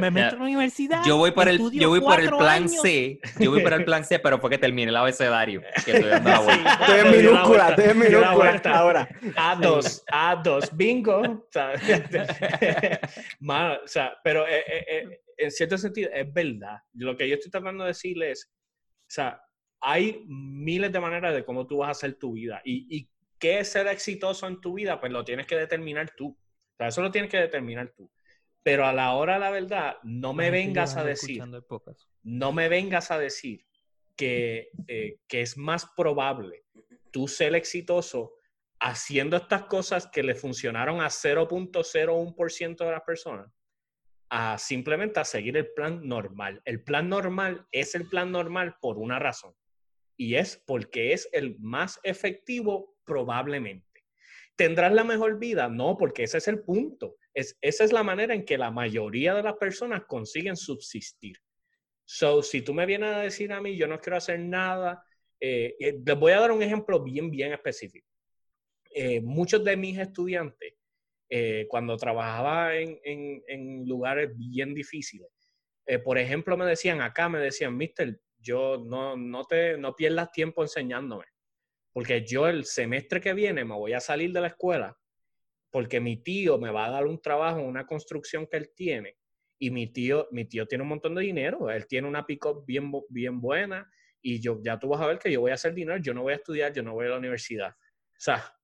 me 0.00 0.10
meto 0.10 0.32
en 0.34 0.38
la 0.38 0.44
universidad. 0.44 1.02
Yo 1.04 1.18
voy 1.18 1.32
por 1.32 1.46
el, 1.46 1.58
yo 1.72 1.90
voy 1.90 2.00
por 2.00 2.18
el 2.18 2.30
plan 2.30 2.70
C, 2.70 3.20
yo 3.38 3.50
voy 3.50 3.62
por 3.62 3.74
el 3.74 3.84
plan 3.84 4.02
C, 4.02 4.18
pero 4.24 4.38
fue 4.38 4.48
que 4.48 4.56
terminé 4.56 4.88
el 4.88 4.96
abecedario. 4.96 5.60
Que 5.84 5.92
estoy, 5.92 6.08
dando 6.08 6.30
la 6.30 6.40
vuelta. 6.40 6.78
estoy 6.80 7.00
en 7.00 7.10
minúscula, 7.10 7.68
estoy 7.68 7.84
en 7.84 7.98
minúscula 7.98 8.62
ahora. 8.64 9.06
A2, 9.20 10.04
A2, 10.10 10.70
bingo. 10.72 11.20
o 13.84 13.86
sea, 13.86 14.14
pero 14.24 14.48
eh, 14.48 14.64
eh, 14.66 14.86
eh, 14.88 15.20
en 15.36 15.50
cierto 15.50 15.76
sentido 15.76 16.08
es 16.14 16.32
verdad. 16.32 16.78
Lo 16.94 17.14
que 17.14 17.28
yo 17.28 17.34
estoy 17.34 17.50
tratando 17.50 17.84
de 17.84 17.88
decirle 17.88 18.30
es, 18.30 18.48
o 18.48 19.08
sea, 19.08 19.38
hay 19.80 20.24
miles 20.26 20.92
de 20.92 21.00
maneras 21.00 21.34
de 21.34 21.44
cómo 21.44 21.66
tú 21.66 21.78
vas 21.78 21.88
a 21.88 21.92
hacer 21.92 22.14
tu 22.14 22.32
vida. 22.32 22.60
Y, 22.64 23.08
qué 23.38 23.58
es 23.58 23.70
ser 23.70 23.86
exitoso 23.88 24.46
en 24.46 24.62
tu 24.62 24.72
vida, 24.72 24.98
pues 24.98 25.12
lo 25.12 25.22
tienes 25.22 25.46
que 25.46 25.56
determinar 25.56 26.10
tú. 26.16 26.28
O 26.28 26.76
sea, 26.78 26.88
eso 26.88 27.02
lo 27.02 27.10
tienes 27.10 27.30
que 27.30 27.36
determinar 27.36 27.92
tú. 27.94 28.10
Pero 28.62 28.86
a 28.86 28.94
la 28.94 29.12
hora 29.12 29.34
de 29.34 29.40
la 29.40 29.50
verdad, 29.50 29.96
no 30.04 30.32
me 30.32 30.50
vengas 30.50 30.96
a 30.96 31.04
decir, 31.04 31.42
no 32.22 32.52
me 32.52 32.70
vengas 32.70 33.10
a 33.10 33.18
decir 33.18 33.66
que, 34.16 34.70
eh, 34.88 35.18
que 35.28 35.42
es 35.42 35.58
más 35.58 35.84
probable 35.94 36.64
tú 37.10 37.28
ser 37.28 37.54
exitoso 37.54 38.32
haciendo 38.80 39.36
estas 39.36 39.64
cosas 39.64 40.06
que 40.06 40.22
le 40.22 40.34
funcionaron 40.34 41.02
a 41.02 41.08
0.01% 41.08 42.84
de 42.84 42.90
las 42.90 43.02
personas, 43.02 43.52
a 44.30 44.56
simplemente 44.56 45.20
a 45.20 45.24
seguir 45.26 45.58
el 45.58 45.70
plan 45.74 46.00
normal. 46.08 46.62
El 46.64 46.82
plan 46.82 47.10
normal 47.10 47.66
es 47.70 47.94
el 47.94 48.08
plan 48.08 48.32
normal 48.32 48.76
por 48.80 48.96
una 48.96 49.18
razón 49.18 49.54
y 50.16 50.36
es 50.36 50.62
porque 50.66 51.12
es 51.12 51.28
el 51.32 51.56
más 51.58 52.00
efectivo 52.02 52.96
probablemente. 53.04 53.86
¿Tendrás 54.56 54.92
la 54.92 55.04
mejor 55.04 55.38
vida? 55.38 55.68
No, 55.68 55.96
porque 55.96 56.22
ese 56.22 56.38
es 56.38 56.48
el 56.48 56.60
punto. 56.60 57.16
Es, 57.34 57.58
esa 57.60 57.84
es 57.84 57.92
la 57.92 58.02
manera 58.02 58.34
en 58.34 58.44
que 58.44 58.56
la 58.56 58.70
mayoría 58.70 59.34
de 59.34 59.42
las 59.42 59.54
personas 59.54 60.04
consiguen 60.06 60.56
subsistir. 60.56 61.36
So, 62.06 62.42
si 62.42 62.62
tú 62.62 62.72
me 62.72 62.86
vienes 62.86 63.12
a 63.12 63.20
decir 63.20 63.52
a 63.52 63.60
mí, 63.60 63.76
yo 63.76 63.86
no 63.86 64.00
quiero 64.00 64.16
hacer 64.16 64.40
nada, 64.40 65.04
eh, 65.40 65.76
eh, 65.78 66.00
les 66.04 66.18
voy 66.18 66.32
a 66.32 66.40
dar 66.40 66.52
un 66.52 66.62
ejemplo 66.62 67.02
bien, 67.02 67.30
bien 67.30 67.52
específico. 67.52 68.08
Eh, 68.90 69.20
muchos 69.20 69.62
de 69.62 69.76
mis 69.76 69.98
estudiantes, 69.98 70.74
cuando 71.68 71.96
trabajaba 71.96 72.76
en, 72.76 73.00
en, 73.02 73.42
en, 73.48 73.88
lugares 73.88 74.30
bien 74.36 74.72
difíciles, 74.72 75.28
por 76.04 76.18
ejemplo, 76.18 76.56
me 76.56 76.64
decían 76.64 77.00
acá, 77.00 77.28
me 77.28 77.40
decían, 77.40 77.76
mister, 77.76 78.20
yo 78.46 78.84
no, 78.86 79.16
no, 79.16 79.44
te, 79.44 79.76
no 79.76 79.94
pierdas 79.94 80.30
tiempo 80.30 80.62
enseñándome, 80.62 81.24
porque 81.92 82.24
yo 82.24 82.46
el 82.46 82.64
semestre 82.64 83.20
que 83.20 83.34
viene 83.34 83.64
me 83.64 83.74
voy 83.74 83.92
a 83.92 84.00
salir 84.00 84.32
de 84.32 84.40
la 84.40 84.48
escuela 84.48 84.96
porque 85.76 86.00
mi 86.00 86.16
tío 86.16 86.56
me 86.56 86.70
va 86.70 86.86
a 86.86 86.90
dar 86.90 87.06
un 87.06 87.20
trabajo 87.20 87.60
en 87.60 87.66
una 87.66 87.86
construcción 87.86 88.46
que 88.46 88.56
él 88.56 88.72
tiene 88.74 89.18
y 89.58 89.70
mi 89.70 89.86
tío, 89.88 90.26
mi 90.30 90.46
tío 90.46 90.66
tiene 90.66 90.82
un 90.82 90.88
montón 90.88 91.14
de 91.14 91.20
dinero, 91.22 91.70
él 91.70 91.86
tiene 91.86 92.08
una 92.08 92.24
pick-up 92.24 92.64
bien, 92.66 92.90
bien 93.10 93.40
buena 93.42 93.86
y 94.22 94.40
yo, 94.40 94.58
ya 94.62 94.78
tú 94.78 94.88
vas 94.88 95.02
a 95.02 95.06
ver 95.06 95.18
que 95.18 95.30
yo 95.30 95.42
voy 95.42 95.50
a 95.50 95.54
hacer 95.54 95.74
dinero, 95.74 95.98
yo 95.98 96.14
no 96.14 96.22
voy 96.22 96.32
a 96.32 96.36
estudiar, 96.36 96.72
yo 96.72 96.82
no 96.82 96.94
voy 96.94 97.04
a 97.04 97.10
la 97.10 97.18
universidad. 97.18 97.70
O 97.70 98.18
sea, 98.18 98.56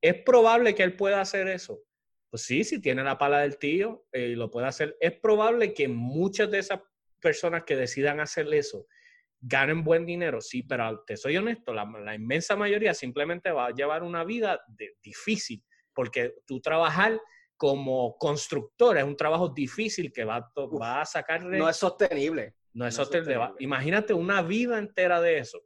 ¿es 0.00 0.22
probable 0.22 0.74
que 0.74 0.82
él 0.82 0.96
pueda 0.96 1.20
hacer 1.20 1.48
eso? 1.48 1.82
Pues 2.30 2.44
sí, 2.44 2.64
si 2.64 2.80
tiene 2.80 3.04
la 3.04 3.18
pala 3.18 3.40
del 3.40 3.58
tío 3.58 4.06
eh, 4.10 4.34
lo 4.34 4.50
puede 4.50 4.68
hacer. 4.68 4.96
Es 5.00 5.12
probable 5.12 5.74
que 5.74 5.86
muchas 5.86 6.50
de 6.50 6.60
esas 6.60 6.80
personas 7.22 7.62
que 7.64 7.76
decidan 7.76 8.20
hacer 8.20 8.52
eso 8.52 8.86
ganen 9.42 9.82
buen 9.82 10.06
dinero, 10.06 10.40
sí, 10.40 10.62
pero 10.62 11.02
te 11.04 11.16
soy 11.16 11.36
honesto, 11.36 11.74
la, 11.74 12.14
inmensa 12.14 12.54
mayoría 12.54 12.94
simplemente 12.94 13.50
va 13.50 13.66
a 13.66 13.74
llevar 13.74 14.04
una 14.04 14.24
vida 14.24 14.60
difícil, 15.02 15.62
porque 15.92 16.36
tú 16.46 16.60
trabajar 16.60 17.20
como 17.56 18.16
constructor 18.18 18.96
es 18.98 19.04
un 19.04 19.16
trabajo 19.16 19.48
difícil 19.48 20.12
que 20.12 20.24
va, 20.24 20.48
va 20.80 21.00
a 21.00 21.04
sacarle... 21.04 21.58
No 21.58 21.68
es 21.68 21.76
sostenible. 21.76 22.54
No 22.72 22.86
es, 22.86 22.94
sostenible. 22.94 23.36
Imagínate 23.58 24.14
una 24.14 24.42
vida 24.42 24.78
entera 24.78 25.20
de 25.20 25.38
eso. 25.38 25.60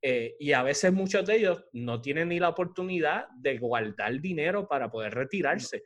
Eh, 0.00 0.36
y 0.38 0.52
a 0.52 0.62
veces 0.62 0.92
muchos 0.92 1.26
de 1.26 1.36
ellos 1.36 1.64
no 1.72 2.00
tienen 2.00 2.28
ni 2.28 2.38
la 2.38 2.48
oportunidad 2.48 3.28
de 3.36 3.58
guardar 3.58 4.20
dinero 4.20 4.68
para 4.68 4.90
poder 4.90 5.14
retirarse. 5.14 5.82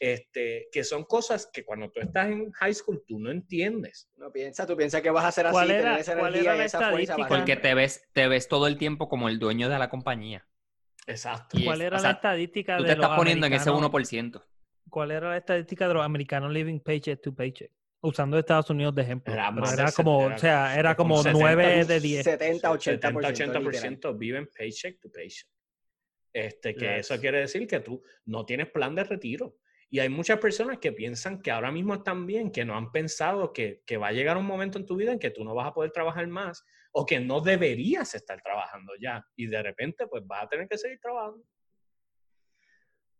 Este, 0.00 0.68
que 0.70 0.84
son 0.84 1.04
cosas 1.04 1.50
que 1.52 1.64
cuando 1.64 1.90
tú 1.90 2.00
estás 2.00 2.28
en 2.28 2.52
high 2.52 2.72
school 2.74 3.02
tú 3.06 3.18
no 3.18 3.30
entiendes. 3.32 4.08
No 4.16 4.30
piensa, 4.30 4.64
tú 4.66 4.76
piensas 4.76 5.02
que 5.02 5.10
vas 5.10 5.24
a 5.24 5.28
hacer 5.28 5.46
así, 5.46 5.52
¿Cuál 5.54 5.70
era, 5.72 5.98
esa 5.98 6.16
¿cuál 6.16 6.34
era 6.36 6.54
la 6.54 7.26
Porque 7.28 7.56
te 7.56 7.74
ves, 7.74 8.06
te 8.12 8.28
ves 8.28 8.46
todo 8.46 8.68
el 8.68 8.78
tiempo 8.78 9.08
como 9.08 9.28
el 9.28 9.38
dueño 9.40 9.68
de 9.68 9.78
la 9.78 9.88
compañía. 9.90 10.46
Exacto. 11.06 11.58
Y 11.58 11.64
¿Cuál 11.64 11.80
es- 11.80 11.86
era 11.88 11.96
o 11.96 12.00
sea, 12.00 12.10
la 12.10 12.14
estadística 12.16 12.76
Tú 12.76 12.82
de 12.84 12.90
te 12.90 12.96
los 12.96 13.04
estás 13.06 13.18
poniendo 13.18 13.46
en 13.46 13.52
ese 13.54 13.70
americanos? 13.70 13.90
1%. 13.90 14.44
¿Cuál 14.88 15.10
era 15.10 15.30
la 15.30 15.36
estadística 15.36 15.88
de 15.88 15.94
los 15.94 16.04
americanos 16.04 16.52
living 16.52 16.78
paycheck 16.80 17.20
to 17.20 17.34
paycheck? 17.34 17.70
Usando 18.00 18.38
Estados 18.38 18.70
Unidos 18.70 18.94
de 18.94 19.02
ejemplo. 19.02 19.34
Era 19.34 19.90
como, 19.96 20.18
o 20.26 20.38
sea, 20.38 20.78
era 20.78 20.94
como 20.94 21.16
como 21.16 21.22
70, 21.24 21.40
9 21.40 21.84
de 21.84 22.00
10. 22.00 22.24
70, 22.24 22.70
80%. 22.70 23.00
70-80% 23.00 24.16
viven 24.16 24.48
paycheck 24.56 25.00
to 25.00 25.10
paycheck. 25.10 25.48
Este, 26.32 26.74
que 26.76 26.84
Yes. 26.98 27.10
eso 27.10 27.20
quiere 27.20 27.40
decir 27.40 27.66
que 27.66 27.80
tú 27.80 28.00
no 28.26 28.44
tienes 28.46 28.70
plan 28.70 28.94
de 28.94 29.02
retiro. 29.02 29.56
Y 29.90 30.00
hay 30.00 30.08
muchas 30.08 30.38
personas 30.38 30.78
que 30.78 30.92
piensan 30.92 31.40
que 31.40 31.50
ahora 31.50 31.70
mismo 31.72 31.94
están 31.94 32.26
bien, 32.26 32.50
que 32.50 32.64
no 32.64 32.76
han 32.76 32.92
pensado 32.92 33.52
que, 33.52 33.82
que 33.86 33.96
va 33.96 34.08
a 34.08 34.12
llegar 34.12 34.36
un 34.36 34.46
momento 34.46 34.78
en 34.78 34.84
tu 34.86 34.96
vida 34.96 35.12
en 35.12 35.18
que 35.18 35.30
tú 35.30 35.44
no 35.44 35.54
vas 35.54 35.68
a 35.68 35.72
poder 35.74 35.90
trabajar 35.92 36.26
más 36.26 36.64
o 36.92 37.06
que 37.06 37.20
no 37.20 37.40
deberías 37.40 38.14
estar 38.14 38.40
trabajando 38.42 38.92
ya. 39.00 39.24
Y 39.36 39.46
de 39.46 39.62
repente, 39.62 40.06
pues 40.06 40.26
vas 40.26 40.44
a 40.44 40.48
tener 40.48 40.68
que 40.68 40.76
seguir 40.76 40.98
trabajando. 41.00 41.42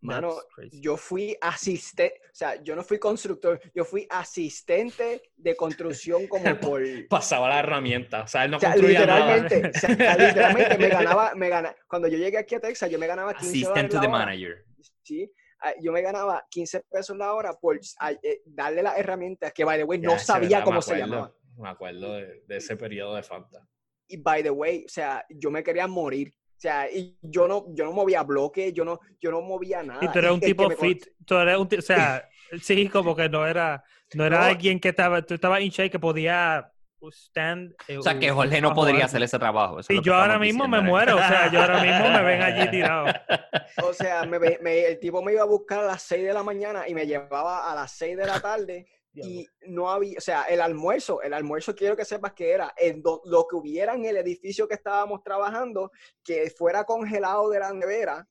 Mano, 0.01 0.37
yo 0.71 0.97
fui 0.97 1.37
asistente, 1.41 2.21
o 2.27 2.35
sea, 2.35 2.63
yo 2.63 2.77
no 2.77 2.85
fui 2.85 3.01
constructor, 3.01 3.61
yo 3.75 3.85
fui 3.85 4.07
asistente 4.09 5.23
de 5.37 5.57
construcción 5.57 6.29
como 6.29 6.45
por... 6.61 6.83
Pasaba 7.09 7.49
la 7.49 7.59
herramienta. 7.59 8.23
O 8.23 8.27
sea, 8.29 8.45
él 8.45 8.53
no 8.53 8.59
O 8.59 8.61
sea, 8.61 8.71
construía 8.71 9.01
literalmente, 9.01 9.61
nada. 9.61 9.73
o 9.75 9.81
sea, 9.81 10.17
literalmente 10.29 10.79
me 10.79 10.89
ganaba, 10.89 11.35
me 11.35 11.49
ganaba, 11.49 11.77
cuando 11.89 12.07
yo 12.07 12.17
llegué 12.17 12.39
aquí 12.39 12.55
a 12.55 12.61
Texas, 12.61 12.89
yo 12.91 12.99
me 12.99 13.09
ganaba 13.09 13.35
15 13.35 13.49
Assistant 13.49 13.75
dólares 13.75 13.91
to 13.91 14.01
the 14.01 14.07
hora. 14.07 14.19
manager. 14.19 14.65
Sí, 15.03 15.33
yo 15.81 15.93
me 15.93 16.03
ganaba 16.03 16.45
15 16.51 16.85
pesos 16.91 17.17
la 17.17 17.33
hora 17.35 17.53
por 17.55 17.79
ah, 18.01 18.13
eh, 18.23 18.43
darle 18.47 18.83
las 18.83 18.99
herramientas 18.99 19.53
que, 19.53 19.65
by 19.65 19.79
the 19.79 19.85
way, 19.85 20.01
Ya, 20.01 20.09
no 20.09 20.15
ese, 20.15 20.25
sabía 20.25 20.63
cómo 20.63 20.81
se 20.83 20.93
acuerdo, 20.95 21.07
llamaba. 21.15 21.35
Me 21.57 21.69
acuerdo 21.69 22.13
de, 22.15 22.45
de 22.47 22.57
ese 22.57 22.77
periodo 22.77 23.15
de 23.17 23.23
Fanta. 23.23 23.67
Y, 24.07 24.17
by 24.19 24.43
the 24.43 24.51
way, 24.51 24.85
o 24.85 24.89
sea, 24.89 25.25
yo 25.29 25.51
me 25.51 25.63
quería 25.63 25.87
morir. 25.87 26.33
O 26.57 26.61
sea, 26.61 26.91
y 26.91 27.17
yo 27.23 27.47
no, 27.47 27.67
yo 27.69 27.85
no 27.85 27.93
movía 27.93 28.23
bloques, 28.25 28.73
yo 28.73 28.85
no, 28.85 28.99
yo 29.21 29.31
no 29.31 29.41
movía 29.41 29.83
nada. 29.83 30.05
Y 30.05 30.09
tú 30.11 30.19
eres 30.19 30.31
un 30.33 30.41
tipo 30.41 30.69
me 30.69 30.77
fit. 30.77 31.07
Tú 31.25 31.37
eres 31.37 31.57
un 31.57 31.69
o 31.79 31.83
sea, 31.83 32.29
sí, 32.63 32.89
como 32.89 33.15
que 33.15 33.29
no 33.29 33.47
era, 33.47 33.85
no 34.15 34.25
era 34.25 34.39
No. 34.39 34.45
alguien 34.45 34.81
que 34.81 34.89
estaba, 34.89 35.23
tú 35.23 35.35
estabas 35.35 35.61
in 35.61 35.71
shape 35.71 35.91
que 35.91 35.99
podía 36.01 36.73
stand. 37.13 37.75
eh, 37.87 37.99
O 37.99 38.03
sea, 38.03 38.19
que 38.19 38.31
Jorge 38.31 38.61
no 38.61 38.75
podría 38.75 39.05
hacer 39.07 39.23
ese 39.23 39.39
trabajo. 39.39 39.81
eso 39.81 39.93
Y 39.93 40.03
yo 40.03 40.15
ahora 40.15 40.39
mismo 40.39 40.65
diciendo, 40.65 40.83
me 40.83 40.89
muero, 40.89 41.15
o 41.17 41.19
sea, 41.19 41.51
yo 41.53 41.61
ahora 41.61 41.83
mismo 41.83 42.09
me 42.11 42.23
ven 42.23 42.43
allí 42.43 42.71
tirado. 42.71 43.07
O 43.85 43.93
sea, 43.93 44.25
me 44.25 44.39
el 44.87 44.99
tipo 44.99 45.23
me 45.23 45.33
iba 45.33 45.43
a 45.43 45.47
buscar 45.47 45.81
a 45.81 45.87
las 45.87 46.03
6 46.03 46.25
de 46.27 46.33
la 46.33 46.43
mañana 46.43 46.89
y 46.89 46.95
me 46.95 47.07
llevaba 47.07 47.71
a 47.71 47.75
las 47.75 47.93
6 47.93 48.17
de 48.17 48.27
la 48.27 48.41
tarde 48.41 48.87
y 49.15 49.47
no 49.67 49.91
había, 49.91 50.19
o 50.19 50.21
sea, 50.21 50.43
el 50.45 50.61
almuerzo, 50.61 51.23
el 51.23 51.33
almuerzo 51.35 51.75
quiero 51.75 51.97
que 51.97 52.05
sepas 52.05 52.33
que 52.33 52.51
era 52.51 52.73
en 52.77 53.03
do- 53.03 53.21
lo 53.25 53.47
que 53.47 53.57
hubiera 53.57 53.95
en 53.95 54.05
el 54.05 54.17
edificio 54.17 54.67
que 54.67 54.75
estábamos 54.75 55.23
trabajando, 55.23 55.91
que 56.25 56.51
fuera 56.51 56.85
congelado 56.85 57.49
de 57.51 57.61
la 57.61 57.73
nevera, 57.73 58.27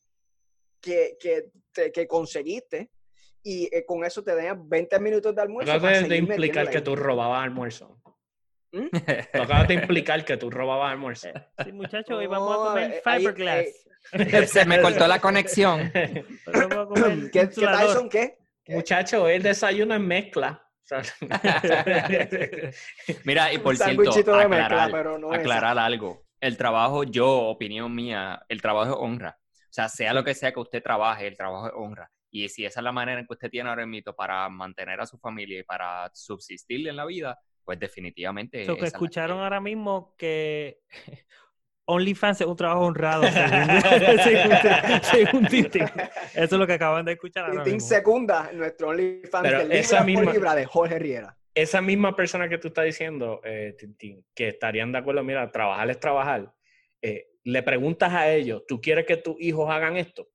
que, 0.82 1.18
que, 1.20 1.52
te- 1.72 1.92
que 1.92 2.08
conseguiste, 2.08 2.90
y 3.44 3.70
eh, 3.74 3.86
con 3.86 4.04
eso 4.04 4.24
te 4.24 4.36
daban 4.36 4.68
20 4.68 5.00
minutos 5.00 5.34
de 5.36 5.42
almuerzo. 5.42 5.72
Acabas 5.72 6.08
de, 6.10 6.18
implicar 6.18 6.70
que 6.70 6.82
tú 6.82 6.96
robabas 6.96 7.44
almuerzo. 7.44 7.98
¿Mm? 8.72 8.88
Tú 9.34 9.42
acabas 9.42 9.68
de 9.68 9.74
implicar 9.76 10.24
que 10.26 10.38
tú 10.38 10.50
robabas 10.50 10.92
almuerzo. 10.92 11.30
Sí, 11.64 11.72
muchachos, 11.72 12.18
hoy 12.18 12.28
vamos 12.28 12.54
a 12.54 12.58
comer 12.70 12.92
eh, 12.92 13.02
ahí- 13.06 13.20
fiberglass. 13.20 13.66
Se 14.52 14.66
me 14.66 14.82
cortó 14.82 15.08
la 15.08 15.20
conexión. 15.20 15.92
Vamos 16.46 16.78
a 16.78 16.86
comer 16.86 17.30
¿Qué, 17.32 17.50
¿Qué. 17.50 17.66
Tyson 17.68 18.10
qué? 18.10 18.38
Muchacho, 18.70 19.28
el 19.28 19.44
desayuno 19.44 19.96
en 19.96 20.08
mezcla. 20.08 20.64
Mira, 23.26 23.52
y 23.52 23.58
por 23.58 23.74
Un 23.74 23.78
cierto, 23.78 24.38
de 24.38 24.48
mezcla, 24.48 24.66
aclarar, 24.66 24.92
pero 24.92 25.18
no 25.18 25.34
aclarar 25.34 25.78
algo. 25.78 26.24
El 26.40 26.56
trabajo, 26.56 27.04
yo, 27.04 27.30
opinión 27.30 27.94
mía, 27.94 28.42
el 28.48 28.62
trabajo 28.62 28.92
es 28.92 28.98
honra. 29.00 29.38
O 29.40 29.74
sea, 29.78 29.90
sea 29.90 30.14
lo 30.14 30.24
que 30.24 30.34
sea 30.34 30.54
que 30.54 30.60
usted 30.60 30.82
trabaje, 30.82 31.28
el 31.28 31.36
trabajo 31.36 31.68
es 31.68 31.74
honra. 31.76 32.10
Y 32.32 32.48
si 32.50 32.66
esa 32.66 32.80
es 32.80 32.84
la 32.84 32.92
manera 32.92 33.20
en 33.20 33.28
que 33.28 33.34
usted 33.34 33.50
tiene 33.50 33.70
ahora 33.70 33.86
mismo 33.86 34.14
para 34.14 34.48
mantener 34.50 35.02
a 35.02 35.06
su 35.06 35.18
familia 35.18 35.60
y 35.60 35.64
para 35.64 36.10
subsistir 36.14 36.88
en 36.88 36.96
la 36.96 37.06
vida, 37.06 37.38
pues 37.68 37.78
definitivamente. 37.80 38.66
So, 38.66 38.72
esa 38.72 38.80
que 38.80 38.86
escucharon 38.88 39.40
ahora 39.40 39.60
mismo 39.60 40.16
que 40.18 40.80
OnlyFans 41.86 42.40
es 42.42 42.48
un 42.48 42.56
trabajo 42.56 42.86
honrado, 42.86 43.24
según, 43.28 44.22
según, 44.24 45.02
según 45.04 45.48
Tintín. 45.48 45.84
Eso 46.34 46.44
es 46.44 46.52
lo 46.54 46.66
que 46.66 46.74
acaban 46.74 47.04
de 47.04 47.12
escuchar 47.12 47.44
ahora 47.44 47.56
Tintín 47.64 47.74
mismo. 47.76 47.90
secunda 47.90 48.50
nuestro 48.54 48.88
OnlyFans 48.88 49.44
Pero 49.44 49.58
de 49.60 49.64
libra 49.66 49.80
esa 49.80 49.98
por 49.98 50.06
misma- 50.06 50.32
libra 50.34 50.56
de 50.56 50.66
Jorge 50.66 50.98
Riera. 50.98 51.38
esa 51.54 51.82
misma 51.82 52.16
persona 52.16 52.48
que 52.48 52.58
tú 52.58 52.70
estás 52.70 52.86
diciendo, 52.86 53.42
eh, 53.44 53.76
Tintín, 53.78 54.26
que 54.34 54.48
estarían 54.48 54.94
de 54.94 55.00
acuerdo, 55.00 55.24
mira, 55.26 55.52
trabajar 55.52 55.90
es 55.90 56.00
trabajar, 56.00 56.54
eh, 57.02 57.28
le 57.44 57.64
preguntas 57.64 58.14
a 58.14 58.30
ellos, 58.32 58.64
¿tú 58.66 58.80
quieres 58.80 59.06
que 59.06 59.18
tus 59.18 59.36
hijos 59.42 59.70
hagan 59.70 59.98
esto? 59.98 60.30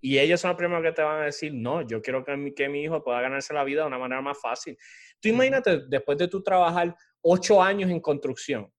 Y 0.00 0.18
ellos 0.18 0.40
son 0.40 0.50
los 0.50 0.58
primeros 0.58 0.82
que 0.82 0.92
te 0.92 1.02
van 1.02 1.22
a 1.22 1.24
decir, 1.26 1.52
no, 1.52 1.82
yo 1.86 2.00
quiero 2.00 2.24
que 2.24 2.36
mi, 2.36 2.54
que 2.54 2.68
mi 2.68 2.82
hijo 2.84 3.02
pueda 3.02 3.20
ganarse 3.20 3.52
la 3.52 3.64
vida 3.64 3.82
de 3.82 3.88
una 3.88 3.98
manera 3.98 4.20
más 4.22 4.40
fácil. 4.40 4.76
Tú 5.20 5.28
imagínate, 5.28 5.82
después 5.88 6.16
de 6.16 6.28
tú 6.28 6.42
trabajar 6.42 6.96
ocho 7.20 7.62
años 7.62 7.90
en 7.90 8.00
construcción, 8.00 8.72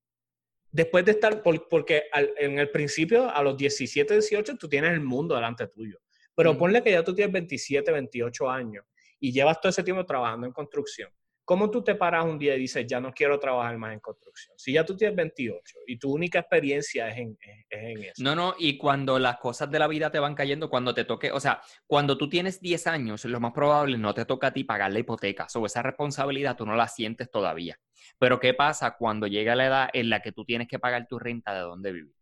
después 0.72 1.06
de 1.06 1.12
estar, 1.12 1.44
por- 1.44 1.68
porque 1.70 2.04
al- 2.12 2.34
en 2.38 2.58
el 2.60 2.72
principio, 2.72 3.30
a 3.30 3.44
los 3.44 3.56
17, 3.58 4.14
18, 4.16 4.58
tú 4.58 4.68
tienes 4.68 4.92
el 4.94 5.02
mundo 5.02 5.36
delante 5.36 5.68
tuyo. 5.68 6.00
Pero 6.34 6.58
ponle 6.58 6.82
que 6.82 6.92
ya 6.92 7.04
tú 7.04 7.14
tienes 7.14 7.34
27, 7.34 7.92
28 7.92 8.50
años 8.50 8.86
y 9.20 9.32
llevas 9.32 9.60
todo 9.62 9.70
ese 9.70 9.84
tiempo 9.84 10.06
trabajando 10.06 10.48
en 10.48 10.54
construcción. 10.54 11.12
¿Cómo 11.44 11.70
tú 11.72 11.84
te 11.84 11.96
paras 11.96 12.24
un 12.26 12.38
día 12.38 12.56
y 12.56 12.60
dices, 12.60 12.86
ya 12.88 13.00
no 13.02 13.12
quiero 13.12 13.40
trabajar 13.40 13.78
más 13.78 13.94
en 13.94 14.00
construcción? 14.00 14.58
Si 14.58 14.74
ya 14.74 14.86
tú 14.86 14.96
tienes 14.96 15.16
28 15.18 15.80
y 15.88 15.98
tu 15.98 16.14
única 16.14 16.40
experiencia 16.40 17.10
es 17.10 17.18
en, 17.18 17.38
es- 17.42 17.66
es 17.70 17.84
en 17.98 18.04
eso. 18.04 18.24
No, 18.24 18.36
no, 18.36 18.56
y 18.58 18.78
cuando 18.78 19.20
las 19.20 19.38
cosas 19.38 19.70
de 19.70 19.80
la 19.80 19.88
vida 19.88 20.12
te 20.12 20.20
van 20.20 20.36
cayendo, 20.36 20.70
cuando 20.70 20.94
te 20.94 21.04
toque, 21.04 21.32
o 21.32 21.40
sea, 21.40 21.62
cuando 21.88 22.18
tú 22.18 22.30
tienes 22.30 22.62
10 22.62 22.88
años, 22.88 23.26
lo 23.26 23.40
más 23.40 23.52
probable 23.54 23.98
no 23.98 24.14
te 24.14 24.26
toca 24.26 24.48
a 24.48 24.54
ti 24.54 24.64
pagar 24.64 24.92
la 24.94 25.00
hipoteca. 25.00 25.48
O 25.56 25.66
esa 25.66 25.82
responsabilidad 25.82 26.56
tú 26.56 26.66
no 26.66 26.76
la 26.76 26.88
sientes 26.88 27.30
todavía. 27.30 27.78
Pero 28.20 28.40
¿qué 28.40 28.54
pasa 28.54 28.96
cuando 28.98 29.28
llega 29.28 29.56
la 29.56 29.66
edad 29.66 29.90
en 29.94 30.10
la 30.10 30.22
que 30.22 30.32
tú 30.32 30.46
tienes 30.46 30.68
que 30.68 30.80
pagar 30.80 31.08
tu 31.08 31.20
renta 31.20 31.54
de 31.54 31.62
dónde 31.62 31.92
vivir? 31.92 32.16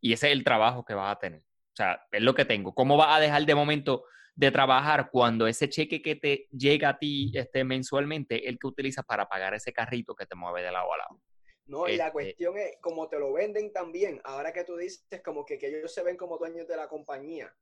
Y 0.00 0.12
ese 0.12 0.26
es 0.28 0.32
el 0.32 0.44
trabajo 0.44 0.84
que 0.84 0.94
vas 0.94 1.14
a 1.16 1.18
tener. 1.18 1.40
O 1.40 1.76
sea, 1.76 2.02
es 2.10 2.22
lo 2.22 2.34
que 2.34 2.44
tengo. 2.44 2.74
¿Cómo 2.74 2.96
vas 2.96 3.16
a 3.16 3.20
dejar 3.20 3.44
de 3.44 3.54
momento 3.54 4.04
de 4.36 4.50
trabajar 4.50 5.08
cuando 5.10 5.46
ese 5.46 5.68
cheque 5.68 6.02
que 6.02 6.14
te 6.14 6.46
llega 6.52 6.90
a 6.90 6.98
ti 6.98 7.32
este, 7.34 7.64
mensualmente 7.64 8.44
es 8.44 8.50
el 8.50 8.58
que 8.58 8.66
utilizas 8.66 9.04
para 9.04 9.26
pagar 9.26 9.54
ese 9.54 9.72
carrito 9.72 10.14
que 10.14 10.26
te 10.26 10.36
mueve 10.36 10.62
de 10.62 10.70
lado 10.70 10.92
a 10.92 10.98
lado? 10.98 11.20
No, 11.64 11.88
y 11.88 11.96
la 11.96 12.04
Este- 12.06 12.12
cuestión 12.12 12.56
es 12.58 12.76
como 12.80 13.08
te 13.08 13.18
lo 13.18 13.32
venden 13.32 13.72
también. 13.72 14.20
Ahora 14.24 14.52
que 14.52 14.62
tú 14.62 14.76
dices 14.76 15.04
como 15.24 15.44
que, 15.44 15.58
que 15.58 15.66
ellos 15.78 15.92
se 15.92 16.02
ven 16.04 16.16
como 16.16 16.38
dueños 16.38 16.68
de 16.68 16.76
la 16.76 16.86
compañía. 16.86 17.52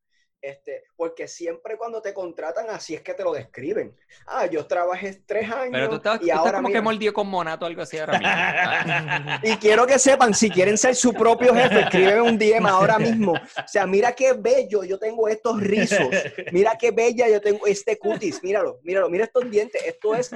Este, 0.44 0.84
porque 0.94 1.26
siempre 1.26 1.78
cuando 1.78 2.02
te 2.02 2.12
contratan 2.12 2.68
así 2.68 2.94
es 2.94 3.00
que 3.00 3.14
te 3.14 3.24
lo 3.24 3.32
describen. 3.32 3.96
Ah, 4.26 4.44
yo 4.44 4.66
trabajé 4.66 5.22
tres 5.24 5.50
años 5.50 5.70
Pero 5.72 5.88
tú 5.88 5.96
estás, 5.96 6.16
y 6.16 6.18
tú 6.18 6.24
estás 6.26 6.38
ahora 6.38 6.58
como 6.58 6.68
que 6.68 6.82
mordido 6.82 7.14
con 7.14 7.28
monato 7.28 7.64
o 7.64 7.68
algo 7.68 7.80
así 7.80 7.96
ahora 7.96 8.18
mismo. 8.18 9.40
Y 9.42 9.56
quiero 9.56 9.86
que 9.86 9.98
sepan, 9.98 10.34
si 10.34 10.50
quieren 10.50 10.76
ser 10.76 10.94
su 10.96 11.14
propio 11.14 11.54
jefe, 11.54 11.80
escríbeme 11.80 12.20
un 12.20 12.38
DM 12.38 12.66
ahora 12.66 12.98
mismo. 12.98 13.32
O 13.32 13.68
sea, 13.68 13.86
mira 13.86 14.12
qué 14.12 14.34
bello, 14.34 14.84
yo 14.84 14.98
tengo 14.98 15.28
estos 15.28 15.58
rizos. 15.60 16.08
Mira 16.52 16.76
qué 16.78 16.90
bella, 16.90 17.26
yo 17.26 17.40
tengo 17.40 17.66
este 17.66 17.98
cutis. 17.98 18.42
Míralo, 18.42 18.80
míralo, 18.82 19.08
mira 19.08 19.24
estos 19.24 19.50
dientes. 19.50 19.82
Esto 19.82 20.14
es 20.14 20.30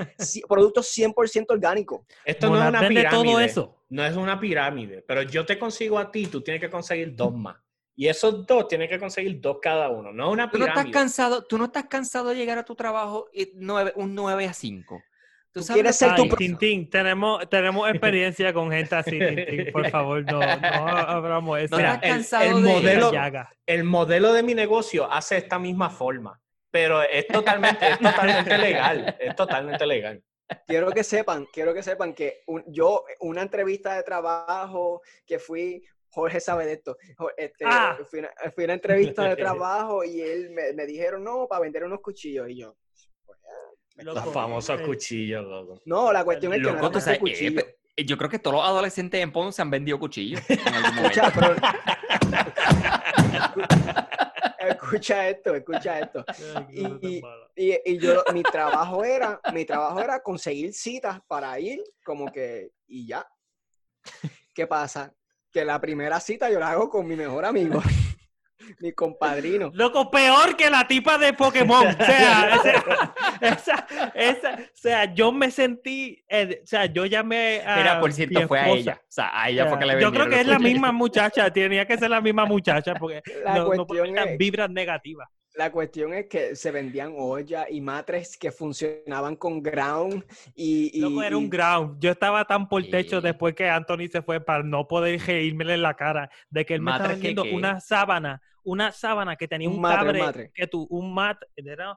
producto 0.49 0.81
100% 0.81 1.47
orgánico. 1.51 2.07
Esto 2.25 2.49
no 2.49 2.63
es 2.63 2.67
una 2.67 2.89
pirámide. 2.89 3.11
todo 3.11 3.41
eso. 3.41 3.75
No 3.91 4.05
es 4.07 4.17
una 4.17 4.41
pirámide, 4.41 5.05
pero 5.07 5.23
yo 5.23 5.45
te 5.45 5.59
consigo 5.59 5.99
a 5.99 6.11
ti, 6.11 6.27
tú 6.27 6.41
tienes 6.41 6.63
que 6.63 6.71
conseguir 6.71 7.15
dos 7.15 7.35
más. 7.35 7.57
Y 8.01 8.07
esos 8.07 8.46
dos 8.46 8.68
tienen 8.68 8.88
que 8.88 8.96
conseguir 9.01 9.40
dos 9.40 9.59
cada 9.61 9.88
uno. 9.88 10.12
No 10.12 10.30
una 10.30 10.49
Tú 10.49 10.57
no 10.59 10.66
estás 10.66 10.84
pirámide. 10.84 10.92
cansado, 10.94 11.44
tú 11.44 11.59
no 11.59 11.64
estás 11.64 11.86
cansado 11.86 12.28
de 12.28 12.36
llegar 12.36 12.57
a 12.57 12.64
tu 12.64 12.76
trabajo 12.76 13.28
y 13.32 13.51
nueve- 13.57 13.92
un 13.96 14.14
9 14.14 14.46
a 14.46 14.53
5. 14.53 15.03
Tú 15.51 15.62
sabes 15.64 15.74
quieres 15.82 15.96
ser 15.96 16.14
que 16.14 16.28
tu? 16.28 16.36
Tintín, 16.36 16.88
tenemos, 16.88 17.49
tenemos 17.51 17.90
experiencia 17.90 18.53
con 18.53 18.70
gente 18.70 18.94
así, 18.94 19.18
Tintín. 19.18 19.72
Por 19.72 19.90
favor, 19.90 20.22
no, 20.30 20.38
no 20.38 20.46
abramos 20.46 21.59
eso. 21.59 21.72
No 21.74 21.78
Mira, 21.78 21.94
estás 21.94 22.05
el- 22.09 22.14
cansado 22.14 22.44
el 22.59 22.62
de 22.62 22.70
modelo-. 22.72 23.12
El 23.66 23.82
modelo 23.82 24.32
de 24.32 24.42
mi 24.44 24.55
negocio 24.55 25.11
hace 25.11 25.38
esta 25.38 25.59
misma 25.59 25.90
forma, 25.90 26.40
pero 26.70 27.03
es 27.03 27.26
totalmente, 27.26 27.84
es 27.90 27.99
totalmente 27.99 28.59
legal. 28.59 29.16
Es 29.18 29.34
totalmente 29.34 29.84
legal. 29.86 30.22
Quiero 30.68 30.92
que 30.92 31.03
sepan, 31.03 31.46
quiero 31.53 31.74
que 31.74 31.82
sepan 31.82 32.14
que 32.14 32.42
un- 32.46 32.62
yo, 32.68 33.05
una 33.18 33.42
entrevista 33.42 33.96
de 33.96 34.05
trabajo 34.05 35.03
que 35.26 35.40
fui, 35.40 35.82
Jorge 36.19 36.41
sabe 36.41 36.66
de 36.66 36.73
esto, 36.73 36.97
este, 37.37 37.64
Ah. 37.64 37.97
fui, 38.11 38.19
una, 38.19 38.31
fui 38.55 38.64
una 38.64 38.75
entrevista 38.75 39.23
de 39.23 39.37
trabajo 39.37 40.03
y 40.03 40.21
él 40.21 40.51
me, 40.51 40.73
me 40.73 40.85
dijeron, 40.85 41.23
no, 41.23 41.47
para 41.47 41.61
vender 41.61 41.85
unos 41.85 42.01
cuchillos. 42.01 42.49
Y 42.51 42.57
yo, 42.57 42.77
pues, 43.25 43.39
Los 44.05 44.33
famosos 44.33 44.81
eh, 44.81 44.85
cuchillos, 44.85 45.45
loco. 45.45 45.81
no, 45.85 46.12
la 46.12 46.25
cuestión 46.25 46.53
es 46.55 46.59
que 46.59 46.73
Loco, 46.73 47.01
sabes, 47.01 47.21
cuchillo. 47.21 47.61
eh, 47.61 47.77
pe- 47.97 48.05
yo 48.05 48.16
creo 48.19 48.29
que 48.31 48.39
todos 48.41 48.57
los 48.57 48.64
adolescentes 48.66 49.21
en 49.21 49.31
Ponce 49.33 49.62
han 49.62 49.71
vendido 49.71 49.99
cuchillos 49.99 50.41
en 50.49 50.59
algún 50.75 50.95
momento. 50.97 51.21
Escucha, 51.21 51.33
pero- 51.35 51.57
escucha 54.71 55.29
esto, 55.29 55.55
escucha 55.55 56.01
esto. 56.01 56.25
Y- 57.01 57.23
Y, 57.61 57.77
y 57.85 57.99
yo, 57.99 58.23
mi 58.33 58.43
trabajo 58.45 59.03
era, 59.03 59.41
mi 59.53 59.64
trabajo 59.64 60.01
era 60.01 60.21
conseguir 60.23 60.73
citas 60.73 61.21
para 61.27 61.59
ir, 61.59 61.83
como 62.05 62.31
que, 62.31 62.71
y 62.87 63.07
ya. 63.07 63.27
¿Qué 64.55 64.64
pasa? 64.66 65.12
Que 65.53 65.64
la 65.64 65.80
primera 65.80 66.20
cita 66.20 66.51
yo 66.51 66.59
la 66.59 66.70
hago 66.70 66.88
con 66.90 67.07
mi 67.07 67.16
mejor 67.16 67.44
amigo. 67.44 67.82
Mi 68.80 68.92
compadrino. 68.92 69.70
Loco, 69.72 70.11
peor 70.11 70.57
que 70.57 70.68
la 70.68 70.86
tipa 70.86 71.16
de 71.16 71.32
Pokémon. 71.32 71.86
O 71.86 72.05
sea, 72.05 72.57
esa, 73.40 73.40
esa, 73.40 73.86
esa- 74.14 74.55
o 74.55 74.66
sea, 74.74 75.14
yo 75.14 75.32
me 75.32 75.51
sentí, 75.51 76.22
eh, 76.28 76.61
o 76.62 76.66
sea, 76.66 76.86
yo 76.86 77.07
llamé 77.07 77.62
a 77.64 77.76
Mira, 77.76 78.01
por 78.01 78.12
cierto, 78.12 78.46
fue 78.49 78.59
a 78.61 78.68
ella. 78.68 79.01
O 79.01 79.07
sea, 79.09 79.30
a 79.32 79.49
ella 79.49 79.62
O 79.62 79.66
sea, 79.66 79.76
fue 79.76 79.86
que 79.86 79.94
le 79.94 80.03
yo 80.03 80.12
creo 80.12 80.28
que 80.28 80.40
es 80.40 80.46
la 80.46 80.59
misma 80.59 80.92
muchacha, 80.92 81.51
tenía 81.53 81.86
que 81.86 81.96
ser 81.96 82.11
la 82.11 82.20
misma 82.20 82.44
muchacha 82.44 82.94
porque 82.94 83.22
La 83.44 83.55
no, 83.55 83.74
no 83.74 83.86
puede 83.86 84.36
vibras 84.36 84.70
negativas. 84.70 85.28
La 85.59 85.73
cuestión 85.73 86.15
es 86.15 86.27
que 86.27 86.55
se 86.55 86.71
vendían 86.71 87.15
ollas 87.17 87.67
y 87.69 87.81
matres 87.81 88.37
que 88.39 88.53
funcionaban 88.53 89.35
con 89.35 89.61
ground 89.61 90.25
y... 90.55 90.97
y- 90.97 91.01
Loco, 91.01 91.21
era 91.21 91.37
un 91.37 91.51
ground. 91.51 92.01
Yo 92.01 92.13
estaba 92.13 92.45
tan 92.45 92.69
por 92.69 92.81
techo 92.85 93.21
después 93.21 93.57
que 93.57 93.69
Anthony 93.69 94.07
se 94.09 94.23
fue 94.23 94.41
para 94.41 94.63
no 94.63 94.87
poder 94.87 95.21
reírmele 95.21 95.75
en 95.75 95.83
la 95.83 95.95
cara 95.95 96.31
de 96.49 96.65
que 96.65 96.75
él 96.75 96.81
me 96.81 96.93
estaba 96.93 97.09
que 97.09 97.15
vendiendo 97.15 97.43
una 97.57 97.81
sábana, 97.81 98.41
una 98.63 98.93
sábana 98.93 99.35
que 99.35 99.49
tenía 99.49 99.69
Un 99.69 99.75
un, 99.75 99.81
matre, 99.81 99.99
un 99.99 100.07
cable 100.07 100.21
matre. 100.21 100.51
que 100.55 100.67
tú, 100.69 100.87
un 100.91 101.13
mat, 101.13 101.43
era, 101.57 101.91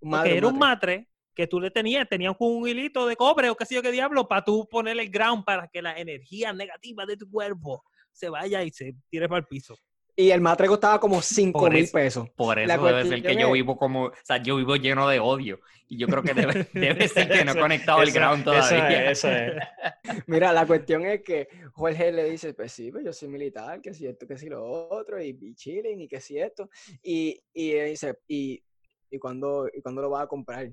un 0.00 0.08
ok, 0.08 0.10
madre, 0.12 0.36
era 0.36 0.46
un 0.46 0.58
matre. 0.58 0.96
matre 0.96 1.08
que 1.34 1.46
tú 1.48 1.58
le 1.60 1.72
tenías, 1.72 2.08
tenías 2.08 2.36
un 2.38 2.68
hilito 2.68 3.04
de 3.06 3.16
cobre 3.16 3.50
o 3.50 3.56
qué 3.56 3.66
sé 3.66 3.74
yo 3.74 3.82
qué 3.82 3.90
diablo 3.90 4.28
para 4.28 4.44
tú 4.44 4.68
ponerle 4.70 5.02
el 5.04 5.10
ground 5.10 5.44
para 5.44 5.66
que 5.66 5.82
la 5.82 5.98
energía 5.98 6.52
negativa 6.52 7.04
de 7.04 7.16
tu 7.16 7.28
cuerpo 7.28 7.82
se 8.12 8.28
vaya 8.28 8.62
y 8.62 8.70
se 8.70 8.94
tire 9.10 9.28
para 9.28 9.40
el 9.40 9.46
piso. 9.46 9.76
Y 10.14 10.30
el 10.30 10.40
matre 10.42 10.66
costaba 10.68 11.00
como 11.00 11.22
5 11.22 11.58
Por 11.58 11.72
mil 11.72 11.84
eso. 11.84 11.92
pesos. 11.92 12.30
Por 12.30 12.58
La 12.66 12.74
eso 12.74 12.84
debe 12.84 13.04
ser 13.08 13.22
que 13.22 13.36
yo 13.36 13.50
vivo 13.52 13.76
como, 13.76 14.04
o 14.06 14.12
sea, 14.24 14.36
yo 14.42 14.56
vivo 14.56 14.76
lleno 14.76 15.08
de 15.08 15.18
odio. 15.20 15.60
Y 15.88 15.98
yo 15.98 16.06
creo 16.06 16.22
que 16.22 16.32
debe, 16.34 16.66
debe 16.72 17.08
ser 17.08 17.28
que 17.28 17.44
no 17.44 17.50
he 17.50 17.54
Eso- 17.54 17.60
conectado 17.60 18.02
el 18.02 18.08
eso- 18.08 18.18
ground 18.18 18.42
eso 18.42 18.52
es, 18.58 18.68
todavía. 18.68 19.10
Eso 19.10 19.30
es. 19.30 19.52
Mira, 20.26 20.52
la 20.52 20.66
cuestión 20.66 21.04
es 21.06 21.22
que 21.22 21.48
Jorge 21.72 22.12
le 22.12 22.24
dice, 22.30 22.54
pues 22.54 22.72
sí, 22.72 22.90
pues 22.90 23.04
yo 23.04 23.12
soy 23.12 23.28
militar, 23.28 23.80
que 23.80 23.92
si 23.94 24.06
esto, 24.06 24.26
que 24.26 24.36
si 24.38 24.48
lo 24.48 24.88
otro, 24.88 25.22
y, 25.22 25.36
y 25.40 25.54
chilling, 25.54 26.00
y 26.02 26.08
que 26.08 26.20
si 26.20 26.38
esto. 26.38 26.68
Y, 27.02 27.42
y 27.54 27.70
él 27.72 27.90
dice, 27.90 28.18
¿y, 28.28 28.62
y, 29.10 29.18
cuándo, 29.18 29.68
¿y 29.72 29.80
cuándo 29.82 30.02
lo 30.02 30.10
vas 30.10 30.24
a 30.24 30.26
comprar? 30.28 30.70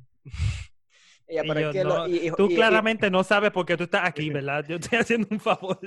Ella, 1.32 1.44
Y 1.46 1.48
pero 1.48 1.60
yo, 1.60 1.68
es 1.70 1.74
que 1.76 1.84
lo- 1.84 1.96
no, 1.96 2.08
y- 2.08 2.28
y- 2.28 2.32
Tú 2.32 2.48
y- 2.50 2.54
y- 2.54 2.56
claramente 2.56 3.12
no 3.12 3.24
sabes 3.24 3.52
por 3.52 3.64
qué 3.66 3.78
tú 3.78 3.84
estás 3.84 4.02
aquí, 4.04 4.32
¿verdad? 4.32 4.66
Yo 4.68 4.78
estoy 4.78 4.98
haciendo 5.00 5.28
un 5.30 5.40
favor. 5.40 5.80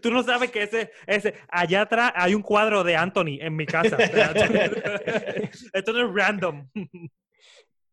Tú 0.00 0.10
no 0.10 0.22
sabes 0.22 0.50
que 0.50 0.62
ese, 0.62 0.90
ese, 1.06 1.34
allá 1.48 1.82
atrás 1.82 2.12
hay 2.14 2.34
un 2.34 2.40
cuadro 2.42 2.82
de 2.84 2.96
Anthony 2.96 3.38
en 3.40 3.54
mi 3.54 3.66
casa. 3.66 3.96
Esto 5.72 5.92
no 5.92 6.08
es 6.08 6.14
random. 6.14 6.68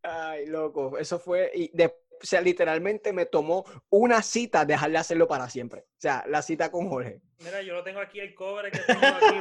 Ay, 0.03 0.45
loco, 0.47 0.97
eso 0.97 1.19
fue, 1.19 1.51
y 1.53 1.69
de- 1.75 1.87
o 1.87 2.25
sea, 2.25 2.39
literalmente 2.39 3.11
me 3.11 3.25
tomó 3.25 3.65
una 3.89 4.21
cita 4.21 4.63
dejarle 4.65 4.97
hacerlo 4.97 5.27
para 5.27 5.49
siempre. 5.49 5.81
O 5.81 5.99
sea, 5.99 6.23
la 6.29 6.41
cita 6.41 6.71
con 6.71 6.87
Jorge. 6.87 7.19
Mira, 7.43 7.61
yo 7.61 7.73
lo 7.73 7.83
tengo 7.83 7.99
aquí 7.99 8.21
el 8.21 8.33
cobre 8.33 8.71
que 8.71 8.79
tengo 8.79 9.01
aquí. 9.05 9.35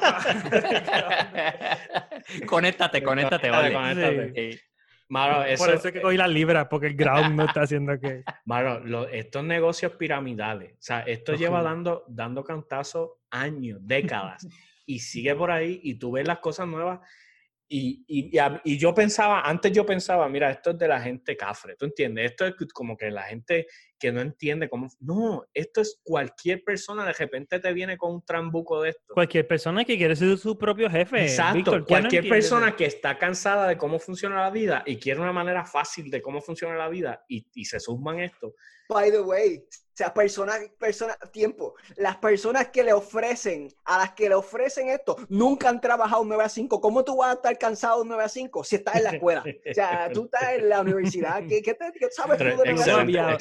conéctate, 2.46 3.02
conéctate, 3.02 3.48
Dale, 3.48 3.74
vale. 3.74 3.94
conéctate. 4.02 4.50
Eh, 4.50 4.60
Mano, 5.08 5.44
eso, 5.44 5.64
Por 5.64 5.74
eso 5.74 5.88
es 5.88 5.92
que 5.94 6.00
cogí 6.00 6.16
las 6.16 6.30
libras, 6.30 6.66
porque 6.70 6.86
el 6.86 6.96
ground 6.96 7.34
no 7.36 7.44
está 7.44 7.62
haciendo 7.62 7.98
que. 8.00 8.24
mano, 8.46 8.80
lo- 8.80 9.08
estos 9.08 9.44
negocios 9.44 9.92
piramidales, 9.92 10.72
o 10.72 10.82
sea, 10.82 11.00
esto 11.00 11.32
Ojo. 11.32 11.38
lleva 11.40 11.62
dando, 11.62 12.04
dando 12.08 12.42
cantazos 12.42 13.10
años, 13.30 13.78
décadas, 13.82 14.46
y 14.86 14.98
sigue 15.00 15.34
por 15.34 15.50
ahí, 15.50 15.80
y 15.82 15.98
tú 15.98 16.12
ves 16.12 16.26
las 16.26 16.38
cosas 16.38 16.66
nuevas, 16.66 17.00
y, 17.68 18.04
y, 18.06 18.34
y 18.34 18.38
a- 18.38 18.60
y 18.64 18.78
yo 18.78 18.94
pensaba, 18.94 19.42
antes 19.42 19.72
yo 19.72 19.84
pensaba, 19.84 20.28
mira, 20.28 20.50
esto 20.50 20.70
es 20.70 20.78
de 20.78 20.88
la 20.88 21.00
gente 21.00 21.36
cafre, 21.36 21.76
¿tú 21.76 21.84
entiendes? 21.86 22.30
Esto 22.30 22.46
es 22.46 22.54
como 22.72 22.96
que 22.96 23.10
la 23.10 23.22
gente 23.24 23.66
que 23.98 24.12
no 24.12 24.20
entiende 24.20 24.68
cómo... 24.68 24.88
No, 25.00 25.44
esto 25.54 25.80
es 25.80 26.00
cualquier 26.02 26.62
persona, 26.64 27.04
de 27.06 27.12
repente 27.12 27.58
te 27.60 27.72
viene 27.72 27.96
con 27.96 28.14
un 28.14 28.24
trambuco 28.24 28.82
de 28.82 28.90
esto. 28.90 29.14
Cualquier 29.14 29.46
persona 29.46 29.84
que 29.84 29.96
quiere 29.96 30.16
ser 30.16 30.36
su 30.38 30.58
propio 30.58 30.90
jefe. 30.90 31.22
Exacto. 31.22 31.56
Víctor, 31.56 31.74
¿qué 31.74 31.78
no 31.80 31.86
Cualquier 32.00 32.24
entiendes? 32.24 32.30
persona 32.50 32.76
que 32.76 32.86
está 32.86 33.18
cansada 33.18 33.68
de 33.68 33.76
cómo 33.78 33.98
funciona 33.98 34.40
la 34.40 34.50
vida 34.50 34.82
y 34.86 34.96
quiere 34.96 35.20
una 35.20 35.32
manera 35.32 35.64
fácil 35.64 36.10
de 36.10 36.20
cómo 36.20 36.40
funciona 36.40 36.76
la 36.76 36.88
vida 36.88 37.24
y, 37.28 37.46
y 37.54 37.64
se 37.64 37.80
suman 37.80 38.20
esto. 38.20 38.54
By 38.86 39.10
the 39.10 39.20
way, 39.22 39.64
o 39.66 39.96
sea, 39.96 40.12
personas, 40.12 40.58
personas, 40.78 41.16
tiempo, 41.32 41.74
las 41.96 42.16
personas 42.16 42.68
que 42.68 42.82
le 42.84 42.92
ofrecen, 42.92 43.68
a 43.84 43.96
las 43.96 44.12
que 44.12 44.28
le 44.28 44.34
ofrecen 44.34 44.90
esto, 44.90 45.16
nunca 45.30 45.70
han 45.70 45.80
trabajado 45.80 46.22
9 46.22 46.42
a 46.44 46.48
5. 46.50 46.80
¿Cómo 46.82 47.02
tú 47.02 47.16
vas 47.16 47.30
a 47.30 47.32
estar 47.34 47.56
cansado 47.58 48.02
de 48.02 48.08
9 48.08 48.24
a 48.24 48.28
5 48.28 48.62
si 48.64 48.76
estás 48.76 48.96
en 48.96 49.04
la 49.04 49.10
escuela? 49.12 49.42
O 49.70 49.72
sea, 49.74 50.10
tú 50.12 50.24
estás 50.24 50.52
en 50.58 50.68
la 50.68 50.82
universidad, 50.82 51.42
¿qué, 51.48 51.62
qué 51.62 51.72
te, 51.72 51.92
qué 51.98 52.08
sabes 52.10 52.36
tú 52.36 52.44
de 52.44 52.54
9 52.56 52.62
a 52.62 52.66
5? 52.66 52.80
Excelente, 52.80 53.00
había- 53.00 53.32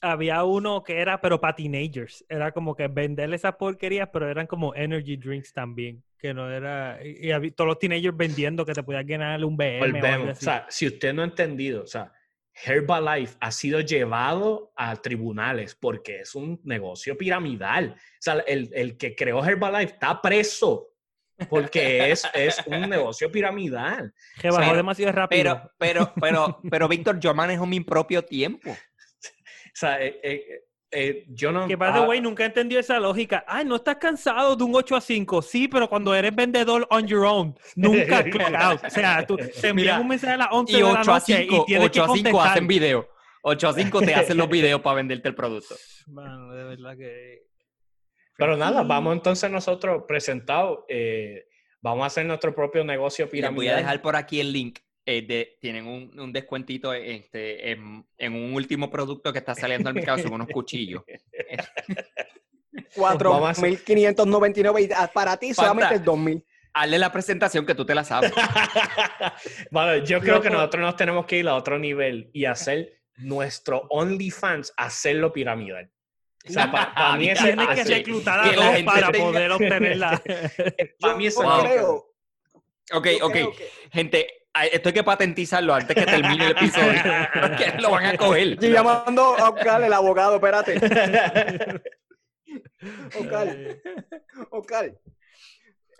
Había 0.00 0.44
uno 0.44 0.82
que 0.84 1.00
era, 1.00 1.20
pero 1.20 1.40
para 1.40 1.56
teenagers. 1.56 2.24
Era 2.28 2.52
como 2.52 2.74
que 2.76 2.86
venderle 2.86 3.34
esas 3.36 3.56
porquerías, 3.56 4.08
pero 4.12 4.28
eran 4.28 4.46
como 4.46 4.74
energy 4.74 5.16
drinks 5.16 5.52
también. 5.52 6.02
Que 6.18 6.32
no 6.32 6.50
era. 6.50 6.98
Y, 7.04 7.26
y 7.28 7.32
había- 7.32 7.52
todos 7.52 7.66
los 7.68 7.78
teenagers 7.78 8.16
vendiendo 8.16 8.64
que 8.64 8.72
te 8.74 8.82
podías 8.82 9.04
ganar 9.06 9.44
un 9.44 9.56
BM. 9.56 9.76
o 9.82 9.86
Volvemos. 9.92 10.38
O 10.38 10.40
sea, 10.40 10.66
si 10.68 10.86
usted 10.86 11.12
no 11.12 11.22
ha 11.22 11.24
entendido, 11.24 11.82
o 11.82 11.86
sea, 11.86 12.12
Herbalife 12.64 13.36
ha 13.40 13.50
sido 13.52 13.80
llevado 13.80 14.72
a 14.76 14.94
tribunales 14.96 15.74
porque 15.74 16.20
es 16.20 16.34
un 16.34 16.60
negocio 16.64 17.16
piramidal. 17.16 17.94
O 17.96 18.00
sea, 18.20 18.34
el, 18.46 18.70
el 18.74 18.96
que 18.96 19.14
creó 19.14 19.44
Herbalife 19.44 19.92
está 19.94 20.20
preso 20.20 20.88
porque 21.48 22.10
es, 22.10 22.28
es 22.34 22.60
un 22.66 22.80
negocio 22.90 23.30
piramidal. 23.30 24.12
que 24.40 24.48
bajó 24.48 24.60
pero- 24.60 24.76
demasiado 24.76 25.12
rápido. 25.12 25.42
Pero, 25.42 25.72
pero, 25.78 26.12
pero, 26.20 26.60
pero, 26.68 26.88
Víctor, 26.88 27.20
yo 27.20 27.32
manejo 27.32 27.64
mi 27.64 27.80
propio 27.80 28.24
tiempo. 28.24 28.76
O 29.78 29.80
sea, 29.80 30.02
eh, 30.04 30.18
eh, 30.24 30.64
eh, 30.90 31.24
yo 31.28 31.52
no... 31.52 31.68
Que 31.68 31.76
by 31.76 31.92
the 31.92 32.00
ah, 32.00 32.08
way, 32.08 32.20
nunca 32.20 32.44
entendió 32.44 32.80
esa 32.80 32.98
lógica. 32.98 33.44
Ay, 33.46 33.64
no 33.64 33.76
estás 33.76 33.94
cansado 33.98 34.56
de 34.56 34.64
un 34.64 34.74
8 34.74 34.96
a 34.96 35.00
5. 35.00 35.40
Sí, 35.40 35.68
pero 35.68 35.88
cuando 35.88 36.12
eres 36.16 36.34
vendedor 36.34 36.84
on 36.90 37.06
your 37.06 37.24
own, 37.24 37.56
nunca 37.76 38.24
clock 38.30 38.54
out. 38.54 38.80
O 38.84 38.90
sea, 38.90 39.24
tú 39.24 39.36
te 39.36 39.44
envían 39.68 39.76
Mira, 39.76 40.00
un 40.00 40.08
mensaje 40.08 40.32
a 40.32 40.36
las 40.38 40.48
11 40.50 40.72
Y 40.72 40.76
de 40.76 40.82
la 40.82 40.88
8 40.88 40.98
a 40.98 41.14
noche 41.14 41.36
5, 41.36 41.54
y 41.54 41.64
tienes 41.66 41.86
8 41.86 41.92
que 41.92 42.00
a 42.00 42.02
5 42.02 42.14
contestar. 42.14 42.50
hacen 42.50 42.66
video. 42.66 43.08
8 43.42 43.68
a 43.68 43.72
5 43.72 44.00
te 44.00 44.14
hacen 44.16 44.36
los 44.36 44.48
videos 44.50 44.80
para 44.80 44.96
venderte 44.96 45.28
el 45.28 45.36
producto. 45.36 45.76
Mano, 46.08 46.52
de 46.52 46.64
verdad 46.64 46.96
que... 46.96 47.46
Pero 48.36 48.56
nada, 48.56 48.82
vamos 48.82 49.12
entonces 49.12 49.48
nosotros 49.48 50.02
presentados, 50.08 50.80
eh, 50.88 51.46
vamos 51.80 52.02
a 52.02 52.06
hacer 52.06 52.26
nuestro 52.26 52.52
propio 52.52 52.82
negocio 52.82 53.26
Les 53.26 53.32
piramidal. 53.32 53.54
voy 53.54 53.68
a 53.68 53.76
dejar 53.76 54.02
por 54.02 54.16
aquí 54.16 54.40
el 54.40 54.52
link. 54.52 54.80
Eh, 55.10 55.22
de, 55.22 55.56
tienen 55.58 55.86
un, 55.86 56.20
un 56.20 56.32
descuentito 56.34 56.92
este, 56.92 57.70
en, 57.70 58.04
en 58.18 58.34
un 58.34 58.52
último 58.52 58.90
producto 58.90 59.32
que 59.32 59.38
está 59.38 59.54
saliendo 59.54 59.88
al 59.88 59.94
mercado, 59.94 60.18
son 60.18 60.34
unos 60.34 60.48
cuchillos. 60.48 61.02
Vamos 62.96 63.48
a 63.48 63.50
hacer- 63.50 63.84
4.599 63.84 64.88
y 64.88 64.92
ah, 64.94 65.10
para 65.12 65.36
ti 65.36 65.54
solamente 65.54 65.94
es 65.96 66.02
2.000. 66.02 66.44
Hazle 66.74 66.98
la 66.98 67.10
presentación 67.10 67.64
que 67.66 67.74
tú 67.74 67.84
te 67.86 67.94
la 67.94 68.04
sabes. 68.04 68.32
Bueno, 69.70 70.04
yo 70.04 70.20
creo 70.20 70.40
que 70.42 70.50
nosotros 70.50 70.82
nos 70.82 70.96
tenemos 70.96 71.24
que 71.26 71.38
ir 71.38 71.48
a 71.48 71.54
otro 71.54 71.78
nivel 71.78 72.30
y 72.32 72.44
hacer 72.44 73.00
nuestro 73.16 73.86
OnlyFans, 73.90 74.72
hacerlo 74.76 75.32
piramidal. 75.32 75.90
O 76.48 76.52
sea, 76.52 76.70
para 76.70 77.16
mí 77.16 77.28
eso 77.30 77.44
Tienes 77.44 77.68
que 77.68 77.84
reclutar 77.84 78.40
a 78.40 78.52
dos 78.52 78.64
gente 78.64 78.84
para 78.84 79.10
tenga- 79.10 79.24
poder 79.24 79.50
obtenerla. 79.52 80.22
para 81.00 81.16
mí 81.16 81.26
es- 81.26 81.36
creo, 81.36 82.04
Ok, 82.92 83.06
ok. 83.22 83.32
que- 83.32 83.70
Gente, 83.92 84.26
esto 84.66 84.88
hay 84.88 84.92
que 84.92 85.04
patentizarlo 85.04 85.74
antes 85.74 85.94
que 85.96 86.04
termine 86.04 86.46
el 86.46 86.50
episodio. 86.52 87.00
Porque 87.40 87.72
lo 87.80 87.90
van 87.90 88.06
a 88.06 88.16
coger. 88.16 88.52
Estoy 88.54 88.70
llamando 88.70 89.36
a 89.38 89.50
Oscar, 89.50 89.82
el 89.82 89.92
abogado, 89.92 90.36
espérate. 90.36 90.74
Oscar, 93.18 93.56
Oscar. 94.50 94.94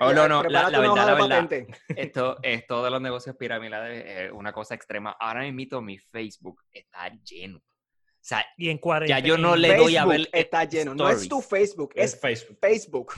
Oh, 0.01 0.13
no, 0.13 0.29
no, 0.29 0.43
la, 0.45 0.49
prepárate 0.49 0.73
la 0.73 0.79
verdad, 0.81 0.95
la 0.97 1.07
de 1.07 1.13
verdad. 1.15 1.29
patente. 1.43 1.67
Esto, 1.89 2.39
esto 2.43 2.85
de 2.85 2.91
los 2.91 3.01
negocios 3.01 3.37
piramidales 3.37 4.05
es 4.07 4.33
una 4.33 4.53
cosa 4.53 4.75
extrema. 4.75 5.17
Ahora 5.19 5.51
mismo 5.51 5.81
mi 5.81 5.99
Facebook 5.99 6.63
está 6.71 7.09
lleno. 7.25 7.59
O 7.59 8.21
sea, 8.21 8.45
Y 8.57 8.69
en 8.69 8.79
40. 8.79 9.07
ya 9.09 9.19
yo 9.27 9.37
no 9.37 9.57
le 9.57 9.77
doy 9.77 9.97
a 9.97 10.05
ver 10.05 10.21
Facebook 10.21 10.31
está 10.41 10.65
lleno. 10.65 10.95
No 10.95 11.09
es 11.09 11.29
tu 11.29 11.41
Facebook, 11.41 11.93
es 11.97 12.15
es 12.15 12.21
Facebook. 12.21 12.59
Facebook. 12.61 13.13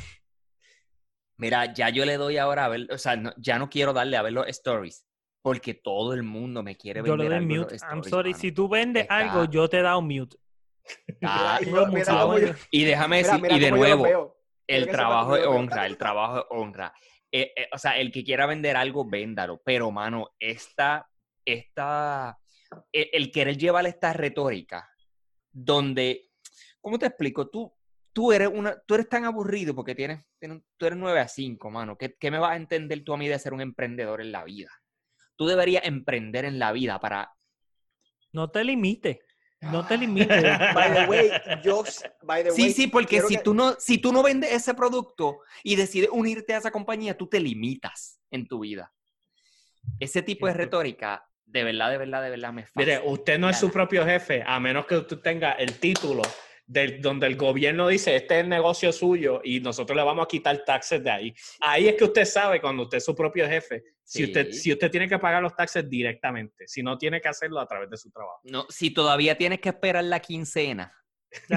Mira, 1.37 1.73
ya 1.73 1.89
yo 1.91 2.05
le 2.05 2.17
doy 2.17 2.39
ahora 2.39 2.67
a 2.67 2.69
ver, 2.69 2.87
o 2.91 2.99
sea, 2.99 3.17
no- 3.17 3.33
ya 3.37 3.59
no 3.59 3.69
quiero 3.69 3.93
darle 3.93 4.17
a 4.17 4.23
ver 4.23 4.33
los 4.33 4.47
stories, 4.49 5.07
porque 5.43 5.75
todo 5.75 6.13
el 6.15 6.23
mundo 6.23 6.63
me 6.63 6.77
quiere 6.77 7.01
Yo 7.01 7.17
le 7.17 7.25
vender 7.29 7.29
doy 7.49 7.55
algo 7.57 7.65
mute. 7.65 7.77
I'm 7.91 8.05
sorry. 8.05 8.31
mano. 8.31 8.41
Si 8.41 8.53
tú 8.53 8.69
vendes 8.69 9.03
Está- 9.05 9.19
algo, 9.19 9.45
yo 9.51 9.69
te 9.69 9.81
da 9.83 9.97
un 9.97 10.07
mute. 10.07 10.37
Mira, 11.21 11.59
mira 11.89 12.05
Ah, 12.09 12.55
y 12.71 12.85
déjame 12.85 13.19
decir, 13.19 13.41
mira 13.41 13.57
y 13.57 13.61
de 13.61 13.71
nuevo, 13.71 14.37
el 14.67 14.89
trabajo 14.89 15.37
es 15.37 15.47
honra, 15.47 15.87
el 15.87 15.97
trabajo 15.97 16.39
es 16.39 16.45
honra. 16.51 16.93
Eh, 17.33 17.53
eh, 17.57 17.69
o 17.73 17.79
sea, 17.79 17.97
el 17.99 18.11
que 18.11 18.25
quiera 18.25 18.47
vender 18.47 18.77
algo, 18.77 19.05
véndalo. 19.09 19.61
Pero, 19.65 19.91
mano, 19.93 20.31
esta, 20.39 21.09
esta, 21.45 22.37
el, 22.93 23.09
el 23.13 23.31
querer 23.31 23.57
llevar 23.57 23.87
esta 23.87 24.13
retórica, 24.13 24.89
donde, 25.53 26.31
¿cómo 26.81 26.99
te 26.99 27.07
explico? 27.07 27.49
Tú, 27.49 27.73
tú 28.13 28.33
eres 28.33 28.49
una, 28.53 28.81
tú 28.87 28.95
eres 28.95 29.09
tan 29.09 29.25
aburrido 29.25 29.75
porque 29.75 29.95
tienes, 29.95 30.25
tienes- 30.41 30.63
tú 30.77 30.87
eres 30.87 30.99
9 30.99 31.21
a 31.21 31.29
5, 31.29 31.71
mano. 31.71 31.97
¿Qué, 31.97 32.17
¿Qué 32.19 32.31
me 32.31 32.39
vas 32.39 32.53
a 32.53 32.57
entender 32.57 33.05
tú 33.05 33.13
a 33.15 33.17
mí 33.17 33.29
de 33.29 33.39
ser 33.39 33.53
un 33.53 33.61
emprendedor 33.61 34.21
en 34.21 34.33
la 34.33 34.43
vida? 34.45 34.71
Tú 35.41 35.47
deberías 35.47 35.87
emprender 35.87 36.45
en 36.45 36.59
la 36.59 36.71
vida 36.71 37.01
para 37.01 37.33
No 38.31 38.51
te 38.51 38.63
limites. 38.63 39.21
No 39.63 39.87
te 39.87 39.97
limites. 39.99 40.59
By 40.75 40.93
the 40.93 41.07
way, 41.09 41.31
yo, 41.65 41.83
by 42.25 42.45
the 42.45 42.51
Sí, 42.51 42.63
way, 42.65 42.73
sí, 42.75 42.87
porque 42.89 43.23
si 43.23 43.37
que- 43.39 43.43
tú 43.43 43.55
no, 43.55 43.73
si 43.79 43.97
tú 43.97 44.13
no 44.13 44.23
vendes 44.23 44.53
ese 44.53 44.75
producto 44.75 45.39
y 45.63 45.77
decides 45.77 46.11
unirte 46.13 46.53
a 46.53 46.59
esa 46.59 46.71
compañía, 46.71 47.17
tú 47.17 47.27
te 47.27 47.41
limitas 47.41 48.21
en 48.31 48.47
tu 48.49 48.61
vida. 48.61 48.93
Ese 49.99 50.21
tipo 50.21 50.47
de 50.47 50.53
retórica, 50.53 51.27
de 51.47 51.65
verdad, 51.65 51.89
de 51.91 51.97
verdad, 51.97 52.23
de 52.23 52.29
verdad 52.31 52.53
me 52.53 52.67
Mire, 52.75 52.97
fascina. 52.97 53.11
usted 53.11 53.39
no 53.39 53.49
es 53.49 53.57
su 53.57 53.73
propio 53.73 54.05
jefe, 54.05 54.43
a 54.47 54.61
menos 54.61 54.85
que 54.85 54.97
usted 54.99 55.21
tenga 55.21 55.53
el 55.53 55.73
título 55.81 56.21
del, 56.71 57.03
donde 57.03 57.27
el 57.27 57.37
gobierno 57.37 57.89
dice, 57.89 58.15
este 58.15 58.37
es 58.37 58.45
el 58.45 58.49
negocio 58.49 58.93
suyo 58.93 59.41
y 59.43 59.59
nosotros 59.59 59.97
le 59.97 60.05
vamos 60.05 60.25
a 60.25 60.29
quitar 60.29 60.65
taxes 60.65 61.03
de 61.03 61.11
ahí. 61.11 61.35
Ahí 61.59 61.89
es 61.89 61.97
que 61.97 62.05
usted 62.05 62.25
sabe 62.25 62.61
cuando 62.61 62.85
usted 62.85 62.99
es 62.99 63.05
su 63.05 63.15
propio 63.15 63.49
jefe, 63.49 63.83
si, 64.05 64.23
usted, 64.23 64.53
si 64.53 64.73
usted 64.73 64.89
tiene 64.89 65.09
que 65.09 65.19
pagar 65.19 65.43
los 65.43 65.57
taxes 65.57 65.91
directamente, 65.91 66.69
si 66.69 66.83
no 66.83 66.97
tiene 66.97 67.21
que 67.21 67.29
hacerlo 67.29 67.59
a 67.59 67.67
través 67.67 67.91
de 67.91 67.97
su 67.97 68.09
trabajo. 68.13 68.41
No, 68.45 68.67
si 68.69 68.91
todavía 68.91 69.37
tienes 69.37 69.61
que 69.61 69.71
esperar 69.71 70.05
la 70.05 70.21
quincena, 70.21 70.95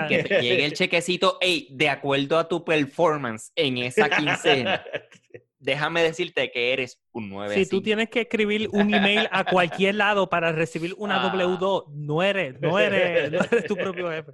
que 0.08 0.24
te 0.24 0.42
llegue 0.42 0.66
el 0.66 0.74
chequecito, 0.74 1.38
hey, 1.40 1.68
de 1.72 1.90
acuerdo 1.90 2.40
a 2.40 2.48
tu 2.48 2.66
performance 2.66 3.52
en 3.56 3.78
esa 3.78 4.10
quincena, 4.10 4.84
déjame 5.60 6.02
decirte 6.02 6.52
que 6.52 6.74
eres 6.74 7.00
un 7.12 7.30
9 7.30 7.54
Si 7.54 7.70
tú 7.70 7.84
tienes 7.84 8.10
que 8.10 8.22
escribir 8.22 8.68
un 8.72 8.92
email 8.94 9.30
a 9.32 9.46
cualquier 9.46 9.96
lado 9.96 10.28
para 10.28 10.52
recibir 10.52 10.96
una 10.98 11.24
Ah. 11.24 11.32
W2, 11.32 11.92
no 11.94 12.24
eres, 12.24 12.60
no 12.60 12.80
eres, 12.80 13.32
no 13.32 13.40
eres 13.40 13.66
tu 13.66 13.76
propio 13.76 14.10
jefe. 14.10 14.32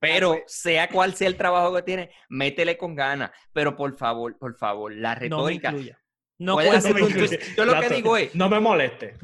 Pero 0.00 0.32
pues. 0.32 0.44
sea 0.46 0.88
cual 0.88 1.14
sea 1.14 1.28
el 1.28 1.36
trabajo 1.36 1.74
que 1.74 1.82
tienes, 1.82 2.08
métele 2.28 2.76
con 2.76 2.94
ganas. 2.94 3.30
Pero 3.52 3.76
por 3.76 3.96
favor, 3.96 4.38
por 4.38 4.56
favor, 4.56 4.94
la 4.94 5.14
No 5.14 5.20
me 5.20 5.20
retórica. 5.20 5.74
No 6.38 6.56
hacer 6.58 6.94
me 6.94 7.00
con 7.00 7.10
contigo. 7.10 7.34
incluye. 7.34 7.54
Yo 7.56 7.64
lo 7.64 7.80
que 7.80 7.88
digo 7.88 8.16
es, 8.16 8.34
No 8.34 8.48
me 8.48 8.60
moleste. 8.60 9.14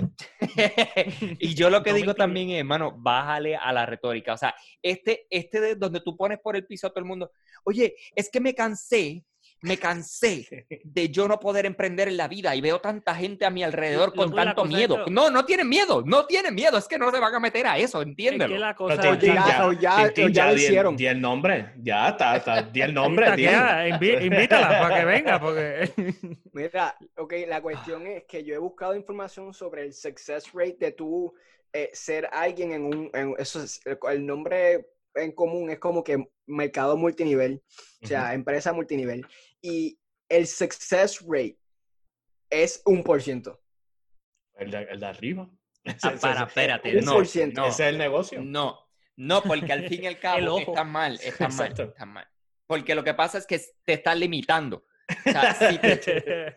y 1.39 1.55
yo 1.55 1.71
lo 1.71 1.83
que 1.83 1.91
No 1.91 1.97
digo 1.97 2.15
también 2.15 2.51
es, 2.51 2.59
hermano, 2.59 2.93
bájale 2.97 3.55
a 3.55 3.73
la 3.73 3.87
retórica. 3.87 4.35
O 4.35 4.37
sea, 4.37 4.55
este, 4.83 5.27
este 5.31 5.61
de 5.61 5.75
donde 5.77 6.01
tú 6.01 6.17
pones 6.17 6.41
por 6.41 6.57
el 6.57 6.67
piso 6.67 6.89
a 6.89 6.91
todo 6.91 7.01
el 7.01 7.05
mundo, 7.05 7.31
oye, 7.63 7.95
es 8.17 8.29
que 8.29 8.41
me 8.41 8.55
cansé, 8.55 9.25
me 9.65 9.79
cansé 9.79 10.67
de 10.85 11.09
yo 11.09 11.27
no 11.27 11.41
poder 11.41 11.67
emprender 11.67 12.09
en 12.09 12.17
la 12.17 12.29
vida 12.29 12.55
y 12.55 12.61
veo 12.61 12.81
tanta 12.81 13.15
gente 13.15 13.45
a 13.45 13.51
mi 13.51 13.63
alrededor 13.65 14.15
con 14.15 14.35
tanto 14.35 14.63
cosa 14.63 14.69
es 14.71 14.77
miedo. 14.77 15.05
que- 15.05 15.11
No, 15.11 15.31
no 15.31 15.45
tienen 15.45 15.69
miedo, 15.69 16.03
no 16.05 16.27
tienen 16.27 16.55
miedo, 16.55 16.79
es 16.79 16.87
que 16.87 16.99
no 16.99 17.11
se 17.11 17.19
van 17.19 17.35
a 17.35 17.41
meter 17.41 17.67
a 17.67 17.79
eso, 17.79 18.01
Es 18.03 18.07
entiéndelo. 18.09 18.53
que 18.55 18.59
la 18.61 18.75
cosa 18.75 19.01
Tintín, 19.01 19.35
ya- 19.35 20.47
lo 20.51 20.55
hicieron. 20.55 20.97
Di 20.97 21.07
el 21.07 21.21
nombre, 21.21 21.73
ya 21.83 22.09
está, 22.11 22.37
está, 22.37 22.63
di 22.63 22.81
el 22.83 22.95
nombre. 22.95 23.35
Queda, 23.37 23.89
invítala 23.89 24.69
para 24.81 24.99
que 25.01 25.05
venga, 25.05 25.41
porque 25.41 25.91
Mira, 26.53 26.97
ok, 27.17 27.33
la 27.49 27.61
cuestión 27.61 28.07
es 28.07 28.25
que 28.25 28.45
yo 28.45 28.55
he 28.55 28.59
buscado 28.59 28.95
información 28.95 29.53
sobre 29.55 29.83
el 29.83 29.93
success 29.93 30.53
rate 30.53 30.77
de 30.79 30.93
tú 30.93 31.35
eh, 31.73 31.91
ser 31.93 32.29
alguien 32.33 32.73
en 32.73 32.85
un, 32.85 33.11
en- 33.15 33.35
eso 33.39 33.63
es, 33.63 33.81
el, 33.85 33.99
el 34.13 34.25
nombre 34.27 34.87
en 35.15 35.33
común 35.33 35.71
es 35.71 35.79
como 35.79 36.03
que 36.05 36.25
mercado 36.47 36.97
multinivel, 36.97 37.63
o 38.03 38.07
sea, 38.07 38.35
empresa 38.35 38.73
multinivel. 38.73 39.27
Y 39.63 39.99
el 40.29 40.47
success 40.47 41.21
rate 41.27 41.59
es 42.51 42.83
un 42.85 43.03
por 43.03 43.23
ciento. 43.23 43.61
El 44.57 44.71
de, 44.71 44.83
el 44.91 45.01
de 45.01 45.07
arriba. 45.07 45.51
Ah, 46.03 46.15
para, 46.19 46.45
espérate, 46.45 46.97
Un 46.99 47.05
no, 47.05 47.13
por 47.13 47.27
ciento. 47.27 47.61
no, 47.61 47.67
Ese 47.67 47.83
es 47.85 47.89
el 47.91 47.99
negocio. 47.99 48.41
no, 48.43 48.79
no, 49.17 49.43
porque 49.43 49.71
al 49.71 49.87
fin 49.87 50.05
y 50.05 50.07
al 50.07 50.19
cabo 50.21 50.39
El 50.39 50.49
ojo. 50.49 50.61
está 50.73 50.83
mal, 50.85 51.15
está 51.23 51.45
mal, 51.49 51.53
Exacto. 51.53 51.83
está 51.83 52.07
mal. 52.07 52.27
Porque 52.67 52.95
lo 52.95 53.05
que 53.05 53.13
pasa 53.13 53.37
es 53.37 53.47
que 53.47 53.61
te 53.85 53.93
estás 53.93 54.19
limitando. 54.19 54.87
O 55.27 55.31
sea, 55.31 55.55
te- 55.59 56.55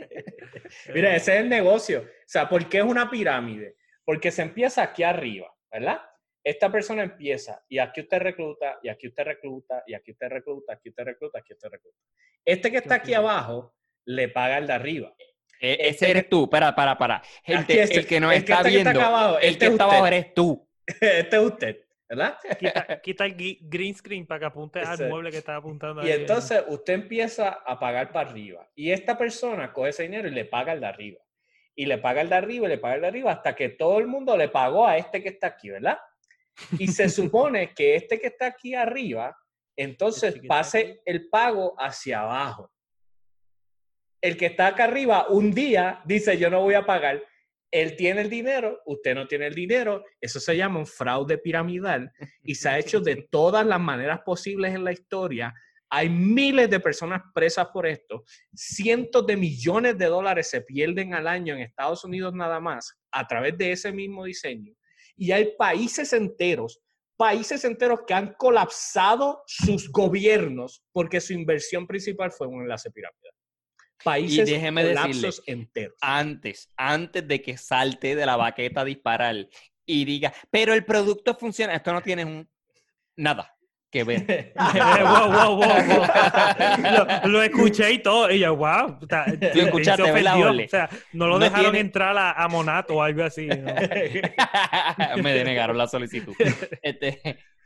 Mira, 0.93 1.14
ese 1.16 1.36
es 1.36 1.41
el 1.41 1.49
negocio. 1.49 1.99
O 2.01 2.24
sea, 2.26 2.47
¿por 2.47 2.70
qué 2.70 2.78
es 2.78 2.84
una 2.86 3.10
pirámide? 3.12 3.76
Porque 4.05 4.32
se 4.32 4.43
empieza 4.43 4.82
aquí 4.84 5.03
arriba, 5.03 5.53
¿verdad? 5.70 5.99
Esta 6.47 6.71
persona 6.71 7.03
empieza 7.03 7.61
y 7.67 7.77
aquí 7.77 7.99
usted 8.01 8.19
recluta, 8.19 8.79
y 8.81 8.87
aquí 8.89 9.07
usted 9.07 9.23
recluta, 9.25 9.83
y 9.85 9.93
aquí 9.93 10.11
usted 10.11 10.29
recluta, 10.29 10.73
aquí 10.73 10.89
usted 10.89 11.03
recluta, 11.03 11.39
aquí 11.39 11.53
usted 11.53 11.69
recluta. 11.69 11.97
Este 12.45 12.71
que 12.71 12.77
está 12.77 12.95
aquí 12.95 13.13
abajo 13.13 13.75
le 14.05 14.29
paga 14.29 14.57
el 14.57 14.67
de 14.67 14.73
arriba. 14.73 15.13
Eh, 15.59 15.73
Este 15.73 15.87
ese 15.89 16.09
eres 16.11 16.29
tú, 16.29 16.49
para, 16.49 16.73
para, 16.73 16.97
para. 16.97 17.21
Gente, 17.43 17.81
este- 17.81 17.99
el 17.99 18.07
que 18.07 18.15
el 18.17 18.29
que 18.29 18.35
está 18.35 18.53
está- 18.61 18.69
que 18.69 18.77
está 18.77 18.91
viendo, 18.93 19.39
el 19.39 19.45
este 19.45 19.59
que 19.59 19.65
es 19.65 19.71
está 19.71 19.85
usted. 19.85 19.95
abajo 19.97 20.07
eres 20.07 20.33
tú. 20.33 20.69
Este 21.01 21.35
es 21.35 21.41
usted, 21.43 21.85
¿verdad? 22.07 22.37
quita, 22.59 23.01
quita 23.01 23.25
el 23.25 23.35
green 23.61 23.93
screen 23.95 24.25
para 24.25 24.39
que 24.39 24.45
apunte 24.45 24.79
al 24.79 24.93
Ese- 24.93 25.09
mueble 25.09 25.31
que 25.31 25.37
estaba 25.39 25.57
apuntando 25.57 26.01
Y 26.07 26.11
ahí. 26.11 26.21
entonces 26.21 26.63
usted 26.69 26.93
empieza 26.93 27.49
a 27.49 27.77
pagar 27.77 28.13
para 28.13 28.29
arriba. 28.29 28.69
Y 28.73 28.91
esta 28.91 29.17
persona 29.17 29.73
coge 29.73 29.89
ese 29.89 30.03
dinero 30.03 30.29
y 30.29 30.31
le 30.31 30.45
paga 30.45 30.71
el 30.71 30.79
de 30.79 30.85
arriba. 30.87 31.19
Y 31.75 31.85
le 31.87 31.97
paga 31.97 32.21
el 32.21 32.29
de 32.29 32.35
arriba 32.35 32.67
y 32.67 32.69
le 32.69 32.77
paga 32.77 32.95
el 32.95 33.01
de 33.01 33.07
arriba 33.07 33.31
hasta 33.33 33.53
que 33.53 33.67
todo 33.69 33.99
el 33.99 34.07
mundo 34.07 34.37
le 34.37 34.47
pagó 34.47 34.87
a 34.87 34.95
este 34.97 35.21
que 35.21 35.29
está 35.29 35.47
aquí, 35.47 35.69
¿verdad? 35.69 35.97
Y 36.80 36.88
se 36.88 37.10
supone 37.10 37.74
que 37.74 37.95
este 37.95 38.20
que 38.20 38.28
está 38.28 38.47
aquí 38.47 38.74
arriba, 38.74 39.38
entonces 39.76 40.36
pase 40.47 41.01
el 41.05 41.30
pago 41.30 41.76
hacia 41.78 42.22
abajo. 42.22 42.72
El 44.22 44.36
que 44.36 44.47
está 44.47 44.68
acá 44.68 44.86
arriba 44.86 45.28
un 45.30 45.51
día 45.51 46.01
dice 46.05 46.38
yo 46.38 46.49
no 46.49 46.62
voy 46.62 46.74
a 46.74 46.86
pagar. 46.86 47.24
Él 47.70 47.95
tiene 47.95 48.22
el 48.22 48.30
dinero, 48.30 48.82
usted 48.86 49.14
no 49.14 49.28
tiene 49.28 49.47
el 49.47 49.53
dinero. 49.53 50.03
Eso 50.20 50.39
se 50.39 50.55
llama 50.55 50.80
un 50.80 50.88
fraude 50.88 51.38
piramidal 51.38 52.12
y 52.41 52.55
se 52.55 52.70
ha 52.70 52.80
hecho 52.80 52.99
de 52.99 53.28
todas 53.30 53.66
las 53.66 53.80
maneras 53.80 54.22
posibles 54.26 54.74
en 54.74 54.84
la 54.84 54.93
historia. 54.93 55.53
Hay 55.89 56.10
miles 56.10 56.70
de 56.70 56.80
personas 56.80 57.22
presas 57.34 57.68
por 57.68 57.86
esto. 57.86 58.24
Cientos 58.53 59.26
de 59.26 59.38
millones 59.38 59.97
de 59.97 60.08
dólares 60.08 60.49
se 60.49 60.62
pierden 60.62 61.14
al 61.14 61.28
año 61.28 61.53
en 61.53 61.62
Estados 61.62 62.03
Unidos 62.03 62.34
nada 62.34 62.60
más 62.60 62.97
a 63.12 63.26
través 63.26 63.58
de 63.58 63.72
ese 63.72 63.91
mismo 63.91 64.26
diseño. 64.26 64.74
Y 65.18 65.32
hay 65.32 65.55
países 65.57 66.13
enteros, 66.13 66.80
países 67.18 67.65
enteros 67.65 68.01
que 68.07 68.13
han 68.13 68.34
colapsado 68.36 69.43
sus 69.47 69.91
gobiernos 69.91 70.84
porque 70.91 71.20
su 71.20 71.34
inversión 71.34 71.88
principal 71.88 72.32
fue 72.32 72.47
un 72.47 72.61
enlace 72.61 72.91
piramidal. 72.91 73.34
Países 74.03 74.47
déjeme 74.47 74.84
decirle, 74.84 75.30
enteros. 75.47 75.97
Antes, 76.01 76.72
antes 76.78 77.28
de 77.28 77.41
que 77.41 77.57
salte 77.57 78.15
de 78.15 78.26
la 78.26 78.38
baqueta 78.38 78.82
a 78.82 78.86
disparar 78.86 79.36
y 79.86 80.05
diga, 80.05 80.34
pero 80.51 80.74
el 80.74 80.86
producto 80.86 81.36
funciona, 81.36 81.74
esto 81.74 81.91
no 81.91 82.01
tiene 82.01 82.24
un, 82.24 82.47
nada 83.15 83.57
que 83.97 84.03
ver. 84.03 84.53
Wow, 84.57 85.31
wow, 85.31 85.55
wow, 85.55 85.57
wow. 85.57 87.21
Lo, 87.23 87.27
lo 87.29 87.43
escuché 87.43 87.91
y 87.93 87.99
todo. 87.99 88.29
Y 88.31 88.39
yo, 88.39 88.55
wow. 88.55 88.97
o 89.01 89.05
sea, 89.07 89.25
Tú 89.25 89.59
escuchaste, 89.61 90.03
se. 90.03 90.65
O 90.65 90.67
sea, 90.69 90.89
no 91.13 91.27
lo 91.27 91.33
No 91.33 91.39
dejaron 91.39 91.65
tiene- 91.71 91.79
entrar 91.79 92.17
a, 92.17 92.31
a 92.31 92.47
Monato 92.47 92.95
o 92.95 93.01
algo 93.03 93.23
así. 93.23 93.47
¿no? 93.47 93.55
Me 95.23 95.33
denegaron 95.33 95.77
la 95.77 95.87
solicitud. 95.87 96.33
Este, 96.81 97.21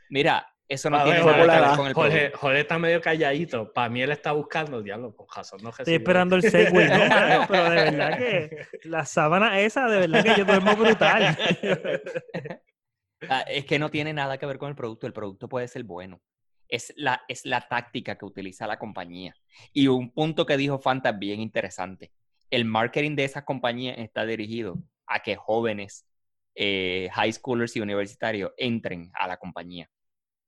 mira, 0.10 0.48
eso 0.68 0.90
no 0.90 0.98
A 1.00 1.04
tiene 1.04 1.22
ver, 1.24 1.36
nada 1.48 1.60
que 1.62 1.68
ver 1.68 1.76
con 1.78 1.88
el 1.88 1.94
Jorge. 1.94 2.32
Jorge 2.34 2.60
está 2.62 2.80
medio 2.80 3.02
calladito. 3.02 3.74
Para 3.74 3.90
mí 3.90 4.02
él 4.02 4.12
está 4.12 4.32
buscando, 4.32 4.82
diablo, 4.82 5.14
con 5.16 5.28
razón. 5.36 5.60
No 5.62 5.70
Estoy 5.70 5.96
esperando 5.96 6.38
el 6.38 6.44
segue, 6.44 6.88
¿no? 6.88 6.98
mano? 7.10 7.46
Pero 7.50 7.70
de 7.70 7.76
verdad 7.76 8.18
que 8.18 8.58
la 8.84 9.06
sábana 9.06 9.60
esa, 9.60 9.88
de 9.88 10.00
verdad 10.08 10.24
que 10.24 10.36
yo 10.40 10.46
duermo 10.46 10.76
brutal. 10.76 11.38
Ah, 13.30 13.42
Es 13.48 13.66
que 13.66 13.80
no 13.80 13.90
tiene 13.90 14.14
nada 14.14 14.38
que 14.38 14.46
ver 14.46 14.58
con 14.58 14.70
el 14.70 14.76
producto. 14.76 15.08
El 15.08 15.14
producto 15.14 15.48
puede 15.48 15.68
ser 15.68 15.84
bueno. 15.84 16.22
Es 16.68 16.94
la, 16.96 17.22
es 17.28 17.46
la 17.46 17.68
táctica 17.68 18.18
que 18.18 18.26
utiliza 18.26 18.66
la 18.68 18.80
compañía. 18.80 19.36
Y 19.74 19.88
un 19.88 20.12
punto 20.12 20.46
que 20.46 20.58
dijo 20.58 20.80
Fanta 20.80 21.12
bien 21.12 21.42
interesante. 21.42 22.12
El 22.50 22.66
marketing 22.66 23.16
de 23.16 23.26
esas 23.26 23.44
compañías 23.44 23.98
está 23.98 24.26
dirigido 24.26 24.78
a 25.06 25.20
que 25.22 25.36
jóvenes, 25.36 26.06
eh, 26.56 27.10
high 27.14 27.34
schoolers 27.34 27.76
y 27.76 27.82
universitarios 27.82 28.52
entren 28.58 29.12
a 29.14 29.28
la 29.28 29.38
compañía. 29.38 29.90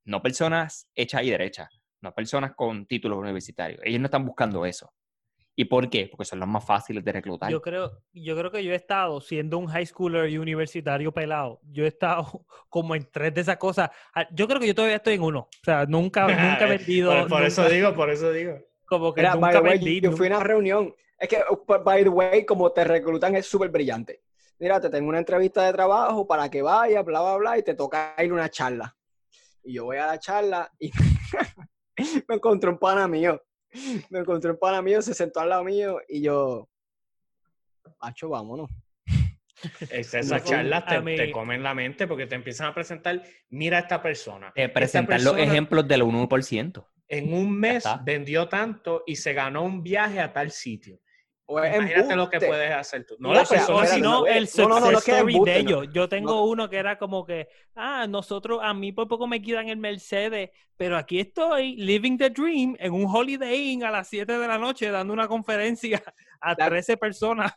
No 0.06 0.22
personas 0.22 0.90
hechas 0.96 1.24
y 1.24 1.30
derechas. 1.30 1.70
No 2.02 2.14
personas 2.14 2.54
con 2.56 2.86
títulos 2.86 3.20
universitarios. 3.20 3.80
Ellos 3.84 4.02
no 4.02 4.06
están 4.08 4.26
buscando 4.26 4.66
eso. 4.66 4.92
¿Y 5.56 5.66
por 5.66 5.88
qué? 5.90 6.08
Porque 6.10 6.26
son 6.26 6.40
los 6.40 6.48
más 6.48 6.66
fáciles 6.66 7.04
de 7.06 7.12
reclutar. 7.12 7.52
Yo 7.52 7.62
creo, 7.62 8.02
yo 8.12 8.36
creo 8.36 8.50
que 8.52 8.64
yo 8.64 8.72
he 8.72 8.76
estado 8.76 9.22
siendo 9.22 9.60
un 9.60 9.68
high 9.68 9.86
schooler 9.86 10.28
y 10.30 10.38
universitario 10.40 11.12
pelado. 11.12 11.60
Yo 11.72 11.84
he 11.86 11.88
estado 11.88 12.46
como 12.70 12.96
en 12.96 13.08
tres 13.12 13.34
de 13.36 13.42
esas 13.42 13.58
cosas. 13.58 13.92
Ah, 14.16 14.28
Yo 14.32 14.48
creo 14.48 14.60
que 14.60 14.66
yo 14.68 14.74
todavía 14.76 14.96
estoy 14.98 15.14
en 15.14 15.22
uno. 15.22 15.42
O 15.42 15.64
sea, 15.64 15.86
nunca, 15.86 16.22
nunca 16.28 16.66
he 16.66 16.78
vendido. 16.78 17.12
Por, 17.12 17.28
por 17.30 17.44
eso 17.44 17.62
nunca- 17.62 17.76
digo, 17.76 17.94
por 17.94 18.10
eso 18.10 18.32
digo. 18.32 18.58
Como 18.86 19.14
que 19.14 19.22
Mira, 19.22 19.36
nunca 19.36 19.62
way, 19.62 19.74
vendí. 19.80 20.02
yo 20.02 20.12
fui 20.12 20.28
a 20.28 20.30
una 20.32 20.40
reunión. 20.40 20.94
Es 21.18 21.30
que, 21.30 21.38
uh, 21.50 21.84
by 21.84 22.04
the 22.04 22.10
way, 22.10 22.46
como 22.46 22.72
te 22.72 22.84
reclutan 22.84 23.36
es 23.36 23.46
súper 23.46 23.70
brillante. 23.70 24.22
Mira, 24.60 24.80
te 24.80 24.90
tengo 24.90 25.10
una 25.10 25.20
entrevista 25.20 25.66
de 25.66 25.72
trabajo 25.72 26.28
para 26.28 26.50
que 26.50 26.62
vayas, 26.62 27.04
bla, 27.06 27.22
bla, 27.22 27.38
bla, 27.38 27.58
y 27.58 27.64
te 27.64 27.76
toca 27.76 28.14
ir 28.20 28.30
a 28.32 28.34
una 28.34 28.50
charla. 28.50 28.96
Y 29.64 29.74
yo 29.74 29.86
voy 29.86 29.98
a 29.98 30.08
la 30.08 30.20
charla 30.20 30.70
y 30.80 30.92
me 32.28 32.36
encontré 32.36 32.70
un 32.70 32.78
pana 32.78 33.08
mío. 33.08 33.42
Me 34.10 34.20
encontré 34.20 34.52
un 34.52 34.58
pana 34.58 34.82
mío, 34.82 35.02
se 35.02 35.14
sentó 35.14 35.40
al 35.40 35.50
lado 35.50 35.64
mío 35.64 36.00
y 36.08 36.22
yo, 36.22 36.70
Pacho, 37.98 38.30
vámonos. 38.30 38.70
Es- 39.90 40.14
esas 40.14 40.44
No, 40.46 40.50
charlas 40.50 40.86
te, 40.86 41.02
mí- 41.02 41.16
te 41.16 41.32
comen 41.32 41.64
la 41.64 41.74
mente 41.74 42.08
porque 42.08 42.28
te 42.28 42.36
empiezan 42.36 42.68
a 42.68 42.74
presentar, 42.74 43.22
mira 43.50 43.78
a 43.78 43.82
esta 43.82 44.02
persona. 44.02 44.52
Te 44.54 44.64
Esta 44.64 44.74
presentan 44.74 45.24
los 45.24 45.34
persona 45.34 45.52
ejemplos 45.52 45.88
del 45.88 46.02
1%. 46.04 46.88
En 47.08 47.34
un 47.34 47.52
mes 47.60 47.86
vendió 48.04 48.48
tanto 48.48 49.04
y 49.06 49.16
se 49.16 49.34
ganó 49.34 49.64
un 49.64 49.84
viaje 49.84 50.20
a 50.20 50.32
tal 50.34 50.52
sitio. 50.52 51.00
O 51.46 51.60
es 51.60 51.76
Imagínate 51.76 52.16
lo 52.16 52.30
que 52.30 52.40
puedes 52.40 52.72
hacer 52.72 53.06
tú. 53.06 53.16
No 53.20 53.30
Mira, 53.30 53.42
lo 53.42 53.48
pero- 53.50 53.66
sé, 53.66 53.72
o 53.72 53.76
espérate, 53.76 53.96
si 53.96 54.02
no, 54.02 54.18
espérate. 54.26 54.38
el 54.38 54.44
No, 54.44 54.48
success 54.48 54.68
no, 54.70 54.80
no, 54.80 54.92
no 54.92 54.98
story 55.00 55.34
embuste, 55.34 55.52
de 55.52 55.64
no. 55.64 55.70
ellos. 55.70 55.94
Yo 55.94 56.10
tengo 56.10 56.46
uno 56.46 56.70
que 56.70 56.78
era 56.78 56.98
como 56.98 57.26
que, 57.26 57.48
ah, 57.76 58.08
nosotros, 58.08 58.60
a 58.64 58.74
mí 58.74 58.92
por 58.94 59.08
poco 59.10 59.28
me 59.28 59.42
quitan 59.42 59.68
el 59.68 59.78
Mercedes, 59.78 60.52
pero 60.78 60.96
aquí 60.98 61.20
estoy, 61.20 61.76
living 61.76 62.18
the 62.18 62.30
dream, 62.30 62.76
en 62.80 62.94
un 62.94 63.06
Holiday 63.14 63.72
Inn 63.74 63.84
a 63.84 63.92
las 63.92 64.08
7 64.08 64.38
de 64.38 64.48
la 64.48 64.58
noche, 64.58 64.90
dando 64.90 65.12
una 65.14 65.28
conferencia 65.28 66.02
a 66.40 66.56
La- 66.58 66.68
13 66.70 66.96
personas. 66.98 67.52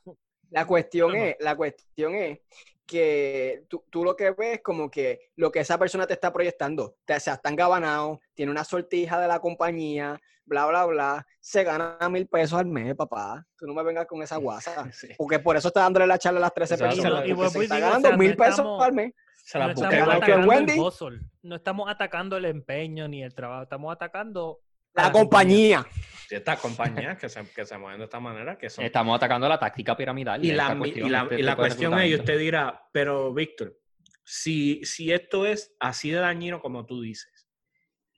La 0.51 0.67
cuestión 0.67 1.15
es, 1.17 1.37
la 1.41 1.57
cuestión 1.57 2.15
es 2.15 2.39
que 2.87 3.65
tú, 3.69 3.85
tú 3.91 4.05
lo 4.05 4.15
que 4.17 4.31
ves 4.31 4.61
como 4.63 4.91
que 4.91 5.31
lo 5.37 5.51
que 5.51 5.61
esa 5.61 5.77
persona 5.79 6.07
te 6.07 6.13
está 6.15 6.33
proyectando, 6.33 6.97
te, 7.05 7.15
o 7.15 7.21
sea, 7.21 7.35
está 7.35 7.51
engabanado, 7.51 8.21
tiene 8.35 8.53
una 8.53 8.65
sortija 8.65 9.21
de 9.21 9.29
la 9.29 9.41
compañía, 9.41 10.21
bla, 10.45 10.67
bla, 10.67 10.85
bla, 10.87 11.27
se 11.41 11.65
gana 11.65 11.99
mil 12.09 12.27
pesos 12.29 12.59
al 12.59 12.67
mes, 12.67 12.95
papá. 12.95 13.45
Tú 13.59 13.67
no 13.67 13.75
me 13.75 13.83
vengas 13.83 14.07
con 14.07 14.23
esa 14.23 14.37
guasa. 14.37 14.89
Sí. 14.93 15.09
Porque 15.19 15.39
por 15.41 15.57
eso 15.57 15.69
está 15.69 15.81
dándole 15.81 16.07
la 16.07 16.19
charla 16.19 16.39
a 16.39 16.43
las 16.43 16.55
13 16.55 16.75
Exacto. 16.75 16.95
personas. 16.97 17.27
Y 17.27 17.33
y 17.33 17.37
se 17.37 17.63
está 17.65 17.75
digo, 17.75 17.77
o 17.77 17.81
ganando 17.81 18.09
sea, 18.09 18.17
no 18.17 18.23
mil 18.23 18.37
pesos 18.37 18.51
estamos- 18.53 18.83
al 18.85 18.93
mes. 18.93 19.13
Se 19.35 19.59
la 19.59 19.67
no 19.67 19.73
estamos 19.73 20.09
atacando 20.09 20.49
Wendy. 20.49 20.73
el 20.73 21.21
no 21.43 21.55
estamos 21.57 21.89
atacando 21.89 22.37
el 22.37 22.45
empeño 22.47 23.07
ni 23.07 23.23
el 23.23 23.33
trabajo, 23.33 23.63
estamos 23.63 23.93
atacando 23.93 24.61
La 24.97 25.13
compañía. 25.13 25.87
Estas 26.29 26.59
compañías 26.59 27.17
que 27.19 27.29
se, 27.29 27.49
que 27.51 27.65
se 27.65 27.79
mueven 27.79 27.99
de 28.01 28.05
esta 28.05 28.19
manera, 28.19 28.59
que 28.59 28.69
son 28.69 28.85
Estamos 28.85 29.15
atacando 29.17 29.49
la 29.49 29.59
táctica 29.59 29.97
piramidal. 29.97 30.45
Y 30.45 30.51
la, 30.53 30.73
y 30.75 30.79
cuestión, 30.79 31.13
la- 31.13 31.23
este 31.23 31.39
y 31.39 31.43
la 31.43 31.53
tipo 31.53 31.63
de 31.63 31.69
cuestión 31.69 31.99
es, 32.01 32.11
y 32.11 32.15
usted 32.17 32.39
dirá, 32.39 32.83
pero 32.93 33.33
Víctor, 33.33 33.79
si, 34.25 34.85
si 34.85 35.13
esto 35.13 35.47
es 35.47 35.77
así 35.79 36.11
de 36.11 36.19
dañino 36.19 36.61
como 36.61 36.85
tú 36.85 37.01
dices, 37.01 37.47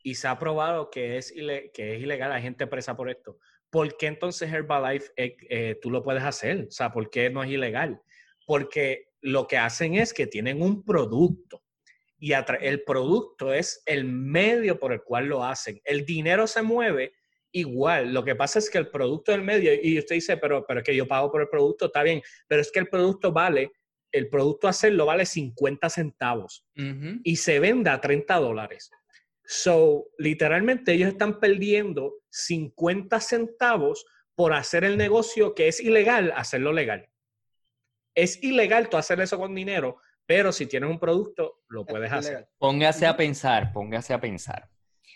y 0.03 0.15
se 0.15 0.27
ha 0.29 0.39
probado 0.39 0.89
que 0.91 1.19
es, 1.19 1.35
ile- 1.37 1.71
que 1.75 1.97
es 1.97 2.03
ilegal, 2.03 2.33
hay 2.33 2.41
gente 2.41 2.67
presa 2.67 2.97
por 2.97 3.11
esto, 3.11 3.37
¿por 3.69 3.95
qué 3.99 4.07
entonces 4.07 4.51
Herbalife 4.51 5.13
eh, 5.17 5.37
eh, 5.51 5.79
tú 5.83 5.91
lo 5.91 6.03
puedes 6.03 6.23
hacer? 6.23 6.67
O 6.69 6.71
sea, 6.71 6.91
¿por 6.91 7.11
qué 7.11 7.29
no 7.29 7.43
es 7.43 7.51
ilegal? 7.51 8.01
Porque 8.47 9.11
lo 9.21 9.47
que 9.47 9.59
hacen 9.59 9.97
es 9.97 10.15
que 10.15 10.27
tienen 10.27 10.63
un 10.63 10.83
producto 10.83 11.63
y 12.19 12.33
el 12.33 12.83
producto 12.83 13.53
es 13.53 13.83
el 13.87 14.05
medio 14.05 14.79
por 14.79 14.93
el 14.93 15.03
cual 15.03 15.27
lo 15.27 15.45
hacen. 15.45 15.81
El 15.85 16.05
dinero 16.05 16.47
se 16.47 16.63
mueve 16.63 17.15
igual. 17.53 18.13
Lo 18.13 18.25
que 18.25 18.35
pasa 18.35 18.59
es 18.59 18.69
que 18.69 18.79
el 18.79 18.89
producto 18.89 19.33
del 19.33 19.43
medio, 19.43 19.73
y 19.81 19.99
usted 19.99 20.17
dice, 20.17 20.37
pero, 20.37 20.65
pero 20.67 20.81
es 20.81 20.87
que 20.87 20.97
yo 20.97 21.07
pago 21.07 21.31
por 21.31 21.43
el 21.43 21.49
producto, 21.49 21.87
está 21.87 22.03
bien, 22.03 22.21
pero 22.47 22.61
es 22.61 22.73
que 22.73 22.81
el 22.81 22.89
producto 22.89 23.33
vale, 23.33 23.73
el 24.11 24.29
producto 24.29 24.69
hacerlo 24.69 25.07
vale 25.07 25.27
50 25.27 25.89
centavos 25.91 26.67
y 27.23 27.37
se 27.37 27.61
vende 27.61 27.91
a 27.91 28.01
30 28.01 28.35
dólares. 28.37 28.91
So, 29.45 30.09
literalmente 30.19 30.93
ellos 30.93 31.11
están 31.11 31.41
perdiendo 31.41 32.15
50 32.31 33.21
centavos 33.21 34.05
por 34.35 34.53
hacer 34.53 34.85
el 34.85 34.97
negocio 34.97 35.55
que 35.55 35.69
es 35.69 35.81
ilegal, 35.81 36.33
hacerlo 36.37 36.73
legal. 36.73 37.09
Es 38.15 38.43
ilegal 38.43 38.89
tú 38.89 38.97
hacer 38.97 39.21
eso 39.21 39.39
con 39.39 39.55
dinero, 39.55 40.01
pero 40.29 40.53
si 40.53 40.67
tienes 40.67 40.91
un 40.91 40.99
producto, 40.99 41.63
lo 41.71 41.87
puedes 41.87 42.13
hacer. 42.13 42.51
Póngase 42.59 43.07
a 43.07 43.17
pensar, 43.17 43.73
póngase 43.73 44.13
a 44.13 44.21
pensar. 44.21 44.69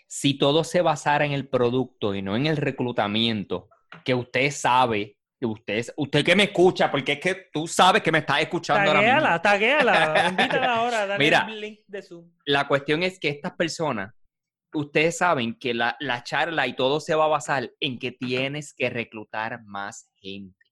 Si 0.07 0.39
todo 0.39 0.63
se 0.63 0.81
basara 0.81 1.23
en 1.23 1.33
el 1.33 1.47
producto 1.47 2.15
y 2.15 2.23
no 2.23 2.35
en 2.35 2.47
el 2.47 2.57
reclutamiento, 2.57 3.69
que 4.03 4.15
usted 4.15 4.49
sabe, 4.49 5.19
que 5.39 5.45
usted, 5.45 5.85
usted 5.97 6.25
que 6.25 6.35
me 6.35 6.45
escucha, 6.45 6.89
porque 6.89 7.11
es 7.11 7.19
que 7.19 7.47
tú 7.53 7.67
sabes 7.67 8.01
que 8.01 8.11
me 8.11 8.17
estás 8.17 8.41
escuchando 8.41 8.89
ahora 8.89 9.01
mismo. 9.01 9.39
Taguéala, 9.39 9.41
taguéala, 9.43 10.29
invítala 10.29 10.75
ahora, 10.77 11.05
dale 11.05 11.23
Mira. 11.23 11.45
el 11.47 11.61
link 11.61 11.79
de 11.85 12.01
Zoom. 12.01 12.31
La 12.45 12.67
cuestión 12.67 13.03
es 13.03 13.19
que 13.19 13.29
estas 13.29 13.51
personas, 13.53 14.15
ustedes 14.73 15.19
saben 15.19 15.59
que 15.59 15.75
la, 15.75 15.95
la 15.99 16.23
charla 16.23 16.65
y 16.65 16.75
todo 16.75 16.99
se 16.99 17.13
va 17.13 17.25
a 17.25 17.27
basar 17.27 17.71
en 17.79 17.99
que 17.99 18.13
tienes 18.13 18.73
que 18.73 18.89
reclutar 18.89 19.61
más 19.63 20.09
gente. 20.15 20.62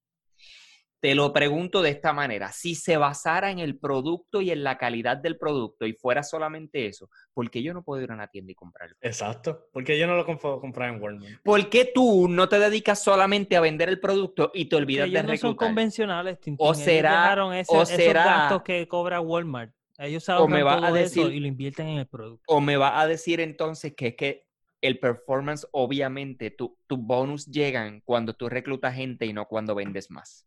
Te 1.01 1.15
lo 1.15 1.33
pregunto 1.33 1.81
de 1.81 1.89
esta 1.89 2.13
manera, 2.13 2.51
si 2.51 2.75
se 2.75 2.95
basara 2.95 3.49
en 3.49 3.57
el 3.57 3.79
producto 3.79 4.39
y 4.39 4.51
en 4.51 4.63
la 4.63 4.77
calidad 4.77 5.17
del 5.17 5.35
producto 5.35 5.87
y 5.87 5.93
fuera 5.93 6.21
solamente 6.21 6.85
eso, 6.85 7.09
¿por 7.33 7.49
qué 7.49 7.63
yo 7.63 7.73
no 7.73 7.83
puedo 7.83 8.03
ir 8.03 8.11
a 8.11 8.13
una 8.13 8.27
tienda 8.27 8.51
y 8.51 8.55
comprarlo? 8.55 8.95
Exacto, 9.01 9.67
porque 9.73 9.97
yo 9.97 10.05
no 10.05 10.15
lo 10.15 10.25
puedo 10.37 10.59
comprar 10.61 10.93
en 10.93 11.01
Walmart. 11.01 11.41
¿Por 11.43 11.69
qué 11.69 11.91
tú 11.91 12.27
no 12.29 12.47
te 12.47 12.59
dedicas 12.59 13.01
solamente 13.03 13.55
a 13.57 13.61
vender 13.61 13.89
el 13.89 13.99
producto 13.99 14.51
y 14.53 14.65
te 14.65 14.75
olvidas 14.75 15.07
ellos 15.07 15.21
de 15.23 15.27
no 15.27 15.27
son 15.29 15.33
reclutar? 15.49 15.67
convencionales, 15.69 16.39
Tintín. 16.39 16.63
O 16.67 16.71
Ellos 16.73 16.83
será- 16.83 17.33
ese- 17.59 17.75
o 17.77 17.81
esos 17.81 17.95
será- 17.95 18.23
gastos 18.23 18.61
que 18.61 18.87
cobra 18.87 19.19
Walmart. 19.21 19.73
Ellos 19.97 20.29
o 20.29 20.47
me 20.47 20.61
va 20.61 20.73
a 20.73 20.75
todo 20.81 20.95
eso 20.97 21.21
decir- 21.21 21.33
y 21.33 21.39
lo 21.39 21.47
invierten 21.47 21.87
en 21.87 21.97
el 21.97 22.07
producto. 22.07 22.43
¿O 22.45 22.61
me 22.61 22.77
va 22.77 22.99
a 23.01 23.07
decir 23.07 23.39
entonces 23.39 23.95
que 23.95 24.07
es 24.09 24.15
que 24.15 24.45
el 24.81 24.99
performance, 24.99 25.67
obviamente, 25.71 26.51
tu- 26.51 26.77
tus 26.85 26.99
bonus 26.99 27.47
llegan 27.47 28.01
cuando 28.05 28.33
tú 28.35 28.49
reclutas 28.49 28.93
gente 28.93 29.25
y 29.25 29.33
no 29.33 29.47
cuando 29.47 29.73
vendes 29.73 30.11
más? 30.11 30.45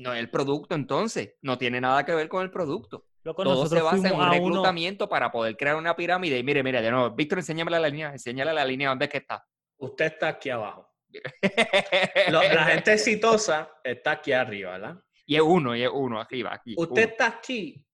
No 0.00 0.12
es 0.14 0.18
el 0.20 0.30
producto, 0.30 0.74
entonces. 0.74 1.34
No 1.42 1.58
tiene 1.58 1.80
nada 1.80 2.04
que 2.04 2.14
ver 2.14 2.28
con 2.28 2.42
el 2.42 2.50
producto. 2.50 3.06
Loco, 3.22 3.44
Todo 3.44 3.66
se 3.66 3.82
basa 3.82 4.08
en 4.08 4.14
un 4.14 4.20
uno- 4.22 4.30
reclutamiento 4.32 5.08
para 5.08 5.30
poder 5.30 5.56
crear 5.56 5.76
una 5.76 5.94
pirámide. 5.94 6.38
Y 6.38 6.42
mire, 6.42 6.62
mire, 6.62 6.80
de 6.80 6.90
nuevo, 6.90 7.10
Víctor, 7.10 7.38
enséñame 7.38 7.70
la 7.70 7.80
línea, 7.80 8.10
enséñale 8.12 8.52
la 8.54 8.64
línea 8.64 8.88
dónde 8.88 9.04
es 9.04 9.10
que 9.10 9.18
está. 9.18 9.44
Usted 9.76 10.06
está 10.06 10.28
aquí 10.28 10.48
abajo. 10.50 10.88
Lo- 12.30 12.42
la 12.42 12.64
gente 12.64 12.92
exitosa 12.94 13.70
está 13.84 14.12
aquí 14.12 14.32
arriba, 14.32 14.72
¿verdad? 14.72 14.96
Y 15.26 15.36
es 15.36 15.42
uno, 15.42 15.76
y 15.76 15.82
es 15.82 15.90
uno, 15.92 16.20
arriba, 16.20 16.54
aquí. 16.54 16.74
Usted 16.76 16.92
uno. 17.02 17.10
está 17.12 17.26
aquí 17.26 17.86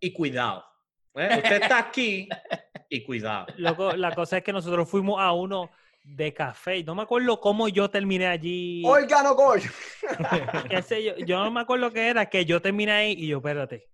y 0.00 0.12
cuidado. 0.12 0.64
¿eh? 1.14 1.28
Usted 1.36 1.62
está 1.62 1.78
aquí 1.78 2.28
y 2.90 3.04
cuidado. 3.04 3.46
Loco, 3.56 3.92
la 3.92 4.12
cosa 4.14 4.38
es 4.38 4.42
que 4.44 4.52
nosotros 4.52 4.88
fuimos 4.88 5.20
a 5.20 5.32
uno 5.32 5.70
de 6.06 6.32
café. 6.32 6.78
y 6.78 6.84
No 6.84 6.94
me 6.94 7.02
acuerdo 7.02 7.40
cómo 7.40 7.68
yo 7.68 7.90
terminé 7.90 8.26
allí. 8.26 8.82
Qué 10.70 10.82
sé 10.82 11.02
yo, 11.02 11.16
yo 11.16 11.42
no 11.42 11.50
me 11.50 11.60
acuerdo 11.60 11.90
qué 11.90 12.08
era, 12.08 12.26
que 12.26 12.44
yo 12.44 12.62
terminé 12.62 12.92
ahí 12.92 13.14
y 13.18 13.26
yo, 13.26 13.38
espérate, 13.38 13.88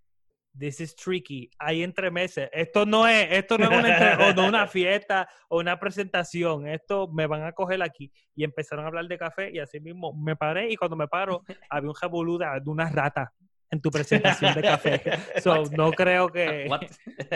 this 0.57 0.81
is 0.81 0.95
tricky, 0.95 1.51
hay 1.59 1.83
entre 1.83 2.11
meses, 2.11 2.51
esto 2.53 2.85
no 2.85 3.09
es, 3.09 3.27
esto 3.31 3.57
no 3.57 3.65
es 3.65 3.79
una, 3.79 4.29
o 4.29 4.35
no 4.35 4.47
una 4.47 4.67
fiesta 4.69 5.27
o 5.49 5.61
una 5.61 5.81
presentación, 5.81 6.67
esto 6.67 7.09
me 7.09 7.27
van 7.27 7.45
a 7.45 7.53
coger 7.53 7.83
aquí. 7.83 8.13
Y 8.35 8.45
empezaron 8.45 8.85
a 8.85 8.89
hablar 8.89 9.07
de 9.07 9.17
café 9.17 9.51
y 9.51 9.59
así 9.59 9.81
mismo 9.81 10.13
me 10.13 10.37
paré 10.37 10.71
y 10.71 10.77
cuando 10.77 10.97
me 10.97 11.09
paro 11.09 11.43
había 11.71 11.89
un 11.89 11.95
jabulú 11.95 12.37
de, 12.37 12.47
de 12.63 12.71
una 12.71 12.91
rata 12.91 13.33
en 13.71 13.81
tu 13.81 13.91
presentación 13.91 14.55
de 14.55 14.61
café. 14.61 15.03
So, 15.43 15.65
no 15.73 15.93
creo 15.93 16.29
que, 16.29 16.67
What? 16.69 16.83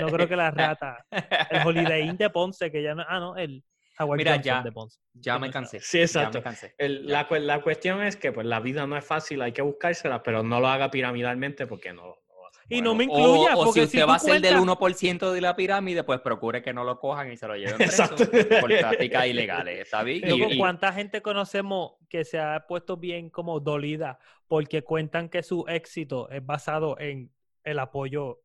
no 0.03 0.09
creo 0.09 0.29
que 0.29 0.37
la 0.37 0.51
rata, 0.51 1.07
el 1.51 1.67
Holiday 1.67 2.07
Inn 2.07 2.19
de 2.19 2.29
Ponce, 2.29 2.71
que 2.71 2.83
ya 2.83 2.95
no, 2.95 3.05
ah, 3.09 3.19
no, 3.19 3.37
el 3.37 3.65
Howard 3.99 4.19
Mira, 4.19 4.33
Johnson 4.35 4.55
ya. 4.55 4.63
de 4.63 4.73
Ponce. 4.73 4.99
Ya 5.15 5.39
me 5.39 5.51
cansé. 5.51 5.81
Sí, 5.81 5.99
Ya 5.99 6.05
exacto. 6.05 6.39
me 6.39 6.45
cansé. 6.45 6.75
El- 6.79 7.07
la, 7.07 7.27
cu- 7.29 7.37
la 7.37 7.63
cuestión 7.63 8.03
es 8.03 8.17
que 8.17 8.33
pues, 8.33 8.47
la 8.47 8.61
vida 8.61 8.87
no 8.87 8.97
es 8.97 9.05
fácil, 9.05 9.41
hay 9.43 9.53
que 9.53 9.63
buscársela, 9.63 10.23
pero 10.23 10.43
no 10.43 10.61
lo 10.61 10.69
haga 10.69 10.91
piramidalmente 10.91 11.67
porque 11.67 11.93
no, 11.93 12.03
no 12.03 12.43
va 12.43 12.49
a 12.49 12.53
ser 12.53 12.65
Y 12.69 12.83
no 12.83 12.95
me 12.95 13.05
incluya, 13.05 13.57
o, 13.57 13.61
o 13.61 13.65
porque 13.65 13.81
si 13.81 13.87
si 13.87 13.87
usted 13.87 14.03
tú 14.03 14.09
va 14.09 14.15
a 14.17 14.19
ser 14.19 14.41
del 14.41 14.55
cuentas- 14.57 14.77
1% 14.79 15.33
de 15.33 15.41
la 15.41 15.57
pirámide, 15.57 16.05
pues 16.05 16.21
procure 16.21 16.63
que 16.63 16.73
no 16.75 16.85
lo 16.85 16.99
cojan 16.99 17.33
y 17.33 17.37
se 17.37 17.47
lo 17.47 17.57
lleven 17.57 17.77
preso 17.79 18.03
Exacto. 18.05 18.25
por 18.61 18.79
prácticas 18.79 19.27
ilegales. 19.27 19.81
¿Está 19.81 20.03
bien? 20.03 20.23
Y- 20.27 20.39
Loco, 20.39 20.53
y- 20.53 20.59
¿Cuánta 20.59 20.93
gente 20.93 21.23
conocemos 21.23 21.93
que 22.09 22.25
se 22.25 22.39
ha 22.39 22.67
puesto 22.69 22.97
bien 22.99 23.31
como 23.31 23.61
dolida 23.61 24.19
porque 24.47 24.83
cuentan 24.83 25.29
que 25.29 25.43
su 25.43 25.65
éxito 25.69 26.29
es 26.31 26.45
basado 26.45 26.99
en 27.01 27.33
el 27.65 27.79
apoyo? 27.79 28.41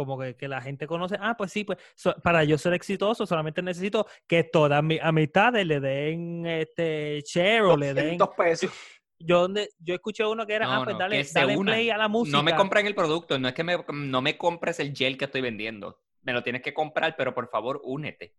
Como 0.00 0.18
que, 0.18 0.34
que 0.34 0.48
la 0.48 0.62
gente 0.62 0.86
conoce, 0.86 1.18
ah, 1.20 1.34
pues 1.36 1.52
sí, 1.52 1.62
pues 1.62 1.76
so- 1.94 2.14
para 2.22 2.42
yo 2.42 2.56
ser 2.56 2.72
exitoso 2.72 3.26
solamente 3.26 3.60
necesito 3.60 4.06
que 4.26 4.44
todas 4.44 4.82
mis 4.82 4.98
amistades 5.02 5.66
le 5.66 5.78
den 5.78 6.46
este 6.46 7.20
share 7.26 7.60
o 7.64 7.76
le 7.76 7.92
den... 7.92 8.16
200 8.16 8.28
pesos. 8.34 8.70
Yo, 9.22 9.42
donde- 9.42 9.68
yo 9.78 9.94
escuché 9.94 10.24
uno 10.24 10.46
que 10.46 10.54
era, 10.54 10.64
No, 10.64 10.72
ah, 10.72 10.84
pues 10.84 10.94
no, 10.94 11.00
dale, 11.00 11.22
dale 11.34 11.58
play 11.58 11.90
a 11.90 11.98
la 11.98 12.08
música. 12.08 12.34
no 12.38 12.42
me 12.42 12.54
compren 12.56 12.86
el 12.86 12.94
producto, 12.94 13.38
no 13.38 13.48
es 13.48 13.52
que 13.52 13.62
me, 13.62 13.76
no 13.92 14.22
me 14.22 14.38
compres 14.38 14.80
el 14.80 14.96
gel 14.96 15.18
que 15.18 15.26
estoy 15.26 15.42
vendiendo. 15.42 16.00
Me 16.22 16.32
lo 16.32 16.42
tienes 16.42 16.62
que 16.62 16.72
comprar, 16.72 17.14
pero 17.18 17.34
por 17.34 17.50
favor, 17.50 17.82
únete 17.84 18.34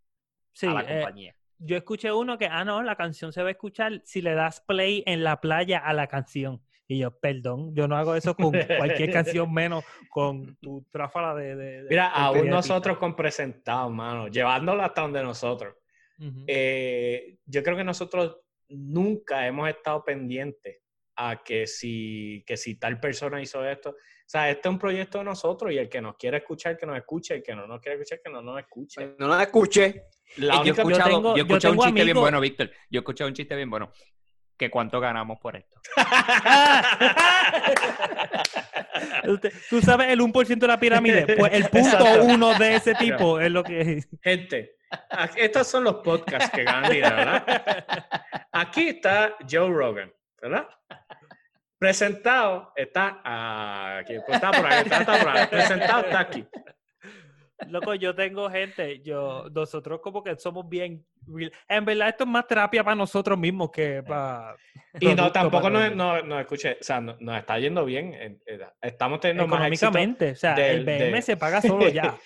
Sí, 0.54 0.66
a 0.66 0.74
la 0.74 0.82
eh, 0.82 0.86
compañía. 1.04 1.36
yo 1.60 1.78
escuché 1.78 2.12
uno 2.12 2.40
que, 2.40 2.48
ah, 2.48 2.66
no, 2.66 2.82
la 2.82 2.96
canción 2.96 3.32
se 3.32 3.44
va 3.44 3.50
a 3.50 3.52
escuchar 3.52 4.02
si 4.06 4.24
le 4.24 4.34
das 4.34 4.62
play 4.62 5.04
en 5.06 5.24
la 5.24 5.40
playa 5.40 5.78
a 5.78 5.94
la 5.94 6.08
canción. 6.08 6.64
Y 6.92 6.98
yo, 7.00 7.12
perdón, 7.18 7.74
yo 7.74 7.88
no 7.88 7.96
hago 7.96 8.16
eso 8.16 8.36
con 8.36 8.52
cualquier 8.78 9.10
canción 9.14 9.54
menos 9.54 9.86
con 10.10 10.58
tu 10.58 10.86
tráfala 10.92 11.34
de... 11.36 11.56
de- 11.56 11.84
de 11.84 11.90
Mira, 11.90 12.08
porquería 12.10 12.26
aún 12.28 12.42
de 12.44 12.50
nosotros 12.52 12.98
con 12.98 13.16
presentados, 13.16 13.90
mano, 13.94 14.28
llevándolo 14.28 14.84
hasta 14.84 15.02
donde 15.04 15.24
nosotros. 15.24 15.74
Eh, 16.48 17.38
yo 17.46 17.64
creo 17.64 17.78
que 17.78 17.86
nosotros 17.86 18.42
nunca 18.68 19.48
hemos 19.48 19.70
estado 19.70 20.04
pendientes 20.04 20.80
a 21.16 21.42
que 21.42 21.66
si, 21.66 22.44
que 22.46 22.58
si 22.58 22.78
tal 22.78 23.00
persona 23.00 23.42
hizo 23.42 23.66
esto. 23.66 23.92
O 23.92 23.96
sea, 24.26 24.50
este 24.50 24.68
es 24.68 24.72
un 24.74 24.80
proyecto 24.80 25.20
de 25.20 25.24
nosotros 25.24 25.72
y 25.72 25.78
el 25.78 25.88
que 25.88 26.02
nos 26.02 26.18
quiere 26.18 26.38
escuchar, 26.38 26.78
que 26.78 26.86
nos 26.86 26.98
escuche, 26.98 27.36
el 27.36 27.44
que 27.44 27.56
no 27.56 27.68
nos 27.68 27.80
quiere 27.80 28.00
escuchar, 28.02 28.20
que 28.22 28.32
no 28.32 28.42
nos 28.42 28.60
escuche. 28.60 29.16
No 29.18 29.28
la 29.30 29.44
escuché. 29.44 30.04
La 30.38 30.56
yo 30.64 30.74
he 30.74 30.76
escuchado, 30.76 31.10
tengo- 31.10 31.36
yo 31.36 31.36
he 31.36 31.38
yo 31.38 31.42
escuchado 31.44 31.72
un 31.74 31.78
tengo 31.80 31.84
chiste 31.88 32.04
bien 32.04 32.18
bueno, 32.22 32.42
Víctor. 32.42 32.70
Yo 32.90 33.00
he 33.00 33.02
escuchado 33.02 33.28
un 33.30 33.34
chiste 33.34 33.56
bien 33.56 33.70
bueno. 33.70 33.92
Que 34.62 34.70
cuánto 34.70 35.00
ganamos 35.00 35.40
por 35.40 35.56
esto. 35.56 35.82
Tú 39.72 39.82
sabes 39.82 40.10
el 40.10 40.20
1% 40.20 40.60
de 40.60 40.68
la 40.68 40.80
pirámide. 40.80 41.36
Pues 41.36 41.52
el 41.54 41.64
punto 41.64 41.98
Exacto. 41.98 42.24
uno 42.26 42.54
de 42.60 42.76
ese 42.76 42.94
tipo 42.94 43.40
es 43.40 43.52
lo 43.52 43.64
que... 43.64 44.04
Gente, 44.22 44.76
Estos 45.36 45.66
son 45.66 45.86
los 45.86 45.96
podcasts 45.96 46.52
que 46.52 46.64
ganan 46.64 46.92
dinero, 46.92 47.16
¿verdad? 47.16 47.44
Aquí 48.52 48.90
está 48.90 49.36
Joe 49.50 49.74
Rogan, 49.74 50.14
¿verdad? 50.40 50.68
Presentado 51.80 52.72
está 52.76 53.98
aquí, 53.98 54.14
pues 54.28 54.36
está 54.36 54.52
por 54.52 54.66
ahí, 54.68 54.84
está, 54.84 55.00
está 55.00 55.20
por 55.24 55.28
ahí. 55.28 55.48
Presentado 55.48 56.06
está 56.06 56.20
aquí. 56.20 56.46
Loco, 57.70 57.94
yo 57.96 58.14
tengo 58.16 58.50
gente, 58.50 59.02
yo, 59.02 59.46
nosotros 59.54 60.00
como 60.02 60.24
que 60.24 60.36
somos 60.38 60.68
bien, 60.68 61.06
real- 61.28 61.52
en 61.68 61.86
verdad 61.86 62.10
esto 62.10 62.24
es 62.24 62.30
más 62.30 62.48
terapia 62.48 62.84
para 62.84 62.96
nosotros 62.96 63.38
mismos 63.38 63.72
que 63.72 64.04
para... 64.04 64.56
Y 65.00 65.14
no, 65.16 65.32
tampoco 65.32 65.70
nos, 65.70 65.96
no, 65.96 66.22
no, 66.24 66.40
escuche, 66.40 66.78
o 66.80 66.84
sea, 66.84 67.00
no- 67.02 67.16
nos 67.20 67.38
está 67.38 67.60
yendo 67.60 67.86
bien. 67.86 68.14
eh, 68.14 68.38
eh, 68.46 68.60
Estamos 68.82 69.20
teniendo 69.20 69.48
más 69.48 69.68
éxito. 69.68 69.88
Económicamente, 69.88 70.32
o 70.32 70.36
sea, 70.36 70.56
el 70.56 70.86
BM 70.86 71.12
de- 71.12 71.22
se 71.22 71.38
paga 71.38 71.62
solo 71.62 71.88
ya. 71.90 72.18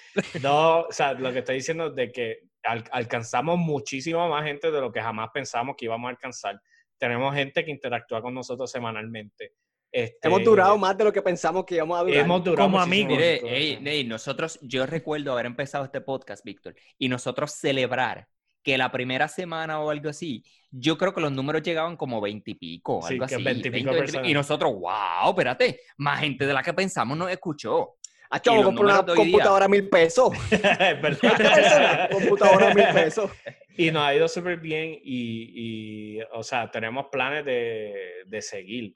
No, 0.42 0.82
o 0.82 0.92
sea, 0.92 1.14
lo 1.14 1.32
que 1.32 1.40
estoy 1.40 1.56
diciendo 1.56 1.88
es 1.88 1.96
de 1.96 2.12
que 2.12 2.40
al- 2.64 2.84
alcanzamos 2.92 3.58
muchísimo 3.60 4.28
más 4.30 4.44
gente 4.46 4.72
de 4.72 4.80
lo 4.82 4.92
que 4.92 5.02
jamás 5.02 5.30
pensamos 5.34 5.76
que 5.78 5.86
íbamos 5.86 6.08
a 6.08 6.12
alcanzar. 6.12 6.60
Tenemos 6.98 7.36
gente 7.36 7.64
que 7.66 7.72
interactúa 7.72 8.22
con 8.22 8.34
nosotros 8.34 8.72
semanalmente. 8.72 9.52
Este, 9.96 10.28
Hemos 10.28 10.44
durado 10.44 10.78
más 10.78 10.98
de 10.98 11.06
lo 11.06 11.14
que 11.14 11.22
pensamos 11.22 11.64
que 11.64 11.76
íbamos 11.76 11.98
a 11.98 12.04
durar. 12.04 12.18
Hemos 12.18 12.44
durado 12.44 12.68
Como 12.68 12.82
amigos. 12.82 13.14
Mire, 13.16 13.40
más. 13.42 13.50
ey, 13.50 13.80
ey, 13.86 14.04
nosotros, 14.04 14.60
yo 14.62 14.86
recuerdo 14.86 15.32
haber 15.32 15.46
empezado 15.46 15.86
este 15.86 16.02
podcast, 16.02 16.44
Víctor, 16.44 16.76
y 16.98 17.08
nosotros 17.08 17.54
celebrar 17.54 18.28
que 18.62 18.78
la 18.78 18.92
primera 18.92 19.30
semana 19.30 19.80
o 19.80 19.90
algo 19.90 20.10
así, 20.10 20.44
yo 20.70 20.98
creo 20.98 21.14
que 21.14 21.22
los 21.22 21.32
números 21.32 21.64
llegaban 21.64 21.96
como 21.96 22.20
20 22.20 22.52
y 22.52 22.56
pico, 22.56 23.00
Sí, 23.04 23.14
algo 23.14 23.26
que 23.26 23.36
así. 23.36 23.44
20 23.46 23.68
y 23.70 23.72
pico 23.72 23.92
20, 23.92 24.00
personas. 24.02 24.30
y 24.30 24.34
nosotros, 24.34 24.74
wow, 24.74 25.30
espérate, 25.30 25.80
más 25.96 26.20
gente 26.20 26.46
de 26.46 26.54
la 26.54 26.62
que 26.62 26.74
pensamos 26.74 27.18
nos 27.18 27.32
escuchó. 27.32 27.96
Ah, 28.30 28.42
chavo, 28.42 28.64
compré 28.64 28.84
una 28.84 29.06
computadora 29.06 29.64
a 29.64 29.70
mil 29.70 29.88
pesos. 29.88 30.34
Verdad. 30.52 32.10
computadora 32.12 32.72
a 32.72 32.74
mil 32.74 32.88
pesos. 32.94 33.32
Y 33.78 33.92
nos 33.92 34.04
ha 34.04 34.16
ido 34.16 34.28
súper 34.30 34.58
bien 34.58 34.98
y, 35.04 36.16
y, 36.16 36.22
o 36.34 36.44
sea, 36.44 36.72
tenemos 36.72 37.08
planes 37.12 37.44
de, 37.44 38.24
de 38.26 38.42
seguir. 38.42 38.96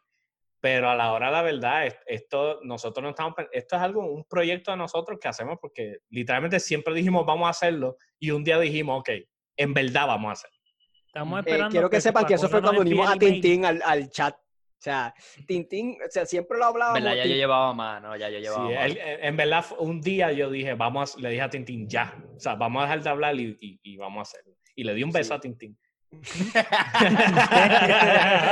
Pero 0.61 0.89
a 0.89 0.95
la 0.95 1.13
hora 1.13 1.27
de 1.27 1.31
la 1.31 1.41
verdad, 1.41 1.85
es- 1.87 1.97
esto, 2.05 2.59
nosotros 2.63 3.01
no 3.03 3.09
estamos, 3.11 3.33
esto 3.51 3.75
es 3.77 3.81
algo, 3.81 4.05
un 4.05 4.25
proyecto 4.25 4.71
de 4.71 4.77
nosotros 4.77 5.17
que 5.21 5.27
hacemos 5.29 5.57
porque 5.61 5.99
literalmente 6.09 6.59
siempre 6.59 6.93
dijimos 6.93 7.25
vamos 7.25 7.47
a 7.47 7.51
hacerlo 7.51 7.95
y 8.19 8.31
un 8.31 8.43
día 8.43 8.59
dijimos, 8.59 8.99
ok, 8.99 9.09
en 9.57 9.73
verdad 9.73 10.07
vamos 10.07 10.29
a 10.29 10.31
hacerlo. 10.33 10.57
Estamos 11.07 11.37
Eh, 11.37 11.41
esperando 11.41 11.71
quiero 11.71 11.89
que 11.89 12.01
sepan 12.01 12.25
que 12.25 12.33
eso 12.35 12.49
fue 12.49 12.61
cuando 12.61 12.81
unimos 12.81 13.09
a. 13.09 13.15
Tintín 13.17 13.65
al, 13.65 13.81
al 13.83 14.09
chat. 14.09 14.35
O 14.35 14.81
sea, 14.81 15.13
Tintín, 15.45 15.97
o 16.05 16.09
sea, 16.09 16.25
siempre 16.25 16.57
lo 16.57 16.65
hablábamos. 16.65 17.01
¿Verdad? 17.01 17.17
Ya 17.17 17.25
yo 17.25 17.35
llevaba 17.35 17.73
más, 17.73 18.01
¿no? 18.01 18.15
Ya 18.15 18.29
yo 18.29 18.37
Sí, 18.37 18.43
llevaba 18.43 18.69
más. 18.69 18.85
él- 18.85 18.97
en 18.97 19.23
en 19.25 19.37
verdad, 19.37 19.65
un 19.79 19.99
día 20.01 20.31
yo 20.31 20.49
dije, 20.49 20.73
vamos, 20.75 21.15
a- 21.15 21.19
le 21.19 21.29
dije 21.31 21.41
a 21.41 21.49
Tintín, 21.49 21.89
ya, 21.89 22.15
o 22.35 22.39
sea, 22.39 22.55
vamos 22.55 22.79
a 22.81 22.83
dejar 22.85 23.01
de 23.03 23.09
hablar 23.09 23.35
y, 23.39 23.57
y- 23.59 23.79
y 23.83 23.97
vamos 23.97 24.19
a 24.19 24.21
hacerlo. 24.21 24.55
Y 24.75 24.83
le 24.85 24.93
di 24.93 25.03
un 25.03 25.11
beso 25.11 25.33
Sí. 25.33 25.37
a 25.37 25.39
Tintín. 25.41 25.77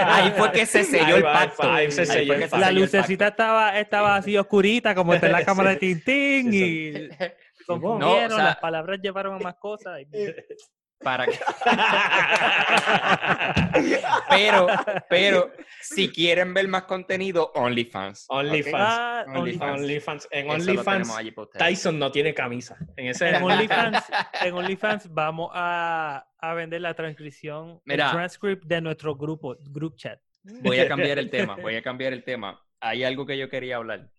Ahí 0.05 0.31
fue 0.37 0.51
que 0.51 0.65
se 0.65 0.83
selló 0.83 1.17
el 1.17 1.23
pacto. 1.23 1.63
se 1.89 2.05
selló 2.05 2.33
el. 2.33 2.49
La 2.57 2.71
lucecita 2.71 3.27
estaba, 3.29 3.79
estaba 3.79 4.15
así 4.15 4.37
oscurita, 4.37 4.93
como 4.95 5.13
está 5.13 5.27
en 5.27 5.31
la 5.33 5.45
cámara 5.45 5.71
de 5.71 5.75
Tintín, 5.77 6.53
y 6.53 7.09
confundieron, 7.67 7.99
No, 8.29 8.35
o 8.35 8.37
sea- 8.37 8.45
las 8.45 8.57
palabras 8.57 8.99
llevaron 9.01 9.35
a 9.35 9.39
más 9.39 9.55
cosas. 9.55 9.99
y- 10.01 10.07
Para 10.99 11.25
que... 11.25 11.33
pero, 14.29 14.67
pero, 15.09 15.51
si 15.81 16.09
quieren 16.09 16.53
ver 16.53 16.67
más 16.67 16.83
contenido, 16.83 17.51
OnlyFans. 17.53 18.25
OnlyFans. 18.29 18.75
Ah, 18.75 19.25
OnlyFans. 19.27 19.81
OnlyFans. 19.81 20.27
En 20.31 20.49
OnlyFans. 20.49 21.11
Tyson 21.57 21.99
no 21.99 22.11
tiene 22.11 22.33
camisa. 22.33 22.77
En 22.95 23.07
ese 23.07 23.29
En 23.29 23.43
OnlyFans, 23.43 24.03
en 24.41 24.53
OnlyFans 24.53 25.13
vamos 25.13 25.51
a, 25.53 26.27
a 26.39 26.53
vender 26.53 26.81
la 26.81 26.93
transcripción, 26.93 27.81
Mira. 27.85 28.07
el 28.07 28.11
transcript 28.11 28.65
de 28.65 28.81
nuestro 28.81 29.15
grupo, 29.15 29.55
group 29.69 29.95
chat. 29.97 30.19
Voy 30.61 30.79
a 30.79 30.87
cambiar 30.87 31.19
el 31.19 31.29
tema, 31.29 31.55
voy 31.55 31.75
a 31.75 31.81
cambiar 31.81 32.13
el 32.13 32.23
tema. 32.23 32.61
Hay 32.79 33.03
algo 33.03 33.25
que 33.25 33.37
yo 33.37 33.49
quería 33.49 33.77
hablar. 33.77 34.09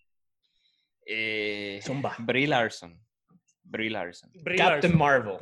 Eh, 1.07 1.81
Zumba. 1.83 2.15
Brie 2.19 2.47
Larson. 2.47 3.01
Brie 3.65 3.91
Larson. 3.91 4.31
Captain 4.57 4.97
Marvel. 4.97 5.39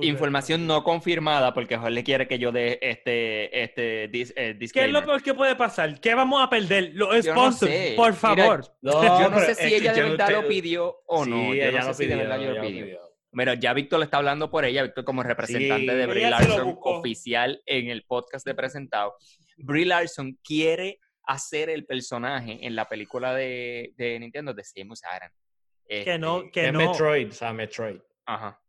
Información 0.00 0.66
no 0.66 0.82
confirmada 0.82 1.52
porque 1.52 1.76
Jorge 1.76 2.02
quiere 2.04 2.26
que 2.26 2.38
yo 2.38 2.52
dé 2.52 2.78
este, 2.80 3.62
este 3.62 4.10
dis- 4.10 4.32
eh, 4.34 4.56
¿Qué 4.72 4.84
es 4.86 4.90
lo 4.90 5.04
peor 5.04 5.22
que 5.22 5.34
puede 5.34 5.54
pasar? 5.56 6.00
¿Qué 6.00 6.14
vamos 6.14 6.42
a 6.42 6.48
perder? 6.48 6.92
Los 6.94 7.14
no 7.26 7.32
sponsors, 7.32 7.70
sé. 7.70 7.92
por 7.96 8.08
Mira, 8.10 8.14
favor. 8.18 8.64
yo 8.80 8.92
no 9.30 9.34
pero 9.34 9.40
sé 9.46 9.54
si 9.54 9.74
ella 9.74 9.92
de 9.92 10.00
no 10.02 10.08
verdad 10.10 10.30
lo 10.30 10.48
pidió 10.48 10.96
o 11.06 11.26
no. 11.26 11.36
Sí, 11.36 11.46
yo 11.58 11.64
ella 11.64 11.80
no 11.82 11.86
lo 11.88 11.94
sé 11.94 12.02
si 12.04 12.08
de 12.08 12.14
pidió, 12.16 12.28
verdad 12.30 12.54
lo 12.54 12.60
pidió. 12.62 13.00
Mira, 13.32 13.54
ya 13.54 13.72
Víctor 13.74 13.98
le 13.98 14.04
está 14.04 14.16
hablando 14.18 14.48
por 14.50 14.64
ella, 14.64 14.82
Víctor 14.84 15.04
como 15.04 15.22
representante 15.22 15.90
Sí. 15.92 15.98
de 15.98 16.06
Brie 16.06 16.30
Larson 16.30 16.78
oficial 16.82 17.60
en 17.66 17.90
el 17.90 18.04
podcast 18.04 18.46
de 18.46 18.54
presentado. 18.54 19.16
Brie 19.58 19.84
Larson 19.86 20.38
quiere 20.42 20.98
hacer 21.26 21.68
el 21.68 21.84
personaje 21.84 22.58
en 22.64 22.74
la 22.76 22.86
película 22.88 23.34
de, 23.34 23.92
de 23.96 24.18
Nintendo 24.20 24.54
de 24.54 24.62
Samus 24.64 25.02
Aran. 25.04 25.30
Que 25.88 26.16
no, 26.18 26.38
Este, 26.38 26.50
que 26.52 26.72
no. 26.72 26.78
Metroid, 26.78 27.28
o 27.28 27.32
sea, 27.32 27.52
Metroid. 27.52 27.98
Ajá. 28.24 28.60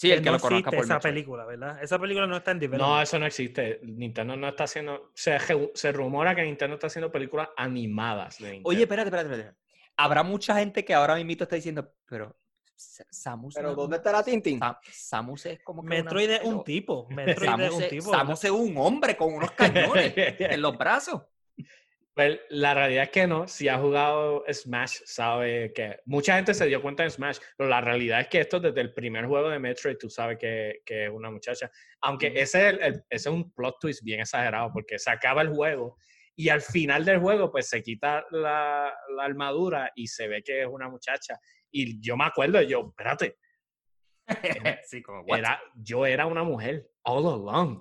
Sí, 0.00 0.10
el 0.10 0.20
que 0.20 0.30
no 0.30 0.32
lo 0.32 0.38
conozca 0.40 0.56
existe 0.70 0.76
por 0.76 0.84
esa 0.86 0.94
Metroid. 0.94 1.12
película, 1.14 1.44
¿verdad? 1.44 1.82
Esa 1.82 1.98
película 1.98 2.26
no 2.26 2.36
está 2.38 2.52
en 2.52 2.56
No, 2.56 2.60
development. 2.62 3.02
eso 3.02 3.18
no 3.18 3.26
existe. 3.26 3.80
Nintendo 3.82 4.34
no 4.34 4.48
está 4.48 4.64
haciendo. 4.64 5.10
Se, 5.14 5.92
rumora 5.92 6.34
que 6.34 6.42
Nintendo 6.42 6.74
está 6.76 6.86
haciendo 6.86 7.12
películas 7.12 7.50
animadas 7.56 8.38
de. 8.38 8.62
Oye, 8.64 8.82
espérate, 8.84 9.08
espérate, 9.08 9.30
espérate. 9.34 9.58
Habrá 9.98 10.22
mucha 10.22 10.56
gente 10.56 10.86
que 10.86 10.94
ahora 10.94 11.16
mismo 11.16 11.32
está 11.42 11.54
diciendo, 11.56 11.92
pero 12.06 12.34
Sa- 12.74 13.04
Samus. 13.10 13.54
Pero 13.54 13.68
no- 13.68 13.74
¿dónde 13.74 13.96
estará 13.98 14.22
Tintín? 14.22 14.58
Sa- 14.58 14.80
Samus 14.90 15.44
es 15.44 15.60
como 15.62 15.82
que 15.82 15.88
una 15.88 15.96
Metroid 15.96 16.30
es 16.30 16.44
un 16.44 16.64
tipo. 16.64 17.06
¿no? 17.10 17.16
Metroid 17.16 17.60
es 17.60 17.70
un 17.72 17.88
tipo. 17.90 18.10
Samus 18.10 18.42
es 18.44 18.50
un 18.50 18.74
hombre 18.78 19.18
con 19.18 19.34
unos 19.34 19.50
cañones 19.50 20.14
en 20.16 20.62
los 20.62 20.78
brazos. 20.78 21.20
Pero 22.14 22.40
la 22.50 22.74
realidad 22.74 23.04
es 23.04 23.10
que 23.10 23.26
no. 23.26 23.46
Si 23.46 23.68
ha 23.68 23.78
jugado 23.78 24.44
Smash, 24.52 24.98
sabe 25.04 25.72
que. 25.72 26.00
Mucha 26.06 26.36
gente 26.36 26.54
se 26.54 26.66
dio 26.66 26.82
cuenta 26.82 27.04
en 27.04 27.10
Smash, 27.10 27.38
pero 27.56 27.70
la 27.70 27.80
realidad 27.80 28.20
es 28.20 28.28
que 28.28 28.40
esto 28.40 28.58
desde 28.60 28.80
el 28.80 28.92
primer 28.92 29.26
juego 29.26 29.48
de 29.48 29.58
Metroid, 29.58 29.96
tú 29.96 30.10
sabes 30.10 30.36
que, 30.38 30.80
que 30.84 31.04
es 31.04 31.10
una 31.10 31.30
muchacha. 31.30 31.70
Aunque 32.02 32.28
ese, 32.34 32.42
es 32.42 32.54
el- 32.74 32.82
el- 32.82 32.94
ese 33.08 33.28
es 33.28 33.34
un 33.34 33.52
plot 33.52 33.76
twist 33.80 34.02
bien 34.02 34.20
exagerado, 34.20 34.70
porque 34.72 34.98
se 34.98 35.10
acaba 35.10 35.42
el 35.42 35.50
juego 35.50 35.96
y 36.34 36.48
al 36.48 36.62
final 36.62 37.04
del 37.04 37.18
juego, 37.20 37.50
pues 37.52 37.68
se 37.68 37.82
quita 37.82 38.24
la, 38.30 38.92
la 39.16 39.24
armadura 39.24 39.92
y 39.94 40.06
se 40.06 40.26
ve 40.26 40.42
que 40.42 40.62
es 40.62 40.66
una 40.68 40.88
muchacha. 40.88 41.38
Y 41.70 42.00
yo 42.00 42.16
me 42.16 42.24
acuerdo, 42.24 42.60
yo, 42.62 42.88
espérate, 42.88 43.36
sí, 44.84 45.02
como, 45.02 45.24
era, 45.36 45.60
yo 45.74 46.06
era 46.06 46.26
una 46.26 46.42
mujer 46.42 46.90
all 47.02 47.26
along. 47.26 47.80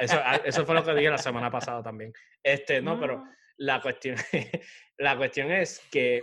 Eso, 0.00 0.16
a- 0.22 0.36
eso 0.44 0.64
fue 0.64 0.74
lo 0.74 0.84
que 0.84 0.94
dije 0.94 1.10
la 1.10 1.18
semana 1.18 1.50
pasada 1.50 1.82
también. 1.82 2.12
Este, 2.42 2.80
no, 2.80 2.98
pero 2.98 3.24
la 3.58 3.80
cuestión, 3.80 4.16
la 4.98 5.16
cuestión 5.16 5.50
es 5.50 5.80
que 5.90 6.22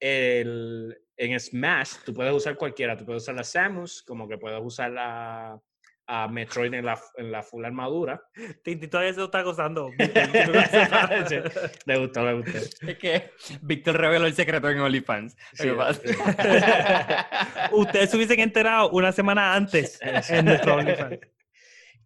el, 0.00 0.96
en 1.16 1.38
Smash 1.38 1.96
tú 2.04 2.14
puedes 2.14 2.32
usar 2.32 2.56
cualquiera. 2.56 2.96
Tú 2.96 3.04
puedes 3.04 3.22
usar 3.22 3.34
la 3.34 3.44
Samus, 3.44 4.02
como 4.02 4.28
que 4.28 4.38
puedes 4.38 4.60
usar 4.62 4.90
la, 4.90 5.60
a 6.12 6.26
Metroid 6.26 6.74
en 6.74 6.84
la, 6.84 7.00
en 7.16 7.30
la 7.30 7.40
full 7.40 7.64
armadura. 7.64 8.20
Tinti 8.64 8.88
todavía 8.88 9.12
se 9.12 9.20
lo 9.20 9.26
está 9.26 9.42
gozando. 9.42 9.92
Le 11.86 11.98
gustó, 11.98 12.26
le 12.26 12.34
gustó. 12.34 12.58
Es 12.58 12.98
que 12.98 13.30
Víctor 13.62 13.96
reveló 13.96 14.26
el 14.26 14.34
secreto 14.34 14.68
en 14.68 14.80
OnlyFans. 14.80 15.36
Sí, 15.52 15.68
Ustedes 17.72 18.10
se 18.10 18.16
hubiesen 18.16 18.40
enterado 18.40 18.90
una 18.90 19.12
semana 19.12 19.54
antes 19.54 20.00
en 20.02 20.46
nuestro 20.46 20.74
OnlyFans. 20.74 21.20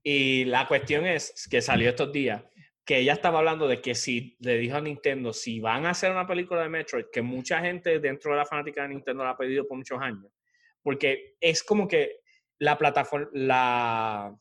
Y 0.03 0.45
la 0.45 0.69
cuestión 0.69 1.07
es 1.07 1.49
que 1.51 1.63
salió 1.63 1.89
estos 1.89 2.13
días 2.13 2.43
que 2.85 2.99
ella 2.99 3.15
estaba 3.15 3.39
hablando 3.39 3.67
de 3.67 3.81
que 3.81 3.95
si 3.95 4.37
le 4.41 4.59
dijo 4.59 4.77
a 4.77 4.83
Nintendo 4.83 5.33
si 5.33 5.61
van 5.61 5.87
a 5.87 5.91
hacer 5.91 6.11
una 6.11 6.27
película 6.27 6.61
de 6.61 6.69
Metroid, 6.69 7.07
que 7.11 7.23
mucha 7.23 7.61
gente 7.61 7.99
dentro 8.01 8.33
de 8.33 8.37
la 8.37 8.45
fanática 8.45 8.83
de 8.83 8.89
Nintendo 8.89 9.25
la 9.25 9.31
ha 9.31 9.37
pedido 9.39 9.67
por 9.67 9.79
muchos 9.79 9.99
años, 9.99 10.27
porque 10.83 11.37
es 11.41 11.63
como 11.63 11.89
que 11.89 12.24
la 12.65 12.79
plataforma, 12.79 13.29
la 13.35 14.35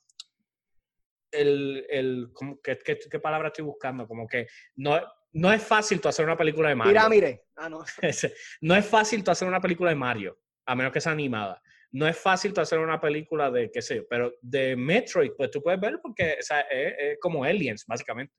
el, 1.32 1.86
el 1.90 2.30
¿cómo- 2.34 2.60
qué, 2.62 2.78
qué- 2.78 3.00
qué 3.00 3.20
palabra 3.20 3.48
estoy 3.50 3.66
buscando? 3.66 4.08
Como 4.08 4.28
que 4.28 4.48
no, 4.76 5.00
no 5.34 5.52
es 5.52 5.64
fácil 5.64 6.00
tú 6.00 6.08
hacer 6.10 6.26
una 6.26 6.38
película 6.38 6.70
de 6.70 6.76
Mario. 6.76 6.92
Pirámide. 6.94 7.46
Ah, 7.56 7.70
no. 7.70 7.84
No 8.62 8.76
es 8.76 8.86
fácil 8.86 9.24
tú 9.24 9.32
hacer 9.32 9.48
una 9.48 9.60
película 9.62 9.90
de 9.90 9.96
Mario, 9.96 10.38
a 10.66 10.76
menos 10.76 10.94
que 10.94 11.02
sea 11.02 11.12
animada. 11.12 11.62
No 11.92 12.08
es 12.08 12.18
fácil 12.18 12.54
tú 12.54 12.62
hacer 12.62 12.80
una 12.80 13.00
película 13.00 13.52
de, 13.52 13.70
qué 13.72 13.82
sé 13.82 13.98
yo, 13.98 14.08
pero 14.10 14.34
de 14.42 14.76
Metroid, 14.76 15.32
pues 15.38 15.52
tú 15.52 15.62
puedes 15.62 15.80
ver 15.80 16.00
porque 16.02 16.38
o 16.40 16.42
sea, 16.42 16.62
es, 16.62 16.94
es 16.98 17.20
como 17.20 17.44
Aliens, 17.44 17.86
básicamente. 17.86 18.34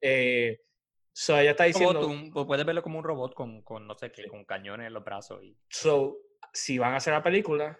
Eh, 0.00 0.60
so 1.12 1.36
ella 1.36 1.50
está 1.50 1.64
diciendo, 1.64 2.00
Robot, 2.02 2.32
pues 2.32 2.46
puedes 2.46 2.64
verlo 2.64 2.82
como 2.82 2.98
un 2.98 3.04
robot 3.04 3.34
con, 3.34 3.62
con, 3.62 3.86
no 3.86 3.94
sé 3.94 4.10
qué, 4.12 4.26
con 4.28 4.44
cañones 4.44 4.86
en 4.86 4.94
los 4.94 5.04
brazos. 5.04 5.42
Y... 5.42 5.56
so, 5.68 6.18
si 6.52 6.78
van 6.78 6.94
a 6.94 6.96
hacer 6.96 7.12
la 7.12 7.22
película, 7.22 7.78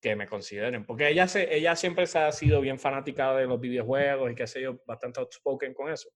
que 0.00 0.16
me 0.16 0.26
consideren, 0.26 0.84
porque 0.84 1.08
ella, 1.08 1.28
se, 1.28 1.54
ella 1.54 1.76
siempre 1.76 2.06
se 2.06 2.18
ha 2.18 2.32
sido 2.32 2.60
bien 2.60 2.78
fanática 2.78 3.34
de 3.34 3.46
los 3.46 3.60
videojuegos 3.60 4.32
y 4.32 4.34
qué 4.34 4.46
sé 4.46 4.62
yo, 4.62 4.80
bastante 4.86 5.20
outspoken 5.20 5.74
con 5.74 5.92
eso. 5.92 6.08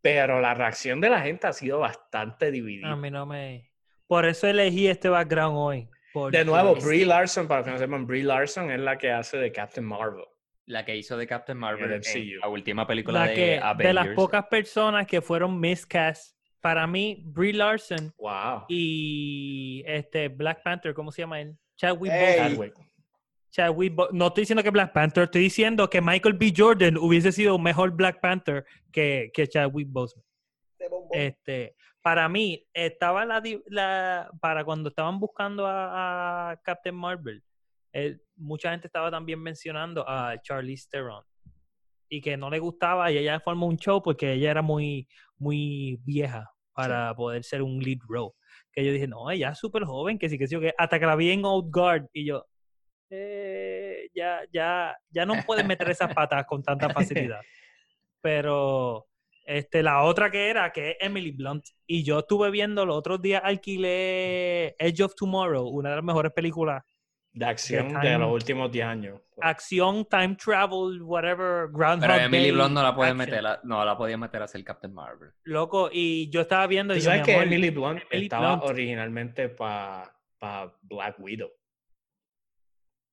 Pero 0.00 0.40
la 0.40 0.54
reacción 0.54 1.00
de 1.00 1.10
la 1.10 1.20
gente 1.22 1.46
ha 1.46 1.52
sido 1.52 1.80
bastante 1.80 2.50
dividida. 2.50 2.90
A 2.92 2.96
mí 2.96 3.10
no 3.10 3.26
me... 3.26 3.72
Por 4.06 4.26
eso 4.26 4.46
elegí 4.46 4.86
este 4.86 5.08
background 5.08 5.56
hoy. 5.58 5.88
De 6.30 6.44
nuevo, 6.44 6.76
Brie 6.76 7.04
Larson, 7.06 7.48
para 7.48 7.64
que 7.64 7.70
no 7.70 7.78
sepan, 7.78 8.06
Brie 8.06 8.22
Larson 8.22 8.70
es 8.70 8.78
la 8.78 8.96
que 8.98 9.10
hace 9.10 9.38
de 9.38 9.50
Captain 9.50 9.84
Marvel. 9.84 10.24
La 10.66 10.84
que 10.84 10.96
hizo 10.96 11.16
de 11.16 11.26
Captain 11.26 11.58
Marvel 11.58 11.90
El 11.90 11.94
en 11.94 11.98
MCU. 12.00 12.40
la 12.40 12.48
última 12.48 12.86
película 12.86 13.20
la 13.20 13.26
de 13.28 13.34
que, 13.34 13.58
Avengers. 13.58 13.88
de 13.88 13.92
las 13.94 14.08
pocas 14.14 14.46
personas 14.46 15.06
que 15.06 15.20
fueron 15.20 15.58
miscast, 15.58 16.36
para 16.60 16.86
mí, 16.86 17.22
Brie 17.26 17.52
Larson 17.52 18.14
Wow. 18.16 18.64
y 18.68 19.82
este 19.86 20.28
Black 20.28 20.62
Panther, 20.62 20.94
¿cómo 20.94 21.10
se 21.10 21.22
llama 21.22 21.40
él? 21.40 21.58
Chadwick. 21.76 22.12
Boseman. 22.12 22.36
Chadwick. 22.36 22.74
Chadwick 23.50 23.94
Bo- 23.94 24.08
no 24.12 24.26
estoy 24.28 24.42
diciendo 24.42 24.62
que 24.62 24.70
Black 24.70 24.92
Panther, 24.92 25.24
estoy 25.24 25.42
diciendo 25.42 25.88
que 25.88 26.00
Michael 26.00 26.34
B. 26.34 26.52
Jordan 26.56 26.96
hubiese 26.96 27.30
sido 27.32 27.58
mejor 27.58 27.92
Black 27.92 28.20
Panther 28.20 28.64
que, 28.90 29.30
que 29.32 29.46
Chadwick 29.46 29.88
Boseman. 29.90 30.24
Este 31.12 31.76
para 32.04 32.28
mí, 32.28 32.62
estaba 32.74 33.24
la, 33.24 34.28
para 34.38 34.62
cuando 34.62 34.90
estaban 34.90 35.18
buscando 35.18 35.66
a, 35.66 36.50
a 36.50 36.56
Captain 36.58 36.94
Marvel, 36.94 37.42
eh, 37.94 38.18
mucha 38.36 38.72
gente 38.72 38.88
estaba 38.88 39.10
también 39.10 39.40
mencionando 39.40 40.06
a 40.06 40.38
Charlize 40.42 40.86
Theron 40.90 41.24
y 42.10 42.20
que 42.20 42.36
no 42.36 42.50
le 42.50 42.58
gustaba 42.58 43.10
y 43.10 43.16
ella 43.16 43.40
formó 43.40 43.66
un 43.66 43.78
show 43.78 44.02
porque 44.02 44.34
ella 44.34 44.50
era 44.50 44.60
muy, 44.60 45.08
muy 45.38 45.98
vieja 46.04 46.52
para 46.74 47.14
poder 47.14 47.42
ser 47.42 47.62
un 47.62 47.78
lead 47.78 48.00
role. 48.06 48.32
Que 48.74 48.84
yo 48.84 48.92
dije, 48.92 49.06
no, 49.06 49.30
ella 49.30 49.50
es 49.50 49.58
súper 49.58 49.84
joven, 49.84 50.18
que 50.18 50.28
sí, 50.28 50.38
que 50.38 50.46
sí, 50.46 50.58
que 50.58 50.74
hasta 50.76 50.98
que 50.98 51.06
la 51.06 51.16
vi 51.16 51.30
en 51.30 51.44
Old 51.44 51.70
Guard 51.70 52.06
y 52.12 52.26
yo, 52.26 52.46
eh, 53.10 54.08
ya, 54.14 54.40
ya, 54.52 54.96
ya 55.10 55.26
no 55.26 55.34
puedes 55.46 55.66
meter 55.66 55.88
esas 55.90 56.12
patas 56.14 56.44
con 56.46 56.62
tanta 56.62 56.90
facilidad. 56.90 57.40
Pero 58.20 59.06
este, 59.44 59.82
la 59.82 60.02
otra 60.02 60.30
que 60.30 60.48
era, 60.48 60.72
que 60.72 60.90
es 60.90 60.96
Emily 61.00 61.30
Blunt. 61.32 61.64
Y 61.86 62.02
yo 62.02 62.20
estuve 62.20 62.50
viendo 62.50 62.86
los 62.86 62.96
otros 62.96 63.20
días, 63.20 63.42
alquilé 63.44 64.74
Edge 64.78 65.02
of 65.02 65.14
Tomorrow, 65.14 65.66
una 65.68 65.90
de 65.90 65.96
las 65.96 66.04
mejores 66.04 66.32
películas. 66.32 66.82
De 67.34 67.44
acción 67.46 67.92
de 68.00 68.16
los 68.16 68.30
últimos 68.32 68.70
10 68.70 68.86
años. 68.86 69.20
Acción, 69.42 70.04
time 70.04 70.36
travel, 70.36 71.02
whatever, 71.02 71.68
Groundhog 71.72 72.00
Pero 72.08 72.14
Emily 72.14 72.44
Day, 72.44 72.52
Blunt 72.52 72.72
no 72.72 72.82
la 72.82 72.94
puede 72.94 73.10
action. 73.10 73.18
meter, 73.28 73.46
a- 73.46 73.60
no 73.64 73.84
la 73.84 73.98
podía 73.98 74.16
meter 74.16 74.40
a 74.42 74.46
ser 74.46 74.62
Captain 74.64 74.94
Marvel. 74.94 75.30
Loco, 75.42 75.90
y 75.92 76.30
yo 76.30 76.42
estaba 76.42 76.66
viendo... 76.68 76.94
y 76.94 76.98
¿Tú 76.98 77.04
yo, 77.04 77.10
sabes 77.10 77.22
que 77.24 77.32
amor, 77.34 77.46
Emily 77.46 77.70
Blunt 77.70 78.02
Emily 78.08 78.26
estaba 78.26 78.54
Blunt. 78.56 78.70
originalmente 78.70 79.48
para 79.48 80.12
Black 80.82 81.16
Widow? 81.18 81.50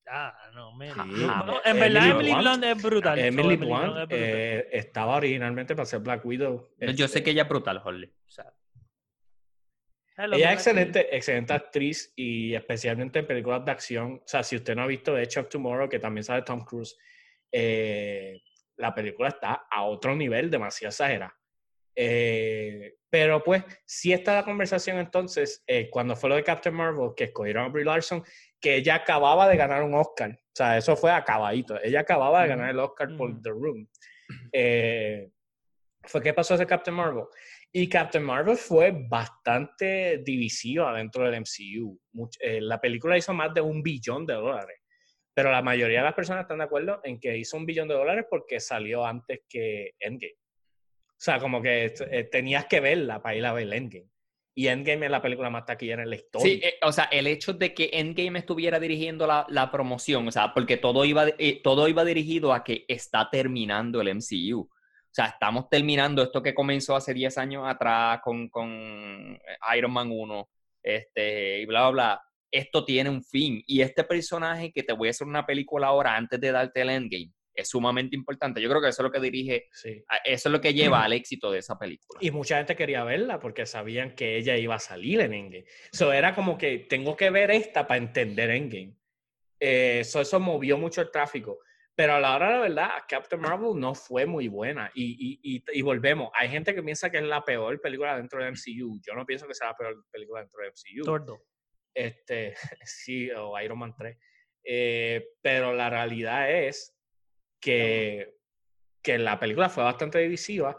Ah, 0.07 0.35
no, 0.53 0.71
man. 0.73 0.89
Sí. 0.89 1.25
No, 1.25 1.61
en 1.63 1.79
verdad, 1.79 2.09
Emily 2.11 2.31
Emily 2.31 2.31
Blunt- 2.33 2.63
es 2.65 2.83
brutal. 2.83 3.19
Emily 3.19 3.55
Blunt 3.55 3.71
Blunt 3.71 3.97
es 3.97 4.07
brutal. 4.07 4.07
eh, 4.19 4.67
estaba 4.73 5.15
originalmente 5.15 5.75
para 5.75 5.85
ser 5.85 5.99
Black 6.01 6.25
Widow. 6.25 6.69
Yo 6.79 6.87
sé 6.95 7.03
Este, 7.03 7.23
que 7.23 7.31
ella 7.31 7.43
es 7.43 7.49
brutal, 7.49 7.81
Holly. 7.83 8.13
O 8.27 8.29
sea, 8.29 8.53
Es 10.21 10.29
lo 10.29 10.35
Ella 10.35 10.49
es 10.49 10.53
excelente, 10.53 11.15
excelente 11.15 11.53
actriz 11.53 12.13
y 12.15 12.53
especialmente 12.53 13.19
en 13.19 13.27
películas 13.27 13.65
de 13.65 13.71
acción. 13.71 14.21
O 14.23 14.27
sea, 14.27 14.43
si 14.43 14.55
usted 14.55 14.75
no 14.75 14.83
ha 14.83 14.87
visto 14.87 15.17
Edge 15.17 15.39
of 15.39 15.49
Tomorrow, 15.49 15.89
que 15.89 15.99
también 15.99 16.23
sale 16.23 16.43
Tom 16.43 16.63
Cruise, 16.63 16.95
eh, 17.51 18.41
la 18.77 18.93
película 18.93 19.29
está 19.29 19.67
a 19.69 19.83
otro 19.83 20.15
nivel, 20.15 20.49
demasiado 20.49 20.89
exagerada. 20.89 21.35
Eh, 21.95 22.95
pero 23.09 23.43
pues, 23.43 23.63
sí 23.85 24.13
está 24.13 24.35
la 24.35 24.45
conversación 24.45 24.97
entonces, 24.97 25.63
eh, 25.67 25.89
cuando 25.89 26.15
fue 26.15 26.29
lo 26.29 26.35
de 26.35 26.43
Captain 26.43 26.73
Marvel, 26.73 27.11
que 27.15 27.25
escogieron 27.25 27.65
a 27.65 27.69
Brie 27.69 27.83
Larson, 27.83 28.23
que 28.59 28.75
ella 28.75 28.95
acababa 28.95 29.49
de 29.49 29.57
ganar 29.57 29.83
un 29.83 29.95
Oscar. 29.95 30.31
O 30.31 30.55
sea, 30.55 30.77
eso 30.77 30.95
fue 30.95 31.11
acabadito. 31.11 31.81
Ella 31.83 32.01
acababa 32.01 32.43
de 32.43 32.47
ganar 32.47 32.69
el 32.69 32.79
Oscar 32.79 33.09
por 33.17 33.31
Ujú. 33.31 33.41
The 33.41 33.49
Room. 33.49 33.87
Eh, 34.53 35.29
fue 36.03 36.21
que 36.21 36.33
pasó 36.33 36.53
a 36.53 36.57
ser 36.57 36.67
Captain 36.67 36.95
Marvel. 36.95 37.25
Y 37.73 37.87
Captain 37.87 38.23
Marvel 38.23 38.57
fue 38.57 38.91
bastante 38.91 40.17
divisiva 40.19 40.93
dentro 40.97 41.23
del 41.23 41.35
MCU. 41.41 41.97
Much- 42.13 42.37
eh, 42.41 42.59
la 42.61 42.81
película 42.81 43.17
hizo 43.17 43.33
más 43.33 43.53
de 43.53 43.61
un 43.61 43.81
billón 43.81 44.25
de 44.25 44.33
dólares. 44.33 44.77
Pero 45.33 45.49
la 45.51 45.61
mayoría 45.61 45.99
de 45.99 46.03
las 46.05 46.13
personas 46.13 46.41
están 46.41 46.57
de 46.57 46.65
acuerdo 46.65 46.99
en 47.05 47.17
que 47.19 47.37
hizo 47.37 47.55
un 47.55 47.65
billón 47.65 47.87
de 47.87 47.93
dólares 47.93 48.25
porque 48.29 48.59
salió 48.59 49.05
antes 49.05 49.41
que 49.47 49.91
Endgame. 49.99 50.35
O 51.11 51.23
sea, 51.23 51.39
como 51.39 51.61
que 51.61 51.85
eh, 52.11 52.23
tenías 52.25 52.65
que 52.65 52.81
verla 52.81 53.21
para 53.21 53.35
ir 53.35 53.45
a 53.45 53.53
ver 53.53 53.71
Endgame. 53.71 54.07
Y 54.53 54.67
Endgame 54.67 55.05
es 55.05 55.11
la 55.11 55.21
película 55.21 55.49
más 55.49 55.65
taquillera 55.65 56.03
en 56.03 56.09
la 56.09 56.17
historia. 56.17 56.45
Sí, 56.53 56.59
eh, 56.61 56.73
o 56.81 56.91
sea, 56.91 57.05
el 57.05 57.27
hecho 57.27 57.53
de 57.53 57.73
que 57.73 57.89
Endgame 57.93 58.39
estuviera 58.39 58.81
dirigiendo 58.81 59.25
la, 59.25 59.45
la 59.47 59.71
promoción, 59.71 60.27
o 60.27 60.31
sea, 60.31 60.53
porque 60.53 60.75
todo 60.75 61.05
iba, 61.05 61.25
eh, 61.37 61.61
todo 61.63 61.87
iba 61.87 62.03
dirigido 62.03 62.51
a 62.51 62.61
que 62.65 62.83
está 62.89 63.29
terminando 63.31 64.01
el 64.01 64.09
MCU. 64.09 64.69
O 65.11 65.13
sea, 65.13 65.25
estamos 65.25 65.67
terminando 65.69 66.23
esto 66.23 66.41
que 66.41 66.53
comenzó 66.53 66.95
hace 66.95 67.13
10 67.13 67.37
años 67.37 67.63
atrás 67.67 68.21
con, 68.23 68.47
con 68.47 69.37
Iron 69.75 69.91
Man 69.91 70.09
1, 70.09 70.49
este, 70.83 71.59
y 71.59 71.65
bla, 71.65 71.81
bla, 71.81 71.91
bla. 71.91 72.21
Esto 72.49 72.85
tiene 72.85 73.09
un 73.09 73.21
fin. 73.21 73.61
Y 73.67 73.81
este 73.81 74.05
personaje 74.05 74.71
que 74.71 74.83
te 74.83 74.93
voy 74.93 75.09
a 75.09 75.11
hacer 75.11 75.27
una 75.27 75.45
película 75.45 75.87
ahora 75.87 76.15
antes 76.15 76.39
de 76.39 76.51
darte 76.51 76.81
el 76.81 76.89
Endgame 76.91 77.31
es 77.53 77.69
sumamente 77.69 78.15
importante. 78.15 78.61
Yo 78.61 78.69
creo 78.69 78.81
que 78.81 78.87
eso 78.87 79.01
es 79.01 79.03
lo 79.03 79.11
que 79.11 79.19
dirige, 79.19 79.67
Sí. 79.73 80.01
eso 80.23 80.49
es 80.49 80.53
lo 80.53 80.61
que 80.61 80.73
lleva 80.73 81.03
al 81.03 81.11
éxito 81.11 81.51
de 81.51 81.59
esa 81.59 81.77
película. 81.77 82.17
Y 82.21 82.31
mucha 82.31 82.57
gente 82.57 82.77
quería 82.77 83.03
verla 83.03 83.39
porque 83.39 83.65
sabían 83.65 84.15
que 84.15 84.37
ella 84.37 84.55
iba 84.55 84.75
a 84.75 84.79
salir 84.79 85.19
en 85.19 85.33
Endgame. 85.33 85.65
Eso 85.91 86.13
era 86.13 86.33
como 86.33 86.57
que 86.57 86.79
tengo 86.79 87.17
que 87.17 87.29
ver 87.29 87.51
esta 87.51 87.85
para 87.85 87.97
entender 87.97 88.49
Endgame. 88.49 88.95
Eh, 89.59 89.99
eso, 89.99 90.21
eso 90.21 90.39
movió 90.39 90.77
mucho 90.77 91.01
el 91.01 91.11
tráfico. 91.11 91.59
Pero 92.01 92.15
a 92.15 92.19
la 92.19 92.35
hora 92.35 92.47
de 92.47 92.53
la 92.53 92.59
verdad, 92.61 92.89
Captain 93.07 93.39
Marvel 93.39 93.79
no 93.79 93.93
fue 93.93 94.25
muy 94.25 94.47
buena. 94.47 94.89
Y, 94.95 95.39
y, 95.43 95.55
y, 95.55 95.63
y 95.71 95.81
volvemos. 95.83 96.31
Hay 96.33 96.49
gente 96.49 96.73
que 96.73 96.81
piensa 96.81 97.11
que 97.11 97.19
es 97.19 97.23
la 97.23 97.45
peor 97.45 97.79
película 97.79 98.17
dentro 98.17 98.43
del 98.43 98.53
MCU. 98.53 98.99
Yo 99.05 99.13
no 99.13 99.23
pienso 99.23 99.47
que 99.47 99.53
sea 99.53 99.67
la 99.67 99.77
peor 99.77 100.03
película 100.09 100.39
dentro 100.39 100.63
del 100.63 100.71
MCU. 100.71 101.05
Tordo. 101.05 101.45
Este, 101.93 102.55
sí, 102.85 103.29
o 103.29 103.59
Iron 103.61 103.77
Man 103.77 103.93
3. 103.95 104.17
Eh, 104.63 105.27
pero 105.43 105.75
la 105.75 105.91
realidad 105.91 106.49
es 106.49 106.97
que, 107.59 108.39
que 109.03 109.19
la 109.19 109.39
película 109.39 109.69
fue 109.69 109.83
bastante 109.83 110.17
divisiva 110.17 110.75